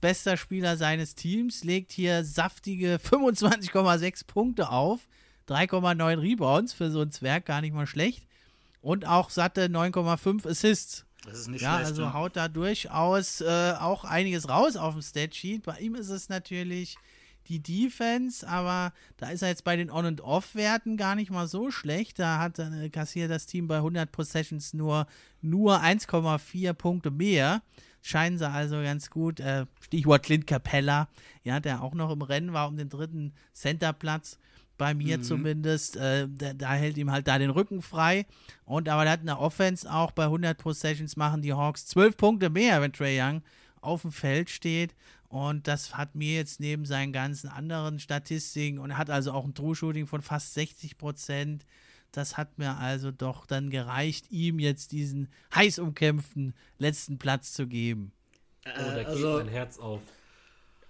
bester 0.00 0.36
Spieler 0.36 0.76
seines 0.76 1.14
Teams, 1.14 1.64
legt 1.64 1.92
hier 1.92 2.24
saftige 2.24 2.96
25,6 3.04 4.26
Punkte 4.26 4.70
auf, 4.70 5.00
3,9 5.48 6.20
Rebounds 6.20 6.72
für 6.72 6.90
so 6.90 7.00
ein 7.00 7.10
Zwerg 7.10 7.46
gar 7.46 7.60
nicht 7.60 7.74
mal 7.74 7.86
schlecht 7.86 8.26
und 8.82 9.06
auch 9.06 9.30
satte 9.30 9.66
9,5 9.66 10.48
Assists. 10.48 11.04
Das 11.24 11.38
ist 11.38 11.48
nicht 11.48 11.62
ja, 11.62 11.74
schlecht. 11.74 11.90
Also 11.90 12.02
ja, 12.02 12.08
also 12.08 12.18
haut 12.18 12.36
da 12.36 12.48
durchaus 12.48 13.40
äh, 13.40 13.74
auch 13.78 14.04
einiges 14.04 14.48
raus 14.48 14.76
auf 14.76 14.94
dem 14.94 15.02
Statsheet. 15.02 15.64
Bei 15.64 15.78
ihm 15.78 15.94
ist 15.94 16.08
es 16.08 16.28
natürlich 16.28 16.96
die 17.48 17.58
Defense, 17.58 18.46
aber 18.46 18.92
da 19.16 19.30
ist 19.30 19.42
er 19.42 19.48
jetzt 19.48 19.64
bei 19.64 19.76
den 19.76 19.90
On- 19.90 20.06
und 20.06 20.20
Off-Werten 20.20 20.96
gar 20.96 21.16
nicht 21.16 21.30
mal 21.30 21.48
so 21.48 21.70
schlecht. 21.70 22.18
Da 22.18 22.38
hat 22.38 22.58
äh, 22.58 22.88
kassiert 22.90 23.30
das 23.30 23.46
Team 23.46 23.66
bei 23.66 23.76
100 23.76 24.10
Possessions 24.10 24.72
nur, 24.72 25.06
nur 25.42 25.82
1,4 25.82 26.72
Punkte 26.72 27.10
mehr 27.10 27.62
scheinen 28.02 28.38
sie 28.38 28.48
also 28.48 28.76
ganz 28.82 29.10
gut. 29.10 29.40
Äh, 29.40 29.66
Stichwort 29.80 30.22
Clint 30.22 30.46
Capella, 30.46 31.08
ja, 31.42 31.60
der 31.60 31.82
auch 31.82 31.94
noch 31.94 32.10
im 32.10 32.22
Rennen 32.22 32.52
war 32.52 32.68
um 32.68 32.76
den 32.76 32.88
dritten 32.88 33.32
Centerplatz. 33.52 34.38
Bei 34.78 34.94
mir 34.94 35.18
mhm. 35.18 35.22
zumindest. 35.22 35.96
Äh, 35.96 36.26
da, 36.28 36.54
da, 36.54 36.72
hält 36.72 36.96
ihm 36.96 37.10
halt 37.10 37.28
da 37.28 37.38
den 37.38 37.50
Rücken 37.50 37.82
frei. 37.82 38.26
Und 38.64 38.88
aber 38.88 39.04
er 39.04 39.12
hat 39.12 39.20
eine 39.20 39.38
Offense 39.38 39.90
auch 39.92 40.10
bei 40.12 40.24
100 40.24 40.56
Possessions 40.56 41.16
machen 41.16 41.42
die 41.42 41.52
Hawks 41.52 41.86
12 41.86 42.16
Punkte 42.16 42.50
mehr, 42.50 42.80
wenn 42.80 42.92
Trey 42.92 43.20
Young 43.20 43.42
auf 43.82 44.02
dem 44.02 44.12
Feld 44.12 44.48
steht. 44.48 44.94
Und 45.28 45.68
das 45.68 45.96
hat 45.96 46.16
mir 46.16 46.34
jetzt 46.34 46.58
neben 46.58 46.84
seinen 46.84 47.12
ganzen 47.12 47.48
anderen 47.48 48.00
Statistiken 48.00 48.78
und 48.78 48.96
hat 48.98 49.10
also 49.10 49.32
auch 49.32 49.44
ein 49.44 49.54
True-Shooting 49.54 50.08
von 50.08 50.22
fast 50.22 50.54
60 50.54 50.98
Prozent 50.98 51.64
das 52.12 52.36
hat 52.36 52.58
mir 52.58 52.76
also 52.76 53.10
doch 53.10 53.46
dann 53.46 53.70
gereicht, 53.70 54.30
ihm 54.30 54.58
jetzt 54.58 54.92
diesen 54.92 55.28
heiß 55.54 55.78
umkämpften 55.78 56.54
letzten 56.78 57.18
Platz 57.18 57.52
zu 57.52 57.66
geben. 57.66 58.12
Äh, 58.64 58.70
oh, 58.70 58.74
da 58.76 59.02
also, 59.02 59.36
geht 59.36 59.46
mein 59.46 59.52
Herz 59.52 59.78
auf. 59.78 60.00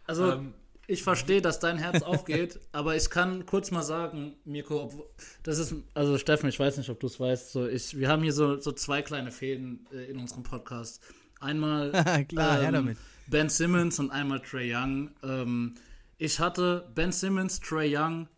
Also, 0.06 0.32
ähm, 0.32 0.54
ich 0.86 1.04
verstehe, 1.04 1.40
dass 1.40 1.60
dein 1.60 1.78
Herz 1.78 2.02
aufgeht, 2.02 2.58
aber 2.72 2.96
ich 2.96 3.10
kann 3.10 3.46
kurz 3.46 3.70
mal 3.70 3.82
sagen, 3.82 4.34
Mirko, 4.44 4.82
ob, 4.82 5.10
das 5.44 5.58
ist, 5.58 5.74
also 5.94 6.18
Steffen, 6.18 6.48
ich 6.48 6.58
weiß 6.58 6.78
nicht, 6.78 6.90
ob 6.90 6.98
du 6.98 7.06
es 7.06 7.20
weißt, 7.20 7.52
so 7.52 7.68
ich, 7.68 7.96
wir 7.96 8.08
haben 8.08 8.22
hier 8.22 8.32
so, 8.32 8.58
so 8.58 8.72
zwei 8.72 9.00
kleine 9.02 9.30
Fäden 9.30 9.86
äh, 9.92 10.10
in 10.10 10.18
unserem 10.18 10.42
Podcast. 10.42 11.00
Einmal 11.38 11.92
Klar, 12.28 12.62
ähm, 12.62 12.72
damit. 12.72 12.98
Ben 13.28 13.48
Simmons 13.48 14.00
und 14.00 14.10
einmal 14.10 14.40
Trey 14.40 14.74
Young. 14.74 15.10
Ähm, 15.22 15.76
ich 16.18 16.40
hatte 16.40 16.90
Ben 16.94 17.12
Simmons, 17.12 17.60
Trey 17.60 17.96
Young, 17.96 18.28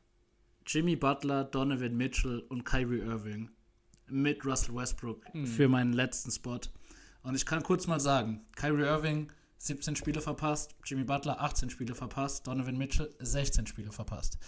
Jimmy 0.66 0.96
Butler, 0.96 1.44
Donovan 1.44 1.96
Mitchell 1.96 2.40
und 2.48 2.64
Kyrie 2.64 3.00
Irving 3.00 3.50
mit 4.08 4.44
Russell 4.44 4.74
Westbrook 4.74 5.24
hm. 5.32 5.46
für 5.46 5.68
meinen 5.68 5.92
letzten 5.92 6.30
Spot. 6.30 6.60
Und 7.22 7.34
ich 7.34 7.46
kann 7.46 7.62
kurz 7.62 7.86
mal 7.86 8.00
sagen, 8.00 8.44
Kyrie 8.56 8.82
Irving 8.82 9.32
17 9.58 9.94
Spiele 9.94 10.20
verpasst, 10.20 10.74
Jimmy 10.84 11.04
Butler 11.04 11.40
18 11.40 11.70
Spiele 11.70 11.94
verpasst, 11.94 12.46
Donovan 12.46 12.76
Mitchell 12.76 13.14
16 13.20 13.66
Spiele 13.66 13.92
verpasst. 13.92 14.38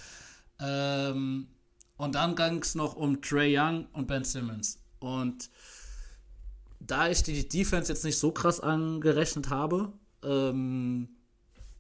Ähm, 0.59 1.49
und 1.97 2.15
dann 2.17 2.35
ging 2.35 2.61
es 2.61 2.75
noch 2.75 2.97
um 2.97 3.23
Trey 3.23 3.57
Young 3.57 3.87
und 3.93 4.09
Ben 4.09 4.25
Simmons. 4.25 4.83
Und 4.99 5.51
da 6.81 7.09
ich 7.09 7.23
die 7.23 7.49
Defense 7.49 7.93
jetzt 7.93 8.05
nicht 8.05 8.19
so 8.19 8.33
krass 8.33 8.61
angerechnet 8.61 9.51
habe, 9.51 9.93
ähm, 10.25 11.09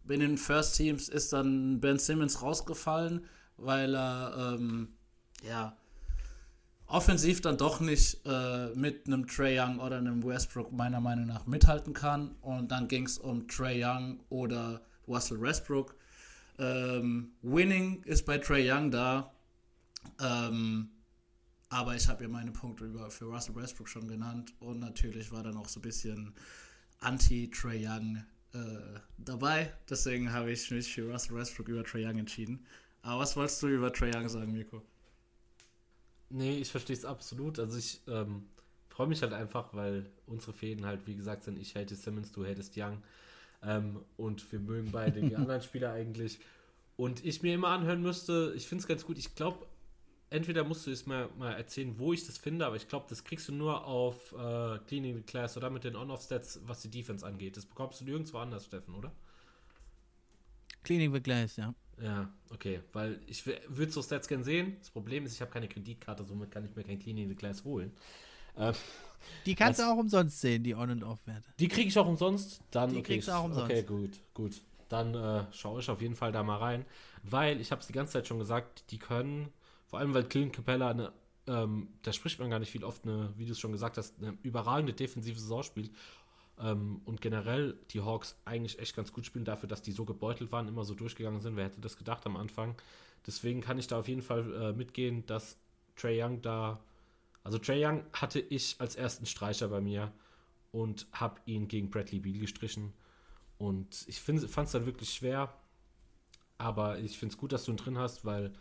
in 0.09 0.21
den 0.21 0.39
First 0.39 0.77
Teams 0.77 1.09
ist 1.09 1.33
dann 1.33 1.81
Ben 1.81 1.99
Simmons 1.99 2.43
rausgefallen 2.43 3.27
weil 3.57 3.95
er 3.95 4.57
ähm, 4.59 4.89
ja 5.47 5.77
offensiv 6.87 7.41
dann 7.41 7.57
doch 7.57 7.81
nicht 7.81 8.21
äh, 8.25 8.69
mit 8.75 9.07
einem 9.07 9.27
Trey 9.27 9.59
Young 9.59 9.79
oder 9.81 9.99
einem 9.99 10.23
Westbrook 10.23 10.73
meiner 10.73 11.01
Meinung 11.01 11.27
nach 11.27 11.47
mithalten 11.47 11.93
kann. 11.93 12.37
Und 12.41 12.71
dann 12.71 12.89
ging 12.89 13.07
es 13.07 13.19
um 13.19 13.49
Trey 13.49 13.85
Young 13.85 14.21
oder 14.29 14.83
Russell 15.09 15.41
Westbrook. 15.41 15.97
Ähm, 16.59 17.33
Winning 17.43 18.03
ist 18.05 18.25
bei 18.27 18.39
Trey 18.39 18.71
Young 18.71 18.91
da. 18.91 19.33
Ähm, 20.21 20.91
aber 21.69 21.97
ich 21.97 22.07
habe 22.09 22.23
ja 22.23 22.29
meine 22.29 22.53
Punkte 22.53 22.85
über, 22.85 23.11
für 23.11 23.25
Russell 23.25 23.57
Westbrook 23.57 23.89
schon 23.89 24.07
genannt. 24.07 24.55
Und 24.61 24.79
natürlich 24.79 25.33
war 25.33 25.43
dann 25.43 25.57
auch 25.57 25.69
so 25.69 25.81
ein 25.81 25.83
bisschen 25.83 26.35
Anti-Trey 27.01 27.85
Young 27.85 28.25
äh, 28.53 29.01
dabei. 29.19 29.73
Deswegen 29.89 30.33
habe 30.33 30.53
ich 30.53 30.71
mich 30.71 30.93
für 30.95 31.11
Russell 31.11 31.37
Westbrook 31.37 31.69
über 31.69 31.83
Trey 31.83 32.07
Young 32.07 32.19
entschieden. 32.19 32.65
Aber 33.05 33.21
was 33.21 33.37
wolltest 33.37 33.63
du 33.63 33.69
über 33.69 33.93
Trae 33.93 34.11
Young 34.15 34.29
sagen, 34.29 34.51
Mirko? 34.51 34.83
Nee, 36.31 36.57
ich 36.57 36.71
verstehe 36.71 36.97
es 36.97 37.05
absolut. 37.05 37.59
Also 37.59 37.77
ich 37.79 38.01
ähm, 38.09 38.47
freue 38.89 39.07
mich 39.07 39.21
halt 39.21 39.35
einfach, 39.35 39.75
weil 39.75 40.11
unsere 40.27 40.55
Fäden 40.55 40.87
halt, 40.87 41.07
wie 41.07 41.15
gesagt, 41.15 41.45
sind, 41.45 41.59
ich 41.59 41.77
hate 41.77 41.95
Simmons, 41.95 42.33
du 42.33 42.47
hatest 42.47 42.73
Young. 42.79 43.03
Ähm, 43.63 44.01
und 44.17 44.51
wir 44.51 44.59
mögen 44.59 44.91
beide 44.91 45.21
die 45.21 45.37
anderen 45.37 45.61
Spieler 45.61 45.93
eigentlich. 45.93 46.41
Und 46.97 47.23
ich 47.25 47.43
mir 47.43 47.55
immer 47.55 47.69
anhören 47.69 48.01
müsste, 48.01 48.55
ich 48.57 48.67
finde 48.67 48.81
es 48.81 48.89
ganz 48.89 49.05
gut, 49.05 49.19
ich 49.19 49.35
glaube, 49.35 49.67
entweder 50.31 50.65
musst 50.65 50.87
du 50.87 50.91
es 50.91 51.05
mal, 51.05 51.29
mal 51.37 51.53
erzählen, 51.53 51.99
wo 51.99 52.15
ich 52.15 52.25
das 52.25 52.39
finde, 52.39 52.65
aber 52.65 52.77
ich 52.77 52.89
glaube, 52.89 53.05
das 53.11 53.23
kriegst 53.23 53.49
du 53.49 53.53
nur 53.53 53.85
auf 53.85 54.33
äh, 54.33 54.79
Cleaning 54.87 55.17
the 55.17 55.23
Class 55.23 55.59
oder 55.59 55.69
mit 55.69 55.85
den 55.85 55.95
On-Off-Stats, 55.95 56.61
was 56.65 56.81
die 56.81 56.91
Defense 56.91 57.27
angeht. 57.27 57.59
Das 57.59 57.67
bekommst 57.67 58.01
du 58.01 58.07
nirgendwo 58.07 58.39
anders, 58.39 58.65
Steffen, 58.65 58.95
oder? 58.95 59.13
Cleaning 60.85 61.13
the 61.13 61.21
Glass, 61.21 61.57
ja. 61.57 61.75
Ja, 62.03 62.29
okay, 62.51 62.81
weil 62.93 63.21
ich 63.27 63.47
würde 63.47 63.93
so 63.93 64.03
Stats 64.03 64.29
gern 64.29 64.43
sehen. 64.43 64.77
Das 64.81 64.91
Problem 64.91 65.25
ist, 65.27 65.35
ich 65.35 65.41
habe 65.41 65.51
keine 65.51 65.69
Kreditkarte, 65.69 66.25
somit 66.25 66.51
kann 66.51 66.65
ich 66.65 66.75
mir 66.75 66.83
kein 66.83 66.99
Cleaning 66.99 67.29
the 67.29 67.35
Class 67.35 67.65
holen. 67.65 67.93
Ähm, 68.57 68.75
die 69.47 69.55
kannst 69.55 69.81
du 69.81 69.85
auch 69.85 69.97
umsonst 69.97 70.41
sehen, 70.41 70.63
die 70.63 70.75
On- 70.75 70.91
und 70.91 71.03
Off-Werte. 71.03 71.49
Die 71.59 71.69
kriege 71.69 71.89
ich 71.89 71.99
auch 71.99 72.07
umsonst? 72.07 72.61
Dann, 72.71 72.91
die 72.91 72.99
okay, 72.99 73.15
kriegst 73.15 73.29
du 73.29 73.33
auch 73.33 73.45
umsonst. 73.45 73.71
Okay, 73.71 73.83
gut, 73.83 74.21
gut. 74.33 74.63
Dann 74.89 75.15
äh, 75.15 75.45
schaue 75.53 75.81
ich 75.81 75.89
auf 75.89 76.03
jeden 76.03 76.15
Fall 76.15 76.33
da 76.33 76.43
mal 76.43 76.59
rein, 76.59 76.85
weil 77.23 77.61
ich 77.61 77.71
habe 77.71 77.81
es 77.81 77.87
die 77.87 77.93
ganze 77.93 78.15
Zeit 78.15 78.27
schon 78.27 78.39
gesagt, 78.39 78.91
die 78.91 78.99
können, 78.99 79.49
vor 79.87 79.99
allem 79.99 80.15
weil 80.15 80.25
Clint 80.25 80.53
Capella 80.53 80.91
eine, 80.91 81.13
ähm, 81.47 81.89
da 82.03 82.13
spricht 82.13 82.39
man 82.39 82.51
gar 82.51 82.59
nicht 82.59 82.71
viel 82.71 82.85
oft, 82.85 83.05
eine, 83.05 83.33
wie 83.37 83.47
du 83.47 83.53
es 83.53 83.59
schon 83.59 83.73
gesagt 83.73 83.97
hast, 83.97 84.19
eine 84.19 84.37
überragende 84.43 84.93
defensive 84.93 85.39
Saison 85.39 85.63
spielt 85.63 85.91
ähm, 86.61 87.01
und 87.05 87.21
generell 87.21 87.77
die 87.91 88.01
Hawks 88.01 88.37
eigentlich 88.45 88.79
echt 88.79 88.95
ganz 88.97 89.13
gut 89.13 89.27
spielen 89.27 89.45
dafür, 89.45 89.69
dass 89.69 89.83
die 89.83 89.93
so 89.93 90.05
gebeutelt 90.05 90.53
waren, 90.53 90.69
immer 90.69 90.85
so 90.85 90.95
durchgegangen 90.95 91.41
sind. 91.41 91.57
Wer 91.57 91.65
hätte 91.65 91.81
das 91.81 91.97
gedacht 91.97 92.27
am 92.27 92.37
Anfang? 92.37 92.77
Deswegen 93.27 93.61
kann 93.61 93.79
ich 93.79 93.87
da 93.87 93.99
auf 93.99 94.09
jeden 94.09 94.23
Fall 94.23 94.55
äh, 94.55 94.73
mitgehen, 94.73 95.25
dass 95.27 95.57
Trey 95.97 96.23
Young 96.23 96.43
da, 96.43 96.81
also 97.43 97.59
Trey 97.59 97.85
Young 97.85 98.05
hatte 98.13 98.41
ich 98.41 98.77
als 98.79 98.97
ersten 98.97 99.27
Streicher 99.27 99.69
bei 99.69 99.81
mir 99.81 100.13
und 100.73 101.07
habe 101.13 101.41
ihn 101.47 101.69
gegen 101.69 101.91
Bradley 101.91 102.19
Beal 102.19 102.39
gestrichen. 102.39 102.93
Und 103.59 104.05
ich 104.09 104.21
fand 104.21 104.43
es 104.43 104.73
dann 104.73 104.87
wirklich 104.87 105.11
schwer, 105.15 105.55
aber 106.59 106.99
ich 106.99 107.19
finde 107.19 107.33
es 107.33 107.39
gut, 107.39 107.53
dass 107.53 107.65
du 107.65 107.73
ihn 107.73 107.77
drin 107.77 107.99
hast, 107.99 108.25
weil 108.25 108.53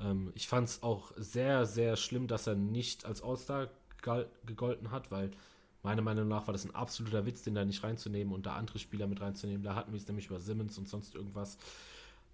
ähm, 0.00 0.32
ich 0.34 0.48
fand 0.48 0.68
es 0.68 0.82
auch 0.82 1.12
sehr, 1.16 1.66
sehr 1.66 1.96
schlimm, 1.96 2.26
dass 2.26 2.46
er 2.46 2.54
nicht 2.54 3.04
als 3.04 3.22
All-Star 3.22 3.68
gegolten 4.46 4.90
hat, 4.90 5.10
weil 5.10 5.30
meiner 5.82 6.02
Meinung 6.02 6.28
nach 6.28 6.46
war 6.46 6.52
das 6.52 6.64
ein 6.64 6.74
absoluter 6.74 7.24
Witz, 7.26 7.42
den 7.42 7.54
da 7.54 7.64
nicht 7.64 7.82
reinzunehmen 7.82 8.32
und 8.32 8.46
da 8.46 8.54
andere 8.54 8.78
Spieler 8.78 9.06
mit 9.06 9.20
reinzunehmen. 9.20 9.62
Da 9.62 9.74
hatten 9.74 9.92
wir 9.92 9.98
es 9.98 10.06
nämlich 10.06 10.26
über 10.26 10.40
Simmons 10.40 10.76
und 10.78 10.88
sonst 10.88 11.14
irgendwas. 11.14 11.58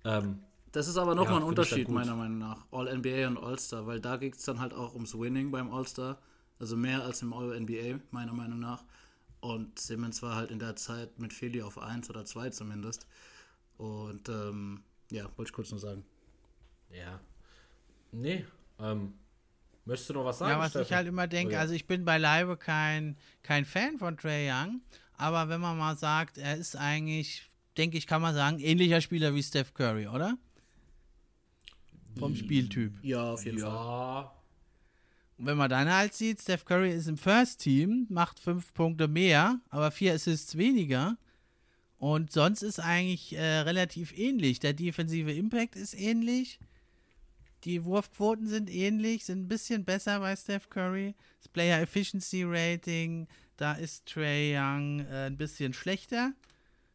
Ähm, 0.04 0.40
das 0.72 0.88
ist 0.88 0.96
aber 0.96 1.14
nochmal 1.14 1.34
ja, 1.34 1.40
ein 1.40 1.44
Unterschied, 1.44 1.88
meiner 1.88 2.16
Meinung 2.16 2.38
nach. 2.38 2.66
All-NBA 2.70 3.28
und 3.28 3.38
All-Star, 3.38 3.86
weil 3.86 4.00
da 4.00 4.16
geht 4.16 4.36
es 4.36 4.42
dann 4.42 4.60
halt 4.60 4.74
auch 4.74 4.94
ums 4.94 5.16
Winning 5.16 5.50
beim 5.50 5.72
All-Star. 5.72 6.18
Also 6.58 6.76
mehr 6.76 7.02
als 7.02 7.22
im 7.22 7.32
All-NBA, 7.32 8.00
meiner 8.10 8.32
Meinung 8.32 8.60
nach. 8.60 8.84
Und 9.40 9.78
Simmons 9.78 10.22
war 10.22 10.34
halt 10.34 10.50
in 10.50 10.58
der 10.58 10.76
Zeit 10.76 11.18
mit 11.18 11.32
Philly 11.32 11.62
auf 11.62 11.78
1 11.78 12.10
oder 12.10 12.24
2 12.24 12.50
zumindest. 12.50 13.06
Und 13.78 14.28
ähm, 14.28 14.82
ja, 15.10 15.24
wollte 15.36 15.50
ich 15.50 15.52
kurz 15.52 15.70
nur 15.70 15.80
sagen. 15.80 16.04
Ja. 16.90 17.20
Nee, 18.12 18.44
ähm, 18.78 19.14
Möchtest 19.86 20.10
du 20.10 20.14
noch 20.14 20.24
was 20.24 20.38
sagen? 20.38 20.50
Ja, 20.50 20.58
was 20.58 20.70
Steffen? 20.70 20.86
ich 20.86 20.92
halt 20.92 21.08
immer 21.08 21.26
denke, 21.28 21.52
oh, 21.52 21.54
ja. 21.54 21.60
also 21.60 21.72
ich 21.72 21.86
bin 21.86 22.04
beileibe 22.04 22.56
kein, 22.56 23.16
kein 23.42 23.64
Fan 23.64 23.98
von 23.98 24.16
Trey 24.16 24.50
Young, 24.50 24.80
aber 25.16 25.48
wenn 25.48 25.60
man 25.60 25.78
mal 25.78 25.96
sagt, 25.96 26.38
er 26.38 26.56
ist 26.56 26.76
eigentlich, 26.76 27.48
denke 27.78 27.96
ich, 27.96 28.06
kann 28.06 28.20
man 28.20 28.34
sagen, 28.34 28.58
ähnlicher 28.58 29.00
Spieler 29.00 29.34
wie 29.34 29.42
Steph 29.42 29.72
Curry, 29.72 30.08
oder? 30.08 30.36
Vom 32.18 32.34
Spieltyp. 32.34 32.92
Ja, 33.02 33.32
auf 33.32 33.44
jeden 33.44 33.58
ja. 33.58 33.70
Fall. 33.70 34.30
Und 35.38 35.46
wenn 35.46 35.56
man 35.56 35.70
dann 35.70 35.92
halt 35.92 36.14
sieht, 36.14 36.40
Steph 36.40 36.64
Curry 36.64 36.92
ist 36.92 37.06
im 37.06 37.18
First 37.18 37.60
Team, 37.60 38.06
macht 38.08 38.40
fünf 38.40 38.74
Punkte 38.74 39.06
mehr, 39.06 39.60
aber 39.68 39.90
vier 39.90 40.14
Assists 40.14 40.56
weniger. 40.56 41.16
Und 41.98 42.32
sonst 42.32 42.62
ist 42.62 42.80
eigentlich 42.80 43.36
äh, 43.36 43.58
relativ 43.60 44.16
ähnlich. 44.18 44.60
Der 44.60 44.72
defensive 44.72 45.32
Impact 45.32 45.76
ist 45.76 45.94
ähnlich. 45.94 46.58
Die 47.64 47.84
Wurfquoten 47.84 48.48
sind 48.48 48.70
ähnlich, 48.70 49.24
sind 49.24 49.40
ein 49.40 49.48
bisschen 49.48 49.84
besser 49.84 50.20
bei 50.20 50.36
Steph 50.36 50.68
Curry. 50.68 51.14
Das 51.38 51.48
Player 51.48 51.80
Efficiency 51.80 52.44
Rating, 52.44 53.26
da 53.56 53.72
ist 53.72 54.06
Trey 54.06 54.56
Young 54.56 55.00
äh, 55.00 55.26
ein 55.26 55.36
bisschen 55.36 55.72
schlechter. 55.72 56.32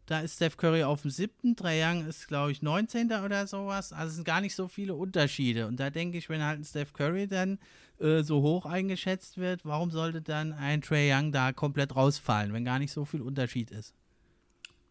Da 0.05 0.19
ist 0.19 0.35
Steph 0.35 0.57
Curry 0.57 0.83
auf 0.83 1.03
dem 1.03 1.11
siebten, 1.11 1.55
Trey 1.55 1.83
Young 1.83 2.07
ist, 2.07 2.27
glaube 2.27 2.51
ich, 2.51 2.61
19. 2.61 3.11
oder 3.11 3.47
sowas. 3.47 3.93
Also 3.93 4.09
es 4.09 4.15
sind 4.15 4.25
gar 4.25 4.41
nicht 4.41 4.55
so 4.55 4.67
viele 4.67 4.95
Unterschiede. 4.95 5.67
Und 5.67 5.79
da 5.79 5.89
denke 5.89 6.17
ich, 6.17 6.27
wenn 6.27 6.43
halt 6.43 6.59
ein 6.59 6.65
Steph 6.65 6.93
Curry 6.93 7.27
dann 7.27 7.59
äh, 7.99 8.21
so 8.21 8.41
hoch 8.41 8.65
eingeschätzt 8.65 9.37
wird, 9.37 9.63
warum 9.63 9.91
sollte 9.91 10.21
dann 10.21 10.53
ein 10.53 10.81
Trey 10.81 11.13
Young 11.13 11.31
da 11.31 11.53
komplett 11.53 11.95
rausfallen, 11.95 12.51
wenn 12.53 12.65
gar 12.65 12.79
nicht 12.79 12.91
so 12.91 13.05
viel 13.05 13.21
Unterschied 13.21 13.71
ist? 13.71 13.93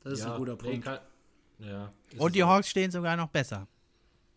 Das 0.02 0.14
ist 0.14 0.20
ja, 0.20 0.32
ein 0.32 0.38
guter 0.38 0.56
Punkt. 0.56 0.86
Ja, 1.59 1.92
und 2.16 2.34
die 2.34 2.42
Hawks 2.42 2.70
stehen 2.70 2.90
sogar 2.90 3.16
noch 3.16 3.28
besser. 3.28 3.68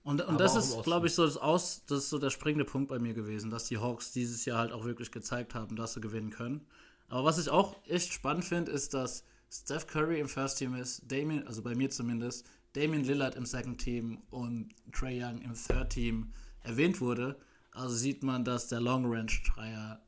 Und, 0.03 0.21
und 0.21 0.39
das 0.39 0.55
ist, 0.55 0.83
glaube 0.83 1.07
ich, 1.07 1.13
so 1.13 1.25
das 1.25 1.37
Aus, 1.37 1.85
das 1.85 1.99
ist 1.99 2.09
so 2.09 2.19
der 2.19 2.29
springende 2.29 2.65
Punkt 2.65 2.89
bei 2.89 2.99
mir 2.99 3.13
gewesen, 3.13 3.49
dass 3.49 3.65
die 3.65 3.77
Hawks 3.77 4.11
dieses 4.11 4.43
Jahr 4.43 4.59
halt 4.59 4.71
auch 4.73 4.83
wirklich 4.83 5.11
gezeigt 5.11 5.55
haben, 5.55 5.77
dass 5.77 5.93
sie 5.93 6.01
gewinnen 6.01 6.29
können. 6.29 6.67
Aber 7.07 7.23
was 7.23 7.37
ich 7.37 7.49
auch 7.49 7.75
echt 7.87 8.11
spannend 8.11 8.43
finde, 8.43 8.71
ist, 8.71 8.93
dass 8.93 9.23
Steph 9.49 9.87
Curry 9.87 10.19
im 10.19 10.27
First 10.27 10.57
Team 10.57 10.75
ist, 10.75 11.09
Damien, 11.09 11.47
also 11.47 11.61
bei 11.61 11.73
mir 11.73 11.89
zumindest, 11.89 12.45
Damien 12.73 13.03
Lillard 13.03 13.35
im 13.35 13.45
Second 13.45 13.79
Team 13.79 14.23
und 14.29 14.73
Trey 14.91 15.23
Young 15.23 15.41
im 15.41 15.53
Third 15.53 15.91
Team 15.91 16.33
erwähnt 16.63 16.99
wurde. 16.99 17.39
Also 17.71 17.95
sieht 17.95 18.23
man, 18.23 18.43
dass 18.43 18.67
der 18.67 18.81
Long 18.81 19.05
Range 19.05 19.31
Dreier 19.53 20.01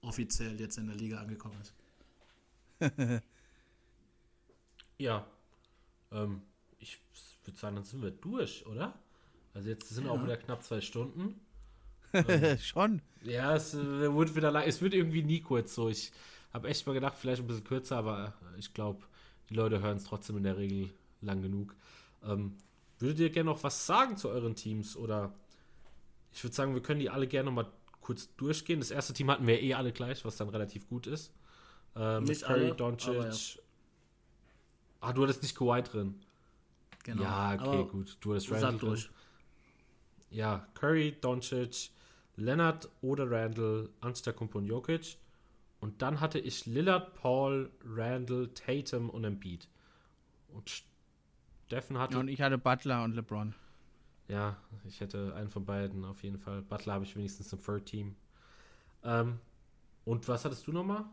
offiziell 0.00 0.58
jetzt 0.58 0.78
in 0.78 0.86
der 0.86 0.96
Liga 0.96 1.18
angekommen 1.18 1.58
ist. 1.60 1.74
ja. 4.98 5.26
Ähm, 6.10 6.42
ich 6.78 6.98
würde 7.44 7.58
sagen, 7.58 7.76
dann 7.76 7.84
sind 7.84 8.02
wir 8.02 8.10
durch, 8.10 8.66
oder? 8.66 8.98
Also 9.54 9.68
jetzt 9.68 9.88
sind 9.88 10.06
ja. 10.06 10.10
auch 10.10 10.22
wieder 10.22 10.36
knapp 10.36 10.62
zwei 10.62 10.80
Stunden. 10.80 11.40
ähm, 12.12 12.58
Schon. 12.58 13.02
Ja, 13.22 13.54
es 13.54 13.74
äh, 13.74 14.14
wird 14.14 14.34
wieder 14.34 14.50
lang. 14.50 14.64
Es 14.66 14.80
wird 14.80 14.94
irgendwie 14.94 15.22
nie 15.22 15.40
kurz 15.40 15.74
so. 15.74 15.88
Ich 15.88 16.12
habe 16.52 16.68
echt 16.68 16.86
mal 16.86 16.92
gedacht, 16.92 17.16
vielleicht 17.18 17.42
ein 17.42 17.46
bisschen 17.46 17.64
kürzer, 17.64 17.96
aber 17.96 18.34
ich 18.58 18.72
glaube, 18.74 19.02
die 19.48 19.54
Leute 19.54 19.80
hören 19.80 19.96
es 19.96 20.04
trotzdem 20.04 20.36
in 20.36 20.42
der 20.42 20.56
Regel 20.56 20.90
lang 21.20 21.42
genug. 21.42 21.74
Ähm, 22.24 22.56
würdet 22.98 23.18
ihr 23.18 23.30
gerne 23.30 23.50
noch 23.50 23.62
was 23.62 23.86
sagen 23.86 24.16
zu 24.16 24.28
euren 24.28 24.54
Teams? 24.54 24.96
Oder 24.96 25.32
ich 26.32 26.42
würde 26.42 26.54
sagen, 26.54 26.74
wir 26.74 26.82
können 26.82 27.00
die 27.00 27.10
alle 27.10 27.26
gerne 27.26 27.46
noch 27.50 27.54
mal 27.54 27.70
kurz 28.00 28.34
durchgehen. 28.36 28.80
Das 28.80 28.90
erste 28.90 29.12
Team 29.12 29.30
hatten 29.30 29.46
wir 29.46 29.60
eh 29.60 29.74
alle 29.74 29.92
gleich, 29.92 30.24
was 30.24 30.36
dann 30.36 30.48
relativ 30.48 30.88
gut 30.88 31.06
ist. 31.06 31.32
Ähm, 31.96 32.24
nicht 32.24 32.42
Curry, 32.42 32.72
Doncic. 32.76 33.14
Ja. 33.14 33.62
Ah, 35.00 35.12
du 35.12 35.22
hattest 35.22 35.42
nicht 35.42 35.56
Kawhi 35.56 35.82
drin. 35.82 36.20
Genau. 37.04 37.22
Ja, 37.22 37.54
okay, 37.54 37.64
aber 37.64 37.88
gut. 37.88 38.16
Du 38.20 38.30
hattest 38.32 38.50
Randall 38.50 38.78
durch. 38.78 39.10
Ja, 40.32 40.66
Curry, 40.74 41.16
Doncic, 41.20 41.90
Leonard 42.36 42.88
oder 43.02 43.30
Randall, 43.30 43.90
Antetokounmpo 44.00 44.58
und 44.58 44.66
Jokic. 44.66 45.16
Und 45.80 46.00
dann 46.00 46.20
hatte 46.20 46.38
ich 46.38 46.66
Lillard, 46.66 47.14
Paul, 47.14 47.70
Randall, 47.84 48.48
Tatum 48.54 49.10
und 49.10 49.24
Embiid. 49.24 49.68
Und 50.48 50.84
Steffen 51.66 51.98
hatte... 51.98 52.18
Und 52.18 52.28
ich 52.28 52.40
hatte 52.40 52.58
Butler 52.58 53.04
und 53.04 53.14
LeBron. 53.14 53.54
Ja, 54.28 54.56
ich 54.86 55.00
hätte 55.00 55.34
einen 55.34 55.50
von 55.50 55.64
beiden 55.64 56.04
auf 56.04 56.22
jeden 56.22 56.38
Fall. 56.38 56.62
Butler 56.62 56.94
habe 56.94 57.04
ich 57.04 57.16
wenigstens 57.16 57.52
im 57.52 57.62
Third 57.62 57.86
Team. 57.86 58.14
Ähm, 59.02 59.38
und 60.04 60.28
was 60.28 60.44
hattest 60.44 60.66
du 60.66 60.72
nochmal? 60.72 61.04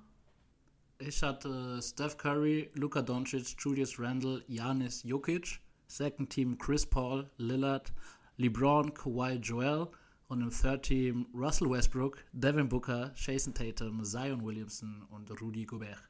Ich 1.00 1.24
hatte 1.24 1.82
Steph 1.82 2.18
Curry, 2.18 2.70
Luka 2.76 3.02
Doncic, 3.02 3.56
Julius 3.60 4.00
Randle, 4.00 4.44
Janis 4.48 5.04
Jokic. 5.04 5.60
Second 5.90 6.30
Team 6.30 6.56
Chris 6.58 6.86
Paul, 6.86 7.28
Lillard, 7.38 7.92
LeBron, 8.40 8.94
Kawhi 8.94 9.34
Joel 9.36 9.88
und 10.30 10.42
im 10.42 10.50
Third 10.50 10.84
Team 10.84 11.26
Russell 11.34 11.70
Westbrook, 11.70 12.24
Devin 12.32 12.70
Booker, 12.70 13.12
Jason 13.14 13.54
Tatum, 13.54 14.04
Zion 14.06 14.42
Williamson 14.42 15.04
und 15.10 15.30
Rudy 15.42 15.66
Gobert. 15.66 16.08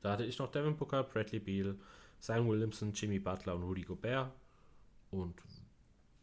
Da 0.00 0.12
hatte 0.12 0.24
ich 0.24 0.38
noch 0.38 0.50
Devin 0.52 0.76
Booker, 0.76 1.02
Bradley 1.02 1.40
Beal, 1.40 1.76
Zion 2.20 2.48
Williamson, 2.48 2.92
Jimmy 2.92 3.18
Butler 3.18 3.56
und 3.56 3.64
Rudy 3.64 3.82
Gobert. 3.82 4.30
Und 5.10 5.34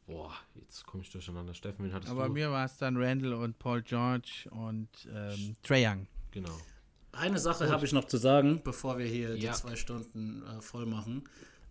boah, 0.05 0.33
jetzt 0.55 0.85
komme 0.85 1.03
ich 1.03 1.11
durcheinander. 1.11 1.53
Steffen, 1.53 1.83
wen 1.83 1.93
hattest 1.93 2.09
Aber 2.09 2.23
du? 2.23 2.29
bei 2.29 2.33
mir 2.33 2.49
war 2.49 2.63
es 2.63 2.77
dann 2.77 2.95
Randall 2.95 3.33
und 3.33 3.59
Paul 3.59 3.81
George 3.81 4.47
und 4.51 4.87
ähm, 5.13 5.55
Trae 5.63 5.85
Young. 5.85 6.07
Genau. 6.31 6.57
Eine 7.11 7.39
Sache 7.39 7.69
habe 7.69 7.85
ich 7.85 7.91
noch 7.91 8.05
zu 8.05 8.15
sagen, 8.15 8.61
bevor 8.63 8.97
wir 8.97 9.05
hier 9.05 9.35
ja. 9.35 9.51
die 9.51 9.57
zwei 9.57 9.75
Stunden 9.75 10.43
äh, 10.43 10.61
voll 10.61 10.85
machen. 10.85 11.27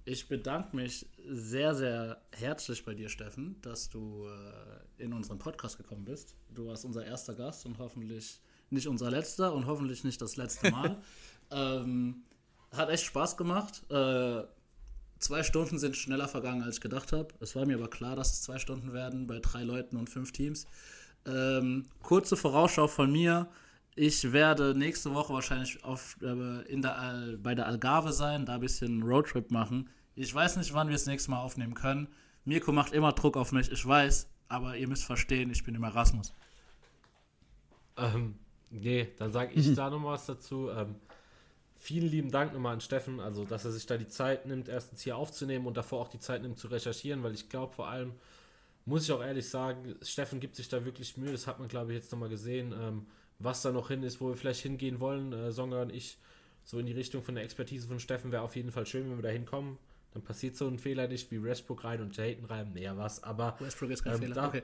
Ich 0.08 0.28
bedanke 0.28 0.76
mich 0.76 1.04
sehr, 1.28 1.74
sehr 1.74 2.22
herzlich 2.30 2.84
bei 2.84 2.94
dir, 2.94 3.08
Steffen, 3.08 3.60
dass 3.60 3.88
du 3.88 4.28
äh, 4.28 5.02
in 5.02 5.12
unseren 5.12 5.40
Podcast 5.40 5.78
gekommen 5.78 6.04
bist. 6.04 6.36
Du 6.48 6.68
warst 6.68 6.84
unser 6.84 7.04
erster 7.04 7.34
Gast 7.34 7.66
und 7.66 7.78
hoffentlich 7.78 8.40
nicht 8.70 8.86
unser 8.86 9.10
letzter 9.10 9.52
und 9.52 9.66
hoffentlich 9.66 10.04
nicht 10.04 10.22
das 10.22 10.36
letzte 10.36 10.70
Mal. 10.70 11.02
ähm, 11.50 12.22
hat 12.70 12.88
echt 12.88 13.02
Spaß 13.02 13.36
gemacht. 13.36 13.82
Äh, 13.90 14.44
zwei 15.18 15.42
Stunden 15.42 15.80
sind 15.80 15.96
schneller 15.96 16.28
vergangen, 16.28 16.62
als 16.62 16.76
ich 16.76 16.82
gedacht 16.82 17.10
habe. 17.10 17.34
Es 17.40 17.56
war 17.56 17.66
mir 17.66 17.76
aber 17.76 17.90
klar, 17.90 18.14
dass 18.14 18.32
es 18.32 18.42
zwei 18.42 18.60
Stunden 18.60 18.92
werden 18.92 19.26
bei 19.26 19.40
drei 19.40 19.64
Leuten 19.64 19.96
und 19.96 20.08
fünf 20.08 20.30
Teams. 20.30 20.68
Ähm, 21.26 21.86
kurze 22.04 22.36
Vorausschau 22.36 22.86
von 22.86 23.10
mir. 23.10 23.48
Ich 23.96 24.30
werde 24.32 24.74
nächste 24.76 25.14
Woche 25.14 25.32
wahrscheinlich 25.32 25.82
auf, 25.82 26.18
äh, 26.22 26.62
in 26.70 26.82
der 26.82 26.98
Al 26.98 27.38
bei 27.38 27.54
der 27.54 27.66
Algarve 27.66 28.12
sein, 28.12 28.44
da 28.44 28.54
ein 28.54 28.60
bisschen 28.60 29.02
Roadtrip 29.02 29.50
machen. 29.50 29.88
Ich 30.14 30.32
weiß 30.32 30.56
nicht, 30.58 30.72
wann 30.74 30.88
wir 30.88 30.92
das 30.92 31.06
nächste 31.06 31.30
Mal 31.30 31.40
aufnehmen 31.40 31.74
können. 31.74 32.08
Mirko 32.44 32.72
macht 32.72 32.92
immer 32.92 33.12
Druck 33.12 33.36
auf 33.36 33.52
mich, 33.52 33.72
ich 33.72 33.84
weiß, 33.84 34.28
aber 34.48 34.76
ihr 34.76 34.86
müsst 34.86 35.04
verstehen, 35.04 35.50
ich 35.50 35.64
bin 35.64 35.74
im 35.74 35.82
Erasmus. 35.82 36.32
Ähm, 37.96 38.38
nee, 38.70 39.08
dann 39.16 39.32
sage 39.32 39.54
ich 39.54 39.74
da 39.74 39.88
noch 39.88 40.04
was 40.04 40.26
dazu. 40.26 40.70
Ähm, 40.70 40.96
vielen 41.76 42.08
lieben 42.08 42.30
Dank 42.30 42.52
nochmal 42.52 42.74
an 42.74 42.82
Steffen, 42.82 43.18
also 43.18 43.46
dass 43.46 43.64
er 43.64 43.72
sich 43.72 43.86
da 43.86 43.96
die 43.96 44.08
Zeit 44.08 44.44
nimmt, 44.44 44.68
erstens 44.68 45.02
hier 45.02 45.16
aufzunehmen 45.16 45.66
und 45.66 45.76
davor 45.76 46.02
auch 46.02 46.08
die 46.08 46.20
Zeit 46.20 46.42
nimmt 46.42 46.58
zu 46.58 46.68
recherchieren, 46.68 47.22
weil 47.22 47.32
ich 47.32 47.48
glaube 47.48 47.72
vor 47.72 47.88
allem, 47.88 48.12
muss 48.84 49.04
ich 49.04 49.12
auch 49.12 49.22
ehrlich 49.22 49.48
sagen, 49.48 49.96
Steffen 50.02 50.38
gibt 50.38 50.54
sich 50.54 50.68
da 50.68 50.84
wirklich 50.84 51.16
Mühe, 51.16 51.32
das 51.32 51.46
hat 51.46 51.58
man 51.58 51.68
glaube 51.68 51.92
ich 51.92 51.98
jetzt 51.98 52.12
nochmal 52.12 52.28
gesehen, 52.28 52.74
ähm, 52.78 53.06
was 53.38 53.62
da 53.62 53.72
noch 53.72 53.88
hin 53.88 54.02
ist, 54.02 54.20
wo 54.20 54.28
wir 54.28 54.36
vielleicht 54.36 54.62
hingehen 54.62 55.00
wollen, 55.00 55.32
äh, 55.32 55.52
Songa 55.52 55.82
und 55.82 55.92
ich, 55.92 56.18
so 56.64 56.78
in 56.78 56.86
die 56.86 56.92
Richtung 56.92 57.22
von 57.22 57.34
der 57.34 57.44
Expertise 57.44 57.86
von 57.86 58.00
Steffen 58.00 58.32
wäre 58.32 58.42
auf 58.42 58.56
jeden 58.56 58.70
Fall 58.72 58.86
schön, 58.86 59.08
wenn 59.10 59.18
wir 59.18 59.22
da 59.22 59.28
hinkommen. 59.28 59.78
Dann 60.14 60.22
passiert 60.24 60.56
so 60.56 60.66
ein 60.66 60.78
Fehler 60.78 61.08
nicht 61.08 61.30
wie 61.30 61.42
Westbrook 61.42 61.84
rein 61.84 62.00
und 62.00 62.16
Jayton 62.16 62.46
rein. 62.46 62.70
Nee, 62.72 62.84
ja 62.84 62.96
was, 62.96 63.22
aber. 63.22 63.56
Westbrook 63.60 63.90
ist 63.90 64.02
kein 64.02 64.14
ähm, 64.14 64.20
Fehler. 64.20 64.34
da- 64.34 64.48
Okay. 64.48 64.62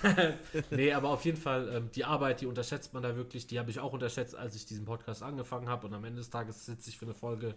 nee, 0.70 0.92
aber 0.92 1.08
auf 1.08 1.24
jeden 1.24 1.36
Fall, 1.36 1.68
ähm, 1.74 1.90
die 1.94 2.04
Arbeit, 2.04 2.40
die 2.40 2.46
unterschätzt 2.46 2.94
man 2.94 3.02
da 3.02 3.16
wirklich. 3.16 3.48
Die 3.48 3.58
habe 3.58 3.70
ich 3.70 3.80
auch 3.80 3.92
unterschätzt, 3.92 4.36
als 4.36 4.54
ich 4.54 4.64
diesen 4.64 4.84
Podcast 4.84 5.22
angefangen 5.24 5.68
habe. 5.68 5.88
Und 5.88 5.94
am 5.94 6.04
Ende 6.04 6.18
des 6.20 6.30
Tages 6.30 6.64
sitze 6.64 6.90
ich 6.90 6.98
für 6.98 7.06
eine 7.06 7.14
Folge, 7.14 7.56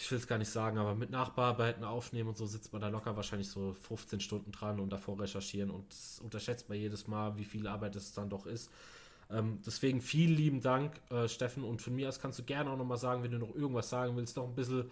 ich 0.00 0.10
will 0.10 0.18
es 0.18 0.26
gar 0.26 0.38
nicht 0.38 0.50
sagen, 0.50 0.78
aber 0.78 0.94
mit 0.94 1.10
Nachbearbeiten, 1.10 1.84
Aufnehmen 1.84 2.30
und 2.30 2.36
so 2.36 2.46
sitzt 2.46 2.72
man 2.72 2.82
da 2.82 2.88
locker 2.88 3.16
wahrscheinlich 3.16 3.48
so 3.48 3.74
15 3.74 4.20
Stunden 4.20 4.52
dran 4.52 4.78
und 4.78 4.90
davor 4.90 5.18
recherchieren. 5.20 5.70
Und 5.70 5.86
unterschätzt 6.22 6.68
man 6.68 6.78
jedes 6.78 7.06
Mal, 7.08 7.36
wie 7.38 7.44
viel 7.44 7.66
Arbeit 7.66 7.96
es 7.96 8.12
dann 8.12 8.28
doch 8.28 8.46
ist. 8.46 8.70
Ähm, 9.30 9.60
deswegen 9.64 10.00
vielen 10.00 10.34
lieben 10.34 10.60
Dank, 10.60 11.00
äh, 11.10 11.28
Steffen. 11.28 11.64
Und 11.64 11.80
von 11.82 11.94
mir 11.94 12.08
aus 12.08 12.20
kannst 12.20 12.38
du 12.38 12.44
gerne 12.44 12.70
auch 12.70 12.76
nochmal 12.76 12.98
sagen, 12.98 13.22
wenn 13.22 13.30
du 13.30 13.38
noch 13.38 13.54
irgendwas 13.54 13.88
sagen 13.88 14.16
willst, 14.16 14.36
noch 14.36 14.48
ein 14.48 14.54
bisschen, 14.54 14.90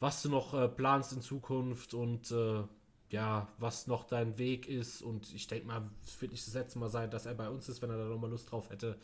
was 0.00 0.22
du 0.22 0.30
noch 0.30 0.54
äh, 0.54 0.68
planst 0.68 1.12
in 1.12 1.20
Zukunft 1.20 1.92
und 1.94 2.30
äh, 2.30 2.62
ja, 3.10 3.48
was 3.58 3.86
noch 3.86 4.04
dein 4.04 4.38
Weg 4.38 4.68
ist. 4.68 5.02
Und 5.02 5.32
ich 5.34 5.46
denke 5.46 5.66
mal, 5.66 5.82
es 6.04 6.20
wird 6.20 6.32
nicht 6.32 6.46
das 6.46 6.54
letzte 6.54 6.78
Mal 6.78 6.88
sein, 6.88 7.10
dass 7.10 7.26
er 7.26 7.34
bei 7.34 7.48
uns 7.48 7.68
ist, 7.68 7.82
wenn 7.82 7.90
er 7.90 7.98
da 7.98 8.04
nochmal 8.04 8.30
Lust 8.30 8.50
drauf 8.50 8.70
hätte. 8.70 8.98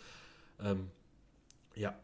Ähm, 0.61 0.91
ja. 1.75 1.95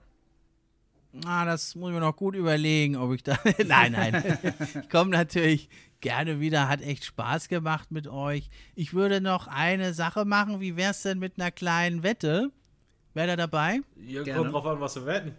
Ah, 1.24 1.45
das 1.45 1.74
muss 1.74 1.91
ich 1.91 1.95
mir 1.95 2.01
noch 2.01 2.16
gut 2.16 2.37
überlegen, 2.37 2.97
ob 2.97 3.12
ich 3.12 3.23
da. 3.23 3.37
nein, 3.66 3.93
nein. 3.93 4.39
ich 4.81 4.89
komme 4.89 5.11
natürlich 5.11 5.69
gerne 6.01 6.41
wieder. 6.41 6.69
Hat 6.69 6.81
echt 6.82 7.05
Spaß 7.05 7.49
gemacht 7.49 7.91
mit 7.91 8.07
euch. 8.07 8.49
Ich 8.77 8.95
würde 8.95 9.20
noch 9.20 9.49
eine 9.49 9.93
Sache 9.93 10.24
machen. 10.24 10.61
Wie 10.61 10.77
wär's 10.77 11.03
denn 11.03 11.19
mit 11.19 11.35
einer 11.37 11.51
kleinen 11.51 12.03
Wette? 12.03 12.51
Wäre 13.15 13.28
da 13.28 13.37
dabei? 13.37 13.81
Ihr 13.97 14.23
Gerne. 14.23 14.41
kommt 14.41 14.55
drauf 14.55 14.66
an, 14.66 14.81
was 14.81 14.95
wir 14.95 15.07
wetten. 15.07 15.35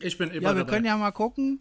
Ich 0.00 0.18
bin 0.18 0.30
immer 0.30 0.42
Ja, 0.42 0.54
wir 0.56 0.64
dabei. 0.64 0.70
können 0.72 0.86
ja 0.86 0.96
mal 0.96 1.12
gucken. 1.12 1.60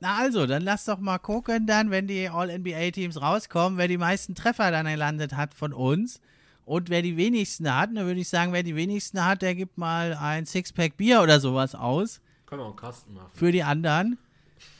Na 0.00 0.16
also, 0.18 0.46
dann 0.46 0.62
lass 0.62 0.84
doch 0.84 1.00
mal 1.00 1.18
gucken, 1.18 1.66
dann, 1.66 1.90
wenn 1.90 2.06
die 2.06 2.28
All-NBA-Teams 2.28 3.20
rauskommen, 3.20 3.76
wer 3.76 3.88
die 3.88 3.98
meisten 3.98 4.36
Treffer 4.36 4.70
dann 4.70 4.86
gelandet 4.86 5.34
hat 5.34 5.52
von 5.52 5.72
uns. 5.72 6.20
Und 6.64 6.90
wer 6.90 7.02
die 7.02 7.16
wenigsten 7.16 7.74
hat, 7.74 7.90
dann 7.92 8.06
würde 8.06 8.20
ich 8.20 8.28
sagen, 8.28 8.52
wer 8.52 8.62
die 8.62 8.76
wenigsten 8.76 9.24
hat, 9.24 9.42
der 9.42 9.56
gibt 9.56 9.76
mal 9.78 10.14
ein 10.14 10.46
Sixpack 10.46 10.96
Bier 10.96 11.22
oder 11.22 11.40
sowas 11.40 11.74
aus 11.74 12.20
Können 12.48 12.62
wir 12.62 12.64
auch 12.64 12.70
einen 12.70 12.76
Kasten 12.76 13.12
machen. 13.12 13.30
für 13.34 13.52
die 13.52 13.62
anderen. 13.62 14.16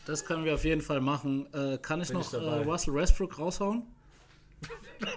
Das 0.07 0.25
können 0.25 0.45
wir 0.45 0.55
auf 0.55 0.65
jeden 0.65 0.81
Fall 0.81 1.03
machen. 1.03 1.53
Äh, 1.53 1.77
kann 1.79 2.01
ich 2.01 2.09
Bin 2.09 2.17
noch 2.17 2.33
ich 2.33 2.41
äh, 2.41 2.63
Russell 2.63 2.95
Westbrook 2.95 3.39
raushauen? 3.39 3.83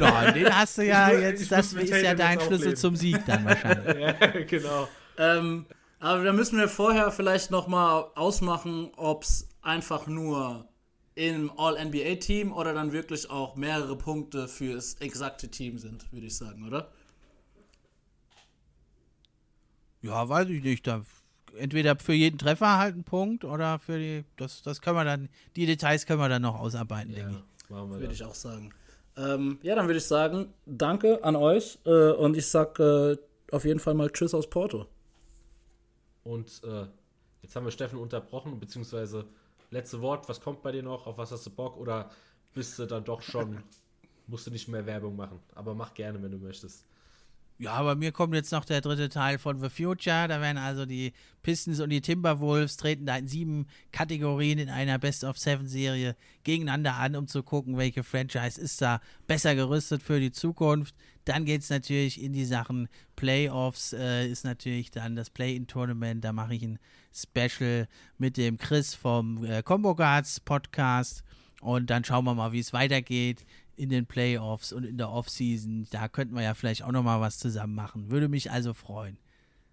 Ja, 0.00 0.30
den 0.30 0.54
hast 0.54 0.78
du 0.78 0.86
ja 0.86 1.10
Ich 1.12 1.20
jetzt, 1.20 1.52
das 1.52 1.72
ist 1.74 1.90
ja 1.90 2.14
dein 2.14 2.40
Schlüssel 2.40 2.76
zum 2.76 2.96
Sieg 2.96 3.24
dann 3.26 3.44
wahrscheinlich. 3.44 3.96
ja, 4.00 4.12
genau. 4.44 4.88
Ähm, 5.18 5.66
aber 5.98 6.24
da 6.24 6.32
müssen 6.32 6.58
wir 6.58 6.68
vorher 6.68 7.10
vielleicht 7.10 7.50
nochmal 7.50 8.06
ausmachen, 8.14 8.90
ob 8.96 9.24
es 9.24 9.48
einfach 9.60 10.06
nur 10.06 10.66
im 11.14 11.50
All-NBA-Team 11.58 12.52
oder 12.52 12.72
dann 12.72 12.92
wirklich 12.92 13.28
auch 13.28 13.56
mehrere 13.56 13.96
Punkte 13.96 14.48
fürs 14.48 14.94
exakte 14.94 15.50
Team 15.50 15.76
sind, 15.78 16.10
würde 16.12 16.26
ich 16.26 16.36
sagen, 16.36 16.66
oder? 16.66 16.90
Ja, 20.02 20.28
weiß 20.28 20.48
ich 20.48 20.62
nicht. 20.62 20.86
Da, 20.86 21.02
entweder 21.56 21.96
für 21.98 22.12
jeden 22.12 22.38
Treffer 22.38 22.78
halt 22.78 22.96
ein 22.96 23.04
Punkt 23.04 23.44
oder 23.44 23.78
für 23.78 23.98
die, 23.98 24.24
das, 24.36 24.62
das 24.62 24.80
können 24.80 24.96
wir 24.96 25.04
dann, 25.04 25.28
die 25.56 25.66
Details 25.66 26.06
können 26.06 26.20
wir 26.20 26.28
dann 26.28 26.42
noch 26.42 26.58
ausarbeiten, 26.58 27.12
Ja, 27.12 27.24
denke 27.24 27.42
ich. 27.62 27.70
machen 27.70 27.90
wir 27.90 28.00
Würde 28.00 28.14
ich 28.14 28.24
auch 28.24 28.34
sagen. 28.34 28.72
Ähm, 29.16 29.58
ja, 29.62 29.74
dann 29.74 29.86
würde 29.86 29.98
ich 29.98 30.06
sagen, 30.06 30.52
danke 30.66 31.22
an 31.24 31.36
euch 31.36 31.78
äh, 31.84 32.12
und 32.12 32.36
ich 32.36 32.46
sag 32.46 32.78
äh, 32.78 33.16
auf 33.50 33.64
jeden 33.64 33.80
Fall 33.80 33.94
mal 33.94 34.10
Tschüss 34.10 34.34
aus 34.34 34.48
Porto. 34.48 34.86
Und 36.22 36.62
äh, 36.64 36.86
jetzt 37.42 37.56
haben 37.56 37.64
wir 37.64 37.72
Steffen 37.72 37.98
unterbrochen, 37.98 38.58
beziehungsweise 38.60 39.26
letzte 39.70 40.00
Wort, 40.00 40.28
was 40.28 40.40
kommt 40.40 40.62
bei 40.62 40.72
dir 40.72 40.82
noch? 40.82 41.06
Auf 41.06 41.18
was 41.18 41.32
hast 41.32 41.46
du 41.46 41.50
Bock? 41.50 41.76
Oder 41.76 42.10
bist 42.54 42.78
du 42.78 42.86
dann 42.86 43.04
doch 43.04 43.22
schon, 43.22 43.62
musst 44.26 44.46
du 44.46 44.50
nicht 44.50 44.68
mehr 44.68 44.86
Werbung 44.86 45.16
machen? 45.16 45.40
Aber 45.54 45.74
mach 45.74 45.94
gerne, 45.94 46.22
wenn 46.22 46.30
du 46.30 46.38
möchtest. 46.38 46.84
Ja, 47.60 47.72
aber 47.74 47.94
mir 47.94 48.10
kommt 48.10 48.34
jetzt 48.34 48.52
noch 48.52 48.64
der 48.64 48.80
dritte 48.80 49.10
Teil 49.10 49.36
von 49.36 49.60
The 49.60 49.68
Future. 49.68 50.26
Da 50.28 50.40
werden 50.40 50.56
also 50.56 50.86
die 50.86 51.12
Pistons 51.42 51.80
und 51.80 51.90
die 51.90 52.00
Timberwolves 52.00 52.78
treten 52.78 53.04
da 53.04 53.18
in 53.18 53.28
sieben 53.28 53.66
Kategorien 53.92 54.58
in 54.58 54.70
einer 54.70 54.98
Best-of-Seven-Serie 54.98 56.16
gegeneinander 56.42 56.94
an, 56.94 57.16
um 57.16 57.26
zu 57.26 57.42
gucken, 57.42 57.76
welche 57.76 58.02
Franchise 58.02 58.58
ist 58.58 58.80
da 58.80 59.02
besser 59.26 59.54
gerüstet 59.54 60.02
für 60.02 60.20
die 60.20 60.32
Zukunft. 60.32 60.94
Dann 61.26 61.44
geht 61.44 61.60
es 61.60 61.68
natürlich 61.68 62.22
in 62.22 62.32
die 62.32 62.46
Sachen 62.46 62.88
Playoffs, 63.14 63.92
äh, 63.92 64.26
ist 64.26 64.46
natürlich 64.46 64.90
dann 64.90 65.14
das 65.14 65.28
Play-In-Tournament. 65.28 66.24
Da 66.24 66.32
mache 66.32 66.54
ich 66.54 66.62
ein 66.62 66.78
Special 67.12 67.88
mit 68.16 68.38
dem 68.38 68.56
Chris 68.56 68.94
vom 68.94 69.44
äh, 69.44 69.62
Combo 69.62 69.94
Guards 69.94 70.40
Podcast. 70.40 71.24
Und 71.60 71.90
dann 71.90 72.04
schauen 72.04 72.24
wir 72.24 72.34
mal, 72.34 72.52
wie 72.52 72.60
es 72.60 72.72
weitergeht 72.72 73.44
in 73.80 73.88
den 73.88 74.06
Playoffs 74.06 74.72
und 74.72 74.84
in 74.84 74.98
der 74.98 75.10
Offseason. 75.10 75.86
Da 75.90 76.08
könnten 76.08 76.34
wir 76.34 76.42
ja 76.42 76.54
vielleicht 76.54 76.82
auch 76.84 76.92
noch 76.92 77.02
mal 77.02 77.20
was 77.20 77.38
zusammen 77.38 77.74
machen. 77.74 78.10
Würde 78.10 78.28
mich 78.28 78.50
also 78.50 78.74
freuen. 78.74 79.18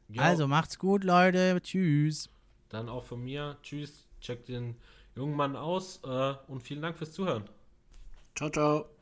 Ja, 0.10 0.24
Also 0.24 0.48
macht's 0.48 0.80
gut, 0.80 1.04
Leute. 1.04 1.60
Tschüss. 1.62 2.30
dann 2.70 2.90
auch 2.90 3.04
von 3.04 3.24
mir. 3.24 3.58
Tschüss, 3.64 4.08
check 4.22 4.46
den 4.46 4.76
jungen 5.16 5.36
Mann 5.36 5.56
aus 5.56 6.02
äh, 6.04 6.34
und 6.48 6.62
vielen 6.64 6.82
Dank 6.82 6.98
fürs 6.98 7.12
Zuhören. 7.12 7.44
Ciao, 8.36 8.50
ciao. 8.50 8.97